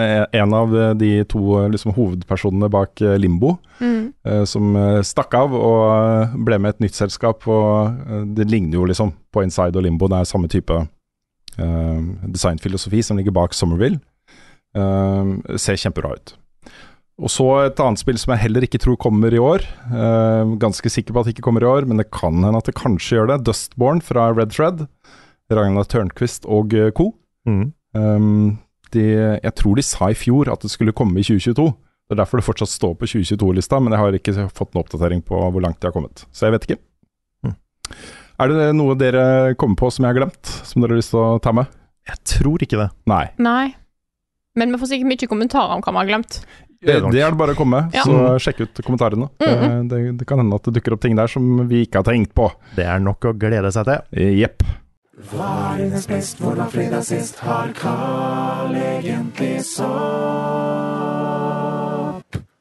eh, 0.03 0.25
en 0.41 0.55
av 0.57 0.75
de 0.99 1.11
to 1.31 1.41
eh, 1.61 1.69
liksom, 1.73 1.95
hovedpersonene 1.97 2.71
bak 2.73 3.03
eh, 3.05 3.19
Limbo, 3.21 3.57
Mm. 3.81 4.13
eh, 4.29 4.43
som 4.45 4.75
eh, 4.77 4.99
stakk 5.07 5.33
av 5.39 5.55
og 5.57 5.85
eh, 5.89 6.35
ble 6.45 6.59
med 6.61 6.75
et 6.75 6.83
nytt 6.85 6.99
selskap. 6.99 7.47
Og 7.49 7.95
eh, 8.05 8.27
det 8.37 8.51
ligner 8.51 8.77
jo 8.77 8.89
liksom 8.91 9.15
på 9.33 9.45
Inside 9.47 9.79
og 9.79 9.87
Limbo. 9.87 10.11
Det 10.11 10.19
er 10.21 10.29
samme 10.29 10.51
type 10.53 10.77
uh, 10.77 12.01
designfilosofi 12.29 13.01
som 13.07 13.17
ligger 13.17 13.35
bak 13.37 13.55
Somerville. 13.57 14.03
Uh, 14.77 15.39
ser 15.57 15.79
kjempebra 15.81 16.13
ut. 16.19 16.35
Og 17.21 17.29
så 17.33 17.47
et 17.67 17.81
annet 17.83 18.01
spill 18.01 18.19
som 18.21 18.33
jeg 18.35 18.45
heller 18.47 18.65
ikke 18.65 18.81
tror 18.81 18.97
kommer 19.01 19.33
i 19.35 19.41
år. 19.41 19.65
Uh, 19.91 20.57
ganske 20.61 20.93
sikker 20.93 21.13
på 21.15 21.21
at 21.23 21.29
det 21.29 21.35
ikke 21.37 21.45
kommer 21.49 21.65
i 21.65 21.69
år, 21.69 21.89
men 21.89 22.01
det 22.01 22.11
kan 22.15 22.39
hende 22.45 22.61
at 22.61 22.69
det 22.69 22.77
kanskje 22.79 23.19
gjør 23.19 23.33
det. 23.33 23.43
Dustborn 23.49 24.01
fra 24.05 24.31
Red 24.33 24.55
Thread. 24.57 24.87
Ragnar 25.51 25.89
Tørnquist 25.91 26.45
og 26.47 26.75
eh, 26.79 26.93
co. 26.95 27.11
Mm. 27.49 27.73
Um, 27.97 28.59
de, 28.97 29.05
jeg 29.43 29.55
tror 29.59 29.77
de 29.79 29.85
sa 29.87 30.11
i 30.13 30.19
fjor 30.19 30.51
at 30.53 30.63
det 30.65 30.71
skulle 30.73 30.95
komme 30.97 31.21
i 31.21 31.25
2022. 31.27 31.67
Det 32.11 32.17
er 32.17 32.21
derfor 32.25 32.41
det 32.41 32.47
fortsatt 32.49 32.73
står 32.73 32.95
på 32.99 33.07
2022-lista, 33.07 33.79
men 33.81 33.95
jeg 33.95 34.03
har 34.03 34.17
ikke 34.19 34.35
fått 34.51 34.73
noen 34.75 34.83
oppdatering 34.83 35.21
på 35.27 35.39
hvor 35.55 35.63
langt 35.63 35.79
de 35.83 35.87
har 35.87 35.95
kommet. 35.95 36.25
Så 36.35 36.49
jeg 36.49 36.57
vet 36.57 36.67
ikke. 36.67 36.81
Mm. 37.47 37.55
Er 38.43 38.51
det 38.55 38.65
noe 38.75 38.97
dere 38.99 39.27
kommer 39.61 39.79
på 39.79 39.91
som 39.95 40.07
jeg 40.09 40.15
har 40.15 40.19
glemt, 40.25 40.51
som 40.67 40.83
dere 40.83 40.97
har 40.97 41.03
lyst 41.03 41.15
til 41.15 41.23
å 41.23 41.39
ta 41.45 41.53
med? 41.55 41.71
Jeg 42.11 42.19
tror 42.33 42.65
ikke 42.67 42.81
det. 42.81 42.89
Nei. 43.11 43.25
Nei. 43.39 43.69
Men 44.59 44.75
vi 44.75 44.81
får 44.83 44.91
sikkert 44.91 45.11
mye 45.13 45.31
kommentarer 45.31 45.77
om 45.77 45.85
hva 45.87 45.95
vi 45.95 46.01
har 46.03 46.11
glemt. 46.11 46.41
Det 46.81 46.95
er 46.97 47.05
det 47.13 47.21
er 47.21 47.35
det 47.35 47.37
bare 47.37 47.53
å 47.53 47.59
komme, 47.59 47.83
Ja. 47.93 48.03
så 48.09 48.39
sjekk 48.41 48.63
ut 48.65 48.79
kommentarene. 48.87 49.27
Mm, 49.37 49.87
det, 49.87 49.89
det, 49.93 49.99
det 50.23 50.27
kan 50.27 50.41
hende 50.41 50.57
at 50.57 50.65
det 50.65 50.79
dukker 50.79 50.97
opp 50.97 51.03
ting 51.05 51.15
der 51.19 51.29
som 51.29 51.45
vi 51.69 51.83
ikke 51.85 52.01
har 52.01 52.07
tenkt 52.09 52.33
på. 52.35 52.47
Det 52.75 52.87
er 52.89 53.03
nok 53.05 53.29
å 53.29 53.35
glede 53.37 53.69
seg 53.77 53.85
til. 53.87 54.25
Jepp. 54.41 54.65
Hva 55.29 55.75
er 55.75 55.83
dines 55.83 56.07
best, 56.09 56.39
hvordan 56.41 56.71
fredag 56.73 57.05
sist? 57.05 57.39
Har 57.45 57.73
Carl 57.77 58.73
egentlig 58.73 59.61
sopp? 59.69 59.91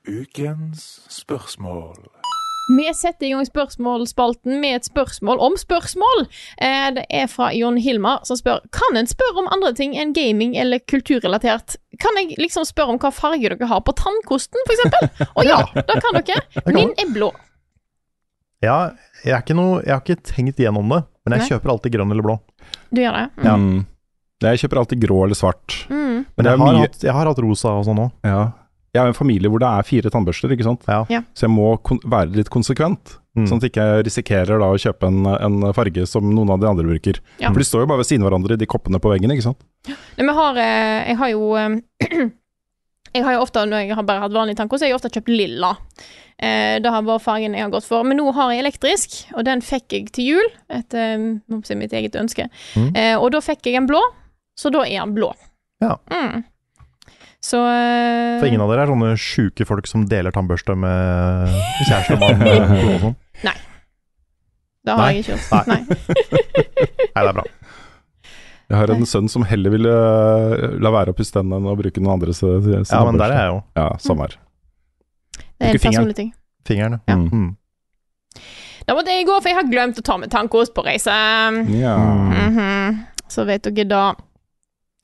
Ukens 0.10 1.00
spørsmål. 1.14 1.96
Vi 2.70 2.94
setter 2.94 3.26
i 3.26 3.32
gang 3.32 3.48
spørsmålsspalten 3.48 4.60
med 4.62 4.76
et 4.76 4.86
spørsmål 4.86 5.40
om 5.42 5.56
spørsmål. 5.58 6.28
Eh, 6.62 6.90
det 7.00 7.06
er 7.10 7.28
fra 7.32 7.50
Jon 7.56 7.78
Hilmar 7.82 8.20
som 8.28 8.38
spør 8.38 8.60
Kan 8.76 8.98
en 9.00 9.08
spørre 9.10 9.42
om 9.42 9.48
andre 9.56 9.74
ting 9.74 9.96
enn 9.98 10.14
gaming 10.14 10.58
eller 10.60 10.80
kulturrelatert. 10.84 11.78
Kan 12.04 12.14
jeg 12.20 12.38
liksom 12.38 12.66
spørre 12.68 12.90
om 12.94 13.00
hva 13.00 13.10
farge 13.16 13.50
dere 13.50 13.72
har 13.72 13.82
på 13.82 13.96
tannkosten, 13.98 14.60
eksempel? 14.68 15.04
Å 15.34 15.42
ja, 15.48 15.64
det 15.80 16.02
kan 16.04 16.14
dere. 16.20 16.44
Min 16.76 16.92
er 17.00 17.08
blå. 17.16 17.32
Ja, 18.64 18.92
jeg, 19.24 19.32
er 19.34 19.42
ikke 19.44 19.56
noe, 19.56 19.80
jeg 19.86 19.94
har 19.96 20.02
ikke 20.04 20.20
tenkt 20.34 20.60
igjennom 20.60 20.90
det, 20.92 21.04
men 21.26 21.36
jeg 21.38 21.44
Nei. 21.46 21.50
kjøper 21.54 21.72
alltid 21.76 21.94
grønn 21.96 22.12
eller 22.12 22.26
blå. 22.26 22.38
Du 22.92 23.00
gjør 23.02 23.16
det? 23.16 23.28
Ja. 23.46 23.54
Mm. 23.56 23.86
Jeg 24.44 24.60
kjøper 24.62 24.80
alltid 24.82 25.02
grå 25.04 25.22
eller 25.26 25.36
svart. 25.40 25.78
Mm. 25.92 26.26
Men 26.38 26.46
jeg 26.46 26.52
har, 26.52 26.60
mye- 26.64 26.82
hatt, 26.88 27.02
jeg 27.04 27.14
har 27.16 27.28
hatt 27.28 27.40
rosa 27.44 27.74
og 27.80 27.86
sånn 27.88 28.02
òg. 28.06 28.12
Ja. 28.28 28.42
Jeg 28.96 29.04
har 29.04 29.12
en 29.12 29.14
familie 29.18 29.50
hvor 29.52 29.62
det 29.62 29.68
er 29.70 29.86
fire 29.86 30.10
tannbørster, 30.12 30.50
ikke 30.56 30.66
sant. 30.66 30.84
Ja. 30.90 31.04
Ja. 31.14 31.20
Så 31.38 31.46
jeg 31.46 31.54
må 31.54 31.72
kon 31.86 32.00
være 32.04 32.36
litt 32.36 32.50
konsekvent, 32.54 33.18
Mm. 33.38 33.46
sånn 33.48 33.60
at 33.62 33.68
jeg 33.68 33.72
ikke 33.72 34.04
risikerer 34.04 34.60
da 34.60 34.66
å 34.74 34.80
kjøpe 34.82 35.06
en, 35.08 35.20
en 35.30 35.74
farge 35.78 36.02
som 36.10 36.26
noen 36.34 36.50
av 36.50 36.60
de 36.60 36.66
andre 36.68 36.84
bruker. 36.90 37.20
Ja. 37.40 37.52
For 37.54 37.62
de 37.62 37.68
står 37.68 37.84
jo 37.86 37.88
bare 37.92 38.02
ved 38.02 38.08
siden 38.10 38.26
av 38.26 38.32
hverandre, 38.32 38.58
i 38.58 38.60
de 38.60 38.66
koppene 38.68 39.00
på 39.00 39.12
veggen, 39.14 39.32
ikke 39.32 39.46
sant. 39.46 39.62
Nei, 39.88 40.26
men 40.26 40.34
har 40.36 40.58
eh, 40.58 41.08
Jeg 41.14 41.18
har 41.22 41.30
jo 41.36 41.44
eh, 41.56 41.78
Jeg 43.16 43.26
har 43.26 43.36
jo 43.36 43.44
ofte, 43.44 43.66
når 43.66 43.86
jeg 43.86 43.98
har 43.98 44.06
bare 44.08 44.24
hatt 44.26 44.36
vanlig 44.36 44.58
tanker, 44.60 44.78
så 44.78 44.86
har 44.86 44.94
jeg 44.94 45.00
ofte 45.00 45.12
kjøpt 45.16 45.32
lilla. 45.34 45.74
Eh, 46.40 46.78
det 46.84 46.92
har 46.94 47.04
vært 47.08 47.26
fargen 47.26 47.58
jeg 47.58 47.66
har 47.66 47.74
gått 47.74 47.88
for. 47.88 48.06
Men 48.08 48.20
nå 48.22 48.30
har 48.38 48.54
jeg 48.54 48.64
elektrisk, 48.64 49.18
og 49.36 49.48
den 49.48 49.64
fikk 49.66 49.96
jeg 49.98 50.12
til 50.16 50.30
jul. 50.34 50.54
Etter 50.72 51.16
eh, 51.18 51.60
si, 51.68 51.78
mitt 51.80 51.96
eget 51.96 52.18
ønske. 52.20 52.48
Mm. 52.76 52.92
Eh, 52.94 53.16
og 53.18 53.32
da 53.36 53.42
fikk 53.44 53.70
jeg 53.70 53.82
en 53.82 53.90
blå, 53.90 54.02
så 54.60 54.72
da 54.74 54.86
er 54.88 55.02
den 55.02 55.16
blå. 55.18 55.34
Ja. 55.84 55.98
Mm. 56.14 56.46
Så 57.40 57.62
eh, 57.64 58.38
For 58.42 58.50
ingen 58.50 58.62
av 58.64 58.72
dere 58.72 58.84
er 58.84 58.92
sånne 58.92 59.14
sjuke 59.20 59.68
folk 59.68 59.88
som 59.88 60.04
deler 60.12 60.36
tannbørste 60.36 60.76
med 60.76 61.56
kjæreste 61.88 62.18
og 62.18 62.24
mann 62.26 62.46
og 62.96 63.04
sånn? 63.08 63.20
Det 64.90 64.96
har 64.96 65.02
Nei. 65.04 65.14
jeg 65.14 65.20
ikke 65.20 65.36
gjort. 65.36 65.68
Nei. 65.68 65.80
Nei, 67.14 67.22
det 67.22 67.30
er 67.30 67.36
bra. 67.36 67.44
Jeg 68.70 68.78
har 68.78 68.92
en 68.94 69.06
sønn 69.10 69.30
som 69.32 69.44
heller 69.50 69.74
ville 69.74 69.90
eh, 69.94 70.76
la 70.78 70.92
være 70.94 71.14
å 71.14 71.18
pusse 71.18 71.34
tennene 71.34 71.58
enn 71.58 71.72
å 71.72 71.78
bruke 71.80 72.02
noen 72.04 72.20
andres 72.20 72.44
eh, 72.46 72.60
sin 72.62 72.86
Ja, 72.86 73.02
men 73.08 73.18
der 73.18 73.34
er 73.34 73.40
jeg 73.42 73.54
jo. 73.56 73.62
Ja, 73.80 73.88
samme 74.04 74.28
her. 74.28 74.36
Det 75.34 75.72
er 75.72 75.74
en 75.74 75.82
personlig 75.88 76.16
ting. 76.20 76.30
Fingeren, 76.70 77.00
Ja. 77.10 77.16
Mm. 77.18 77.56
Da 78.90 78.96
måtte 78.98 79.14
jeg 79.14 79.26
gå, 79.28 79.36
for 79.38 79.50
jeg 79.52 79.58
har 79.60 79.68
glemt 79.70 80.00
å 80.02 80.04
ta 80.06 80.16
med 80.18 80.32
tannkost 80.34 80.74
på 80.74 80.82
reise. 80.86 81.14
Ja. 81.78 81.96
Mhm. 82.00 83.04
Så 83.30 83.44
vet 83.46 83.68
dere 83.68 83.86
da. 83.86 84.04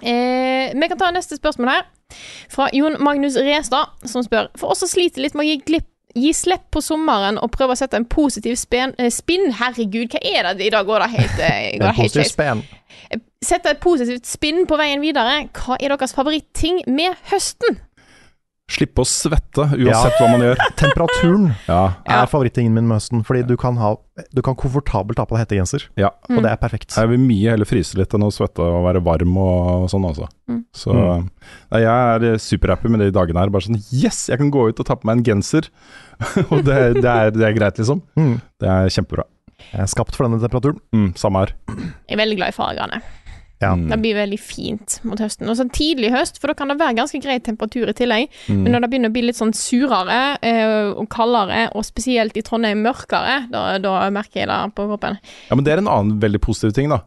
Eh, 0.01 0.71
vi 0.73 0.87
kan 0.89 0.97
ta 0.97 1.11
neste 1.13 1.37
spørsmål 1.37 1.69
her. 1.69 1.83
Fra 2.49 2.69
Jon 2.73 2.97
Magnus 3.03 3.37
Restad, 3.37 3.93
som 4.05 4.23
spør 4.25 4.49
For 4.57 4.73
oss 4.73 4.83
som 4.83 4.89
sliter 4.89 5.21
litt 5.21 5.33
med 5.37 5.45
å 5.45 5.49
gi, 5.49 5.57
glipp, 5.65 5.87
gi 6.15 6.31
slipp 6.33 6.67
på 6.73 6.81
sommeren 6.85 7.37
og 7.41 7.51
prøve 7.53 7.73
å 7.75 7.77
sette 7.79 7.97
en 7.97 8.05
positiv 8.05 8.55
spen, 8.61 8.93
eh, 8.97 9.09
spinn 9.13 9.51
Herregud, 9.57 10.13
hva 10.13 10.21
er 10.21 10.53
det 10.53 10.65
i 10.67 10.73
dag? 10.73 10.85
Går 10.85 11.05
det 11.05 11.09
helt, 11.15 11.39
eh, 11.39 11.71
går 11.79 11.85
det 11.85 11.89
En 11.89 11.99
helt 12.01 12.13
positiv 12.13 12.31
spen. 12.31 12.63
Sette 13.45 13.69
et 13.75 13.81
positivt 13.83 14.25
spinn 14.29 14.63
på 14.69 14.77
veien 14.79 15.03
videre. 15.03 15.43
Hva 15.53 15.75
er 15.77 15.91
deres 15.93 16.15
favoritting 16.15 16.81
med 16.89 17.13
høsten? 17.29 17.77
Slippe 18.65 19.03
å 19.03 19.05
svette 19.05 19.61
uansett 19.77 20.15
hva 20.17 20.27
man 20.31 20.41
gjør. 20.41 20.61
Temperaturen 20.81 21.43
Ja. 21.67 21.81
Ja. 22.07 22.15
er 22.23 22.29
favorittingen 22.31 22.73
min 22.73 22.87
med 22.89 22.97
høsten, 22.97 23.21
fordi 23.27 23.43
du 23.45 23.53
kan, 23.61 23.75
ha, 23.77 23.91
du 24.33 24.41
kan 24.41 24.55
komfortabelt 24.57 25.19
ha 25.21 25.25
på 25.29 25.35
deg 25.37 25.43
hettegenser, 25.43 25.83
ja. 26.01 26.09
Mm. 26.25 26.39
og 26.39 26.47
det 26.47 26.53
er 26.55 26.57
perfekt. 26.63 26.95
Jeg 26.97 27.11
vil 27.11 27.21
mye 27.21 27.51
heller 27.53 27.69
fryse 27.69 27.93
litt 27.99 28.15
enn 28.17 28.25
å 28.25 28.31
svette 28.33 28.65
og 28.65 28.79
være 28.87 29.03
varm 29.05 29.37
og 29.37 29.85
sånn, 29.93 30.07
altså. 30.09 30.25
Mm. 30.49 30.63
Så 30.73 30.95
Mm. 30.97 31.27
nei, 31.75 31.81
jeg 31.83 32.31
er 32.31 32.41
superhappy 32.41 32.89
med 32.89 33.03
de 33.05 33.11
dagene 33.13 33.43
her. 33.43 33.53
Bare 33.53 33.67
sånn 33.67 33.77
Yes, 33.93 34.23
jeg 34.33 34.41
kan 34.41 34.49
gå 34.49 34.65
ut 34.71 34.81
og 34.81 34.89
ta 34.89 34.95
på 34.97 35.05
meg 35.11 35.19
en 35.21 35.27
genser! 35.29 35.69
og 36.49 36.63
det, 36.65 36.79
det, 37.03 37.05
er, 37.05 37.29
det 37.37 37.45
er 37.45 37.53
greit, 37.59 37.77
liksom. 37.77 38.01
Mm. 38.17 38.39
Det 38.57 38.71
er 38.79 38.89
kjempebra. 38.97 39.27
Jeg 39.69 39.85
er 39.85 39.93
skapt 39.93 40.17
for 40.17 40.25
denne 40.25 40.41
temperaturen. 40.41 40.81
Mm, 40.95 41.11
samme 41.21 41.45
her. 41.45 41.53
Jeg 42.09 42.17
er 42.17 42.23
veldig 42.25 42.39
glad 42.41 42.49
i 42.49 42.57
fargene. 42.57 42.97
Ja. 43.63 43.71
Mm. 43.73 43.85
Det 43.89 43.97
blir 44.03 44.17
veldig 44.17 44.37
fint 44.43 44.97
mot 45.07 45.19
høsten. 45.23 45.47
Og 45.49 45.55
så 45.57 45.65
tidlig 45.71 46.09
høst, 46.13 46.41
for 46.41 46.51
da 46.51 46.55
kan 46.59 46.69
det 46.73 46.75
være 46.81 46.97
ganske 46.97 47.21
grei 47.23 47.37
temperatur 47.43 47.87
i 47.89 47.95
tillegg. 47.95 48.27
Mm. 48.51 48.61
Men 48.65 48.75
når 48.75 48.83
det 48.85 48.89
begynner 48.91 49.13
å 49.13 49.15
bli 49.15 49.23
litt 49.29 49.39
sånn 49.39 49.53
surere 49.55 50.19
eh, 50.43 50.91
og 50.91 51.07
kaldere, 51.13 51.69
og 51.73 51.85
spesielt 51.87 52.35
i 52.37 52.43
Trondheim 52.45 52.83
mørkere, 52.85 53.45
da, 53.53 53.65
da 53.81 53.97
merker 54.13 54.43
jeg 54.43 54.49
det 54.51 54.59
på 54.75 54.87
kroppen. 54.91 55.19
Ja, 55.49 55.55
men 55.55 55.63
det 55.67 55.75
er 55.75 55.83
en 55.83 55.91
annen 55.91 56.17
veldig 56.23 56.41
positiv 56.43 56.75
ting, 56.77 56.91
da. 56.91 57.01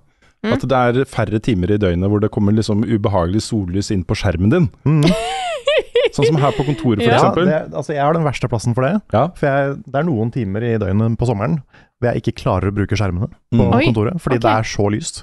Mm. 0.46 0.52
At 0.54 0.64
det 0.70 0.78
er 1.02 1.08
færre 1.10 1.40
timer 1.42 1.72
i 1.74 1.80
døgnet 1.82 2.08
hvor 2.12 2.20
det 2.22 2.30
kommer 2.30 2.54
liksom 2.54 2.84
ubehagelig 2.86 3.42
sollys 3.48 3.90
inn 3.90 4.04
på 4.06 4.14
skjermen 4.18 4.52
din. 4.54 4.68
Mm. 4.86 5.02
Sånn 6.14 6.30
som 6.30 6.38
her 6.40 6.54
på 6.56 6.64
kontoret, 6.64 7.02
for 7.02 7.10
Ja, 7.10 7.18
eksempel. 7.18 7.48
det, 7.50 7.58
altså 7.76 7.92
jeg 7.94 8.00
har 8.02 8.14
den 8.16 8.24
verste 8.26 8.48
plassen 8.50 8.74
for 8.74 8.86
det. 8.86 8.94
Ja. 9.12 9.26
For 9.36 9.48
jeg, 9.50 9.74
det 9.84 9.98
er 10.00 10.06
noen 10.08 10.30
timer 10.34 10.64
i 10.64 10.76
døgnet 10.80 11.18
på 11.20 11.28
sommeren 11.28 11.58
hvor 11.98 12.12
jeg 12.12 12.22
ikke 12.22 12.36
klarer 12.44 12.70
å 12.70 12.74
bruke 12.76 12.94
skjermene 12.96 13.26
på 13.26 13.34
Mm. 13.58 13.72
Kontoret, 13.90 14.20
fordi 14.22 14.38
okay. 14.38 14.44
det 14.44 14.50
er 14.54 14.66
så 14.70 14.84
lyst. 14.94 15.16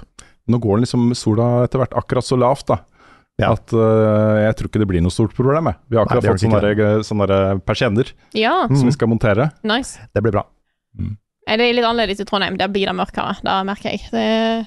Nå 0.48 0.58
går 0.62 0.82
liksom 0.84 1.08
sola 1.18 1.64
etter 1.66 1.80
hvert 1.82 1.96
akkurat 1.98 2.24
så 2.26 2.36
lavt, 2.38 2.66
da. 2.70 2.76
Ja. 3.36 3.50
At 3.52 3.72
uh, 3.76 4.38
jeg 4.46 4.54
tror 4.56 4.68
ikke 4.70 4.80
det 4.80 4.86
blir 4.88 5.02
noe 5.04 5.12
stort 5.12 5.34
problem. 5.36 5.66
Jeg. 5.68 5.76
Vi 5.90 5.96
har 5.98 6.06
akkurat 6.06 6.22
Nei, 6.24 6.30
fått 6.32 6.44
sånne, 6.46 6.60
der, 6.64 7.02
sånne 7.04 7.26
der 7.28 7.58
persienner 7.66 8.12
Ja, 8.32 8.54
Mm. 8.70 8.76
som 8.78 8.86
vi 8.88 8.92
skal 8.94 9.08
montere. 9.10 9.50
nice. 9.62 9.98
Det 10.14 10.22
blir 10.24 10.32
bra. 10.38 10.44
Mm. 10.98 11.16
Det 11.46 11.60
er 11.60 11.74
litt 11.76 11.84
annerledes 11.84 12.20
i 12.20 12.24
Trondheim. 12.24 12.56
Der 12.58 12.68
blir 12.72 12.86
det 12.88 12.94
mørkere. 12.96 13.36
Det 13.42 13.56
merker 13.68 13.90
jeg. 13.92 14.00
Det, 14.10 14.66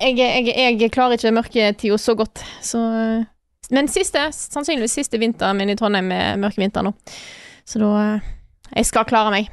jeg, 0.00 0.16
jeg, 0.18 0.78
jeg 0.80 0.90
klarer 0.94 1.16
ikke 1.16 1.32
mørketida 1.34 1.98
så 1.98 2.14
godt, 2.18 2.42
så 2.62 2.80
Men 3.70 3.88
siste, 3.92 4.18
sannsynligvis 4.32 4.94
siste 4.96 5.18
vinteren 5.20 5.56
min 5.58 5.68
i 5.70 5.76
Trondheim 5.76 6.10
er 6.12 6.36
mørke 6.40 6.62
vinter 6.62 6.82
nå. 6.86 6.94
Så 7.68 7.78
da 7.82 7.88
eh, 8.16 8.20
Jeg 8.76 8.86
skal 8.88 9.04
klare 9.04 9.30
meg. 9.30 9.48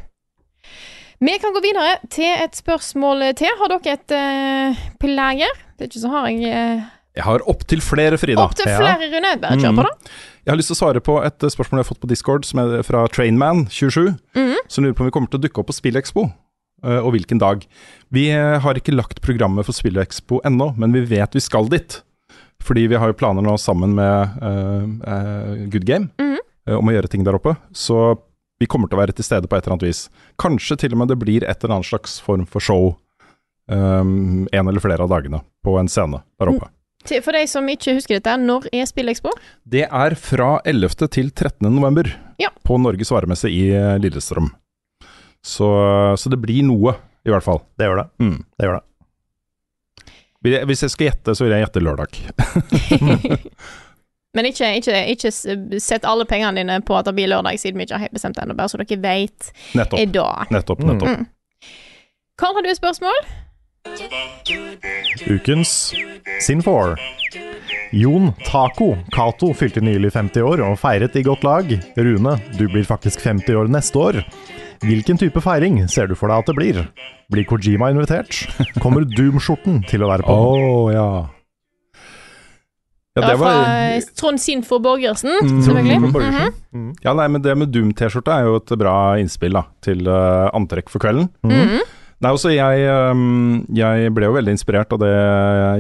Vi 1.24 1.38
kan 1.40 1.54
gå 1.56 1.62
videre 1.64 1.96
til 2.12 2.28
et 2.44 2.56
spørsmål 2.58 3.24
til. 3.40 3.48
Har 3.60 3.72
dere 3.72 3.94
et 3.96 4.14
uh, 4.16 4.82
plager? 5.00 5.54
Det 5.78 5.86
er 5.86 5.90
ikke 5.92 6.02
så 6.04 6.12
har 6.12 6.28
jeg 6.28 6.52
uh, 6.52 6.84
Jeg 7.16 7.24
har 7.24 7.46
opptil 7.48 7.82
flere, 7.82 8.18
Frida. 8.20 8.44
opptil 8.44 8.68
Ja. 8.68 8.78
flere, 8.82 9.10
Rune. 9.14 9.32
Bare 9.42 9.58
kjør 9.62 9.76
på, 9.78 9.86
da. 9.88 10.16
Jeg 10.46 10.52
har 10.52 10.58
lyst 10.60 10.70
til 10.70 10.76
å 10.76 10.82
svare 10.84 11.02
på 11.02 11.14
et 11.26 11.42
øh, 11.44 11.50
spørsmål 11.50 11.80
jeg 11.80 11.86
har 11.86 11.90
fått 11.90 12.02
på 12.04 12.10
Discord, 12.12 12.46
som 12.46 12.60
er 12.62 12.84
fra 12.86 13.06
Trainman27, 13.08 14.12
Mhm. 14.36 14.58
som 14.68 14.84
lurer 14.84 14.94
på 14.94 15.02
om 15.02 15.08
vi 15.08 15.12
kommer 15.16 15.30
til 15.32 15.40
å 15.40 15.44
dukke 15.48 15.60
opp 15.64 15.68
på 15.72 15.74
Spillekspo, 15.74 16.26
og 16.86 17.08
hvilken 17.16 17.40
dag. 17.42 17.64
Vi 18.14 18.30
har 18.30 18.78
ikke 18.78 18.94
lagt 18.94 19.22
programmet 19.26 19.66
for 19.66 19.74
Spillekspo 19.74 20.42
ennå, 20.46 20.78
men 20.78 20.92
vi 20.94 21.02
vet 21.02 21.34
vi 21.34 21.40
skal 21.42 21.66
dit. 21.68 22.02
Fordi 22.62 22.86
vi 22.88 22.96
har 22.96 23.08
jo 23.10 23.18
planer 23.18 23.42
nå 23.42 23.56
sammen 23.58 23.96
med 23.96 24.38
uh, 24.44 25.66
Good 25.70 25.86
Game 25.86 26.10
mm 26.20 26.38
øh, 26.68 26.78
om 26.78 26.88
å 26.90 26.94
gjøre 26.94 27.10
ting 27.10 27.24
der 27.26 27.36
oppe. 27.38 27.56
Så 27.74 28.18
vi 28.60 28.68
kommer 28.72 28.88
til 28.88 28.98
å 28.98 29.02
være 29.02 29.16
til 29.18 29.28
stede 29.28 29.50
på 29.52 29.58
et 29.58 29.66
eller 29.66 29.76
annet 29.76 29.90
vis. 29.90 30.06
Kanskje 30.42 30.78
til 30.80 30.96
og 30.96 31.02
med 31.02 31.12
det 31.12 31.18
blir 31.20 31.44
et 31.44 31.64
eller 31.64 31.78
annet 31.78 31.90
slags 31.90 32.20
form 32.24 32.46
for 32.48 32.64
show 32.64 32.94
um, 33.72 34.48
en 34.52 34.68
eller 34.68 34.84
flere 34.84 35.04
av 35.04 35.12
dagene 35.12 35.42
på 35.66 35.76
en 35.80 35.92
scene 35.92 36.22
der 36.40 36.54
oppe. 36.54 36.70
For 37.06 37.36
deg 37.38 37.50
som 37.52 37.68
ikke 37.70 37.94
husker 38.00 38.18
dette, 38.18 38.34
når 38.42 38.66
er 38.74 38.88
Spillekspo? 38.90 39.30
Det 39.62 39.84
er 39.86 40.16
fra 40.18 40.56
11. 40.66 41.06
til 41.14 41.30
13. 41.30 41.68
november 41.70 42.10
Ja. 42.42 42.50
på 42.66 42.80
Norges 42.82 43.12
varemesse 43.14 43.52
i 43.52 43.68
eh, 43.76 44.00
Lillestrøm. 44.02 44.50
Så, 45.46 45.68
så 46.18 46.32
det 46.34 46.40
blir 46.42 46.64
noe, 46.66 46.96
i 47.22 47.30
hvert 47.30 47.46
fall. 47.46 47.62
Det 47.78 47.86
gjør 47.86 48.02
det. 48.02 48.08
Mm. 48.24 48.40
det, 48.58 48.66
gjør 48.66 48.80
det. 48.80 50.66
Hvis 50.66 50.82
jeg 50.86 50.94
skal 50.94 51.08
gjette, 51.12 51.36
så 51.38 51.46
vil 51.46 51.54
jeg 51.54 51.66
gjette 51.68 51.84
lørdag. 51.86 52.18
Men 54.36 54.46
ikke, 54.50 54.68
ikke, 54.82 54.98
ikke 55.16 55.32
sett 55.82 56.04
alle 56.06 56.26
pengene 56.28 56.60
dine 56.60 56.80
på 56.86 56.98
at 57.00 57.08
det 57.08 57.16
blir 57.16 57.30
lørdag, 57.32 57.58
siden 57.62 57.80
vi 57.80 57.86
ikke 57.88 57.96
har 57.96 58.04
helt 58.06 58.14
bestemt 58.18 58.36
det 58.36 58.44
ennå, 58.44 58.56
bare 58.60 58.68
så 58.74 58.78
dere 58.82 59.00
vet 59.02 59.52
i 59.96 60.06
dag. 60.12 60.52
Nettopp, 60.52 60.84
Mm. 60.84 60.92
nettopp. 60.92 61.10
Mm. 61.10 61.26
Karl, 62.38 62.54
har 62.58 62.62
du 62.66 62.70
et 62.70 62.78
spørsmål? 62.78 63.24
Ukens 65.30 65.94
Sin 66.42 66.62
4. 66.62 66.96
Jon 67.96 68.32
Taco 68.46 68.96
Cato 69.14 69.54
fylte 69.56 69.82
nylig 69.84 70.12
50 70.12 70.42
år 70.44 70.64
og 70.66 70.78
feiret 70.82 71.16
i 71.16 71.24
godt 71.24 71.44
lag. 71.46 71.70
Rune, 71.98 72.36
du 72.58 72.66
blir 72.68 72.84
faktisk 72.88 73.22
50 73.24 73.56
år 73.56 73.70
neste 73.72 73.96
år. 74.02 74.20
Hvilken 74.84 75.18
type 75.22 75.40
feiring 75.42 75.80
ser 75.90 76.10
du 76.12 76.16
for 76.20 76.28
deg 76.34 76.44
at 76.44 76.50
det 76.52 76.56
blir? 76.58 76.82
Blir 77.32 77.48
Kojima 77.48 77.90
invitert? 77.94 78.42
Kommer 78.84 79.06
Doom-skjorten 79.08 79.80
til 79.88 80.04
å 80.04 80.10
være 80.12 80.26
på? 80.28 80.36
Oh, 80.36 80.92
ja. 80.92 81.08
Ja, 83.16 83.22
Det 83.22 83.28
det 83.32 83.38
var 83.40 83.54
fra 83.64 84.16
Trond 84.20 84.40
Sinfor 84.44 84.82
Borgersen, 84.84 85.32
Mm, 85.42 85.62
selvfølgelig. 85.64 86.00
Mm, 86.02 86.12
Borgersen. 86.12 86.54
Mhm. 86.74 86.96
Ja, 87.06 87.14
nei, 87.14 87.28
men 87.32 87.42
det 87.42 87.58
med 87.58 87.72
Doom-T-skjorte 87.72 88.34
er 88.36 88.44
jo 88.50 88.56
et 88.60 88.74
bra 88.78 88.96
innspill 89.22 89.54
da, 89.56 89.64
til 89.82 90.06
uh, 90.08 90.50
antrekk 90.54 90.90
for 90.92 91.00
kvelden. 91.00 91.30
Mhm. 91.44 91.80
Nei, 92.22 92.32
også 92.32 92.52
jeg, 92.52 92.86
um, 93.12 93.66
jeg 93.76 94.12
ble 94.16 94.26
jo 94.28 94.34
veldig 94.36 94.54
inspirert 94.56 94.92
av 94.96 95.00
det 95.00 95.14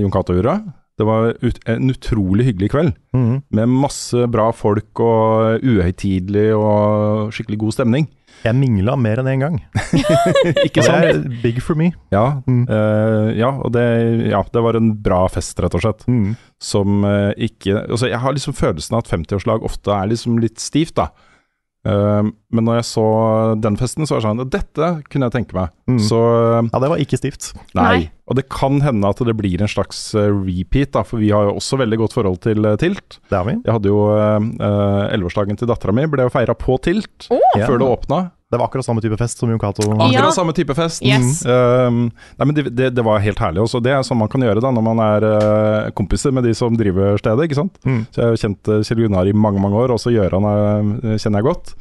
Jon 0.01 0.11
Cato 0.11 0.33
gjorde. 0.35 0.57
Det 0.97 1.05
var 1.05 1.33
ut, 1.41 1.59
en 1.67 1.89
utrolig 1.91 2.45
hyggelig 2.47 2.69
kveld, 2.71 2.93
Mhm. 3.13 3.41
med 3.51 3.67
masse 3.67 4.27
bra 4.31 4.51
folk 4.55 4.97
og 4.99 5.59
uhøytidelig 5.63 6.55
og 6.55 7.31
skikkelig 7.35 7.57
god 7.59 7.71
stemning. 7.73 8.07
Jeg 8.45 8.53
mingla 8.59 8.93
mer 9.01 9.17
enn 9.23 9.29
én 9.31 9.41
gang. 9.41 9.55
Ikke 10.67 10.83
sant? 10.85 11.01
det 11.01 11.13
er 11.15 11.21
big 11.41 11.61
for 11.65 11.77
me. 11.79 11.91
Ja, 12.13 12.41
Mm. 12.45 12.65
uh, 12.69 13.31
ja 13.33 13.49
og 13.57 13.71
det, 13.73 13.85
ja, 14.29 14.41
det 14.53 14.61
var 14.63 14.77
en 14.77 14.91
bra 15.01 15.23
fest, 15.33 15.57
rett 15.63 15.73
og 15.77 15.81
slett. 15.81 16.05
Mm. 16.07 16.35
Som 16.61 17.03
uh, 17.07 17.31
ikke 17.37 17.79
Altså, 17.89 18.07
jeg 18.11 18.19
har 18.21 18.35
liksom 18.37 18.53
følelsen 18.57 18.95
av 18.97 19.03
at 19.05 19.11
50-årslag 19.15 19.65
ofte 19.65 19.91
er 19.95 20.11
liksom 20.13 20.37
litt 20.43 20.61
stivt, 20.61 20.95
da. 21.01 21.09
Eh, 21.85 22.29
men 22.55 22.65
når 22.65 22.79
jeg 22.79 22.87
så 22.89 23.05
den 23.61 23.77
festen, 23.77 24.07
så 24.07 24.15
var 24.15 24.23
jeg 24.23 24.27
sånn 24.29 24.51
Dette 24.53 24.89
kunne 25.11 25.29
jeg 25.29 25.35
tenke 25.37 25.57
meg. 25.57 25.73
Mm. 25.89 25.99
Så 26.01 26.19
Ja, 26.71 26.81
det 26.81 26.91
var 26.91 27.01
ikke 27.01 27.19
stivt. 27.21 27.51
Nei. 27.77 27.85
Nei. 27.85 28.11
Og 28.25 28.39
det 28.39 28.47
kan 28.49 28.79
hende 28.81 29.09
at 29.11 29.21
det 29.21 29.35
blir 29.37 29.61
en 29.61 29.69
slags 29.69 30.07
eh, 30.17 30.31
repeat, 30.33 30.95
da, 30.95 31.05
for 31.05 31.21
vi 31.21 31.29
har 31.33 31.49
jo 31.49 31.57
også 31.59 31.77
veldig 31.83 32.01
godt 32.01 32.17
forhold 32.17 32.41
til 32.45 32.65
eh, 32.65 32.79
Tilt. 32.81 33.19
Det 33.29 33.37
har 33.37 33.45
vi. 33.47 33.59
Jeg 33.59 33.77
hadde 33.77 33.91
jo 33.91 34.01
elleveårsdagen 34.15 35.59
til 35.59 35.69
dattera 35.69 35.93
mi, 35.95 36.07
ble 36.09 36.25
jo 36.25 36.33
feira 36.33 36.57
på 36.57 36.79
Tilt 36.85 37.29
oh! 37.33 37.45
før 37.53 37.77
det 37.81 37.91
åpna. 37.91 38.21
Det 38.55 38.61
var 38.61 38.69
akkurat 38.69 38.87
samme 38.87 39.03
type 39.03 39.17
fest 39.19 39.41
som 39.43 39.51
Jon 39.51 39.59
Cato. 39.59 39.83
Akkurat 39.91 40.15
Ja. 40.15 40.31
samme 40.31 40.55
type 40.55 40.73
fest. 40.77 41.03
Yes. 41.03 41.43
Mm. 41.43 41.51
Uh, 41.51 42.31
nei, 42.39 42.45
men 42.47 42.55
det, 42.55 42.65
det, 42.71 42.89
det 42.95 43.03
var 43.05 43.19
helt 43.19 43.43
herlig 43.43 43.65
også. 43.67 43.83
Det 43.83 43.91
er 43.91 44.01
sånn 44.07 44.21
man 44.23 44.31
kan 44.31 44.41
gjøre 44.47 44.63
da 44.63 44.71
når 44.71 44.87
man 44.87 45.03
er 45.03 45.27
uh, 45.27 45.91
kompiser 45.97 46.31
med 46.35 46.47
de 46.47 46.55
som 46.57 46.73
driver 46.79 47.19
stedet, 47.19 47.49
ikke 47.49 47.59
sant. 47.61 47.75
Mm. 47.83 48.01
Så 48.15 48.21
jeg 48.23 48.31
har 48.31 48.41
kjent 48.47 48.71
eh, 48.71 48.83
Kjell 48.87 49.03
Gunnar 49.05 49.27
i 49.27 49.35
mange, 49.35 49.59
mange 49.59 49.75
år, 49.83 49.93
også 49.99 50.15
Gjøran 50.15 50.47
uh, 50.47 51.15
kjenner 51.19 51.43
jeg 51.43 51.49
godt. 51.51 51.75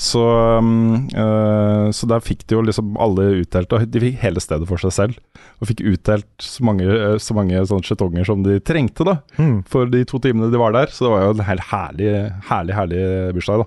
Så, 0.00 0.20
um, 0.56 1.08
eh, 1.12 1.90
så 1.92 2.06
der 2.08 2.22
fikk 2.24 2.46
de 2.48 2.54
jo 2.56 2.62
liksom 2.64 2.94
alle 3.02 3.26
utdelt, 3.42 3.72
og 3.76 3.82
de 3.92 4.00
fikk 4.00 4.20
hele 4.22 4.40
stedet 4.40 4.64
for 4.70 4.80
seg 4.80 4.94
selv. 4.96 5.18
Og 5.60 5.68
fikk 5.68 5.82
utdelt 5.90 6.28
så 6.40 6.64
mange, 6.64 6.86
eh, 6.88 7.18
så 7.20 7.36
mange 7.36 7.60
sånne 7.68 7.84
skjetonger 7.84 8.24
som 8.24 8.40
de 8.46 8.56
trengte 8.64 9.04
da, 9.04 9.18
Mm. 9.36 9.58
for 9.68 9.84
de 9.92 10.04
to 10.08 10.18
timene 10.18 10.48
de 10.50 10.56
var 10.62 10.72
der. 10.72 10.86
Så 10.88 11.04
det 11.04 11.10
var 11.12 11.26
jo 11.26 11.34
en 11.36 11.44
helt 11.50 11.66
herlig, 11.68 12.14
herlig, 12.48 12.74
herlig 12.78 13.02
bursdag, 13.36 13.64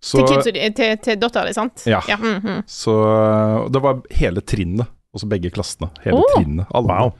Så, 0.00 0.22
Til, 0.22 0.30
kidsa 0.32 0.52
di- 0.54 0.68
til, 0.72 0.94
til 1.04 1.18
dattera 1.20 1.44
di, 1.44 1.52
sant? 1.52 1.84
Ja. 1.86 2.00
mm, 2.08 2.40
-hmm. 2.40 2.62
så 2.66 2.90
øh, 2.90 3.70
det 3.70 3.82
var 3.82 4.00
hele 4.10 4.40
trinnet, 4.40 4.86
også 5.12 5.28
begge 5.28 5.50
klassene. 5.50 5.90
Hele 6.04 6.16
oh. 6.16 6.24
trinnet. 6.36 6.66
Alle. 6.74 6.88
Wow. 6.88 7.12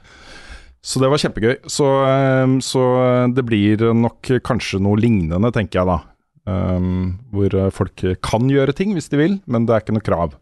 Så 0.81 0.99
det 0.99 1.09
var 1.09 1.17
kjempegøy. 1.17 1.55
Så, 1.67 1.85
øh, 1.85 2.61
så 2.61 3.33
det 3.35 3.45
blir 3.45 3.93
nok 3.93 4.21
kanskje 4.43 4.79
noe 4.79 4.97
lignende, 4.97 5.51
tenker 5.51 5.79
jeg 5.79 5.87
da. 5.87 5.99
Um, 6.43 7.19
hvor 7.29 7.69
folk 7.69 8.01
kan 8.23 8.49
gjøre 8.49 8.73
ting 8.73 8.93
hvis 8.93 9.09
de 9.09 9.17
vil, 9.17 9.41
men 9.45 9.67
det 9.67 9.75
er 9.75 9.83
ikke 9.83 9.93
noe 9.93 10.01
krav. 10.01 10.33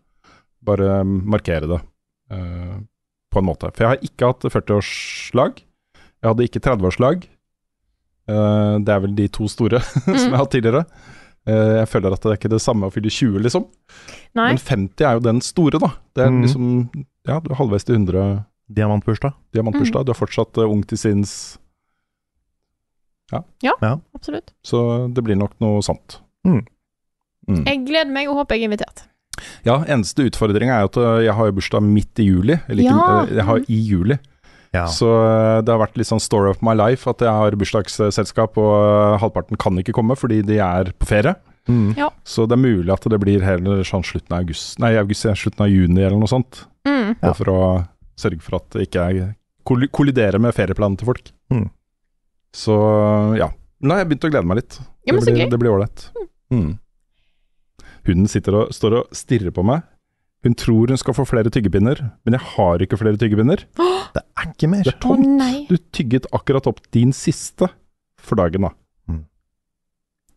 Bare 0.63 1.03
markere 1.03 1.67
det 1.67 1.81
uh, 2.31 2.79
på 3.29 3.39
en 3.39 3.45
måte. 3.45 3.67
For 3.75 3.83
jeg 3.83 3.89
har 3.89 4.07
ikke 4.07 4.25
hatt 4.31 4.47
40-årslag. 4.47 5.59
Jeg 6.23 6.29
hadde 6.29 6.43
ikke 6.47 6.63
30-årslag. 6.63 7.27
Uh, 8.31 8.79
det 8.79 8.93
er 8.95 8.99
vel 9.03 9.15
de 9.17 9.27
to 9.27 9.47
store 9.51 9.81
som 10.05 10.29
jeg 10.29 10.31
har 10.31 10.45
hatt 10.45 10.55
tidligere. 10.55 10.85
Uh, 11.47 11.79
jeg 11.79 11.87
føler 11.87 12.13
at 12.13 12.21
det 12.21 12.31
er 12.31 12.37
ikke 12.37 12.49
det 12.51 12.61
samme 12.61 12.85
å 12.89 12.91
fylle 12.93 13.09
20, 13.09 13.39
liksom. 13.41 13.65
Nei. 14.35 14.49
Men 14.53 14.57
50 14.57 15.05
er 15.07 15.13
jo 15.17 15.19
den 15.19 15.39
store, 15.41 15.79
da. 15.79 15.87
Det 16.15 16.25
er 16.25 16.29
Mm. 16.31 16.41
liksom 16.43 17.05
Ja, 17.27 17.39
du 17.39 17.51
er 17.51 17.55
halvveis 17.55 17.83
til 17.85 17.95
100 17.95 18.45
Diamantbursdag. 18.71 19.33
diamantbursdag. 19.53 20.05
Du 20.05 20.11
er 20.11 20.17
fortsatt 20.19 20.57
eh, 20.57 20.63
ung 20.69 20.83
til 20.85 20.97
sinns, 20.97 21.57
Ja, 23.61 23.73
Absolutt. 24.15 24.53
så 24.65 25.07
det 25.13 25.23
blir 25.23 25.35
nok 25.37 25.53
noe 25.61 25.81
sånt. 25.85 26.19
Mm. 26.47 26.63
Mm. 27.47 27.63
Jeg 27.67 27.85
gleder 27.85 28.11
meg 28.11 28.27
og 28.29 28.39
håper 28.41 28.55
jeg 28.57 28.63
er 28.65 28.69
invitert. 28.71 29.03
Ja, 29.65 29.77
eneste 29.85 30.25
utfordringa 30.25 30.79
er 30.81 30.87
at 30.89 30.97
eh, 30.97 31.19
jeg 31.27 31.33
har 31.37 31.45
jo 31.49 31.55
bursdag 31.59 31.83
midt 31.85 32.19
i 32.19 32.25
juli. 32.25 32.57
Eller 32.67 32.83
ikke, 32.83 32.95
Ja. 32.97 33.21
eh, 33.23 33.35
jeg 33.35 33.45
har 33.45 33.59
i 33.69 33.77
juli. 33.89 34.17
Ja. 34.75 34.85
Så 34.93 35.07
eh, 35.09 35.59
det 35.65 35.73
har 35.73 35.79
vært 35.81 35.95
litt 35.97 36.09
sånn 36.09 36.21
story 36.21 36.51
of 36.51 36.59
my 36.65 36.75
life 36.77 37.09
at 37.09 37.23
jeg 37.25 37.31
har 37.33 37.55
bursdagsselskap, 37.57 38.57
og 38.61 38.73
eh, 38.77 39.15
halvparten 39.23 39.57
kan 39.61 39.79
ikke 39.81 39.95
komme 39.97 40.17
fordi 40.19 40.41
de 40.45 40.59
er 40.61 40.91
på 40.99 41.07
ferie. 41.09 41.35
Mm. 41.69 41.93
Så 42.25 42.45
det 42.49 42.55
er 42.57 42.61
mulig 42.63 42.89
at 42.93 43.03
det 43.11 43.19
blir 43.21 43.43
heller 43.45 43.83
sånn 43.85 44.01
slutten 44.05 44.33
av 44.33 44.39
august 44.41 44.79
Nei, 44.81 44.95
august, 44.97 45.27
slutten 45.37 45.65
av 45.65 45.69
juni 45.69 46.01
eller 46.01 46.17
noe 46.17 46.29
sånt. 46.31 46.63
Mm. 46.87 47.15
Ja. 47.21 47.33
For 47.37 47.51
å 47.53 47.59
sørge 48.19 48.41
for 48.45 48.57
at 48.57 48.69
det 48.73 48.87
ikke 48.87 49.03
er 49.09 49.19
kolli- 49.69 49.89
kolliderer 49.93 50.41
med 50.41 50.55
ferieplanene 50.57 50.97
til 51.01 51.09
folk. 51.11 51.29
Mm. 51.53 51.67
Så 52.55 52.77
ja. 53.37 53.51
Nå 53.79 53.93
har 53.93 54.01
jeg 54.01 54.09
begynt 54.09 54.25
å 54.27 54.31
glede 54.33 54.49
meg 54.49 54.61
litt. 54.63 54.79
Ja, 55.07 55.13
men 55.13 55.23
det 55.23 55.33
blir, 55.35 55.49
det 55.53 55.59
blir 55.61 55.71
ålreit. 55.75 56.07
Mm. 56.51 56.71
Hunden 58.09 58.27
sitter 58.31 58.57
og 58.63 58.73
står 58.75 58.97
og 59.03 59.13
stirrer 59.15 59.53
på 59.55 59.63
meg. 59.67 59.85
Hun 60.45 60.53
tror 60.55 60.87
hun 60.93 60.97
skal 61.01 61.15
få 61.17 61.25
flere 61.27 61.51
tyggepinner, 61.51 61.99
men 62.23 62.37
jeg 62.37 62.43
har 62.55 62.83
ikke 62.85 62.97
flere 63.01 63.19
tyggepinner. 63.19 63.65
Det 64.15 64.23
er 64.23 64.45
ikke 64.53 64.69
mer. 64.71 64.83
Det 64.87 64.93
er 64.93 64.97
Å 64.97 65.03
tomt. 65.03 65.27
nei. 65.37 65.65
Du 65.69 65.75
tygget 65.93 66.25
akkurat 66.33 66.65
opp 66.71 66.79
din 66.95 67.11
siste 67.13 67.67
for 68.17 68.39
dagen, 68.39 68.65
da. 68.69 68.71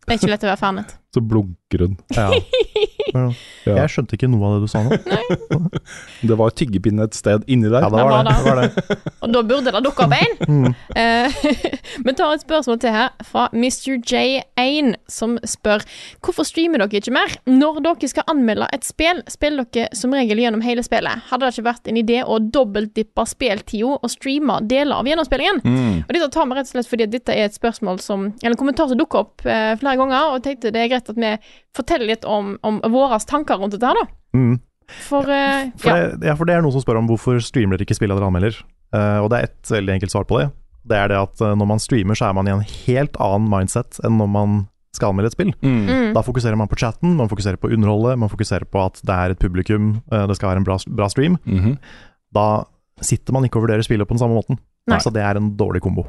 Det 0.03 0.11
er 0.11 0.19
ikke 0.19 0.29
lett 0.33 0.43
å 0.43 0.49
være 0.51 0.59
fanet. 0.59 0.89
Så 1.15 1.21
blunker 1.23 1.85
hun. 1.85 1.93
Ja. 2.11 2.27
Ja. 3.13 3.25
Jeg 3.67 3.91
skjønte 3.93 4.17
ikke 4.17 4.29
noe 4.31 4.47
av 4.47 4.55
det 4.55 4.67
du 4.67 4.71
sa 4.71 4.83
nå. 4.85 4.97
Det 6.29 6.37
var 6.39 6.53
tyggepinne 6.55 7.05
et 7.07 7.15
sted 7.17 7.43
inni 7.51 7.69
der. 7.71 7.83
Ja, 7.83 7.89
det 7.91 8.03
var 8.07 8.23
det. 8.23 8.33
det, 8.33 8.43
var 8.47 8.61
det. 8.61 9.13
Og 9.23 9.33
da 9.33 9.41
burde 9.47 9.73
det 9.75 9.81
dukke 9.85 10.05
opp 10.05 10.15
en. 10.15 10.35
Mm. 10.47 10.75
Eh, 10.99 11.43
Vi 12.05 12.13
tar 12.17 12.33
et 12.35 12.43
spørsmål 12.43 12.79
til 12.83 12.95
her 12.95 13.09
fra 13.27 13.47
Mr. 13.53 13.97
J1, 13.99 14.93
som 15.11 15.35
spør 15.47 15.83
hvorfor 16.23 16.47
streamer 16.47 16.83
dere 16.83 17.01
ikke 17.01 17.15
mer? 17.15 17.35
Når 17.49 17.81
dere 17.85 18.11
skal 18.11 18.27
anmelde 18.31 18.69
et 18.75 18.87
spill, 18.87 19.21
spiller 19.31 19.67
dere 19.75 19.91
som 19.97 20.15
regel 20.15 20.41
gjennom 20.43 20.63
hele 20.65 20.83
spillet. 20.85 21.27
Hadde 21.29 21.47
det 21.47 21.57
ikke 21.57 21.67
vært 21.69 21.91
en 21.91 21.99
idé 21.99 22.21
å 22.23 22.39
dobbeltdippe 22.43 23.27
speltida 23.29 23.97
og 23.97 24.11
streame 24.11 24.59
deler 24.69 25.01
av 25.01 25.09
gjennomspillingen? 25.09 25.61
Mm. 25.63 25.99
Og 26.05 26.15
Dette 26.15 26.31
tar 26.33 26.47
vi 26.49 26.57
rett 26.57 26.69
og 26.69 26.75
slett 26.75 26.91
fordi 26.91 27.09
dette 27.11 27.35
er 27.35 27.49
et 27.49 27.57
spørsmål 27.57 27.99
som 28.03 28.25
Eller 28.41 28.53
en 28.53 28.59
kommentar 28.59 28.89
som 28.89 28.99
dukker 28.99 29.23
opp 29.23 29.45
eh, 29.45 29.73
flere 29.79 29.97
ganger, 29.99 30.33
og 30.33 30.43
tenkte 30.45 30.71
det 30.73 30.83
er 30.83 30.91
greit 30.91 31.09
at 31.09 31.19
vi 31.19 31.33
forteller 31.75 32.11
litt 32.11 32.25
om, 32.29 32.53
om 32.61 32.79
våre 32.93 33.19
tanker 33.27 33.59
rundt 33.59 33.75
dette 33.75 33.89
her, 33.89 33.99
da. 33.99 34.05
Mm. 34.37 34.55
For, 35.07 35.29
eh, 35.31 35.69
For, 35.79 35.89
ja. 35.89 36.11
det, 36.13 36.27
ja, 36.27 36.35
for 36.37 36.49
det 36.49 36.57
er 36.57 36.65
noen 36.65 36.75
som 36.75 36.83
spør 36.83 36.99
om 37.01 37.07
hvorfor 37.09 37.39
streamer 37.43 37.77
dere 37.77 37.87
ikke 37.87 37.97
spillet 37.97 38.19
dere 38.19 38.29
anmelder. 38.29 38.59
Uh, 38.93 39.23
og 39.23 39.31
det 39.31 39.39
er 39.39 39.47
ett 39.49 39.71
veldig 39.73 39.95
enkelt 39.95 40.13
svar 40.13 40.27
på 40.29 40.41
det. 40.41 40.51
Det 40.83 40.97
er 40.99 41.07
det 41.09 41.15
at 41.15 41.39
eh, 41.39 41.53
når 41.55 41.67
man 41.69 41.79
streamer, 41.79 42.17
så 42.19 42.27
er 42.27 42.33
man 42.35 42.49
i 42.49 42.51
en 42.51 42.65
helt 42.67 43.15
annen 43.23 43.45
mindset 43.47 44.01
enn 44.03 44.17
når 44.19 44.27
man 44.33 44.57
skal 44.93 45.13
anmelde 45.13 45.29
et 45.31 45.35
spill. 45.37 45.53
Mm. 45.63 45.77
Mm. 45.87 46.09
Da 46.17 46.21
fokuserer 46.27 46.59
man 46.59 46.67
på 46.69 46.77
chatten, 46.81 47.13
man 47.15 47.31
fokuserer 47.31 47.55
på 47.57 47.71
underholdet, 47.71 48.19
man 48.19 48.29
fokuserer 48.29 48.67
på 48.67 48.81
at 48.83 48.99
det 48.99 49.15
er 49.15 49.31
et 49.31 49.39
publikum, 49.39 49.93
det 50.11 50.35
skal 50.35 50.51
være 50.51 50.61
en 50.61 50.67
bra, 50.67 50.75
bra 50.99 51.07
stream. 51.09 51.39
Mhm. 51.47 51.77
Da 52.35 52.65
sitter 52.99 53.33
man 53.33 53.47
ikke 53.47 53.61
og 53.61 53.65
vurderer 53.65 53.87
spillet 53.87 54.09
på 54.09 54.17
den 54.17 54.21
samme 54.21 54.35
måten. 54.35 54.59
Nei. 54.91 54.99
Så 54.99 55.09
det 55.15 55.23
er 55.23 55.39
en 55.39 55.53
dårlig 55.57 55.81
kombo. 55.85 56.03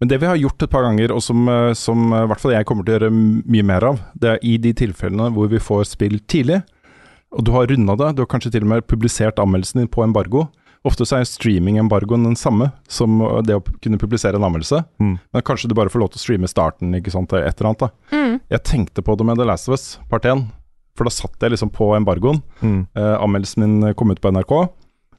Men 0.00 0.08
det 0.12 0.18
vi 0.22 0.28
har 0.30 0.36
gjort 0.38 0.62
et 0.62 0.70
par 0.70 0.84
ganger, 0.86 1.10
og 1.10 1.22
som, 1.24 1.48
eh, 1.50 1.72
som 1.74 2.12
eh, 2.12 2.22
i 2.22 2.28
hvert 2.30 2.40
fall 2.42 2.52
jeg 2.54 2.66
kommer 2.68 2.84
til 2.86 2.94
å 2.94 2.98
gjøre 3.00 3.12
mye 3.50 3.64
mer 3.66 3.84
av, 3.88 3.98
det 4.14 4.30
er 4.36 4.44
i 4.46 4.56
de 4.62 4.72
tilfellene 4.78 5.30
hvor 5.34 5.48
vi 5.50 5.58
får 5.58 5.88
spill 5.90 6.20
tidlig, 6.30 6.60
og 7.34 7.42
du 7.44 7.50
har 7.52 7.66
runda 7.68 7.96
det, 7.98 8.12
du 8.16 8.22
har 8.22 8.30
kanskje 8.30 8.52
til 8.54 8.62
og 8.64 8.70
med 8.70 8.86
publisert 8.88 9.40
anmeldelsen 9.42 9.82
din 9.82 9.90
på 9.92 10.04
embargo. 10.06 10.46
Ofte 10.86 11.02
så 11.04 11.18
er 11.18 11.26
streaming-embargoen 11.26 12.22
den 12.24 12.36
samme 12.38 12.70
som 12.88 13.18
eh, 13.26 13.40
det 13.42 13.56
å 13.58 13.64
kunne 13.82 13.98
publisere 13.98 14.38
en 14.38 14.46
anmeldelse, 14.46 14.84
Mm. 15.02 15.18
men 15.34 15.42
kanskje 15.42 15.68
du 15.68 15.74
bare 15.74 15.90
får 15.90 16.00
lov 16.04 16.12
til 16.14 16.20
å 16.22 16.24
streame 16.28 16.48
starten, 16.48 16.94
ikke 16.94 17.10
sant, 17.12 17.32
et 17.34 17.58
eller 17.58 17.72
annet 17.72 17.82
da. 17.82 17.90
Mm. 18.14 18.38
Jeg 18.54 18.62
tenkte 18.70 19.02
på 19.02 19.16
det 19.18 19.26
med 19.26 19.36
The 19.42 19.44
Last 19.50 19.68
of 19.68 19.74
Us, 19.74 19.98
part 20.08 20.24
1, 20.24 20.46
for 20.96 21.04
da 21.06 21.10
satt 21.14 21.42
jeg 21.42 21.50
liksom 21.52 21.70
på 21.74 21.90
embargoen. 21.98 22.40
Mm. 22.62 22.86
Eh, 22.94 23.16
anmeldelsen 23.18 23.66
min 23.66 23.94
kom 23.94 24.10
ut 24.14 24.20
på 24.22 24.30
NRK. 24.34 24.54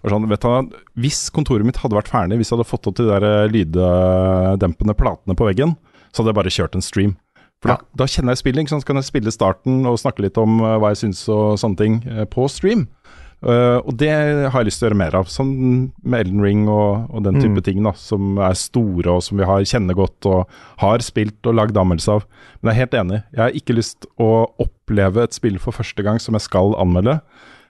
Sånn, 0.08 0.30
vet 0.32 0.45
du, 0.45 0.76
hvis 0.95 1.26
kontoret 1.36 1.68
mitt 1.68 1.82
hadde 1.82 1.97
vært 1.97 2.12
ferdig, 2.12 2.38
hvis 2.39 2.52
jeg 2.54 2.56
hadde 2.58 2.70
fått 2.70 2.88
opp 2.88 2.95
de 2.95 3.08
der 3.10 3.26
eh, 3.28 3.50
lyddempende 3.52 4.95
platene 4.95 5.36
på 5.36 5.47
veggen, 5.50 5.76
så 6.14 6.22
hadde 6.22 6.32
jeg 6.32 6.39
bare 6.39 6.54
kjørt 6.56 6.78
en 6.80 6.86
stream. 6.86 7.18
For 7.60 7.74
da, 7.74 7.82
da 8.00 8.08
kjenner 8.08 8.32
jeg 8.32 8.39
spillet, 8.45 8.72
så 8.72 8.80
kan 8.88 8.95
jeg 9.02 9.10
spille 9.10 9.34
starten 9.36 9.82
og 9.89 10.00
snakke 10.00 10.24
litt 10.24 10.39
om 10.39 10.62
eh, 10.64 10.78
hva 10.80 10.93
jeg 10.93 11.02
syns 11.04 11.26
og 11.28 11.58
sånne 11.60 11.82
ting 11.82 12.00
eh, 12.08 12.24
på 12.32 12.47
stream. 12.52 12.88
Uh, 13.39 13.80
og 13.88 13.93
det 13.95 14.10
har 14.12 14.52
jeg 14.60 14.68
lyst 14.68 14.82
til 14.82 14.84
å 14.84 14.89
gjøre 14.89 15.00
mer 15.00 15.16
av, 15.16 15.30
sånn 15.32 15.52
med 16.04 16.26
Elden 16.26 16.41
Ring 16.43 16.66
og, 16.68 17.06
og 17.08 17.22
den 17.24 17.38
type 17.39 17.62
Mm. 17.62 17.64
ting, 17.64 17.78
da, 17.86 17.93
som 17.95 18.36
er 18.43 18.58
store 18.60 19.14
og 19.14 19.24
som 19.24 19.39
vi 19.39 19.47
har 19.47 19.64
kjenner 19.64 19.95
godt 19.95 20.28
og 20.28 20.58
har 20.82 21.00
spilt 21.00 21.47
og 21.47 21.56
lagd 21.56 21.80
anmeldelse 21.80 22.18
av. 22.18 22.26
Men 22.60 22.74
jeg 22.74 22.76
er 22.76 22.82
helt 22.82 22.97
enig, 23.00 23.20
jeg 23.32 23.43
har 23.45 23.56
ikke 23.56 23.78
lyst 23.78 24.10
å 24.20 24.28
oppleve 24.60 25.24
et 25.24 25.38
spill 25.38 25.56
for 25.64 25.72
første 25.72 26.04
gang 26.04 26.20
som 26.20 26.36
jeg 26.36 26.50
skal 26.50 26.76
anmelde, 26.84 27.22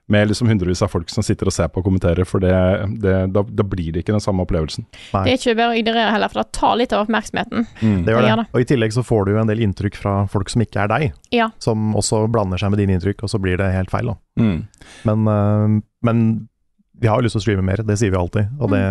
med 0.10 0.28
liksom 0.32 0.47
hundrevis 0.49 0.82
av 0.82 0.89
folk 0.89 1.10
som 1.14 1.22
sitter 1.26 1.45
og 1.49 1.53
ser 1.53 1.68
på 1.70 1.82
og 1.82 1.86
kommenterer, 1.86 2.26
for 2.26 2.41
det, 2.41 2.51
det, 3.03 3.14
da, 3.36 3.43
da 3.45 3.64
blir 3.64 3.91
det 3.93 4.01
ikke 4.03 4.16
den 4.16 4.24
samme 4.24 4.41
opplevelsen. 4.41 4.88
Nei. 5.14 5.24
Det 5.28 5.32
er 5.36 5.38
ikke 5.38 5.55
bare 5.60 5.76
å 5.76 5.78
ignorere 5.78 6.14
heller, 6.16 6.32
for 6.34 6.41
det 6.41 6.51
tar 6.57 6.76
litt 6.82 6.95
av 6.97 7.03
oppmerksomheten. 7.05 7.68
Det 7.80 7.86
gjør 7.86 8.05
Det 8.05 8.16
det. 8.26 8.30
gjør 8.32 8.41
det. 8.41 8.47
Og 8.53 8.62
I 8.64 8.68
tillegg 8.72 8.95
så 8.97 9.03
får 9.05 9.26
du 9.30 9.32
en 9.38 9.51
del 9.51 9.62
inntrykk 9.68 9.99
fra 10.01 10.14
folk 10.34 10.49
som 10.49 10.66
ikke 10.66 10.82
er 10.84 10.89
deg, 10.95 11.14
Ja. 11.36 11.49
som 11.62 11.93
også 11.99 12.24
blander 12.34 12.57
seg 12.57 12.74
med 12.74 12.82
dine 12.82 12.97
inntrykk, 12.97 13.22
og 13.24 13.30
så 13.30 13.39
blir 13.41 13.57
det 13.62 13.70
helt 13.74 13.91
feil. 13.93 14.07
da. 14.14 14.18
Mm. 14.41 14.68
Men, 15.05 15.28
øh, 15.28 15.82
men 16.10 16.26
vi 16.99 17.07
har 17.07 17.22
jo 17.22 17.28
lyst 17.30 17.38
til 17.38 17.41
å 17.43 17.45
streame 17.45 17.64
mer, 17.70 17.78
det 17.86 17.99
sier 18.01 18.10
vi 18.12 18.18
alltid. 18.18 18.49
Og 18.60 18.70
det, 18.74 18.84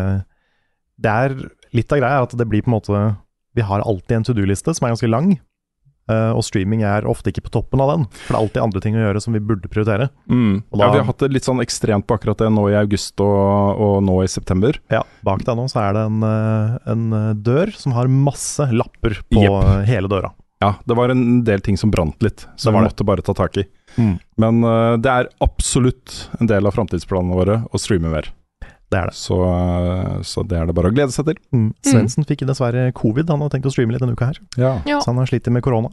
det 1.02 1.10
er 1.10 1.34
litt 1.74 1.92
av 1.92 1.98
greia 2.00 2.22
at 2.22 2.36
det 2.38 2.46
blir 2.48 2.62
på 2.62 2.70
en 2.70 2.78
måte 2.78 3.16
Vi 3.58 3.62
har 3.66 3.80
alltid 3.82 4.16
en 4.16 4.24
to 4.24 4.32
do-liste 4.36 4.70
som 4.76 4.86
er 4.86 4.92
ganske 4.94 5.08
lang. 5.10 5.32
Eh, 6.08 6.30
og 6.34 6.42
streaming 6.46 6.82
er 6.88 7.06
ofte 7.08 7.30
ikke 7.32 7.44
på 7.46 7.52
toppen 7.54 7.80
av 7.84 7.92
den. 7.94 8.06
For 8.26 8.34
det 8.34 8.38
er 8.38 8.42
alltid 8.42 8.62
andre 8.64 8.82
ting 8.84 8.98
å 8.98 9.04
gjøre 9.04 9.22
som 9.24 9.36
vi 9.36 9.42
burde 9.44 9.68
prioritere. 9.70 10.08
Mm. 10.30 10.62
Da- 10.72 10.78
Ja, 10.84 10.90
vi 10.92 10.98
har 11.02 11.08
hatt 11.10 11.18
det 11.24 11.30
litt 11.32 11.44
sånn 11.48 11.62
ekstremt 11.64 12.06
på 12.08 12.16
akkurat 12.18 12.38
det 12.38 12.50
nå 12.54 12.66
i 12.72 12.76
august 12.80 13.20
og, 13.20 13.80
og 13.80 14.02
nå 14.06 14.22
i 14.24 14.28
september. 14.32 14.78
Ja, 14.90 15.02
Bak 15.24 15.44
deg 15.44 15.56
nå 15.58 15.68
så 15.70 15.82
er 15.88 15.92
det 15.98 16.04
en, 16.08 16.22
eh, 16.24 16.76
en 16.92 17.06
eh, 17.12 17.32
dør 17.34 17.72
som 17.76 17.92
har 17.98 18.08
masse 18.08 18.68
lapper 18.72 19.20
på 19.30 19.44
eh, 19.46 19.84
hele 19.90 20.08
døra. 20.08 20.32
Ja, 20.60 20.72
det 20.90 20.96
var 20.98 21.12
en 21.12 21.44
del 21.46 21.60
ting 21.62 21.76
som 21.78 21.90
brant 21.94 22.18
litt, 22.24 22.42
som 22.58 22.74
vi 22.74 22.80
måtte 22.82 23.04
bare 23.06 23.22
ta 23.22 23.30
tak 23.32 23.56
i. 23.62 23.64
Mm. 23.94 24.16
Men 24.42 24.64
uh, 24.66 24.96
det 24.98 25.06
er 25.12 25.28
absolutt 25.40 26.28
en 26.40 26.48
del 26.50 26.66
av 26.66 26.74
framtidsplanene 26.74 27.36
våre 27.38 27.60
å 27.70 27.78
streame 27.78 28.10
mer. 28.10 28.26
Det 28.88 28.96
er 28.96 29.10
det. 29.10 29.16
Så, 29.20 29.36
så 30.24 30.42
det 30.48 30.56
er 30.56 30.68
det 30.68 30.74
bare 30.76 30.88
å 30.88 30.94
glede 30.94 31.12
seg 31.12 31.28
til. 31.28 31.38
Mm. 31.52 31.70
Svendsen 31.84 32.24
fikk 32.28 32.46
dessverre 32.48 32.88
covid. 32.96 33.28
Han 33.28 33.44
hadde 33.44 33.58
tenkt 33.58 33.68
å 33.68 33.72
streame 33.74 33.92
litt 33.92 34.00
denne 34.04 34.16
uka 34.16 34.30
her. 34.30 34.38
Ja. 34.56 34.70
Ja. 34.88 35.00
Så 35.02 35.12
han 35.12 35.20
har 35.20 35.28
slitt 35.28 35.48
med 35.52 35.64
korona. 35.66 35.92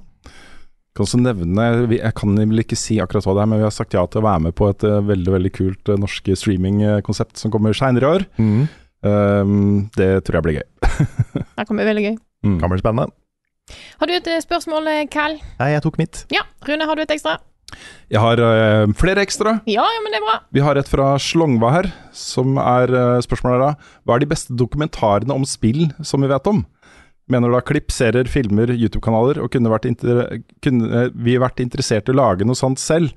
Kan 0.96 1.04
også 1.04 1.20
nevne, 1.20 1.66
Jeg 1.92 2.14
kan 2.16 2.38
vel 2.40 2.64
ikke 2.64 2.78
si 2.80 3.02
akkurat 3.04 3.26
hva 3.28 3.34
det 3.36 3.44
er, 3.44 3.50
men 3.52 3.60
vi 3.60 3.68
har 3.68 3.76
sagt 3.76 3.98
ja 3.98 4.06
til 4.08 4.22
å 4.22 4.28
være 4.30 4.46
med 4.46 4.56
på 4.56 4.70
et 4.72 4.86
eh, 4.88 5.02
veldig 5.04 5.34
veldig 5.34 5.52
kult 5.52 5.92
eh, 5.92 6.00
norsk 6.00 6.30
streamingkonsept 6.40 7.42
som 7.42 7.52
kommer 7.52 7.76
seinere 7.76 8.08
i 8.08 8.12
år. 8.16 8.26
Mm. 8.40 8.62
Um, 9.06 9.58
det 10.00 10.24
tror 10.26 10.40
jeg 10.40 10.46
blir 10.48 10.58
gøy. 10.62 10.68
Det 11.60 11.68
kommer 11.68 11.86
veldig 11.86 12.06
gøy. 12.06 12.16
Mm. 12.48 12.56
Kan 12.62 12.72
bli 12.72 12.80
spennende. 12.80 13.12
Har 14.00 14.08
du 14.08 14.16
et 14.16 14.32
eh, 14.32 14.40
spørsmål, 14.40 14.88
Cal? 14.88 15.12
Carl? 15.12 15.38
Nei, 15.60 15.70
jeg 15.74 15.84
tok 15.84 16.00
mitt. 16.00 16.24
Ja. 16.34 16.46
Rune, 16.66 16.88
har 16.88 16.96
du 16.96 17.04
et 17.04 17.12
ekstra? 17.12 17.36
Jeg 18.14 18.22
har 18.22 18.40
uh, 18.40 18.94
flere 18.98 19.24
ekstra. 19.26 19.58
Ja, 19.70 19.84
ja, 19.84 20.02
men 20.04 20.14
det 20.14 20.20
er 20.22 20.26
bra. 20.28 20.38
Vi 20.54 20.62
har 20.64 20.78
et 20.78 20.90
fra 20.92 21.16
Slongva 21.22 21.72
her, 21.74 21.90
som 22.16 22.60
er 22.62 22.94
uh, 22.94 23.24
spørsmålet 23.26 23.58
er 23.58 23.64
da 23.66 23.98
Hva 24.06 24.16
er 24.18 24.24
de 24.24 24.30
beste 24.30 24.56
dokumentarene 24.58 25.34
om 25.34 25.48
spill 25.50 25.88
som 26.06 26.24
vi 26.24 26.30
vet 26.32 26.52
om? 26.52 26.62
Mener 27.32 27.50
du 27.50 27.56
da 27.58 27.64
klipp, 27.66 27.90
serier, 27.90 28.30
filmer, 28.30 28.70
YouTube-kanaler, 28.70 29.40
og 29.42 29.50
kunne, 29.54 29.72
vært 29.74 29.88
inter 29.90 30.44
kunne 30.62 30.90
eh, 30.94 31.08
vi 31.26 31.40
vært 31.42 31.64
interessert 31.64 32.06
i 32.06 32.14
å 32.14 32.20
lage 32.20 32.46
noe 32.46 32.58
sånt 32.58 32.78
selv? 32.78 33.16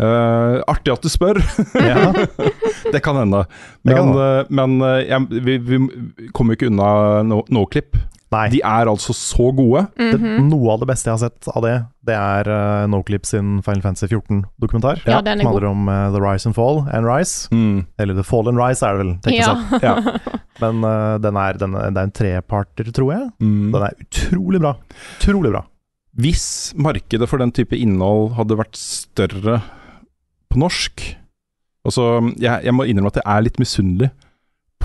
Uh, 0.00 0.60
artig 0.68 0.92
at 0.92 1.04
du 1.04 1.08
spør. 1.12 1.40
Ja. 1.76 2.12
det 2.92 3.00
kan 3.04 3.16
hende. 3.16 3.46
Det 3.84 3.96
kan 3.96 4.12
Men, 4.12 4.20
eh, 4.20 4.52
men 4.60 4.76
jeg, 5.08 5.40
vi, 5.48 5.56
vi 5.56 5.80
kommer 6.36 6.52
jo 6.52 6.60
ikke 6.60 6.68
unna 6.68 6.90
no- 7.24 7.46
Noclip. 7.52 7.96
Nei. 8.30 8.44
De 8.52 8.60
er 8.62 8.86
altså 8.86 9.14
så 9.16 9.48
gode. 9.56 9.88
det, 9.98 10.18
noe 10.46 10.74
av 10.74 10.82
det 10.82 10.86
beste 10.92 11.08
jeg 11.10 11.16
har 11.16 11.22
sett 11.24 11.48
av 11.50 11.64
det, 11.64 11.72
det 12.06 12.14
er 12.14 12.50
uh, 12.50 12.84
Noclip 12.90 13.26
sin 13.26 13.56
Final 13.66 13.82
Fantasy 13.82 14.06
14-dokumentar. 14.06 15.02
Ja, 15.02 15.18
den 15.26 15.40
er 15.40 15.42
som 15.42 15.50
handler 15.50 15.66
om 15.72 15.90
uh, 15.90 16.12
The 16.14 16.22
Rise 16.22 16.46
and 16.46 16.54
Fall 16.54 16.84
and 16.94 17.08
Rise. 17.08 17.50
Eller 17.98 18.14
The 18.14 18.26
Fall 18.26 18.52
and 18.52 18.60
Rise, 18.60 18.86
er 18.86 19.00
det 19.00 19.02
vel 19.02 19.34
Ja. 19.34 19.56
Ja. 19.82 19.96
Men 20.62 20.84
uh, 20.86 21.16
den 21.22 21.40
er, 21.42 21.58
den, 21.58 21.74
det 21.74 21.90
er 21.90 22.06
en 22.06 22.14
treparter, 22.14 22.92
tror 22.94 23.12
jeg. 23.16 23.28
Mm. 23.42 23.72
Den 23.74 23.88
er 23.88 23.98
utrolig 24.06 24.62
bra. 24.62 24.76
Utrolig 25.18 25.54
bra. 25.56 25.64
Hvis 26.20 26.46
markedet 26.78 27.26
for 27.30 27.42
den 27.42 27.52
type 27.54 27.78
innhold 27.78 28.34
hadde 28.38 28.58
vært 28.58 28.78
større 28.78 29.60
på 30.50 30.58
norsk 30.60 31.16
Altså, 31.86 32.02
jeg, 32.36 32.60
jeg 32.66 32.74
må 32.76 32.84
innrømme 32.84 33.08
at 33.08 33.22
jeg 33.22 33.24
er 33.24 33.44
litt 33.46 33.56
misunnelig 33.56 34.10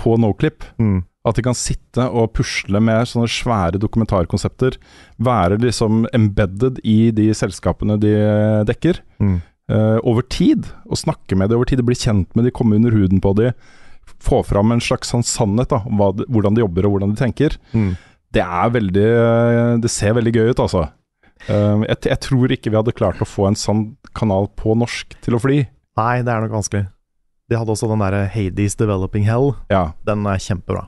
på 0.00 0.14
Noclip. 0.16 0.64
Mm. 0.80 1.02
At 1.26 1.38
de 1.38 1.42
kan 1.42 1.56
sitte 1.58 2.04
og 2.06 2.32
pusle 2.38 2.80
med 2.82 3.08
sånne 3.10 3.28
svære 3.30 3.80
dokumentarkonsepter. 3.82 4.78
Være 5.18 5.58
liksom 5.62 6.04
embedded 6.14 6.78
i 6.86 7.10
de 7.14 7.32
selskapene 7.34 7.98
de 8.02 8.14
dekker. 8.68 9.02
Mm. 9.18 9.40
Uh, 9.66 9.98
over 10.06 10.22
tid, 10.30 10.68
og 10.86 11.00
snakke 11.00 11.34
med 11.34 11.50
de 11.50 11.56
over 11.58 11.66
tid. 11.66 11.82
Bli 11.82 11.98
kjent 11.98 12.30
med 12.38 12.46
de, 12.46 12.54
komme 12.54 12.78
under 12.78 12.94
huden 12.94 13.22
på 13.22 13.34
de. 13.40 13.50
Få 14.22 14.44
fram 14.46 14.70
en 14.70 14.82
slags 14.82 15.10
sånn 15.10 15.26
sannhet 15.26 15.72
da, 15.72 15.82
om 15.82 16.04
de, 16.14 16.28
hvordan 16.30 16.54
de 16.54 16.62
jobber 16.62 16.86
og 16.86 16.94
hvordan 16.94 17.16
de 17.16 17.18
tenker. 17.24 17.58
Mm. 17.74 17.96
Det 18.36 18.42
er 18.42 18.72
veldig 18.74 19.10
Det 19.82 19.90
ser 19.90 20.14
veldig 20.18 20.32
gøy 20.34 20.52
ut, 20.52 20.62
altså. 20.62 20.86
Uh, 21.50 21.82
jeg, 21.88 21.98
jeg 22.06 22.20
tror 22.22 22.54
ikke 22.54 22.70
vi 22.70 22.78
hadde 22.78 22.94
klart 22.96 23.22
å 23.22 23.28
få 23.28 23.50
en 23.50 23.58
sånn 23.58 23.88
kanal 24.16 24.46
på 24.54 24.78
norsk 24.78 25.18
til 25.26 25.34
å 25.34 25.42
fly. 25.42 25.64
Nei, 25.98 26.12
det 26.22 26.30
er 26.30 26.46
nok 26.46 26.60
vanskelig. 26.60 26.86
De 27.50 27.58
hadde 27.58 27.72
også 27.74 27.88
den 27.90 28.02
derre 28.02 28.26
Hades 28.30 28.78
Developing 28.78 29.26
Hell. 29.26 29.52
Ja. 29.70 29.88
Den 30.06 30.26
er 30.30 30.40
kjempebra. 30.42 30.86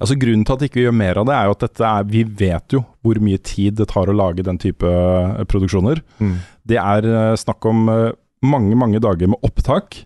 Altså 0.00 0.18
Grunnen 0.20 0.44
til 0.46 0.56
at 0.56 0.66
ikke 0.66 0.80
vi 0.80 0.86
gjør 0.86 0.98
mer 0.98 1.20
av 1.20 1.28
det, 1.28 1.36
er 1.36 1.48
jo 1.48 1.54
at 1.56 1.64
dette 1.66 1.86
er, 1.88 2.10
vi 2.10 2.24
vet 2.42 2.76
jo 2.76 2.82
hvor 3.04 3.22
mye 3.22 3.40
tid 3.46 3.78
det 3.80 3.88
tar 3.92 4.10
å 4.10 4.16
lage 4.16 4.44
den 4.46 4.60
type 4.62 4.90
eh, 4.90 5.46
produksjoner. 5.50 6.02
Mm. 6.18 6.36
Det 6.66 6.80
er 6.82 7.08
eh, 7.12 7.38
snakk 7.38 7.68
om 7.70 7.88
eh, 7.92 8.12
mange, 8.46 8.76
mange 8.78 9.02
dager 9.02 9.32
med 9.32 9.42
opptak. 9.46 10.02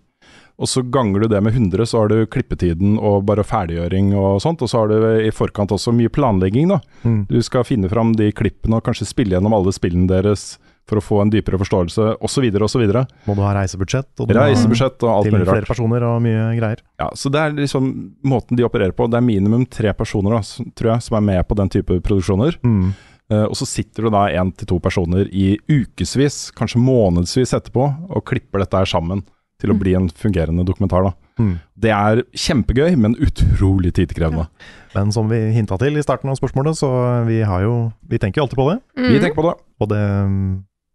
Og 0.61 0.69
så 0.69 0.83
ganger 0.85 1.23
du 1.23 1.31
det 1.33 1.41
med 1.41 1.55
100, 1.57 1.87
så 1.89 2.03
har 2.03 2.11
du 2.13 2.27
klippetiden 2.29 2.99
og 2.99 3.23
bare 3.31 3.47
ferdiggjøring 3.49 4.11
og 4.13 4.43
sånt. 4.45 4.61
Og 4.61 4.69
så 4.69 4.83
har 4.83 4.91
du 4.93 5.07
i 5.25 5.33
forkant 5.33 5.73
også 5.73 5.95
mye 5.97 6.13
planlegging, 6.13 6.69
da. 6.69 6.83
Mm. 7.01 7.23
Du 7.31 7.39
skal 7.45 7.65
finne 7.65 7.89
fram 7.89 8.13
de 8.19 8.29
klippene 8.37 8.77
og 8.77 8.85
kanskje 8.85 9.09
spille 9.09 9.39
gjennom 9.39 9.57
alle 9.57 9.73
spillene 9.73 10.11
deres 10.11 10.59
for 10.89 10.99
å 10.99 11.05
få 11.05 11.21
en 11.23 11.31
dypere 11.31 11.59
forståelse, 11.61 12.07
osv., 12.27 12.47
osv. 12.67 12.85
Må 13.29 13.37
du 13.37 13.43
ha 13.45 13.53
reisebudsjett, 13.55 14.11
og 14.19 14.31
du 14.31 14.35
Reisebudsjett 14.35 15.05
og 15.07 15.13
alt 15.13 15.29
til 15.29 15.37
mulig 15.37 15.49
flere 15.49 15.69
personer 15.69 16.07
og 16.09 16.17
mye 16.25 16.49
greier. 16.59 16.83
Ja, 17.01 17.11
så 17.15 17.33
det 17.33 17.43
er 17.43 17.55
liksom 17.59 17.91
måten 18.27 18.59
de 18.59 18.67
opererer 18.67 18.97
på. 18.97 19.07
Det 19.11 19.21
er 19.21 19.27
minimum 19.27 19.67
tre 19.71 19.95
personer, 19.97 20.39
da, 20.39 20.71
tror 20.79 20.95
jeg, 20.95 21.07
som 21.07 21.21
er 21.21 21.27
med 21.29 21.47
på 21.47 21.59
den 21.61 21.73
type 21.73 22.01
produksjoner. 22.07 22.59
Mm. 22.67 22.93
Uh, 23.31 23.45
og 23.47 23.55
så 23.61 23.69
sitter 23.69 24.09
det 24.09 24.15
da 24.17 24.25
én 24.41 24.51
til 24.59 24.67
to 24.73 24.81
personer 24.83 25.29
i 25.31 25.53
ukevis, 25.71 26.49
kanskje 26.59 26.83
månedsvis 26.83 27.55
etterpå, 27.55 27.87
og 28.11 28.27
klipper 28.27 28.65
dette 28.65 28.81
her 28.81 28.91
sammen 28.91 29.23
til 29.61 29.75
å 29.75 29.77
bli 29.79 29.95
en 29.95 30.09
fungerende 30.09 30.65
dokumentar. 30.67 31.05
da. 31.05 31.13
Mm. 31.41 31.55
Det 31.85 31.93
er 31.95 32.23
kjempegøy, 32.33 32.97
men 32.97 33.17
utrolig 33.21 33.93
tidkrevende. 33.97 34.49
Men 34.95 35.13
som 35.15 35.29
vi 35.31 35.39
hinta 35.55 35.79
til 35.81 35.97
i 35.97 36.05
starten 36.05 36.33
av 36.33 36.39
spørsmålet, 36.41 36.81
så 36.81 36.91
vi 37.29 37.43
har 37.47 37.63
jo 37.63 37.93
Vi 38.09 38.19
tenker 38.19 38.41
jo 38.41 38.49
alltid 38.49 38.59
på 38.59 38.71
det. 38.71 38.81
Mm. 38.99 39.13
Vi 39.13 39.21
tenker 39.21 39.39
på 39.39 39.47
det. 39.49 39.57
Og 39.81 39.89
det 39.89 40.03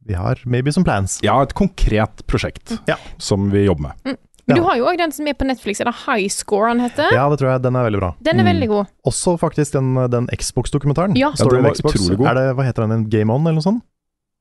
Vi 0.06 0.14
har 0.14 0.38
maybe 0.46 0.72
some 0.72 0.84
plans. 0.86 1.20
Ja, 1.24 1.42
et 1.42 1.54
konkret 1.58 2.22
prosjekt 2.28 2.78
Ja. 2.88 2.96
som 3.18 3.50
vi 3.52 3.66
jobber 3.66 3.90
med. 3.90 4.18
Men 4.48 4.58
du 4.58 4.62
Ja. 4.62 4.68
har 4.68 4.76
jo 4.78 4.86
òg 4.86 4.98
den 5.00 5.12
som 5.12 5.26
er 5.28 5.34
på 5.34 5.46
Netflix, 5.48 5.80
er 5.82 5.86
det 5.86 5.96
High 6.06 6.28
Score 6.30 6.68
han 6.68 6.80
heter? 6.80 7.10
Ja, 7.12 7.28
det 7.30 7.40
tror 7.40 7.50
jeg. 7.54 7.62
Den 7.64 7.76
er 7.76 7.84
veldig 7.90 8.00
bra. 8.00 8.12
Den 8.22 8.40
er 8.40 8.44
veldig 8.46 8.68
god. 8.70 8.86
Også 9.08 9.40
faktisk 9.40 9.72
den, 9.74 9.96
den 10.12 10.28
Xbox-dokumentaren. 10.28 11.16
Ja. 11.18 11.32
Story 11.34 11.56
Ja, 11.58 11.62
den 11.62 11.64
var 11.64 11.74
Xbox. 11.74 11.96
utrolig 11.96 12.18
god. 12.18 12.28
Er 12.28 12.34
det, 12.36 12.56
hva 12.56 12.64
heter 12.68 12.88
den, 12.88 13.10
Game 13.10 13.34
On 13.34 13.42
eller 13.42 13.54
noe 13.58 13.62
sånt? 13.66 13.82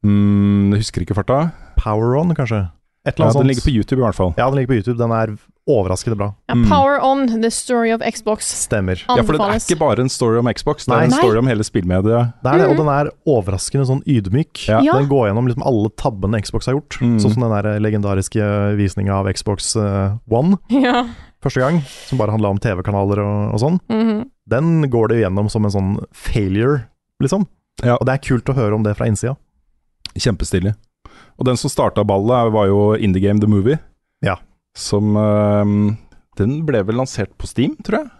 Mm, 0.05 0.73
jeg 0.75 0.81
husker 0.83 1.01
ikke 1.07 1.15
farta. 1.17 1.53
Power 1.79 2.17
On, 2.21 2.35
kanskje? 2.35 2.71
Et 3.07 3.18
eller 3.18 3.26
Ja, 3.28 3.32
den 3.38 3.46
ligger 3.50 3.62
på 3.66 3.70
YouTube 3.74 4.00
i 4.00 4.05
hvert 4.07 4.16
fall. 4.16 4.30
Ja, 4.38 4.46
den 4.48 4.57
ligger 4.57 4.70
på 4.72 4.76
YouTube. 4.80 4.96
Den 4.98 5.12
er 5.12 5.34
overraskende 5.68 6.16
bra. 6.16 6.34
Ja, 6.48 6.55
Mm. 6.55 6.68
Power 6.68 6.98
On, 7.05 7.26
The 7.42 7.50
Story 7.50 7.90
of 7.92 8.00
Xbox. 8.00 8.46
Stemmer. 8.64 8.96
Ja, 9.09 9.22
for 9.22 9.32
det 9.36 9.40
er 9.40 9.61
ikke 9.61 9.78
bare 9.78 10.00
en 10.00 10.09
story 10.09 10.38
om 10.38 10.48
Xbox, 10.52 10.84
det 10.86 10.92
er 10.92 10.96
Nei. 10.96 11.05
en 11.05 11.11
story 11.12 11.36
om 11.38 11.46
hele 11.46 11.64
spillmediet. 11.64 12.32
Det 12.42 12.50
er 12.52 12.59
det, 12.59 12.68
og 12.70 12.76
den 12.76 12.88
er 12.88 13.11
overraskende 13.26 13.86
sånn 13.88 14.02
ydmyk. 14.09 14.66
Ja. 14.68 14.80
Ja. 14.84 14.92
Den 14.98 15.09
går 15.09 15.28
gjennom 15.28 15.46
liksom 15.48 15.64
alle 15.64 15.88
tabbene 15.96 16.40
Xbox 16.44 16.66
har 16.66 16.74
gjort. 16.78 16.98
Mm. 17.00 17.18
Sånn 17.20 17.32
som 17.34 17.42
den 17.44 17.55
der 17.62 17.80
legendariske 17.80 18.76
visninga 18.76 19.14
av 19.20 19.28
Xbox 19.32 19.74
uh, 19.76 20.16
One 20.28 20.57
Ja. 20.70 21.07
første 21.44 21.61
gang, 21.61 21.82
som 22.09 22.18
bare 22.18 22.30
handla 22.32 22.48
om 22.52 22.59
TV-kanaler 22.59 23.20
og, 23.20 23.55
og 23.55 23.61
sånn. 23.61 23.80
Mhm. 23.88 24.24
Den 24.48 24.90
går 24.90 25.09
det 25.09 25.20
gjennom 25.22 25.48
som 25.50 25.64
en 25.64 25.70
sånn 25.72 25.92
failure, 26.12 26.84
liksom. 27.22 27.46
Ja. 27.82 27.96
Og 27.96 28.05
det 28.07 28.12
er 28.12 28.18
kult 28.28 28.44
å 28.48 28.55
høre 28.55 28.74
om 28.76 28.82
det 28.84 28.96
fra 28.96 29.07
innsida. 29.09 29.36
Kjempestilig. 30.14 30.74
Og 31.39 31.47
den 31.49 31.57
som 31.61 31.70
starta 31.72 32.05
ballet, 32.07 32.53
var 32.55 32.66
jo 32.70 32.95
Indie 32.95 33.22
Game 33.22 33.41
The 33.43 33.51
Movie. 33.51 33.78
Ja. 34.24 34.37
Som 34.76 35.16
øhm, 35.16 35.97
Den 36.39 36.61
ble 36.66 36.82
vel 36.87 36.97
lansert 36.99 37.30
på 37.39 37.47
Steam, 37.47 37.76
tror 37.85 38.03
jeg. 38.03 38.11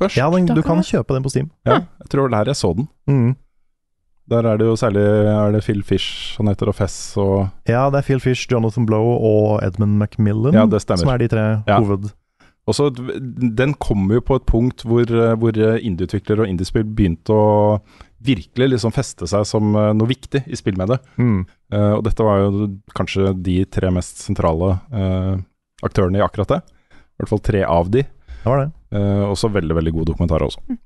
Først. 0.00 0.16
Ja, 0.16 0.30
den, 0.32 0.46
du 0.48 0.62
kan 0.64 0.80
kjøpe 0.84 1.12
den 1.12 1.24
på 1.24 1.28
Steam. 1.32 1.50
Ja, 1.68 1.82
jeg 2.00 2.08
tror 2.08 2.22
det 2.22 2.30
var 2.30 2.44
der 2.44 2.52
jeg 2.54 2.56
så 2.56 2.72
den. 2.76 2.88
Mm. 3.06 3.34
Der 4.30 4.46
er 4.46 4.56
det 4.60 4.66
jo 4.68 4.76
særlig 4.78 5.02
er 5.02 5.50
det 5.52 5.64
Phil 5.66 5.82
Fish 5.82 6.36
han 6.38 6.48
heter, 6.48 6.70
og 6.70 6.76
Fess 6.78 7.16
og 7.18 7.48
Ja, 7.68 7.88
det 7.90 7.98
er 7.98 8.06
Phil 8.06 8.20
Fish, 8.22 8.46
Jonathan 8.50 8.86
Blow 8.86 9.10
og 9.18 9.60
Edmund 9.66 9.98
Macmillan 9.98 10.54
Ja, 10.54 10.66
det 10.70 10.80
som 10.86 11.08
er 11.08 11.18
de 11.18 11.28
tre 11.28 11.46
Ja. 11.66 11.80
hoved... 11.80 12.10
Også, 12.68 12.90
Den 13.56 13.74
kommer 13.74 14.14
jo 14.14 14.20
på 14.20 14.36
et 14.36 14.44
punkt 14.46 14.84
hvor, 14.86 15.02
øh, 15.10 15.32
hvor 15.38 15.50
indieutviklere 15.80 16.44
og 16.44 16.48
indiespill 16.48 16.84
begynte 16.84 17.32
å 17.34 17.80
virkelig 18.24 18.68
liksom 18.74 18.92
feste 18.94 19.28
seg 19.30 19.46
som 19.48 19.72
øh, 19.72 19.92
noe 19.96 20.10
viktig 20.10 20.42
i 20.46 20.58
spillmediet. 20.58 21.06
Mm. 21.20 21.46
Uh, 21.72 21.94
og 21.96 22.04
dette 22.04 22.26
var 22.26 22.42
jo 22.42 22.68
kanskje 22.96 23.32
de 23.40 23.62
tre 23.70 23.92
mest 23.94 24.20
sentrale 24.24 24.74
uh, 24.92 25.40
aktørene 25.86 26.20
i 26.20 26.24
akkurat 26.24 26.56
det. 26.56 26.60
I 26.92 27.22
hvert 27.22 27.32
fall 27.32 27.44
tre 27.46 27.64
av 27.64 27.90
de. 27.92 28.04
Det 28.04 28.48
var 28.48 28.64
det. 28.64 28.70
Uh, 28.92 29.26
også 29.30 29.52
veldig, 29.54 29.76
veldig 29.78 29.94
gode 29.96 30.12
dokumentarer 30.12 30.48
også. 30.50 30.78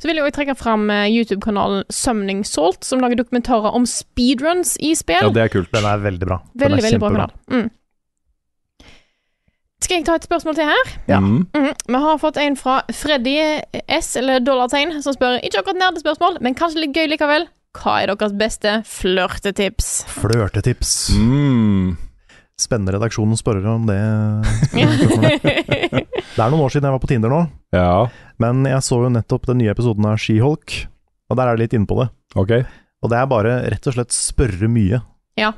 Så 0.00 0.08
vil 0.08 0.16
jeg 0.16 0.24
også 0.24 0.36
trekke 0.38 0.56
fram 0.56 0.88
eh, 0.92 1.06
YouTube-kanalen 1.12 1.82
Summoning 1.92 2.44
Salt, 2.48 2.86
som 2.86 3.02
lager 3.02 3.20
dokumentarer 3.20 3.74
om 3.76 3.84
speedruns 3.88 4.76
i 4.80 4.94
spill. 4.96 5.28
Ja, 5.28 5.34
det 5.34 5.44
er 5.44 5.52
kult. 5.52 5.70
Den 5.74 5.88
er 5.88 6.00
veldig 6.00 6.28
bra. 6.28 6.38
Den 6.54 6.72
veldig, 6.72 6.78
er 6.78 6.86
veldig 6.86 7.00
bra 7.02 7.10
kjempebra. 7.10 7.28
kanal. 7.28 7.66
Mm. 7.66 7.74
Skal 9.78 10.00
jeg 10.00 10.06
ta 10.08 10.16
et 10.18 10.24
spørsmål 10.26 10.56
til 10.58 10.66
her? 10.66 10.90
Ja. 11.08 11.20
Mm. 11.22 11.44
Mhm. 11.54 11.68
Vi 11.86 12.00
har 12.02 12.18
fått 12.18 12.36
en 12.42 12.56
fra 12.58 12.80
Freddy 12.92 13.36
S, 13.86 14.16
eller 14.18 14.40
dollartegn, 14.42 14.96
som 15.04 15.14
spør 15.14 15.38
ikke 15.46 15.60
akkurat 15.62 15.78
nerdespørsmål, 15.84 16.40
men 16.42 16.56
kanskje 16.58 16.82
litt 16.82 16.96
gøy 16.98 17.06
likevel. 17.12 17.46
Hva 17.78 18.00
er 18.02 18.10
deres 18.10 18.32
beste 18.34 18.72
flørtetips? 18.88 19.90
Flørtetips. 20.18 20.92
Mm. 21.14 21.94
Spennende 22.58 22.96
redaksjonen 22.96 23.38
spør 23.38 23.60
om 23.70 23.86
det. 23.86 23.98
Det 26.38 26.44
er 26.44 26.50
noen 26.52 26.62
år 26.62 26.70
siden 26.70 26.86
jeg 26.86 26.94
var 26.94 27.02
på 27.02 27.08
Tinder 27.10 27.30
nå, 27.32 27.38
Ja, 27.74 28.06
men 28.42 28.66
jeg 28.68 28.82
så 28.86 28.98
jo 29.02 29.08
nettopp 29.10 29.46
den 29.48 29.58
nye 29.58 29.72
episoden 29.72 30.06
av 30.06 30.18
She-Hulk, 30.22 30.74
og 31.30 31.38
der 31.38 31.48
er 31.50 31.56
det 31.58 31.64
litt 31.66 31.74
inne 31.78 31.88
på 31.90 31.96
det. 32.00 32.08
ok. 32.38 32.52
Og 33.02 33.10
det 33.12 33.18
er 33.18 33.26
bare 33.30 33.54
rett 33.70 33.86
og 33.86 33.94
slett 33.94 34.14
spørre 34.14 34.66
mye. 34.70 34.98
Ja. 35.38 35.52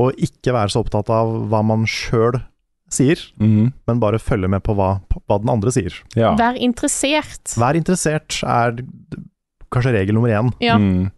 Og 0.00 0.12
ikke 0.20 0.52
være 0.52 0.72
så 0.72 0.82
opptatt 0.84 1.08
av 1.12 1.30
hva 1.48 1.60
man 1.64 1.86
sjøl 1.88 2.36
sier, 2.92 3.20
mm. 3.40 3.72
men 3.88 4.02
bare 4.02 4.20
følge 4.22 4.50
med 4.52 4.62
på 4.66 4.76
hva, 4.78 4.94
på 5.10 5.22
hva 5.26 5.40
den 5.42 5.52
andre 5.52 5.72
sier. 5.74 5.96
Ja. 6.18 6.34
Vær 6.38 6.58
interessert. 6.60 7.56
Vær 7.60 7.78
interessert 7.78 8.40
er 8.44 8.76
kanskje 9.72 9.94
regel 9.96 10.18
nummer 10.18 10.32
én. 10.32 10.52
Ja. 10.62 10.78
Mm. 10.80 11.10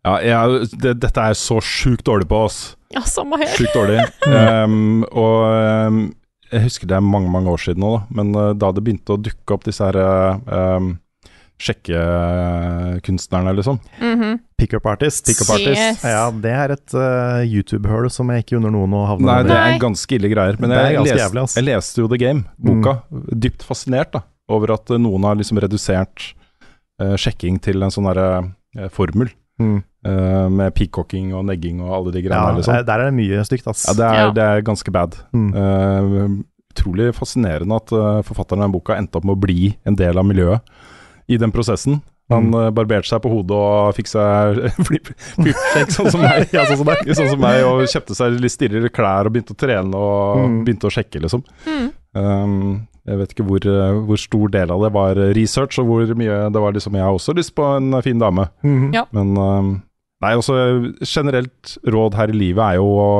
Ja, 0.00 0.14
jeg, 0.24 0.70
det, 0.80 0.94
dette 1.02 1.26
er 1.28 1.36
så 1.36 1.58
sjukt 1.64 2.06
dårlig 2.08 2.28
på, 2.30 2.46
oss. 2.46 2.60
Ja, 2.94 3.02
samme 3.06 3.38
her. 3.42 3.50
Sjukt 3.52 3.76
dårlig. 3.76 4.00
Um, 4.26 5.04
og 5.24 5.44
um, 5.90 6.00
jeg 6.50 6.64
husker 6.64 6.88
det 6.90 6.96
er 6.96 7.04
mange, 7.04 7.30
mange 7.30 7.52
år 7.52 7.60
siden 7.62 7.84
nå, 7.84 7.92
da. 7.98 8.16
Men 8.16 8.32
uh, 8.34 8.50
da 8.56 8.72
det 8.74 8.84
begynte 8.86 9.14
å 9.14 9.20
dukke 9.20 9.56
opp 9.56 9.66
disse 9.68 9.84
her 9.86 9.98
uh, 10.00 10.40
um, 10.80 10.94
sjekkekunstnerne, 11.60 13.52
liksom. 13.56 13.78
Mhm. 14.00 14.38
Pickup 14.58 14.86
artist. 14.86 15.26
Pick 15.26 15.40
artist. 15.50 15.80
Yes. 15.80 16.02
Ja, 16.04 16.30
det 16.30 16.50
er 16.52 16.74
et 16.74 16.94
uh, 16.96 17.40
YouTube-høl 17.48 18.10
som 18.12 18.28
jeg 18.32 18.44
ikke 18.44 18.58
unner 18.58 18.72
noen 18.74 18.92
å 18.96 19.04
havne 19.08 19.28
Nei, 19.30 19.38
det 19.48 19.56
er 19.56 19.78
ganske 19.80 20.16
ille 20.18 20.28
greier. 20.32 20.58
Men 20.60 20.70
Det 20.74 20.80
jeg, 20.82 20.98
leste, 21.00 21.18
jævlig, 21.22 21.42
ass. 21.46 21.56
jeg 21.56 21.66
leste 21.68 22.02
jo 22.02 22.08
The 22.12 22.18
Game, 22.20 22.44
boka. 22.60 22.96
Dypt 23.32 23.64
fascinert 23.66 24.12
da 24.16 24.24
over 24.50 24.72
at 24.74 24.90
uh, 24.90 24.98
noen 25.00 25.24
har 25.28 25.36
liksom 25.38 25.60
redusert 25.62 26.32
uh, 27.00 27.14
sjekking 27.20 27.60
til 27.62 27.82
en 27.86 27.92
sånn 27.94 28.08
derre 28.10 28.28
uh, 28.78 28.88
formel. 28.92 29.30
Mm. 29.60 29.82
uh, 30.08 30.46
med 30.48 30.72
peacocking 30.72 31.34
og 31.36 31.42
negging 31.44 31.82
og 31.84 31.90
alle 31.92 32.12
de 32.14 32.22
Ja, 32.22 32.30
greiene 32.30 32.46
der, 32.48 32.60
liksom. 32.62 32.84
der 32.88 33.00
er 33.02 33.10
det 33.10 33.16
mye 33.18 33.42
stygt, 33.44 33.66
ass. 33.68 33.82
Ja, 33.90 33.92
det 33.98 34.06
er, 34.06 34.14
Ja. 34.22 34.30
det 34.38 34.44
er 34.48 34.62
ganske 34.64 34.90
bad. 34.90 35.18
Mm. 35.36 35.50
Uh, 35.52 36.38
utrolig 36.72 37.10
fascinerende 37.12 37.76
at 37.76 37.92
uh, 37.92 38.22
forfatteren 38.24 38.62
av 38.64 38.70
den 38.70 38.72
boka 38.78 38.96
endte 38.96 39.20
opp 39.20 39.26
med 39.28 39.36
å 39.36 39.40
bli 39.42 39.74
en 39.84 39.98
del 40.00 40.16
av 40.16 40.24
miljøet 40.24 40.64
i 41.30 41.38
den 41.38 41.52
prosessen. 41.54 42.00
Han 42.30 42.50
Mm. 42.50 42.54
uh, 42.54 42.70
barberte 42.70 43.08
seg 43.10 43.22
på 43.24 43.30
hodet 43.32 43.56
og 43.58 43.94
fikk 43.96 44.06
seg 44.06 44.60
flip- 44.86 45.08
sånn 45.90 46.10
som 46.12 46.20
meg. 46.22 46.46
ja, 46.54 46.62
sånn 46.68 46.78
som 46.78 46.86
meg. 46.86 47.00
Sånn 47.10 47.30
som 47.32 47.40
meg, 47.42 47.64
og 47.66 47.82
kjøpte 47.90 48.14
seg 48.18 48.36
litt 48.38 48.54
stirrere 48.54 48.90
klær 48.94 49.26
og 49.26 49.34
begynte 49.34 49.54
å 49.56 49.58
trene 49.58 49.98
og 49.98 50.38
Mm. 50.44 50.60
begynte 50.66 50.86
å 50.86 50.94
sjekke, 50.94 51.22
liksom. 51.24 51.42
Mm. 51.66 51.88
Um, 52.14 52.86
jeg 53.06 53.18
vet 53.18 53.32
ikke 53.34 53.46
hvor, 53.48 53.66
uh, 53.66 53.98
hvor 54.06 54.18
stor 54.20 54.48
del 54.54 54.70
av 54.70 54.82
det 54.84 54.92
var 54.94 55.14
research, 55.34 55.78
og 55.82 55.86
hvor 55.90 56.14
mye 56.18 56.38
det 56.54 56.60
var 56.62 56.72
liksom 56.76 56.94
Jeg 56.94 57.02
har 57.02 57.14
også 57.18 57.34
lyst 57.34 57.54
på 57.58 57.66
en 57.76 58.00
fin 58.02 58.18
dame. 58.18 58.48
Mhm. 58.62 58.92
Ja. 58.94 59.04
Men 59.12 59.36
um, 59.38 59.70
Nei, 60.22 60.34
også 60.36 60.54
generelt 61.00 61.78
råd 61.88 62.14
her 62.14 62.28
i 62.28 62.36
livet 62.36 62.60
er 62.60 62.74
jo 62.76 62.84
å 62.92 63.12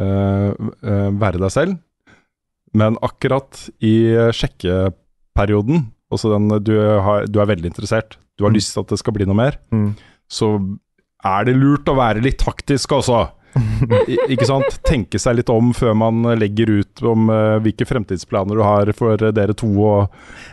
uh, 0.00 0.50
uh, 0.82 1.10
være 1.14 1.38
deg 1.38 1.52
selv. 1.54 1.78
Men 2.74 2.96
akkurat 3.00 3.70
i 3.80 3.92
sjekkeperioden, 4.34 5.86
altså 6.10 6.30
den 6.34 6.48
du, 6.64 6.74
har, 7.04 7.26
du 7.26 7.40
er 7.40 7.46
veldig 7.50 7.70
interessert, 7.72 8.16
du 8.38 8.44
har 8.44 8.50
Mm. 8.52 8.56
lyst 8.58 8.72
til 8.74 8.80
at 8.84 8.88
det 8.94 8.98
skal 9.00 9.12
bli 9.16 9.26
noe 9.28 9.36
mer, 9.36 9.58
Mm. 9.72 9.94
så 10.30 10.52
er 11.24 11.44
det 11.44 11.56
lurt 11.56 11.88
å 11.90 11.96
være 11.98 12.22
litt 12.22 12.38
taktisk 12.38 12.92
også. 12.98 13.28
I, 14.06 14.16
ikke 14.36 14.46
sant? 14.46 14.76
Tenke 14.86 15.18
seg 15.18 15.36
litt 15.40 15.48
om 15.50 15.72
før 15.74 15.94
man 15.96 16.22
legger 16.38 16.70
ut 16.78 17.00
om 17.02 17.30
uh, 17.32 17.56
hvilke 17.64 17.86
fremtidsplaner 17.88 18.54
du 18.54 18.62
har 18.62 18.92
for 18.94 19.16
øh, 19.18 19.32
dere 19.34 19.54
to 19.56 19.66
og 19.82 20.12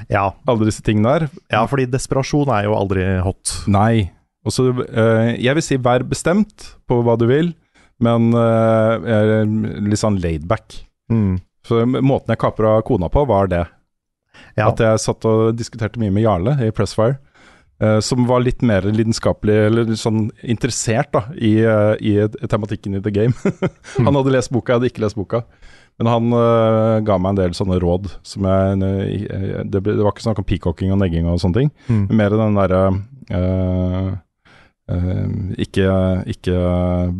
Ja. 0.10 0.32
alle 0.47 0.66
disse 0.66 0.82
tingene 0.82 1.12
der. 1.20 1.28
ja, 1.51 1.66
fordi 1.70 1.86
desperasjon 1.91 2.49
er 2.56 2.64
jo 2.66 2.74
aldri 2.80 3.03
hot. 3.22 3.51
Nei. 3.68 4.10
Og 4.45 4.51
så, 4.53 4.70
eh, 4.86 5.36
jeg 5.41 5.53
vil 5.58 5.62
si 5.66 5.78
vær 5.78 6.03
bestemt 6.08 6.76
på 6.88 6.99
hva 7.03 7.16
du 7.18 7.26
vil, 7.28 7.53
men 7.99 8.32
eh, 8.34 9.06
eh, 9.06 9.45
litt 9.86 9.99
sånn 10.01 10.20
laidback. 10.22 10.80
Mm. 11.12 11.39
Så 11.66 11.84
måten 11.86 12.30
jeg 12.30 12.38
kapra 12.41 12.80
kona 12.86 13.10
på, 13.10 13.24
var 13.28 13.47
det. 13.49 13.64
Ja. 14.57 14.69
At 14.69 14.79
jeg 14.79 15.01
satt 15.03 15.25
og 15.27 15.55
diskuterte 15.59 15.99
mye 15.99 16.13
med 16.15 16.23
Jarle 16.25 16.57
i 16.65 16.71
Pressfire. 16.75 17.17
Uh, 17.83 17.99
som 17.99 18.23
var 18.23 18.39
litt 18.39 18.61
mer 18.63 18.86
lidenskapelig, 18.88 19.55
eller 19.67 19.89
sånn 19.99 20.29
interessert 20.47 21.09
da, 21.11 21.25
i, 21.36 21.57
uh, 21.67 21.91
i 21.99 22.13
tematikken 22.47 22.95
i 22.95 23.01
The 23.03 23.11
Game. 23.11 23.36
han 24.05 24.15
hadde 24.15 24.31
lest 24.31 24.53
boka, 24.55 24.71
jeg 24.71 24.79
hadde 24.79 24.91
ikke 24.93 25.03
lest 25.03 25.17
boka. 25.19 25.41
Men 25.99 26.07
han 26.07 26.29
uh, 26.31 27.01
ga 27.03 27.17
meg 27.19 27.33
en 27.33 27.41
del 27.41 27.57
sånne 27.57 27.81
råd. 27.83 28.07
Som 28.23 28.47
jeg, 28.47 28.79
det, 28.79 29.81
ble, 29.83 29.97
det 29.97 30.05
var 30.05 30.15
ikke 30.15 30.23
snakk 30.23 30.39
om 30.39 30.47
peacocking 30.47 30.95
og 30.95 31.01
negging 31.03 31.27
og 31.27 31.41
sånne 31.43 31.65
ting. 31.65 31.73
Mm. 31.91 32.05
Mer 32.15 32.38
den 32.39 32.55
derre 32.61 32.81
ikke, 35.65 35.86
ikke 36.29 36.57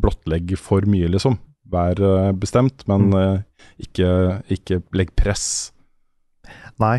blottlegg 0.04 0.56
for 0.62 0.86
mye, 0.88 1.12
liksom. 1.12 1.40
Vær 1.72 2.00
bestemt, 2.38 2.84
men 2.88 3.10
Mm. 3.12 3.44
ikke, 3.82 4.10
ikke 4.56 4.84
legg 4.94 5.16
press. 5.18 5.74
Nei. 6.82 6.98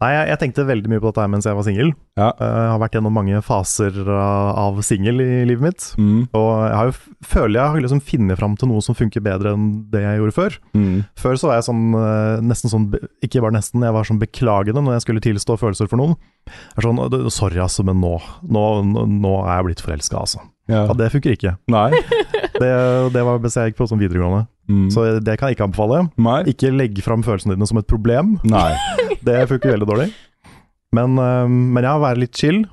Nei, 0.00 0.08
jeg, 0.12 0.28
jeg 0.30 0.38
tenkte 0.40 0.64
veldig 0.68 0.88
mye 0.88 1.00
på 1.02 1.10
dette 1.10 1.20
her 1.20 1.28
mens 1.32 1.46
jeg 1.48 1.56
var 1.56 1.64
singel. 1.66 1.90
Ja. 2.16 2.30
Eh, 2.32 2.54
Jeg 2.62 2.70
har 2.72 2.80
vært 2.80 2.96
gjennom 2.96 3.12
mange 3.16 3.40
faser 3.44 3.96
uh, 4.08 4.56
av 4.56 4.78
singel 4.84 5.20
i 5.20 5.42
livet 5.48 5.64
mitt. 5.66 5.86
Mm. 6.00 6.22
Og 6.36 6.48
jeg 6.64 6.76
har 6.78 6.88
jo, 6.90 6.94
føler 7.28 7.58
jeg 7.60 7.74
har 7.74 7.84
liksom 7.84 8.00
funnet 8.08 8.40
fram 8.40 8.56
til 8.56 8.70
noe 8.70 8.84
som 8.84 8.96
funker 8.96 9.24
bedre 9.24 9.52
enn 9.56 9.66
det 9.92 10.00
jeg 10.04 10.20
gjorde 10.22 10.36
før. 10.38 10.56
Mm. 10.76 10.96
Før 11.20 11.40
så 11.40 11.50
var 11.50 11.58
jeg 11.60 11.68
sånn, 11.68 11.84
eh, 12.00 12.40
nesten 12.48 12.72
sånn 12.72 12.88
Ikke 13.24 13.44
bare 13.44 13.56
nesten, 13.58 13.84
jeg 13.84 13.96
var 13.96 14.08
sånn 14.08 14.22
beklagende 14.22 14.84
når 14.84 14.96
jeg 14.96 15.06
skulle 15.06 15.24
tilstå 15.28 15.58
følelser 15.60 15.92
for 15.92 16.00
noen. 16.00 16.16
Jeg 16.48 16.80
er 16.80 16.88
sånn, 16.88 17.30
Sorry, 17.36 17.60
altså, 17.60 17.84
men 17.86 18.00
nå, 18.00 18.16
nå, 18.48 18.66
nå, 18.94 19.06
nå 19.20 19.34
er 19.44 19.58
jeg 19.58 19.68
blitt 19.70 19.84
forelska, 19.84 20.24
altså. 20.24 20.40
Ja. 20.72 20.86
Ja, 20.88 20.96
det 20.98 21.12
funker 21.12 21.36
ikke. 21.36 21.56
Nei. 21.72 21.90
Det, 22.56 22.68
det 23.12 23.20
var 23.20 23.36
hvis 23.44 23.52
jeg 23.58 23.68
gikk 23.68 23.82
på 23.82 23.84
sånn 23.90 24.00
videregående. 24.00 24.46
Mm. 24.68 24.88
Så 24.90 25.04
det 25.22 25.38
kan 25.38 25.48
jeg 25.48 25.56
ikke 25.58 25.66
anbefale. 25.68 26.00
Nei. 26.18 26.38
Ikke 26.50 26.72
legg 26.74 26.98
fram 27.04 27.22
følelsene 27.22 27.54
dine 27.54 27.66
som 27.70 27.78
et 27.78 27.86
problem. 27.86 28.38
Nei. 28.44 28.72
Det 29.26 29.48
funker 29.50 29.72
veldig 29.76 29.86
dårlig. 29.88 30.08
Men, 30.94 31.16
eh, 31.18 31.46
men 31.50 31.82
ja, 31.86 31.96
være 31.98 32.18
litt 32.24 32.34
chill. 32.38 32.64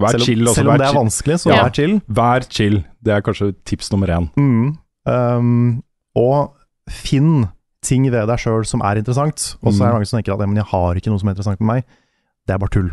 Vær 0.00 0.14
selv, 0.16 0.24
chill. 0.24 0.42
Også, 0.48 0.54
selv 0.62 0.70
om 0.72 0.78
det 0.80 0.86
er 0.86 0.92
chill. 0.92 1.00
vanskelig, 1.02 1.38
så 1.42 1.50
Ja. 1.52 1.62
vær 1.64 1.74
chill. 1.76 1.94
Vær 2.08 2.46
chill. 2.48 2.76
Det 3.04 3.12
er 3.16 3.20
kanskje 3.26 3.50
tips 3.68 3.90
nummer 3.92 4.08
én. 4.08 4.30
Mm. 4.36 4.78
Um, 5.06 5.82
og 6.16 6.52
finn 6.88 7.48
ting 7.84 8.04
ved 8.10 8.26
deg 8.28 8.38
sjøl 8.40 8.64
som 8.68 8.80
er 8.84 8.96
interessant. 9.00 9.56
Og 9.62 9.72
så 9.72 9.82
er 9.82 9.86
det 9.86 9.92
Mm. 9.92 9.96
mange 9.98 10.06
som 10.08 10.18
tenker 10.20 10.34
at 10.34 10.40
«Ja, 10.40 10.46
men 10.46 10.56
jeg 10.56 10.64
har 10.72 10.94
ikke 10.94 11.10
noe 11.12 11.18
som 11.20 11.28
er 11.28 11.32
interessant 11.34 11.60
med 11.60 11.66
meg. 11.74 11.84
Det 12.46 12.54
er 12.54 12.58
bare 12.58 12.70
tull. 12.70 12.90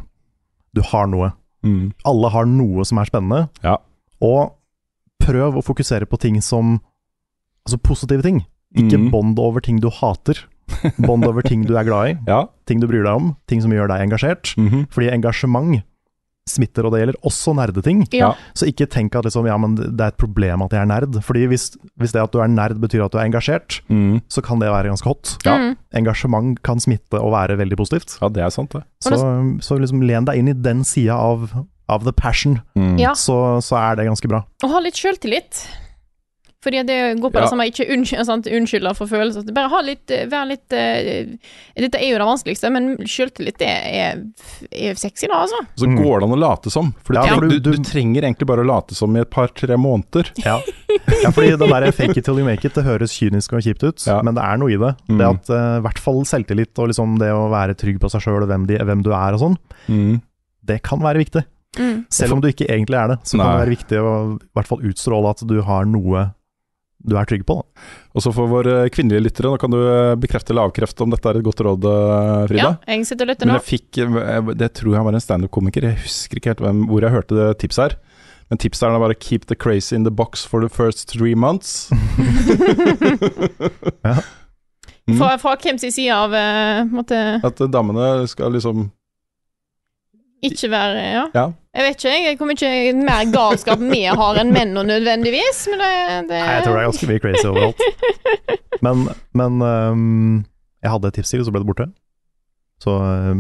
Du 0.76 0.82
har 0.82 1.08
noe. 1.08 1.32
Mm. 1.66 1.94
Alle 2.06 2.30
har 2.30 2.46
noe 2.46 2.84
som 2.86 2.98
er 3.00 3.06
spennende. 3.06 3.50
Ja. 3.64 3.78
Og 4.22 4.54
prøv 5.24 5.56
å 5.60 5.64
fokusere 5.64 6.06
på 6.08 6.20
ting 6.20 6.40
som 6.42 6.80
Altså 7.68 7.82
positive 7.84 8.24
ting. 8.24 8.46
Ikke 8.78 8.98
Mm. 9.00 9.10
bånd 9.12 9.40
over 9.40 9.60
ting 9.64 9.80
du 9.84 9.90
hater. 9.92 10.40
Bånd 11.00 11.24
over 11.28 11.42
ting 11.44 11.66
du 11.68 11.76
er 11.78 11.84
glad 11.88 12.10
i. 12.10 12.18
Ja. 12.32 12.46
Ting 12.68 12.80
du 12.80 12.88
bryr 12.88 13.04
deg 13.04 13.14
om. 13.16 13.36
Ting 13.48 13.62
som 13.64 13.72
gjør 13.72 13.88
deg 13.92 14.08
engasjert. 14.08 14.56
Mhm. 14.58 14.88
Fordi 14.92 15.12
engasjement 15.12 15.84
smitter, 16.48 16.86
og 16.88 16.94
det 16.94 17.02
gjelder 17.02 17.18
også 17.28 17.52
nerdeting. 17.58 18.06
Ja. 18.16 18.30
Så 18.56 18.70
ikke 18.72 18.86
tenk 18.88 19.16
at 19.20 19.26
liksom, 19.28 19.46
ja, 19.50 19.58
men 19.60 19.74
det 19.76 20.00
er 20.00 20.14
et 20.14 20.18
problem 20.18 20.62
at 20.64 20.72
jeg 20.72 20.80
er 20.80 20.88
nerd. 20.88 21.18
Fordi 21.22 21.42
hvis, 21.52 21.66
hvis 22.00 22.14
det 22.16 22.22
at 22.24 22.32
du 22.32 22.40
er 22.40 22.48
nerd 22.48 22.80
betyr 22.80 23.04
at 23.04 23.12
du 23.12 23.18
er 23.20 23.26
engasjert, 23.28 23.82
Mm. 23.92 24.22
så 24.32 24.42
kan 24.42 24.60
det 24.60 24.70
være 24.72 24.88
ganske 24.88 25.04
hot. 25.12 25.34
Ja. 25.44 25.58
Mm. 25.58 25.76
Engasjement 26.00 26.62
kan 26.64 26.80
smitte 26.80 27.20
og 27.20 27.34
være 27.36 27.58
veldig 27.60 27.76
positivt. 27.76 28.16
ja, 28.22 28.30
det 28.30 28.44
er 28.46 28.50
sant, 28.50 28.72
det. 28.72 28.84
Så, 29.04 29.20
så 29.60 29.76
liksom 29.80 30.02
len 30.08 30.24
deg 30.24 30.38
inn 30.40 30.48
i 30.48 30.54
den 30.56 30.86
sida 30.88 31.16
av, 31.20 31.52
av 31.90 32.04
the 32.06 32.14
passion, 32.14 32.62
Mm. 32.78 32.98
Ja. 33.00 33.12
så, 33.12 33.60
så 33.60 33.76
er 33.76 33.96
det 34.00 34.08
ganske 34.08 34.28
bra. 34.32 34.46
Og 34.64 34.72
ha 34.72 34.80
litt 34.80 34.96
sjøltillit. 34.96 35.68
Fordi 36.64 36.80
det 36.88 36.96
går 37.22 37.30
på 37.30 37.38
Ja. 37.38 37.42
det 37.46 37.50
samme, 37.52 37.66
ikke 37.70 37.86
unnskylder 38.58 38.96
for 38.98 39.06
følelser. 39.08 39.46
Bare 39.54 39.70
ha 39.70 39.82
litt, 39.86 40.10
eh, 40.10 40.26
vær 40.28 40.48
litt 40.50 40.74
uh, 40.74 41.38
Dette 41.78 42.00
er 42.02 42.10
jo 42.10 42.18
det 42.18 42.26
vanskeligste, 42.28 42.72
men 42.74 42.98
sjøltillit 43.06 43.62
er, 43.62 44.24
er 44.74 44.96
sexy, 44.98 45.28
da, 45.30 45.44
altså. 45.46 45.60
Så 45.78 45.86
Mm. 45.88 45.98
går 46.02 46.20
det 46.20 46.28
an 46.28 46.34
å 46.34 46.40
late 46.42 46.72
som. 46.74 46.90
For 47.06 47.14
Ja, 47.14 47.36
du- 47.40 47.60
du, 47.60 47.60
du 47.60 47.84
trenger 47.84 48.24
egentlig 48.26 48.48
bare 48.50 48.66
å 48.66 48.68
late 48.68 48.96
som 48.96 49.16
i 49.16 49.20
et 49.22 49.30
par-tre 49.30 49.78
måneder. 49.78 50.32
Ja. 50.44 50.60
ja, 51.24 51.30
fordi 51.30 51.54
den 51.58 51.70
der 51.70 51.92
fake 51.92 52.18
it 52.18 52.26
till 52.26 52.40
you 52.40 52.46
make 52.46 52.66
it, 52.66 52.74
det 52.74 52.84
høres 52.84 53.14
kynisk 53.14 53.54
og 53.54 53.62
kjipt 53.62 53.84
ut, 53.86 54.08
Ja. 54.08 54.22
men 54.24 54.34
det 54.34 54.44
er 54.44 54.58
noe 54.58 54.74
i 54.74 54.78
det. 54.82 54.96
Mm. 55.10 55.18
Det 55.20 55.28
at 55.30 55.50
i 55.54 55.78
i 55.78 55.82
hvert 55.86 56.00
fall 56.00 56.24
selvtillit 56.26 56.74
og 56.80 56.90
liksom 56.90 57.20
det 57.20 57.30
å 57.32 57.50
være 57.54 57.76
trygg 57.78 58.00
på 58.02 58.10
seg 58.10 58.22
sjøl 58.26 58.42
og 58.44 58.50
hvem, 58.50 58.66
de, 58.68 58.78
hvem 58.80 59.04
du 59.04 59.12
er 59.14 59.34
og 59.38 59.40
sånn, 59.40 59.58
Mm. 59.88 60.22
det 60.66 60.82
kan 60.82 61.00
være 61.00 61.22
viktig. 61.24 61.46
Mm. 61.78 62.06
Selv 62.10 62.34
om 62.34 62.42
du 62.42 62.48
ikke 62.50 62.66
egentlig 62.68 62.98
er 62.98 63.08
det, 63.10 63.20
så 63.24 63.38
kan 63.38 63.46
det 63.54 63.68
være 63.68 63.76
viktig 63.78 63.98
å 64.02 64.36
i 64.42 64.50
hvert 64.56 64.66
fall 64.68 64.80
utstråle 64.82 65.30
at 65.30 65.46
du 65.46 65.62
har 65.62 65.86
noe 65.86 66.34
du 66.98 67.16
er 67.18 67.28
trygg 67.30 67.46
på. 67.48 67.60
Da. 67.60 67.86
Og 68.18 68.24
så 68.26 68.34
for 68.36 68.50
våre 68.52 68.88
kvinnelige 68.94 69.28
lyttere, 69.28 69.52
nå 69.52 69.60
kan 69.62 69.74
du 69.74 69.78
eh, 69.80 70.16
bekrefte 70.20 70.54
eller 70.54 70.68
avkrefte 70.68 71.06
om 71.06 71.14
dette 71.14 71.30
er 71.30 71.40
et 71.40 71.46
godt 71.46 71.62
råd, 71.68 71.86
eh, 71.92 72.48
Frida. 72.50 72.72
Ja, 72.74 72.96
jeg 72.96 73.06
sitter 73.10 73.28
og 73.28 73.34
lytter 73.34 73.50
Men 73.50 73.54
nå. 73.54 73.60
jeg 73.62 73.68
fikk 73.68 74.02
eh, 74.04 74.52
Det 74.64 74.72
tror 74.82 74.98
jeg 74.98 75.08
var 75.08 75.18
en 75.18 75.24
standup-komiker, 75.28 75.88
jeg 75.92 76.02
husker 76.04 76.42
ikke 76.42 76.56
helt 76.56 76.66
hvem, 76.66 76.82
hvor 76.90 77.06
jeg 77.06 77.16
hørte 77.16 77.38
det 77.38 77.48
tipset 77.64 77.84
her. 77.86 77.98
Men 78.48 78.62
tipset 78.64 78.88
er 78.88 79.00
bare 79.04 79.16
'keep 79.16 79.48
the 79.48 79.56
crazy 79.56 79.94
in 79.94 80.04
the 80.06 80.12
box 80.12 80.46
for 80.48 80.62
the 80.62 80.70
first 80.70 81.08
three 81.10 81.36
months'. 81.36 81.88
Ja. 84.08 84.22
Mm. 85.08 85.18
Fra, 85.18 85.38
fra 85.40 85.56
hvem 85.56 85.78
sin 85.80 85.92
side 85.92 86.12
av 86.12 86.34
måtte 86.92 87.16
At 87.44 87.62
damene 87.72 88.28
skal 88.28 88.52
liksom 88.52 88.90
ikke 90.46 90.70
være 90.72 91.06
Ja. 91.06 91.24
Ja. 91.36 91.48
Jeg 91.78 91.86
vet 91.86 91.98
ikke, 92.02 92.12
jeg 92.26 92.38
hvor 92.40 92.48
mye 92.50 92.94
mer 93.06 93.28
galskap 93.30 93.82
vi 93.82 94.00
har 94.10 94.40
enn 94.42 94.50
menn, 94.54 94.74
og 94.82 94.88
nødvendigvis, 94.90 95.68
men 95.70 95.84
det, 95.84 96.30
det 96.32 96.40
Nei, 96.42 96.56
jeg 96.56 96.64
tror 96.66 96.74
det 96.74 96.80
er 96.82 96.88
ganske 96.88 97.10
mye 97.12 97.22
crazy 97.22 97.48
overalt. 97.52 97.84
Men, 98.86 99.08
men 99.38 99.62
um, 99.62 100.46
jeg 100.84 100.92
hadde 100.94 101.10
et 101.10 101.16
tips 101.18 101.34
til, 101.34 101.42
og 101.42 101.48
så 101.48 101.54
ble 101.54 101.62
det 101.64 101.70
borte. 101.70 101.88
Så 102.84 102.94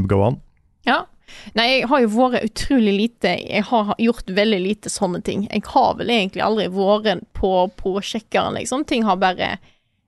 go 0.09 0.21
on. 0.25 0.39
Ja. 0.87 1.03
Nei, 1.57 1.65
jeg 1.67 1.89
har 1.91 2.01
jo 2.01 2.09
vært 2.13 2.45
utrolig 2.47 2.93
lite 2.95 3.33
Jeg 3.43 3.65
har 3.67 3.89
gjort 3.99 4.29
veldig 4.33 4.59
lite 4.63 4.89
sånne 4.89 5.19
ting. 5.25 5.43
Jeg 5.51 5.65
har 5.73 5.97
vel 5.99 6.13
egentlig 6.13 6.45
aldri 6.45 6.67
vært 6.73 7.25
på, 7.37 7.51
på 7.77 7.97
sjekkeren, 8.01 8.57
liksom. 8.57 8.85
Ting 8.89 9.05
har 9.07 9.19
bare 9.21 9.57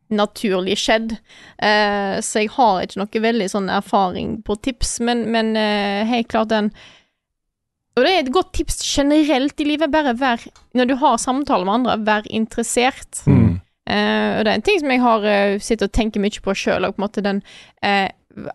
naturlig 0.09 0.77
skjedd. 0.81 1.15
Uh, 1.61 2.17
så 2.25 2.43
jeg 2.43 2.53
har 2.55 2.83
ikke 2.83 3.01
noe 3.01 3.23
veldig 3.25 3.49
sånn 3.51 3.69
erfaring 3.73 4.39
på 4.45 4.57
tips, 4.65 4.97
men, 5.05 5.27
men 5.33 5.53
uh, 5.57 6.07
helt 6.09 6.29
klart 6.31 6.51
den 6.53 6.71
Og 7.97 8.05
det 8.05 8.11
er 8.13 8.21
et 8.23 8.33
godt 8.33 8.53
tips 8.57 8.81
generelt 8.85 9.59
i 9.59 9.67
livet. 9.67 9.91
Bare 9.91 10.15
vær 10.17 10.45
Når 10.77 10.89
du 10.89 10.95
har 11.01 11.17
samtaler 11.21 11.67
med 11.67 11.81
andre, 11.81 11.97
vær 12.07 12.29
interessert. 12.29 13.21
Mm. 13.27 13.59
Uh, 13.89 14.37
og 14.37 14.45
det 14.45 14.51
er 14.51 14.55
en 14.55 14.65
ting 14.65 14.79
som 14.81 14.93
jeg 14.93 15.03
har 15.03 15.25
uh, 15.25 15.59
sittet 15.59 15.89
og 15.89 15.97
tenker 15.97 16.23
mye 16.23 16.45
på 16.45 16.55
sjøl, 16.57 16.85
og 16.85 16.95
på 16.95 17.01
en 17.01 17.07
måte 17.07 17.25
den 17.25 17.43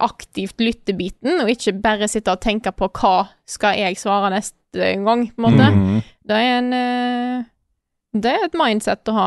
aktivt 0.00 0.62
lyttebiten, 0.62 1.42
og 1.42 1.50
ikke 1.50 1.74
bare 1.82 2.06
sitte 2.08 2.32
og 2.32 2.40
tenke 2.40 2.70
på 2.72 2.86
hva 2.94 3.26
skal 3.50 3.74
jeg 3.76 3.98
svare 4.00 4.30
neste 4.32 4.94
gang, 5.02 5.26
på 5.34 5.42
en 5.42 5.44
måte. 5.44 5.66
Mm. 5.74 5.98
Det 6.24 6.38
er 6.38 6.52
en 6.60 6.70
Det 8.14 8.30
er 8.30 8.46
et 8.46 8.56
mindset 8.56 9.10
å 9.10 9.16
ha. 9.18 9.26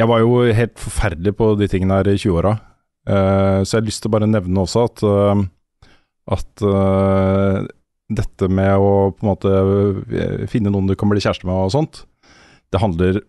Jeg 0.00 0.08
var 0.08 0.22
jo 0.22 0.42
helt 0.56 0.80
forferdelig 0.80 1.34
på 1.36 1.52
de 1.60 1.68
tingene 1.70 2.00
her 2.00 2.12
i 2.14 2.18
20-åra, 2.18 2.58
Uh, 3.10 3.64
så 3.64 3.78
jeg 3.78 3.80
har 3.80 3.86
lyst 3.86 4.02
til 4.04 4.10
å 4.10 4.12
bare 4.12 4.26
nevne 4.28 4.60
også 4.60 4.82
at, 4.84 5.00
uh, 5.08 5.38
at 6.36 6.62
uh, 6.68 7.64
dette 8.10 8.48
med 8.50 8.76
å 8.76 9.10
på 9.14 9.24
en 9.24 9.30
måte 9.30 9.50
eh, 10.10 10.46
finne 10.50 10.72
noen 10.72 10.88
du 10.90 10.96
kan 10.98 11.10
bli 11.10 11.22
kjæreste 11.22 11.46
med 11.48 11.56
og 11.56 11.74
sånt, 11.74 12.02
det 12.70 12.82
handler 12.82 13.20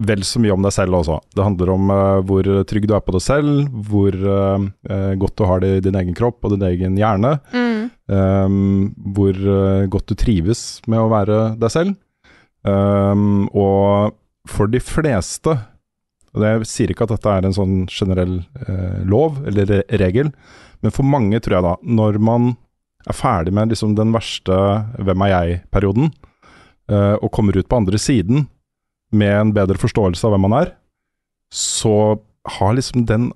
vel 0.00 0.22
så 0.24 0.40
mye 0.40 0.54
om 0.54 0.64
deg 0.64 0.72
selv 0.72 0.96
også. 0.96 1.18
Det 1.36 1.44
handler 1.44 1.72
om 1.74 1.90
eh, 1.94 2.20
hvor 2.26 2.48
trygg 2.68 2.88
du 2.88 2.94
er 2.96 3.04
på 3.04 3.14
deg 3.16 3.24
selv, 3.24 3.66
hvor 3.90 4.16
eh, 4.16 4.68
eh, 4.90 5.12
godt 5.20 5.36
du 5.38 5.44
har 5.46 5.62
det 5.62 5.72
i 5.76 5.82
din 5.84 5.98
egen 6.00 6.16
kropp 6.16 6.46
og 6.46 6.54
din 6.56 6.66
egen 6.70 6.96
hjerne. 7.00 7.36
Mm. 7.54 7.68
Um, 8.10 8.54
hvor 9.14 9.36
eh, 9.36 9.84
godt 9.92 10.10
du 10.10 10.16
trives 10.18 10.80
med 10.90 10.98
å 11.02 11.10
være 11.12 11.42
deg 11.60 11.72
selv. 11.72 11.98
Um, 12.66 13.46
og 13.54 14.16
for 14.50 14.70
de 14.72 14.80
fleste, 14.82 15.54
og 16.36 16.46
jeg 16.46 16.66
sier 16.70 16.92
ikke 16.92 17.06
at 17.06 17.14
dette 17.16 17.32
er 17.32 17.46
en 17.46 17.56
sånn 17.56 17.76
generell 17.90 18.40
eh, 18.66 19.00
lov 19.08 19.40
eller 19.50 19.66
re 19.70 19.80
regel, 20.02 20.30
men 20.80 20.94
for 20.94 21.06
mange 21.06 21.40
tror 21.42 21.58
jeg 21.58 21.66
da, 21.66 21.74
når 22.00 22.20
man 22.22 22.52
er 23.08 23.16
ferdig 23.16 23.52
med 23.56 23.72
liksom 23.72 23.96
den 23.96 24.12
verste 24.12 24.54
'hvem 25.00 25.24
er 25.26 25.32
jeg'-perioden, 25.34 26.12
eh, 26.90 27.16
og 27.20 27.32
kommer 27.32 27.56
ut 27.56 27.68
på 27.68 27.76
andre 27.80 27.98
siden 27.98 28.48
med 29.12 29.34
en 29.40 29.52
bedre 29.52 29.78
forståelse 29.80 30.24
av 30.24 30.36
hvem 30.36 30.46
man 30.46 30.58
er, 30.60 30.72
så 31.50 32.20
har 32.46 32.74
liksom 32.74 33.06
den 33.06 33.32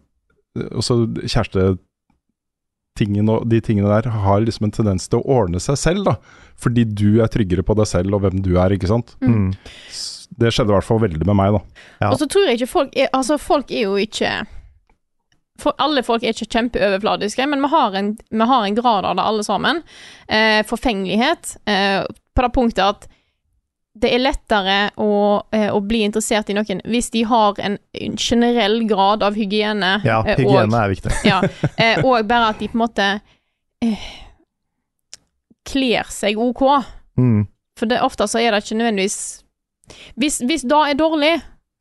kjærestetingen 0.55 0.79
også 0.79 0.95
kjæreste 1.27 1.79
og 3.35 3.49
de 3.51 3.59
tingene 3.61 3.91
der 3.91 4.09
har 4.09 4.41
liksom 4.41 4.69
en 4.69 4.71
tendens 4.71 5.09
til 5.09 5.19
å 5.19 5.27
ordne 5.27 5.59
seg 5.59 5.77
selv, 5.77 6.05
da. 6.05 6.15
Fordi 6.55 6.85
du 6.87 7.21
er 7.23 7.27
tryggere 7.27 7.65
på 7.67 7.75
deg 7.75 7.89
selv 7.91 8.15
og 8.15 8.23
hvem 8.23 8.39
du 8.45 8.55
er, 8.55 8.71
ikke 8.71 8.87
sant. 8.87 9.17
Mm. 9.19 9.51
Det 10.41 10.51
skjedde 10.53 10.73
i 10.73 10.77
hvert 10.77 10.87
fall 10.87 11.01
veldig 11.03 11.27
med 11.29 11.39
meg, 11.39 11.57
da. 11.57 11.87
Ja. 12.01 12.11
Og 12.11 12.19
så 12.21 12.29
tror 12.31 12.49
jeg 12.49 12.59
ikke 12.59 12.73
folk 12.73 12.97
er 12.99 13.11
Altså, 13.15 13.39
folk 13.39 13.71
er 13.71 13.87
jo 13.87 13.97
ikke 14.01 14.33
for 15.63 15.77
Alle 15.79 16.03
folk 16.03 16.25
er 16.25 16.35
ikke 16.35 16.51
kjempeoverfladiske, 16.51 17.47
men 17.47 17.63
vi 17.63 17.71
har 17.71 17.95
en, 17.95 18.15
vi 18.31 18.47
har 18.51 18.65
en 18.67 18.75
grad 18.75 19.07
av 19.07 19.15
det 19.15 19.23
alle 19.23 19.45
sammen. 19.47 19.83
Eh, 20.27 20.65
forfengelighet. 20.67 21.57
Eh, 21.71 22.03
på 22.35 22.43
det 22.43 22.51
punktet 22.57 22.83
at 22.83 23.07
det 23.95 24.11
er 24.11 24.23
lettere 24.25 24.79
å, 24.99 25.45
eh, 25.55 25.69
å 25.71 25.79
bli 25.79 26.03
interessert 26.03 26.51
i 26.51 26.57
noen 26.57 26.83
hvis 26.91 27.13
de 27.15 27.23
har 27.31 27.61
en, 27.63 27.79
en 27.95 28.17
generell 28.19 28.83
grad 28.91 29.23
av 29.23 29.39
hygiene. 29.39 30.01
Ja, 30.03 30.19
eh, 30.27 30.41
hygiene 30.43 30.75
og, 30.75 30.81
er 30.81 30.91
viktig. 30.91 31.15
ja, 31.31 31.39
eh, 31.79 32.03
og 32.03 32.27
bare 32.27 32.51
at 32.51 32.59
de 32.59 32.71
på 32.73 32.75
en 32.75 32.83
måte 32.83 33.09
eh, 33.85 34.09
kler 35.71 36.11
seg 36.11 36.41
OK. 36.43 36.67
Mm. 37.15 37.47
For 37.79 37.91
det, 37.91 38.03
ofte 38.03 38.27
så 38.31 38.43
er 38.43 38.51
det 38.51 38.65
ikke 38.65 38.81
nødvendigvis 38.83 39.44
Hvis, 40.17 40.41
hvis 40.45 40.65
det 40.67 40.81
er 40.91 40.99
dårlig, 40.99 41.35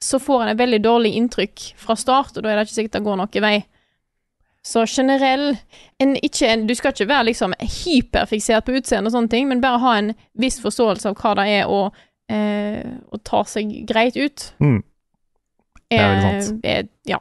så 0.04 0.20
får 0.20 0.44
en 0.44 0.52
et 0.54 0.60
veldig 0.60 0.82
dårlig 0.84 1.14
inntrykk 1.20 1.70
fra 1.80 1.96
start, 1.96 2.36
og 2.38 2.44
da 2.44 2.52
er 2.52 2.60
det 2.60 2.68
ikke 2.68 2.80
sikkert 2.82 2.98
det 2.98 3.06
går 3.06 3.20
noen 3.22 3.46
vei. 3.46 3.56
Så 4.64 4.86
generell 4.88 5.58
en, 6.00 6.14
ikke, 6.24 6.48
en, 6.48 6.66
Du 6.68 6.72
skal 6.76 6.94
ikke 6.94 7.10
være 7.10 7.28
liksom 7.32 7.56
hyperfiksert 7.60 8.64
på 8.64 8.78
utseende 8.80 9.12
og 9.12 9.16
sånne 9.18 9.32
ting, 9.32 9.50
men 9.50 9.64
bare 9.64 9.82
ha 9.84 9.96
en 10.00 10.14
viss 10.40 10.62
forståelse 10.64 11.12
av 11.12 11.18
hva 11.20 11.34
det 11.42 11.48
er 11.58 11.68
å, 11.72 11.82
eh, 12.32 12.94
å 13.12 13.20
ta 13.24 13.44
seg 13.44 13.74
greit 13.90 14.16
ut. 14.16 14.46
Mm. 14.64 14.80
Det 15.92 16.00
er 16.00 16.14
veldig 16.14 16.44
sant. 16.48 16.64
er- 16.66 16.88
ja. 17.06 17.20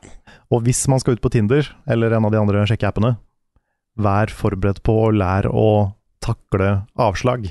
Og 0.53 0.63
hvis 0.63 0.87
man 0.89 1.01
skal 1.01 1.15
ut 1.19 1.21
på 1.25 1.33
Tinder, 1.35 1.67
eller 1.87 2.13
en 2.15 2.25
av 2.25 2.31
de 2.31 2.39
andre 2.39 2.63
sjekkeappene, 2.67 3.17
vær 3.99 4.31
forberedt 4.33 4.83
på 4.87 4.95
å 5.03 5.11
lære 5.13 5.51
å 5.51 5.95
takle 6.23 6.87
avslag. 6.97 7.51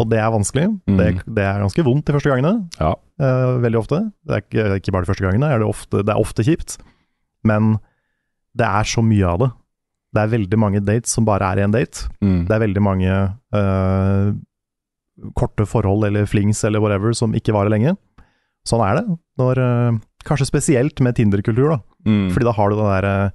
Og 0.00 0.06
det 0.10 0.20
er 0.20 0.32
vanskelig. 0.34 0.68
Mm. 0.90 0.96
Det, 0.98 1.08
det 1.36 1.44
er 1.46 1.62
ganske 1.62 1.84
vondt 1.86 2.06
de 2.08 2.14
første 2.16 2.32
gangene. 2.32 2.54
Ja. 2.78 2.94
Uh, 3.22 3.58
veldig 3.62 3.80
ofte. 3.80 4.00
Det 4.26 4.36
er 4.36 4.44
ikke, 4.44 4.64
ikke 4.80 4.94
bare 4.94 5.06
de 5.06 5.10
første 5.12 5.26
gangene, 5.26 5.50
er 5.50 5.62
det, 5.62 5.68
ofte, 5.68 6.02
det 6.02 6.14
er 6.14 6.22
ofte 6.22 6.46
kjipt. 6.46 6.78
Men 7.46 7.76
det 8.58 8.66
er 8.66 8.88
så 8.88 9.04
mye 9.04 9.28
av 9.28 9.44
det. 9.44 9.50
Det 10.14 10.22
er 10.22 10.34
veldig 10.36 10.58
mange 10.62 10.82
dates 10.86 11.14
som 11.16 11.26
bare 11.26 11.46
er 11.52 11.64
én 11.64 11.74
date. 11.74 12.08
Mm. 12.22 12.44
Det 12.48 12.54
er 12.54 12.64
veldig 12.64 12.82
mange 12.86 13.20
uh, 13.56 14.32
korte 15.38 15.66
forhold 15.66 16.06
eller 16.06 16.26
flings 16.30 16.62
eller 16.66 16.82
whatever 16.82 17.14
som 17.16 17.34
ikke 17.34 17.54
varer 17.54 17.72
lenge. 17.74 17.96
Sånn 18.66 18.82
er 18.86 19.00
det. 19.00 19.18
Når, 19.40 19.60
uh, 19.60 20.02
kanskje 20.24 20.48
spesielt 20.48 21.00
med 21.04 21.16
Tinder-kultur, 21.18 21.74
da. 21.74 21.80
Mm. 22.08 22.28
Fordi 22.34 22.48
da 22.48 22.54
har 22.56 22.70
du 22.70 22.78
den, 22.78 22.92
der, 22.92 23.32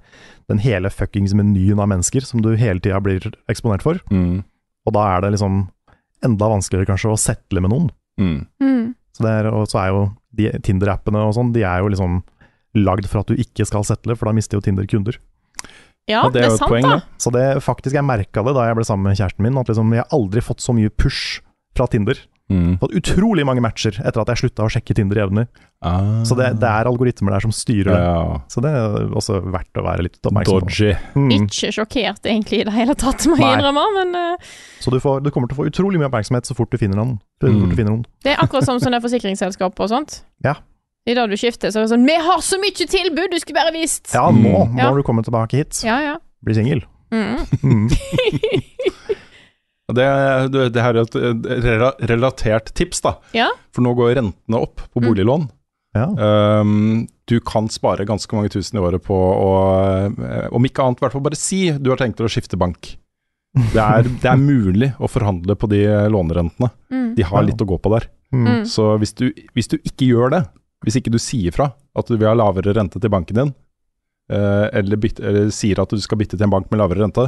den 0.50 0.62
hele 0.62 0.90
fuckings 0.92 1.34
menyen 1.36 1.80
av 1.82 1.90
mennesker 1.90 2.24
som 2.26 2.42
du 2.44 2.52
hele 2.58 2.82
tida 2.82 3.00
blir 3.02 3.28
eksponert 3.50 3.84
for. 3.86 4.00
Mm. 4.10 4.42
Og 4.88 4.96
da 4.96 5.06
er 5.14 5.24
det 5.24 5.34
liksom 5.36 5.62
enda 6.26 6.50
vanskeligere 6.52 6.90
kanskje 6.92 7.12
å 7.12 7.20
settle 7.20 7.62
med 7.64 7.72
noen. 7.72 7.88
Mm. 8.20 8.40
Mm. 8.62 8.86
Så, 9.16 9.24
det 9.24 9.32
er, 9.32 9.50
og 9.52 9.68
så 9.70 9.80
er 9.82 9.92
jo 9.94 10.02
de 10.36 10.50
Tinder-appene 10.64 11.22
og 11.26 11.34
sånn, 11.36 11.52
de 11.54 11.64
er 11.66 11.82
jo 11.82 11.90
liksom 11.92 12.20
lagd 12.78 13.08
for 13.10 13.22
at 13.22 13.30
du 13.30 13.40
ikke 13.40 13.66
skal 13.66 13.84
settle, 13.86 14.14
for 14.18 14.30
da 14.30 14.34
mister 14.36 14.58
jo 14.58 14.64
Tinder 14.64 14.86
kunder. 14.90 15.18
ja, 16.06 16.22
Og 16.24 16.34
det 16.34 16.44
er 16.44 16.50
jo 16.50 16.58
et 16.58 16.62
sant, 16.62 16.70
poeng, 16.70 16.86
da. 16.86 17.00
da. 17.00 17.18
Så 17.18 17.32
det 17.34 17.46
faktisk, 17.66 17.96
jeg 17.96 18.06
merka 18.06 18.44
det 18.46 18.54
da 18.54 18.68
jeg 18.68 18.78
ble 18.78 18.86
sammen 18.86 19.10
med 19.10 19.18
kjæresten 19.18 19.46
min, 19.46 19.58
at 19.58 19.72
liksom, 19.72 19.94
jeg 19.96 20.04
har 20.04 20.16
aldri 20.16 20.44
fått 20.44 20.62
så 20.62 20.74
mye 20.76 20.92
push 20.94 21.40
fra 21.76 21.88
Tinder. 21.90 22.18
Mm. 22.50 22.78
Fått 22.82 22.94
utrolig 22.98 23.44
mange 23.46 23.62
matcher 23.62 23.94
etter 24.02 24.20
at 24.24 24.30
jeg 24.32 24.40
slutta 24.42 24.64
å 24.66 24.70
sjekke 24.74 24.94
Tinder 24.98 25.20
jevnlig. 25.22 25.44
Ah. 25.86 26.24
Så 26.26 26.34
det, 26.36 26.48
det 26.60 26.66
er 26.68 26.88
algoritmer 26.90 27.32
der 27.36 27.44
som 27.46 27.52
styrer 27.54 27.92
det. 27.94 28.00
ja. 28.02 28.40
Så 28.50 28.60
det 28.64 28.72
er 28.74 29.06
også 29.16 29.38
verdt 29.54 29.78
å 29.80 29.84
være 29.86 30.02
litt 30.08 30.18
oppmerksom 30.26 30.58
på. 30.58 30.66
Dodgy. 30.66 30.90
Mm. 31.14 31.30
Ikke 31.38 31.70
sjokkert 31.72 32.26
egentlig 32.26 32.60
i 32.60 32.64
det 32.68 32.74
hele 32.74 32.96
tatt, 32.98 33.24
må 33.30 33.38
jeg 33.38 33.54
innrømme, 33.60 33.84
men 34.00 34.18
uh... 34.18 34.50
Så 34.82 34.90
du, 34.90 34.98
får, 35.00 35.22
du 35.24 35.30
kommer 35.30 35.48
til 35.48 35.54
å 35.56 35.60
få 35.62 35.68
utrolig 35.70 36.00
mye 36.02 36.10
oppmerksomhet 36.10 36.50
så 36.50 36.56
fort 36.58 36.70
du 36.74 36.76
finner 36.82 36.98
noen. 37.00 37.16
Så 37.40 37.48
Mm. 37.54 37.70
du 37.70 37.76
finner 37.78 37.94
noen. 37.94 38.04
det 38.26 38.34
er 38.34 38.42
akkurat 38.42 38.66
som 38.66 38.82
sånne 38.82 39.00
forsikringsselskap 39.00 39.78
og 39.80 39.88
sånt. 39.94 40.20
Ja. 40.44 40.56
I 41.08 41.14
dag 41.16 41.30
du 41.32 41.36
skifter, 41.40 41.70
så 41.72 41.80
er 41.80 41.86
det 41.86 41.94
sånn 41.94 42.04
'Vi 42.04 42.16
har 42.26 42.40
så 42.44 42.58
mye 42.60 42.74
tilbud, 42.76 43.30
du 43.32 43.38
skulle 43.40 43.56
bare 43.62 43.72
visst!' 43.72 44.12
Ja, 44.12 44.26
nå, 44.30 44.68
nå 44.74 44.78
Ja. 44.78 44.90
du 44.92 45.02
kommet 45.02 45.24
tilbake 45.24 45.56
hit. 45.56 45.80
ja. 45.84 46.00
ja. 46.02 46.16
Bli 46.44 46.54
singel. 46.54 46.82
Mm. 47.10 47.46
Det, 49.96 50.06
det, 50.54 50.66
det 50.74 50.82
her 50.84 50.98
er 51.00 51.06
et 51.06 52.04
relatert 52.10 52.72
tips, 52.76 53.00
da. 53.04 53.14
Ja. 53.36 53.48
For 53.74 53.82
nå 53.84 53.94
går 53.98 54.14
rentene 54.20 54.60
opp 54.60 54.82
på 54.92 55.00
Mm. 55.02 55.08
boliglån. 55.10 55.48
Ja. 55.96 56.04
Um, 56.62 57.08
du 57.26 57.40
kan 57.42 57.66
spare 57.68 58.04
ganske 58.06 58.30
mange 58.36 58.50
tusen 58.52 58.78
i 58.78 58.82
året 58.82 59.02
på 59.02 59.14
å, 59.16 59.48
eh, 60.14 60.48
om 60.54 60.62
ikke 60.66 60.84
annet, 60.84 61.00
i 61.00 61.04
hvert 61.06 61.16
fall 61.16 61.24
bare 61.24 61.38
si 61.38 61.64
du 61.74 61.90
har 61.90 61.98
tenkt 61.98 62.20
å 62.22 62.28
skifte 62.30 62.58
bank. 62.58 62.92
Det 63.74 63.82
er, 63.82 64.06
det 64.22 64.28
er 64.30 64.38
mulig 64.38 64.92
å 65.02 65.08
forhandle 65.10 65.56
på 65.58 65.66
de 65.72 65.80
lånerentene. 66.14 66.70
Mm. 66.94 67.08
De 67.16 67.22
har 67.26 67.42
litt 67.42 67.58
å 67.58 67.66
gå 67.66 67.78
på 67.82 67.90
der. 67.96 68.06
Mm. 68.30 68.44
Mm. 68.46 68.60
Så 68.70 68.92
hvis 69.02 69.12
du, 69.18 69.32
hvis 69.58 69.66
du 69.72 69.78
ikke 69.82 70.06
gjør 70.06 70.30
det, 70.36 70.44
hvis 70.86 71.00
ikke 71.00 71.10
du 71.10 71.18
sier 71.18 71.50
fra 71.52 71.72
at 71.98 72.06
du 72.06 72.14
vil 72.16 72.28
ha 72.30 72.36
lavere 72.38 72.72
rente 72.76 73.00
til 73.02 73.10
banken 73.10 73.40
din, 73.40 73.50
eh, 74.30 74.68
eller, 74.78 74.96
bytte, 75.02 75.24
eller 75.26 75.50
sier 75.50 75.82
at 75.82 75.90
du 75.90 75.98
skal 75.98 76.18
bytte 76.22 76.38
til 76.38 76.46
en 76.46 76.54
bank 76.54 76.70
med 76.70 76.78
lavere 76.78 77.02
rente, 77.02 77.26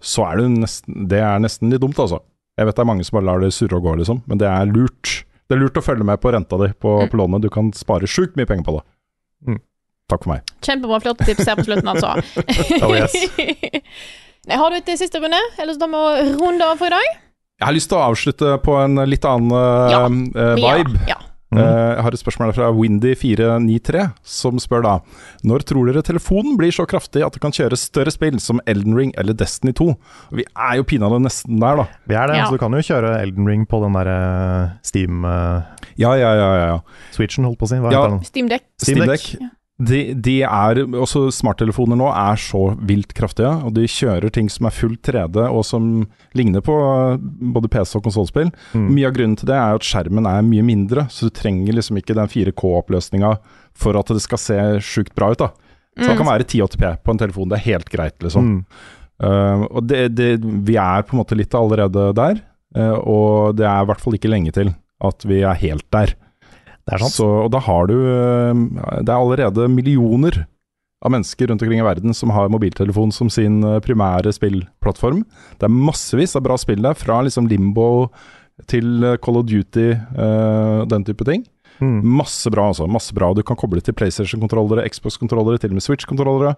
så 0.00 0.24
er 0.30 0.36
det 0.40 0.48
nesten, 0.58 1.08
det 1.08 1.18
er 1.20 1.38
nesten 1.42 1.70
litt 1.72 1.80
dumt, 1.82 1.98
altså. 2.00 2.20
Jeg 2.58 2.66
vet 2.68 2.76
det 2.76 2.82
er 2.82 2.88
mange 2.90 3.04
som 3.06 3.16
bare 3.18 3.28
lar 3.30 3.40
det 3.40 3.52
surre 3.56 3.76
og 3.78 3.84
gå, 3.84 3.94
liksom, 4.00 4.22
men 4.28 4.38
det 4.40 4.48
er 4.48 4.66
lurt. 4.68 5.24
Det 5.48 5.56
er 5.56 5.60
lurt 5.62 5.78
å 5.80 5.82
følge 5.84 6.04
med 6.06 6.20
på 6.22 6.32
renta 6.32 6.56
di 6.60 6.72
på, 6.72 6.90
Mm. 7.02 7.08
på 7.10 7.16
lånet. 7.20 7.40
Du 7.42 7.48
kan 7.50 7.72
spare 7.72 8.06
sjukt 8.06 8.36
mye 8.36 8.46
penger 8.46 8.64
på 8.64 8.74
det. 8.78 8.82
Mm. 9.48 9.60
Takk 10.10 10.24
for 10.24 10.32
meg. 10.34 10.42
Kjempebra 10.62 11.00
flørtetips 11.02 11.46
her 11.46 11.56
på 11.56 11.64
slutten, 11.68 11.88
altså. 11.88 12.12
Oh, 12.84 12.94
yes. 12.94 13.14
Har 14.50 14.70
du 14.72 14.76
et 14.76 14.92
siste, 14.98 15.20
runde, 15.20 15.36
Eller 15.58 15.74
så 15.74 15.80
tar 15.80 15.90
vi 15.92 16.32
runde 16.40 16.64
av 16.64 16.78
for 16.80 16.86
i 16.86 16.90
dag? 16.96 17.08
Jeg 17.60 17.66
har 17.68 17.74
lyst 17.76 17.90
til 17.92 17.98
å 17.98 18.06
avslutte 18.08 18.54
på 18.64 18.76
en 18.80 18.96
litt 19.08 19.24
annen 19.28 19.52
eh, 19.52 19.90
Ja. 19.92 20.06
vibe. 20.56 20.96
Ja. 21.06 21.16
Ja. 21.16 21.18
Mm. 21.50 21.58
Eh, 21.58 21.94
jeg 21.96 22.02
har 22.06 22.14
et 22.14 22.20
spørsmål 22.22 22.52
fra 22.54 22.68
Windy493, 22.70 24.02
som 24.22 24.58
spør 24.62 24.84
da 24.84 24.92
Når 25.42 25.64
tror 25.66 25.88
dere 25.90 26.02
telefonen 26.06 26.54
blir 26.60 26.70
så 26.70 26.86
kraftig 26.86 27.24
at 27.26 27.34
det 27.34 27.42
kan 27.42 27.50
kjøre 27.50 27.74
større 27.80 28.12
spill 28.14 28.38
som 28.38 28.60
Elden 28.70 28.94
Ring 28.94 29.10
eller 29.18 29.34
Destiny 29.34 29.72
2? 29.74 29.88
Vi 30.38 30.44
er 30.54 30.76
jo 30.78 30.84
pinadø 30.86 31.18
nesten 31.18 31.58
der, 31.58 31.76
da. 31.82 31.86
Vi 32.06 32.14
er 32.14 32.26
det, 32.30 32.36
Ja. 32.36 32.46
så 32.46 32.52
du 32.54 32.58
kan 32.62 32.70
jo 32.72 32.78
kjøre 32.78 33.16
Elden 33.20 33.48
Ring 33.50 33.66
på 33.66 33.82
den 33.82 33.92
der 33.98 34.78
Steam-switchen, 34.86 35.64
Ja, 35.98 36.14
ja, 36.14 36.34
ja. 36.38 36.54
ja, 36.54 36.66
ja. 36.66 36.78
holdt 37.50 37.58
på 37.58 37.66
å 37.66 37.68
si. 37.68 37.74
Hva 37.82 37.90
Ja. 37.92 38.02
heter 38.06 38.16
den? 38.16 38.24
Steam 38.24 38.48
Deck. 38.48 38.62
Steam 38.78 38.96
Steam 38.96 39.08
Deck. 39.08 39.20
Deck. 39.40 39.50
De, 39.80 40.00
de 40.12 40.34
er, 40.44 40.82
også 41.00 41.28
Smarttelefoner 41.32 41.96
nå 41.96 42.10
er 42.12 42.40
så 42.40 42.74
vilt 42.86 43.14
kraftige, 43.16 43.52
og 43.64 43.72
de 43.78 43.86
kjører 43.88 44.32
ting 44.34 44.50
som 44.52 44.68
er 44.68 44.76
fullt 44.76 45.00
3D, 45.08 45.40
og 45.46 45.64
som 45.64 45.88
ligner 46.36 46.64
på 46.64 46.74
eh, 46.76 47.22
både 47.56 47.70
PC 47.72 47.96
og 47.96 48.04
konsollspill. 48.04 48.52
Mm. 48.76 48.90
Mye 48.92 49.08
av 49.08 49.16
grunnen 49.16 49.38
til 49.40 49.48
det 49.48 49.56
er 49.56 49.78
at 49.78 49.86
skjermen 49.86 50.28
er 50.28 50.44
mye 50.44 50.66
mindre, 50.66 51.06
så 51.08 51.30
du 51.30 51.34
trenger 51.40 51.78
liksom 51.78 52.00
ikke 52.00 52.18
den 52.18 52.28
4K-oppløsninga 52.28 53.34
for 53.80 53.96
at 53.96 54.12
det 54.12 54.20
skal 54.26 54.42
se 54.42 54.60
sjukt 54.84 55.16
bra 55.16 55.32
ut. 55.32 55.40
da. 55.40 55.50
Så 55.96 56.12
det 56.12 56.18
kan 56.20 56.28
være 56.28 56.46
1080P 56.46 56.92
på 57.04 57.14
en 57.14 57.20
telefon, 57.20 57.50
det 57.50 57.58
er 57.58 57.68
helt 57.72 57.90
greit, 57.92 58.16
liksom. 58.24 58.52
Mm. 58.52 58.60
Uh, 59.20 59.66
og 59.68 59.84
det, 59.84 60.14
det, 60.16 60.30
vi 60.40 60.78
er 60.80 61.02
på 61.04 61.12
en 61.12 61.20
måte 61.20 61.36
litt 61.36 61.54
allerede 61.56 62.06
der, 62.16 62.38
uh, 62.78 62.96
og 63.00 63.58
det 63.58 63.66
er 63.68 63.82
i 63.82 63.88
hvert 63.90 64.00
fall 64.00 64.16
ikke 64.16 64.30
lenge 64.32 64.54
til 64.56 64.72
at 65.04 65.26
vi 65.28 65.42
er 65.44 65.58
helt 65.60 65.84
der. 65.92 66.14
Det 66.88 66.96
er 66.96 67.04
sant. 67.04 67.16
Så, 67.18 67.28
og 67.44 67.50
da 67.52 67.60
har 67.62 67.90
du 67.90 67.94
uh, 67.96 68.54
Det 69.04 69.10
er 69.10 69.16
allerede 69.18 69.68
millioner 69.72 70.42
av 71.00 71.14
mennesker 71.14 71.48
rundt 71.48 71.62
omkring 71.64 71.80
i 71.80 71.86
verden 71.86 72.16
som 72.16 72.32
har 72.34 72.50
mobiltelefon 72.52 73.12
som 73.14 73.30
sin 73.32 73.62
uh, 73.64 73.78
primære 73.84 74.32
spillplattform. 74.36 75.22
Det 75.60 75.68
er 75.68 75.78
massevis 75.88 76.36
av 76.36 76.44
bra 76.44 76.58
spill 76.60 76.82
der, 76.84 76.98
fra 76.98 77.22
liksom 77.24 77.48
Limbo 77.48 78.10
til 78.68 79.06
uh, 79.06 79.16
Call 79.22 79.40
of 79.40 79.48
Duty, 79.48 79.94
uh, 79.96 80.84
den 80.90 81.06
type 81.08 81.24
ting. 81.28 81.46
Mm. 81.80 82.02
Masse 82.04 82.50
bra, 82.52 82.66
altså. 82.68 82.84
Masse 82.90 83.14
bra. 83.16 83.30
Du 83.32 83.40
kan 83.46 83.56
koble 83.56 83.80
til 83.80 83.96
PlayStation-kontrollere, 83.96 84.84
Xbox-kontrollere, 84.92 85.60
til 85.62 85.72
og 85.72 85.78
med 85.78 85.86
Switch-kontrollere. 85.86 86.52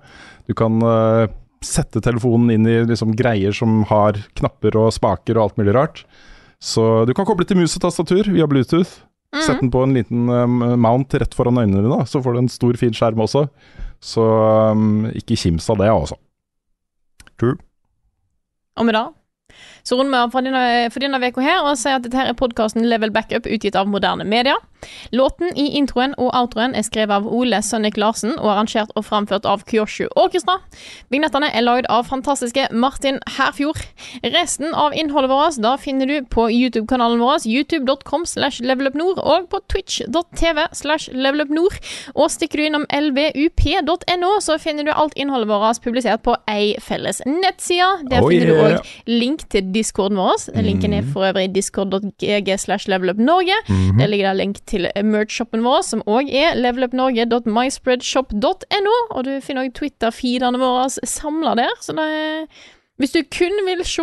Du 0.51 0.57
kan 0.59 0.83
uh, 0.83 1.31
sette 1.63 2.03
telefonen 2.03 2.51
inn 2.57 2.67
i 2.67 2.81
liksom, 2.89 3.15
greier 3.19 3.55
som 3.55 3.85
har 3.91 4.19
knapper 4.39 4.79
og 4.81 4.91
spaker 4.97 5.39
og 5.39 5.47
alt 5.47 5.63
mulig 5.63 5.77
rart. 5.79 6.05
Så 6.63 7.05
du 7.07 7.15
kan 7.15 7.27
koble 7.27 7.47
til 7.47 7.59
mus 7.59 7.77
og 7.79 7.87
tastatur 7.87 8.31
via 8.35 8.49
Bluetooth. 8.51 9.03
Sette 9.33 9.63
den 9.63 9.73
på 9.73 9.81
en 9.87 9.95
liten 9.97 10.29
um, 10.29 10.59
mount 10.81 11.15
rett 11.17 11.35
foran 11.35 11.61
øynene 11.63 11.81
dine, 11.81 12.03
så 12.09 12.21
får 12.21 12.35
du 12.35 12.43
en 12.43 12.53
stor, 12.53 12.77
fin 12.81 12.93
skjerm 12.93 13.23
også. 13.25 13.47
Så 14.03 14.27
um, 14.75 15.07
ikke 15.17 15.39
kims 15.41 15.71
av 15.73 15.81
det, 15.81 15.89
altså. 15.89 16.19
Og 18.77 18.89
med 18.89 18.97
det 18.97 19.07
så 19.83 19.99
runder 19.99 20.13
vi 20.15 20.21
av 20.23 20.31
for 20.93 21.03
denne, 21.03 21.19
uka 21.21 21.45
her 21.45 21.65
og 21.67 21.79
sier 21.81 21.99
at 21.99 22.05
dette 22.07 22.19
her 22.19 22.31
er 22.31 22.39
podkasten 22.39 22.87
Level 22.89 23.13
Backup 23.15 23.49
utgitt 23.51 23.77
av 23.79 23.91
moderne 23.91 24.25
media. 24.29 24.55
Låten 25.13 25.53
i 25.59 25.69
introen 25.79 26.15
og 26.19 26.31
outroen 26.35 26.75
er 26.79 26.85
skrevet 26.87 27.15
av 27.21 27.27
Ole 27.29 27.61
Sønnik 27.63 27.97
Larsen 28.01 28.35
og 28.39 28.49
arrangert 28.55 28.91
og 28.97 29.05
framført 29.07 29.47
av 29.49 29.63
Kyoshu 29.69 30.07
Orkestra. 30.17 30.59
Vignettene 31.13 31.51
er 31.53 31.65
lagd 31.65 31.87
av 31.93 32.09
fantastiske 32.11 32.69
Martin 32.73 33.21
Herfjord. 33.37 33.83
Resten 34.35 34.75
av 34.75 34.95
innholdet 34.97 35.31
vårt 35.31 35.61
da 35.63 35.77
finner 35.81 36.09
du 36.09 36.17
på 36.33 36.49
YouTube-kanalen 36.51 37.21
vår, 37.23 37.47
youtube.com 37.47 38.27
slash 38.27 38.63
levelupnord, 38.65 39.21
og 39.23 39.49
på 39.53 39.61
twitch.tv 39.73 40.67
slash 40.73 41.13
levelupnord. 41.13 41.77
Og 42.17 42.31
stikker 42.33 42.59
du 42.63 42.67
innom 42.71 42.87
lvup.no, 42.93 44.33
så 44.41 44.59
finner 44.63 44.89
du 44.89 44.93
alt 44.95 45.17
innholdet 45.21 45.51
vårt 45.51 45.83
publisert 45.85 46.23
på 46.27 46.37
ei 46.51 46.75
felles 46.83 47.23
nettside. 47.29 48.09
Der 48.11 48.23
Oh, 48.23 48.29
finner 48.31 48.47
yeah. 48.53 48.57
du 48.57 48.77
òg 48.79 48.91
link 49.11 49.43
til 49.51 49.71
discorden 49.75 50.17
vår. 50.21 50.49
Linken 50.63 50.93
er 50.95 51.03
for 51.13 51.27
øvrig 51.27 51.49
discord.gg 51.55 52.49
slash 52.59 52.89
levelupnorge. 52.89 53.57
Der 53.99 54.07
ligger 54.11 54.31
det 54.33 54.37
link 54.39 54.61
til 54.67 54.72
merch-shoppen 54.75 55.63
vår, 55.65 55.83
som 55.87 56.03
òg 56.11 56.29
er 56.33 56.57
levelupnorge.myspreadshop.no. 56.61 58.97
Og 59.13 59.21
du 59.29 59.33
finner 59.45 59.63
òg 59.67 59.73
Twitter-feedene 59.79 60.59
våre 60.63 60.87
samla 60.91 61.53
der. 61.59 61.73
Så 61.85 61.91
det 61.99 62.07
er 62.09 62.47
hvis 63.01 63.15
du 63.17 63.21
kun 63.35 63.55
vil 63.67 63.81
se 63.89 64.03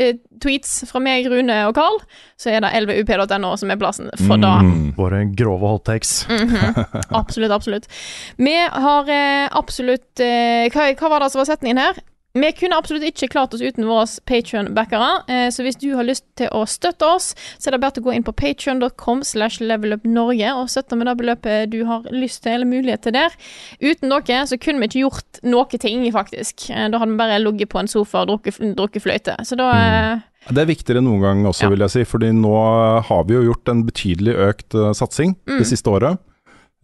eh, 0.00 0.14
tweets 0.40 0.72
fra 0.88 1.00
meg, 1.02 1.26
Rune 1.28 1.56
og 1.68 1.74
Carl, 1.76 1.98
så 2.40 2.50
er 2.54 2.60
det 2.64 2.70
lvup.no 2.86 3.50
som 3.60 3.70
er 3.74 3.80
plassen 3.80 4.08
for 4.24 4.36
det. 4.40 4.54
Våre 4.96 5.18
grove 5.36 5.66
hottakes. 5.68 6.26
mm 6.28 6.48
-hmm. 6.48 6.84
Absolutt, 7.10 7.52
absolutt. 7.52 7.86
Vi 8.36 8.68
har 8.72 9.08
eh, 9.08 9.48
absolutt 9.52 10.20
eh, 10.20 10.70
hva, 10.72 10.94
hva 10.94 11.08
var 11.08 11.20
det 11.20 11.30
som 11.30 11.38
var 11.40 11.44
setningen 11.44 11.78
her? 11.78 11.94
Vi 12.36 12.50
kunne 12.52 12.76
absolutt 12.76 13.02
ikke 13.08 13.30
klart 13.32 13.54
oss 13.56 13.62
uten 13.64 13.86
våre 13.88 14.04
Patreon-backere, 14.28 15.06
eh, 15.32 15.46
så 15.50 15.64
hvis 15.64 15.78
du 15.80 15.88
har 15.96 16.04
lyst 16.04 16.26
til 16.36 16.50
å 16.54 16.60
støtte 16.68 17.06
oss, 17.08 17.30
så 17.58 17.68
er 17.70 17.74
det 17.74 17.80
bare 17.80 18.02
å 18.02 18.04
gå 18.04 18.12
inn 18.14 18.22
på 18.26 18.34
patreon.com 18.36 19.22
slash 19.24 19.62
levelupnorge 19.64 20.50
og 20.54 20.68
støtte 20.70 20.98
med 21.00 21.08
det 21.08 21.16
beløpet 21.22 21.72
du 21.72 21.80
har 21.88 22.04
lyst 22.12 22.42
til 22.44 22.52
eller 22.58 22.68
mulighet 22.68 23.02
til 23.08 23.16
der. 23.16 23.32
Uten 23.80 24.12
dere 24.12 24.44
så 24.46 24.60
kunne 24.60 24.84
vi 24.84 24.90
ikke 24.90 25.04
gjort 25.06 25.40
noe 25.48 25.80
ting, 25.80 26.04
faktisk. 26.12 26.68
Eh, 26.70 26.88
Da 26.92 26.98
hadde 27.00 27.12
vi 27.16 27.18
bare 27.24 27.40
ligget 27.40 27.72
på 27.72 27.80
en 27.80 27.88
sofa 27.88 28.22
og 28.22 28.28
drukket, 28.34 28.60
drukket 28.76 29.02
fløyte. 29.08 29.36
Så 29.48 29.56
da 29.56 29.72
mm. 29.72 30.22
Det 30.48 30.62
er 30.62 30.68
viktigere 30.70 31.00
enn 31.02 31.08
noen 31.08 31.20
gang 31.24 31.40
også, 31.48 31.64
Ja. 31.64 31.68
vil 31.68 31.80
jeg 31.80 31.90
si. 31.90 32.04
Fordi 32.04 32.30
nå 32.32 33.02
har 33.08 33.24
vi 33.24 33.34
jo 33.34 33.42
gjort 33.52 33.68
en 33.68 33.82
betydelig 33.84 34.36
økt 34.36 34.74
eh, 34.74 34.92
satsing 34.94 35.34
Mm. 35.48 35.58
det 35.58 35.66
siste 35.66 35.90
året. 35.90 36.18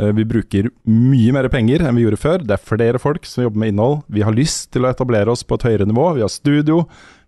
Eh, 0.03 0.11
vi 0.17 0.25
bruker 0.27 0.71
mye 0.91 1.35
mer 1.37 1.49
penger 1.53 1.85
enn 1.85 1.95
vi 1.99 2.07
gjorde 2.07 2.23
før. 2.23 2.43
Det 2.43 2.57
er 2.57 2.69
flere 2.71 3.01
folk 3.03 3.27
som 3.29 3.47
jobber 3.47 3.63
med 3.63 3.75
innhold. 3.75 4.01
Vi 4.11 4.25
har 4.27 4.35
lyst 4.35 4.73
til 4.75 4.87
å 4.87 4.91
etablere 4.91 5.31
oss 5.31 5.45
på 5.47 5.59
et 5.59 5.69
høyere 5.69 5.87
nivå. 5.91 6.09
Vi 6.19 6.25
har 6.25 6.33
studio, 6.33 6.85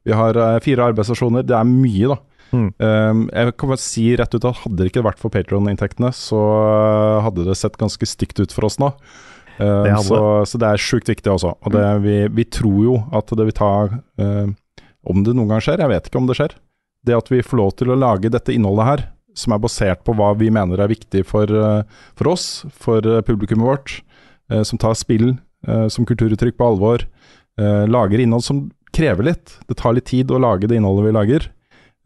vi 0.06 0.16
har 0.16 0.38
eh, 0.38 0.58
fire 0.64 0.90
arbeidsstasjoner. 0.90 1.46
Det 1.46 1.56
er 1.58 1.68
mye, 1.70 2.14
da. 2.14 2.18
Mm. 2.54 2.68
Um, 2.78 3.22
jeg 3.34 3.54
kan 3.58 3.70
bare 3.72 3.82
si 3.82 4.04
rett 4.18 4.34
ut 4.36 4.44
at 4.46 4.60
hadde 4.62 4.78
det 4.78 4.92
ikke 4.92 5.02
vært 5.02 5.18
for 5.18 5.34
Patron-inntektene, 5.34 6.12
så 6.14 6.42
eh, 6.62 7.24
hadde 7.26 7.46
det 7.48 7.56
sett 7.58 7.78
ganske 7.80 8.06
stygt 8.06 8.38
ut 8.38 8.54
for 8.54 8.68
oss 8.68 8.78
nå. 8.82 8.92
Um, 9.58 9.86
Det 9.86 9.96
så, 10.06 10.20
så 10.46 10.60
det 10.60 10.68
er 10.68 10.82
sjukt 10.82 11.10
viktig 11.10 11.32
også. 11.32 11.56
Og 11.64 11.74
det, 11.74 11.84
vi, 12.04 12.16
vi 12.38 12.44
tror 12.52 12.78
jo 12.84 13.00
at 13.16 13.32
det 13.32 13.48
vil 13.48 13.56
ta 13.56 13.72
eh, 14.20 14.50
Om 15.06 15.22
det 15.24 15.32
noen 15.32 15.54
gang 15.54 15.62
skjer, 15.64 15.80
jeg 15.80 15.92
vet 15.94 16.08
ikke 16.10 16.20
om 16.20 16.28
det 16.28 16.36
skjer. 16.38 16.56
Det 17.06 17.16
at 17.16 17.30
vi 17.30 17.42
får 17.46 17.60
lov 17.62 17.74
til 17.78 17.92
å 17.94 17.98
lage 17.98 18.30
dette 18.32 18.54
innholdet 18.54 18.88
her, 18.90 19.04
som 19.36 19.54
er 19.54 19.62
basert 19.62 20.02
på 20.06 20.14
hva 20.16 20.32
vi 20.38 20.50
mener 20.52 20.80
er 20.80 20.90
viktig 20.90 21.24
for, 21.28 21.50
eh, 21.50 21.82
for 22.16 22.32
oss, 22.32 22.64
for 22.72 23.04
eh, 23.04 23.22
publikummet 23.26 23.68
vårt, 23.68 23.98
eh, 24.50 24.62
som 24.62 24.80
tar 24.80 24.96
spill 24.98 25.36
som 25.90 26.04
kulturuttrykk 26.06 26.54
på 26.60 26.62
alvor, 26.62 27.02
lager 27.58 28.20
innhold 28.22 28.44
som 28.44 28.58
krever 28.94 29.26
litt. 29.26 29.56
Det 29.66 29.74
tar 29.80 29.96
litt 29.96 30.06
tid 30.06 30.30
å 30.30 30.38
lage 30.38 30.68
det 30.70 30.76
innholdet 30.78 31.08
vi 31.08 31.14
lager. 31.16 31.46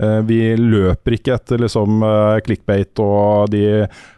Eh, 0.01 0.21
vi 0.25 0.39
løper 0.57 1.17
ikke 1.17 1.35
etter 1.37 1.61
liksom 1.61 2.01
eh, 2.07 2.39
clickbait 2.47 3.03
og 3.05 3.51
de 3.53 3.65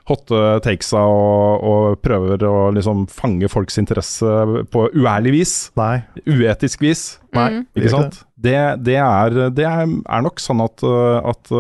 hotte 0.07 0.43
takesa 0.63 1.01
og, 1.11 1.65
og 1.67 1.97
prøver 2.05 2.45
å 2.47 2.71
liksom 2.75 3.07
fange 3.11 3.51
folks 3.51 3.81
interesse 3.83 4.27
på 4.71 4.87
uærlig 4.95 5.35
vis. 5.41 5.55
Nei. 5.79 6.05
Uetisk 6.27 6.87
vis. 6.87 7.07
Nei, 7.33 7.49
Mm. 7.53 7.63
Ikke 7.75 7.91
sant? 7.91 8.19
Det, 8.43 8.59
det, 8.85 8.99
er, 9.01 9.37
det 9.55 9.65
er, 9.65 9.87
nok 10.25 10.41
sånn 10.43 10.61
at, 10.65 10.83
uh, 10.85 11.23
at 11.31 11.51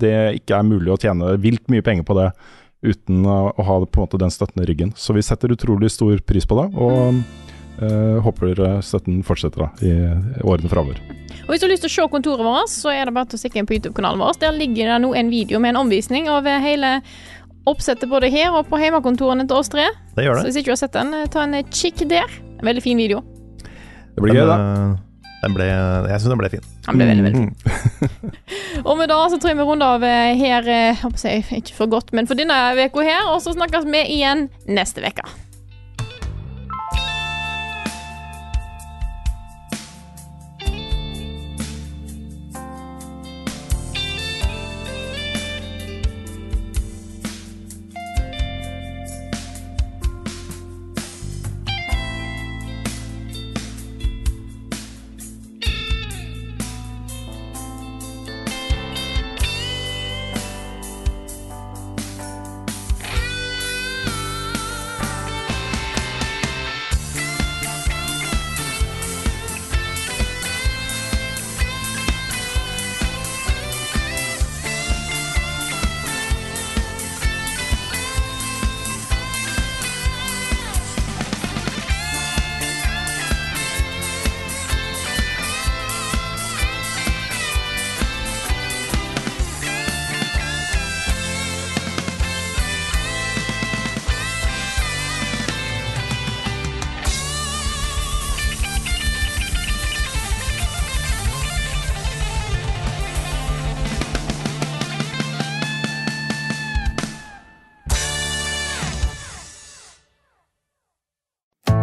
det 0.00 0.12
ikke 0.38 0.56
er 0.58 0.66
mulig 0.66 0.90
å 0.92 0.96
tjene 1.00 1.34
vilt 1.40 1.68
mye 1.72 1.84
penger 1.84 2.06
på 2.08 2.16
det 2.18 2.26
uten 2.82 3.26
å 3.28 3.52
ha 3.54 3.76
på 3.84 4.00
en 4.00 4.04
måte 4.04 4.20
den 4.20 4.32
støtten 4.32 4.64
i 4.64 4.66
ryggen. 4.68 4.92
Så 4.98 5.14
vi 5.14 5.22
setter 5.24 5.52
utrolig 5.54 5.92
stor 5.94 6.18
pris 6.26 6.48
på 6.48 6.58
det, 6.58 6.66
og 6.74 7.22
uh, 7.80 8.20
håper 8.24 8.80
støtten 8.84 9.22
fortsetter 9.26 9.64
da, 9.64 9.70
i 9.80 9.92
årene 10.44 10.70
framover. 10.72 11.00
Og 11.42 11.52
hvis 11.52 11.62
du 11.62 11.66
har 11.66 11.72
lyst 11.72 11.82
til 11.86 11.90
å 11.90 11.94
se 11.96 12.08
kontoret 12.12 12.46
vårt, 12.46 12.70
så 12.70 12.92
er 12.94 13.08
det 13.08 13.14
bare 13.16 13.30
til 13.30 13.38
å 13.38 13.42
stikke 13.42 13.60
inn 13.60 13.68
på 13.68 13.76
YouTube-kanalen 13.78 14.22
vår. 14.22 14.38
Der 14.42 14.54
ligger 14.56 14.92
det 14.92 14.98
nå 15.02 15.12
en 15.18 15.30
video 15.32 15.60
med 15.62 15.74
en 15.74 15.82
omvisning 15.82 16.28
av 16.30 16.46
eh, 16.46 16.62
hele 16.62 16.98
oppsettet 17.68 18.10
både 18.10 18.30
her 18.32 18.54
og 18.54 18.68
på 18.70 18.78
hjemmekontorene 18.80 19.46
til 19.50 19.58
oss 19.58 19.70
tre. 19.72 19.88
Det 20.16 20.26
gjør 20.26 20.38
Så 20.38 20.42
det. 20.42 20.50
hvis 20.50 20.60
ikke 20.60 20.70
du 20.70 20.74
har 20.74 20.82
sett 20.82 20.98
den, 20.98 21.14
eh, 21.18 21.30
ta 21.30 21.46
en 21.46 21.58
kikk 21.70 22.04
der. 22.10 22.36
En 22.58 22.68
veldig 22.70 22.84
fin 22.84 22.98
video. 22.98 23.22
Det 24.14 24.22
blir 24.22 24.36
gøy, 24.38 24.46
da. 24.46 24.56
Den, 24.56 24.96
eh, 25.42 25.54
ble, 25.56 25.66
jeg 25.66 26.22
syns 26.22 26.30
den 26.30 26.42
ble 26.42 26.50
fin. 26.52 26.66
Den 26.86 27.00
ble 27.00 27.08
veldig, 27.10 27.24
veldig 27.26 27.42
fin. 27.42 27.52
Mm. 27.52 28.82
Og 28.88 28.98
med 28.98 29.10
det 29.10 29.20
så 29.32 29.38
tror 29.38 29.52
jeg 29.52 29.58
vi 29.58 29.66
runder 29.66 29.96
av 29.96 30.04
eh, 30.06 30.34
her, 30.38 30.68
eh, 30.68 31.00
håper 31.02 31.26
jeg, 31.26 31.46
ikke 31.64 31.78
for 31.78 31.90
godt, 31.90 32.12
men 32.14 32.30
for 32.30 32.38
denne 32.38 32.58
uka 32.78 33.06
her. 33.08 33.32
Og 33.32 33.42
så 33.42 33.56
snakkes 33.56 33.88
vi 33.90 34.04
igjen 34.20 34.46
neste 34.70 35.02
uke. 35.02 35.26